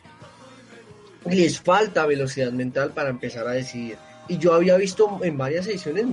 les 1.26 1.60
falta 1.60 2.06
velocidad 2.06 2.52
mental 2.52 2.92
para 2.94 3.10
empezar 3.10 3.48
a 3.48 3.52
decidir. 3.52 3.98
Y 4.30 4.38
yo 4.38 4.54
había 4.54 4.78
visto 4.78 5.20
en 5.24 5.38
varias 5.38 5.66
ediciones 5.66 6.06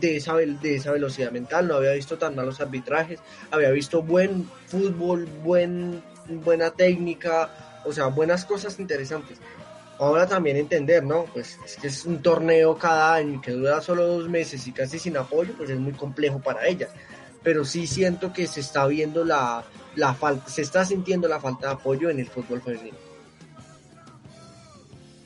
de 0.00 0.16
esa, 0.16 0.36
de 0.36 0.76
esa 0.76 0.92
velocidad 0.92 1.32
mental, 1.32 1.66
no 1.66 1.74
había 1.74 1.92
visto 1.92 2.16
tan 2.16 2.36
malos 2.36 2.60
arbitrajes, 2.60 3.18
había 3.50 3.70
visto 3.70 4.02
buen 4.02 4.48
fútbol, 4.68 5.26
buen, 5.42 6.00
buena 6.28 6.70
técnica, 6.70 7.82
o 7.84 7.92
sea, 7.92 8.06
buenas 8.06 8.44
cosas 8.44 8.78
interesantes. 8.78 9.38
Ahora 9.98 10.28
también 10.28 10.56
entender, 10.56 11.02
¿no? 11.02 11.24
Pues 11.24 11.58
es 11.64 11.76
que 11.76 11.88
es 11.88 12.04
un 12.04 12.22
torneo 12.22 12.78
cada 12.78 13.14
año 13.14 13.40
que 13.40 13.50
dura 13.50 13.80
solo 13.80 14.06
dos 14.06 14.28
meses 14.28 14.64
y 14.68 14.72
casi 14.72 15.00
sin 15.00 15.16
apoyo, 15.16 15.52
pues 15.56 15.68
es 15.70 15.78
muy 15.78 15.92
complejo 15.92 16.38
para 16.38 16.68
ellas. 16.68 16.90
Pero 17.42 17.64
sí 17.64 17.88
siento 17.88 18.32
que 18.32 18.46
se 18.46 18.60
está 18.60 18.86
viendo 18.86 19.24
la, 19.24 19.64
la 19.96 20.14
falta, 20.14 20.48
se 20.48 20.62
está 20.62 20.84
sintiendo 20.84 21.26
la 21.26 21.40
falta 21.40 21.68
de 21.68 21.72
apoyo 21.72 22.10
en 22.10 22.20
el 22.20 22.28
fútbol 22.28 22.62
femenino. 22.62 23.05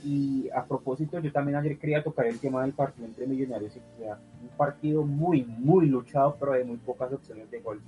Y 0.03 0.49
a 0.51 0.65
propósito, 0.65 1.19
yo 1.19 1.31
también 1.31 1.57
ayer 1.57 1.79
quería 1.79 2.03
tocar 2.03 2.27
el 2.27 2.39
tema 2.39 2.63
del 2.63 2.73
partido 2.73 3.07
entre 3.07 3.27
Millonarios 3.27 3.77
y 3.77 3.81
Equidad. 3.81 4.19
Un 4.43 4.49
partido 4.57 5.03
muy, 5.05 5.45
muy 5.45 5.87
luchado, 5.87 6.37
pero 6.41 6.53
de 6.53 6.65
muy 6.65 6.79
pocas 6.79 7.13
opciones 7.13 7.51
de 7.51 7.61
gol. 7.61 7.81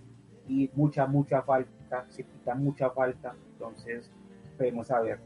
Y 0.47 0.71
mucha, 0.75 1.07
mucha 1.07 1.43
falta, 1.43 2.05
se 2.09 2.25
quita 2.25 2.55
mucha 2.55 2.91
falta. 2.91 3.35
Entonces, 3.53 4.11
podemos 4.59 4.89
saber. 4.89 5.21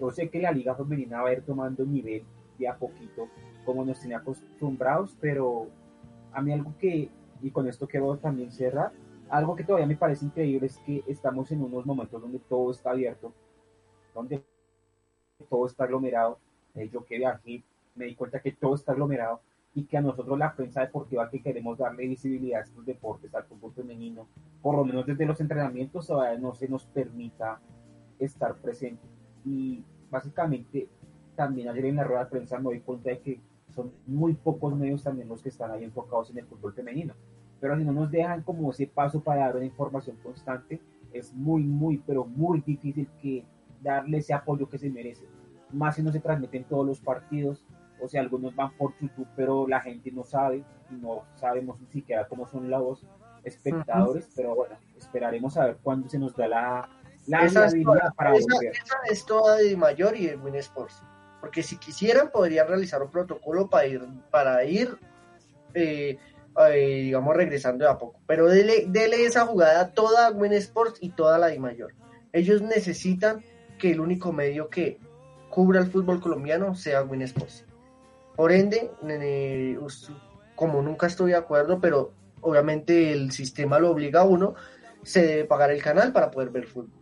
Yo 0.00 0.10
sé 0.10 0.28
que 0.28 0.40
la 0.40 0.50
Liga 0.50 0.74
Femenina 0.74 1.22
va 1.22 1.28
a 1.28 1.32
ir 1.32 1.42
tomando 1.42 1.84
nivel 1.84 2.24
de 2.58 2.68
a 2.68 2.76
poquito, 2.76 3.28
como 3.64 3.84
nos 3.84 4.00
tiene 4.00 4.16
acostumbrados, 4.16 5.16
pero 5.20 5.68
a 6.32 6.42
mí 6.42 6.52
algo 6.52 6.74
que, 6.78 7.10
y 7.42 7.50
con 7.50 7.68
esto 7.68 7.86
quiero 7.86 8.16
también 8.16 8.50
cerrar, 8.50 8.92
algo 9.30 9.56
que 9.56 9.64
todavía 9.64 9.86
me 9.86 9.96
parece 9.96 10.24
increíble 10.24 10.66
es 10.66 10.78
que 10.78 11.02
estamos 11.06 11.50
en 11.50 11.62
unos 11.62 11.86
momentos 11.86 12.20
donde 12.20 12.38
todo 12.40 12.70
está 12.70 12.90
abierto, 12.90 13.32
donde 14.14 14.42
todo 15.44 15.66
está 15.66 15.84
aglomerado. 15.84 16.38
Eh, 16.74 16.88
yo 16.92 17.04
que 17.04 17.18
viajé, 17.18 17.62
me 17.94 18.06
di 18.06 18.14
cuenta 18.14 18.40
que 18.40 18.52
todo 18.52 18.74
está 18.74 18.92
aglomerado 18.92 19.40
y 19.74 19.84
que 19.84 19.96
a 19.96 20.00
nosotros 20.00 20.38
la 20.38 20.54
prensa 20.54 20.80
deportiva 20.80 21.28
que 21.30 21.42
queremos 21.42 21.78
darle 21.78 22.06
visibilidad 22.06 22.60
a 22.60 22.64
estos 22.64 22.86
deportes, 22.86 23.34
al 23.34 23.44
fútbol 23.44 23.72
femenino, 23.72 24.28
por 24.62 24.76
lo 24.76 24.84
menos 24.84 25.04
desde 25.04 25.26
los 25.26 25.40
entrenamientos 25.40 26.10
no 26.40 26.54
se 26.54 26.68
nos 26.68 26.86
permita 26.86 27.60
estar 28.18 28.54
presente. 28.56 29.02
Y 29.44 29.82
básicamente 30.10 30.88
también 31.34 31.68
ayer 31.68 31.86
en 31.86 31.96
la 31.96 32.04
rueda 32.04 32.24
de 32.24 32.30
prensa 32.30 32.58
me 32.58 32.64
doy 32.64 32.80
cuenta 32.80 33.10
de 33.10 33.18
que 33.18 33.40
son 33.70 33.90
muy 34.06 34.34
pocos 34.34 34.76
medios 34.76 35.02
también 35.02 35.28
los 35.28 35.42
que 35.42 35.48
están 35.48 35.72
ahí 35.72 35.82
enfocados 35.82 36.30
en 36.30 36.38
el 36.38 36.46
fútbol 36.46 36.72
femenino. 36.72 37.14
Pero 37.60 37.76
si 37.76 37.84
no 37.84 37.92
nos 37.92 38.10
dejan 38.10 38.42
como 38.42 38.70
ese 38.70 38.86
paso 38.86 39.20
para 39.20 39.46
dar 39.46 39.56
una 39.56 39.64
información 39.64 40.16
constante, 40.22 40.80
es 41.12 41.32
muy, 41.32 41.62
muy, 41.62 41.98
pero 41.98 42.24
muy 42.24 42.60
difícil 42.60 43.08
que 43.20 43.44
darle 43.84 44.18
ese 44.18 44.34
apoyo 44.34 44.68
que 44.68 44.78
se 44.78 44.90
merece. 44.90 45.22
Más 45.70 45.94
si 45.94 46.02
no 46.02 46.10
se 46.10 46.18
transmiten 46.18 46.64
todos 46.64 46.84
los 46.84 46.98
partidos, 46.98 47.64
o 48.00 48.08
sea, 48.08 48.20
algunos 48.20 48.56
van 48.56 48.76
por 48.76 48.94
YouTube, 49.00 49.28
pero 49.36 49.68
la 49.68 49.80
gente 49.80 50.10
no 50.10 50.24
sabe, 50.24 50.64
y 50.90 50.94
no 50.94 51.22
sabemos 51.36 51.78
ni 51.80 51.86
siquiera 51.86 52.26
cómo 52.26 52.48
son 52.48 52.68
los 52.68 53.06
espectadores, 53.44 54.28
pero 54.34 54.54
bueno, 54.54 54.76
esperaremos 54.98 55.56
a 55.56 55.66
ver 55.66 55.76
cuándo 55.82 56.08
se 56.08 56.18
nos 56.18 56.34
da 56.34 56.48
la, 56.48 56.88
la 57.26 57.44
Esa 57.44 57.66
es, 57.66 57.74
toda, 57.82 58.12
para 58.16 58.34
esa- 58.34 58.46
volver. 58.54 58.72
esa 58.72 58.96
es 59.10 59.24
toda 59.26 59.56
de 59.56 59.76
mayor 59.76 60.16
y 60.16 60.26
de 60.26 60.36
Win 60.36 60.56
Sports. 60.56 61.02
Porque 61.40 61.62
si 61.62 61.76
quisieran, 61.76 62.30
podrían 62.32 62.66
realizar 62.68 63.02
un 63.02 63.10
protocolo 63.10 63.68
para 63.68 63.86
ir, 63.86 64.02
para 64.30 64.64
ir 64.64 64.96
eh, 65.74 66.18
eh, 66.70 67.00
digamos, 67.04 67.36
regresando 67.36 67.84
de 67.84 67.90
a 67.90 67.98
poco. 67.98 68.18
Pero 68.26 68.48
dele, 68.48 68.86
dele 68.88 69.24
esa 69.26 69.44
jugada 69.46 69.90
toda 69.92 70.28
a 70.28 70.30
Win 70.30 70.52
Sports 70.54 70.98
y 71.02 71.10
toda 71.10 71.38
la 71.38 71.48
de 71.48 71.58
mayor. 71.58 71.92
Ellos 72.32 72.62
necesitan 72.62 73.42
que 73.84 73.90
el 73.90 74.00
único 74.00 74.32
medio 74.32 74.70
que 74.70 74.98
cubra 75.50 75.78
el 75.78 75.90
fútbol 75.90 76.18
colombiano 76.18 76.74
sea 76.74 77.02
Win 77.02 77.20
Sports. 77.20 77.66
Por 78.34 78.50
ende, 78.50 78.90
como 80.54 80.80
nunca 80.80 81.06
estoy 81.06 81.32
de 81.32 81.36
acuerdo, 81.36 81.82
pero 81.82 82.14
obviamente 82.40 83.12
el 83.12 83.30
sistema 83.30 83.78
lo 83.78 83.90
obliga 83.90 84.22
a 84.22 84.24
uno, 84.24 84.54
se 85.02 85.26
debe 85.26 85.44
pagar 85.44 85.70
el 85.70 85.82
canal 85.82 86.14
para 86.14 86.30
poder 86.30 86.48
ver 86.48 86.66
fútbol. 86.66 86.94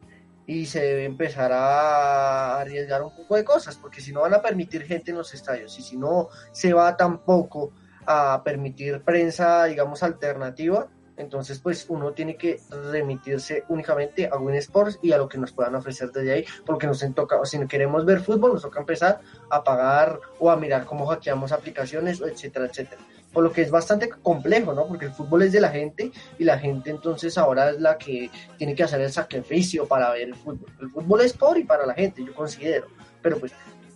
Y 0.44 0.66
se 0.66 0.80
debe 0.80 1.04
empezar 1.04 1.52
a 1.52 2.59
arriesgar 2.59 3.00
un 3.04 3.14
poco 3.14 3.36
de 3.36 3.44
cosas, 3.44 3.76
porque 3.76 4.00
si 4.00 4.12
no 4.12 4.22
van 4.22 4.34
a 4.34 4.42
permitir 4.42 4.82
gente 4.82 5.12
en 5.12 5.18
los 5.18 5.32
estadios, 5.34 5.78
y 5.78 5.82
si 5.82 5.96
no 5.96 6.30
se 6.50 6.72
va 6.72 6.96
tampoco 6.96 7.70
a 8.06 8.42
permitir 8.44 9.02
prensa, 9.02 9.66
digamos, 9.66 10.02
alternativa, 10.02 10.88
entonces 11.16 11.59
pues 11.59 11.86
uno 11.89 12.12
tiene 12.12 12.36
que 12.36 12.60
remitirse 12.90 13.64
únicamente 13.68 14.28
a 14.30 14.36
Win 14.36 14.56
Sports 14.56 14.98
y 15.02 15.12
a 15.12 15.18
lo 15.18 15.28
que 15.28 15.39
nos 15.39 15.52
puedan 15.52 15.74
ofrecer 15.74 16.10
desde 16.10 16.32
ahí, 16.32 16.44
porque 16.64 16.86
nos 16.86 17.05
toca, 17.14 17.40
o 17.40 17.44
si 17.44 17.59
no 17.59 17.68
queremos 17.68 18.05
ver 18.05 18.20
fútbol, 18.20 18.55
nos 18.55 18.62
toca 18.62 18.80
empezar 18.80 19.20
a 19.51 19.62
pagar 19.62 20.18
o 20.39 20.51
a 20.51 20.56
mirar 20.56 20.84
cómo 20.84 21.06
hackeamos 21.06 21.52
aplicaciones, 21.52 22.20
etcétera, 22.20 22.66
etcétera. 22.66 23.01
Por 23.32 23.44
lo 23.44 23.52
que 23.52 23.62
es 23.62 23.70
bastante 23.70 24.10
complejo, 24.10 24.74
¿no? 24.74 24.86
Porque 24.86 25.06
el 25.06 25.12
fútbol 25.12 25.43
es 25.43 25.52
de 25.52 25.60
la 25.60 25.70
gente 25.70 26.12
y 26.39 26.44
la 26.44 26.59
gente 26.59 26.90
entonces 26.90 27.39
ahora 27.39 27.70
es 27.70 27.80
la 27.80 27.97
que 27.97 28.30
tiene 28.59 28.74
que 28.74 28.82
hacer 28.82 29.01
el 29.01 29.10
sacrificio 29.10 29.86
para 29.86 30.10
ver 30.10 30.28
el 30.28 30.34
fútbol. 30.34 30.70
El 30.80 30.90
fútbol 30.90 31.20
es 31.22 31.32
por 31.32 31.56
y 31.56 31.64
para 31.64 31.86
la 31.86 31.94
gente, 31.94 32.22
yo 32.22 32.34
considero. 32.34 32.89
Pero 33.22 33.39
pues, 33.39 33.52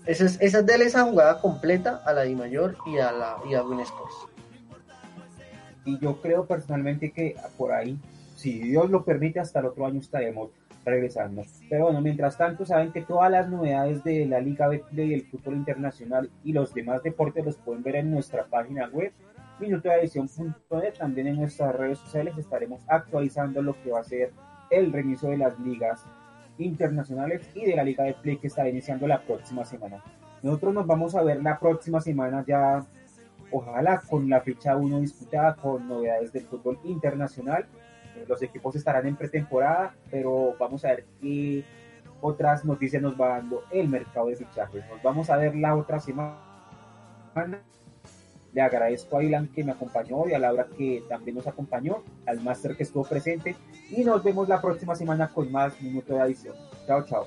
esa 0.06 0.24
es, 0.24 0.38
esa 0.40 0.60
es 0.60 0.66
de 0.66 0.74
esa 0.76 1.04
jugada 1.04 1.40
completa 1.40 2.02
a 2.06 2.14
la 2.14 2.22
Di 2.22 2.34
Mayor 2.34 2.76
y 2.86 2.98
a 2.98 3.12
la 3.12 3.36
y 3.46 3.54
a 3.54 3.62
Win 3.62 3.80
Sports. 3.80 4.35
Y 5.86 5.98
yo 5.98 6.20
creo 6.20 6.46
personalmente 6.46 7.12
que 7.12 7.36
por 7.56 7.72
ahí, 7.72 7.96
si 8.34 8.58
Dios 8.58 8.90
lo 8.90 9.04
permite, 9.04 9.40
hasta 9.40 9.60
el 9.60 9.66
otro 9.66 9.86
año 9.86 10.00
estaremos 10.00 10.50
regresando. 10.84 11.42
Pero 11.70 11.84
bueno, 11.84 12.00
mientras 12.00 12.36
tanto, 12.36 12.66
saben 12.66 12.92
que 12.92 13.02
todas 13.02 13.30
las 13.30 13.48
novedades 13.48 14.04
de 14.04 14.26
la 14.26 14.40
Liga 14.40 14.68
Betplay, 14.68 15.14
el 15.14 15.26
fútbol 15.26 15.54
internacional 15.54 16.30
y 16.44 16.52
los 16.52 16.74
demás 16.74 17.02
deportes 17.02 17.44
los 17.44 17.56
pueden 17.56 17.82
ver 17.82 17.96
en 17.96 18.10
nuestra 18.10 18.44
página 18.44 18.88
web, 18.88 19.12
minutodeadición.net. 19.60 20.94
También 20.98 21.28
en 21.28 21.36
nuestras 21.36 21.74
redes 21.74 21.98
sociales 21.98 22.36
estaremos 22.36 22.82
actualizando 22.88 23.62
lo 23.62 23.80
que 23.82 23.90
va 23.90 24.00
a 24.00 24.04
ser 24.04 24.32
el 24.70 24.92
reinicio 24.92 25.28
de 25.28 25.38
las 25.38 25.58
ligas 25.60 26.04
internacionales 26.58 27.48
y 27.54 27.64
de 27.64 27.76
la 27.76 27.84
Liga 27.84 28.04
de 28.04 28.14
Play 28.14 28.38
que 28.38 28.48
está 28.48 28.68
iniciando 28.68 29.06
la 29.06 29.22
próxima 29.22 29.64
semana. 29.64 30.02
Nosotros 30.42 30.74
nos 30.74 30.86
vamos 30.86 31.14
a 31.14 31.22
ver 31.22 31.42
la 31.42 31.58
próxima 31.58 32.00
semana 32.00 32.44
ya 32.46 32.84
ojalá 33.56 34.00
con 34.00 34.28
la 34.28 34.40
fecha 34.40 34.76
1 34.76 35.00
disputada 35.00 35.56
con 35.56 35.88
novedades 35.88 36.32
del 36.32 36.46
fútbol 36.46 36.78
internacional. 36.84 37.66
Eh, 38.16 38.24
Los 38.28 38.42
equipos 38.42 38.76
estarán 38.76 39.06
en 39.06 39.16
pretemporada, 39.16 39.94
pero 40.10 40.54
vamos 40.58 40.84
a 40.84 40.88
ver 40.88 41.06
qué 41.20 41.64
otras 42.20 42.64
noticias 42.64 43.02
nos 43.02 43.18
va 43.18 43.28
dando 43.28 43.62
el 43.70 43.88
mercado 43.88 44.28
de 44.28 44.36
fichajes. 44.36 44.84
Nos 44.90 45.02
vamos 45.02 45.30
a 45.30 45.36
ver 45.36 45.54
la 45.56 45.74
otra 45.76 46.00
semana. 46.00 46.36
Le 48.52 48.62
agradezco 48.62 49.18
a 49.18 49.22
Ilan 49.22 49.48
que 49.48 49.64
me 49.64 49.72
acompañó 49.72 50.26
y 50.26 50.32
a 50.32 50.38
Laura 50.38 50.66
que 50.76 51.04
también 51.08 51.36
nos 51.36 51.46
acompañó, 51.46 52.02
al 52.26 52.40
máster 52.40 52.74
que 52.74 52.84
estuvo 52.84 53.04
presente 53.04 53.54
y 53.90 54.02
nos 54.02 54.22
vemos 54.24 54.48
la 54.48 54.60
próxima 54.62 54.94
semana 54.94 55.28
con 55.28 55.52
más 55.52 55.80
Minuto 55.80 56.14
de 56.14 56.20
Adición. 56.20 56.54
Chao, 56.86 57.04
chao. 57.04 57.26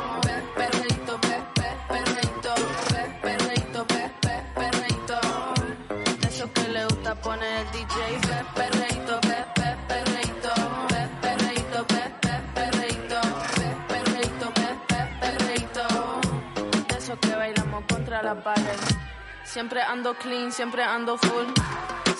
Siempre 19.43 19.81
ando 19.81 20.13
clean, 20.15 20.51
siempre 20.51 20.81
ando 20.81 21.17
full. 21.17 21.45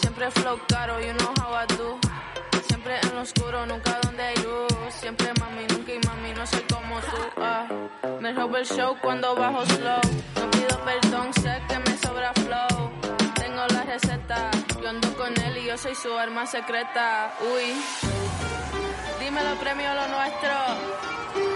Siempre 0.02 0.30
flow 0.32 0.60
caro, 0.68 1.00
you 1.00 1.14
know 1.14 1.34
how 1.40 1.54
I 1.54 1.66
do. 1.78 1.98
Siempre 2.68 3.00
en 3.02 3.16
lo 3.16 3.22
oscuro, 3.22 3.66
nunca 3.66 3.98
donde 4.04 4.22
hay 4.22 4.36
luz. 4.36 4.94
Siempre 4.94 5.32
mami, 5.40 5.66
nunca 5.68 5.94
y 5.94 6.00
mami, 6.06 6.34
no 6.34 6.46
soy 6.46 6.62
como 6.72 7.00
tú. 7.00 7.42
ah. 7.42 7.68
Me 8.20 8.34
robo 8.34 8.58
el 8.58 8.66
show 8.66 8.98
cuando 9.02 9.34
bajo 9.36 9.66
slow. 9.66 10.02
No 10.36 10.52
pido 10.52 10.78
perdón, 10.84 11.34
sé 11.34 11.62
que 11.70 11.80
me 11.80 11.98
sobra 11.98 12.34
flow. 12.34 12.92
Tengo 13.52 13.68
la 13.68 13.84
receta, 13.84 14.50
yo 14.82 14.88
ando 14.88 15.14
con 15.18 15.38
él 15.42 15.58
y 15.58 15.66
yo 15.66 15.78
soy 15.78 15.94
su 15.94 16.18
arma 16.18 16.46
secreta. 16.46 17.34
Uy, 17.42 17.74
dímelo 19.20 19.56
premio 19.60 19.94
lo 19.94 20.08
nuestro. 20.08 20.54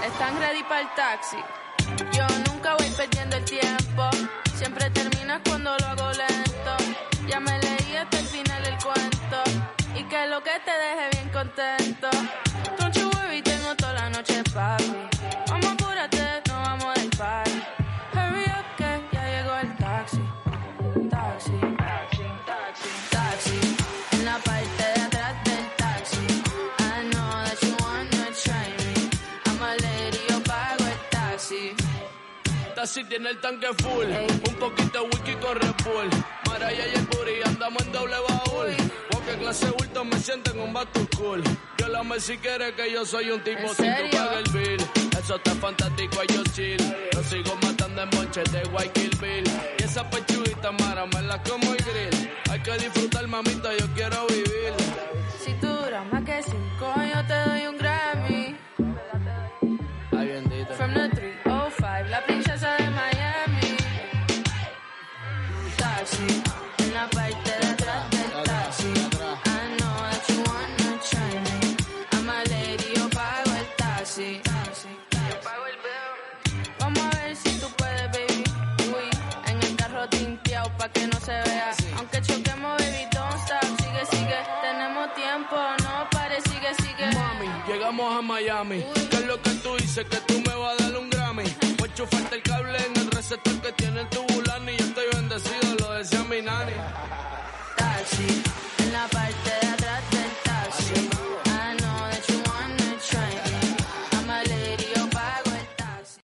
¿Están 0.05 0.37
ready 0.37 0.61
para 0.63 0.81
el 0.81 0.89
taxi? 0.93 1.37
Yo 2.11 2.27
nunca 2.51 2.75
voy 2.75 2.89
perdiendo 2.97 3.37
el 3.37 3.45
tiempo. 3.45 4.09
Siempre 4.55 4.89
terminas 4.89 5.39
cuando 5.47 5.73
lo 5.77 5.85
hago 5.85 6.11
lento. 6.11 6.75
Ya 7.29 7.39
me 7.39 7.57
leí 7.59 7.95
hasta 7.95 8.19
el 8.19 8.25
final 8.25 8.65
el 8.65 8.77
cuento. 8.83 9.43
Y 9.97 10.03
que 10.03 10.27
lo 10.27 10.43
que 10.43 10.51
te 10.65 10.71
deje 10.71 11.09
bien 11.13 11.29
contento. 11.29 12.09
Don't 12.77 12.93
you 12.93 13.09
worry, 13.15 13.41
tengo 13.41 13.73
toda 13.77 13.93
la 13.93 14.09
noche 14.09 14.43
papi. 14.53 14.91
Vamos 15.47 15.71
apúrate, 15.71 16.41
no 16.49 16.55
vamos 16.55 16.93
del 16.95 17.09
party. 17.11 17.84
Taxi 32.85 33.03
tiene 33.05 33.31
el 33.31 33.41
tanque 33.41 33.65
full, 33.79 34.05
un 34.47 34.55
poquito 34.59 35.01
de 35.01 35.05
whisky 35.05 35.33
con 35.41 35.55
Red 35.59 35.73
Bull. 35.83 36.07
Maraya 36.47 36.85
y 36.85 36.95
el 36.95 37.05
booty, 37.07 37.41
andamos 37.43 37.81
en 37.83 37.91
doble 37.91 38.15
baúl. 38.29 38.67
Porque 39.09 39.31
clase 39.39 39.71
bulto 39.71 40.05
me 40.05 40.19
siento 40.19 40.51
en 40.51 40.59
un 40.59 40.71
back 40.71 40.89
cool. 41.17 41.41
Yo 41.79 41.87
la 41.87 42.03
me 42.03 42.19
si 42.19 42.37
quiere 42.37 42.75
que 42.75 42.91
yo 42.91 43.03
soy 43.03 43.31
un 43.31 43.43
tipo 43.43 43.61
¿En 43.61 43.69
sin 43.69 43.85
que 43.95 44.15
pague 44.15 44.37
el 44.37 44.51
bill. 44.51 44.87
Eso 45.19 45.35
está 45.35 45.55
fantástico, 45.55 46.17
yo 46.31 46.43
chill. 46.53 46.77
Lo 47.15 47.23
sigo 47.23 47.57
matando 47.63 48.03
en 48.03 48.09
monches 48.15 48.51
de 48.51 48.61
White 48.67 48.91
Kill 48.93 49.17
Bill. 49.19 49.43
Y 49.79 49.83
esa 49.83 50.07
pechuguita 50.07 50.71
mara 50.73 51.07
me 51.07 51.23
la 51.23 51.41
como 51.41 51.73
el 51.73 51.77
grill. 51.77 52.29
Hay 52.51 52.59
que 52.59 52.71
disfrutar, 52.73 53.27
mamita, 53.27 53.75
yo 53.79 53.87
quiero 53.95 54.27
vivir. 54.27 54.73
Si 55.43 55.53
tú 55.53 55.65
duras 55.69 56.05
más 56.11 56.23
que 56.23 56.39
cinco, 56.43 56.93
yo 57.11 57.25
te 57.25 57.49
doy 57.49 57.65
un 57.65 57.77
Grammy. 57.79 58.55
Ay, 60.11 60.27
bendito. 60.27 60.75
Miami. 88.25 88.83
¿Qué 89.09 89.17
es 89.17 89.25
lo 89.25 89.41
que 89.41 89.51
tú 89.51 89.75
dices? 89.77 90.05
Que 90.09 90.17
tú 90.27 90.33
me 90.45 90.55
vas 90.55 90.81
a 90.81 90.83
dar 90.83 90.97
un 90.97 91.09
Grammy. 91.09 91.43
Voy 91.77 91.87
a 91.87 91.91
enchufarte 91.91 92.35
el 92.35 92.41
cable 92.41 92.77
en 92.79 93.01
el 93.01 93.11
receptor 93.11 93.53
que 93.61 93.71
tiene 93.73 94.01
el 94.01 94.09
tubulani. 94.09 94.75
Yo 94.77 94.85
estoy 94.85 95.05
bendecido, 95.13 95.75
lo 95.79 95.93
decía 95.93 96.23
mi 96.23 96.41
nani. 96.41 96.73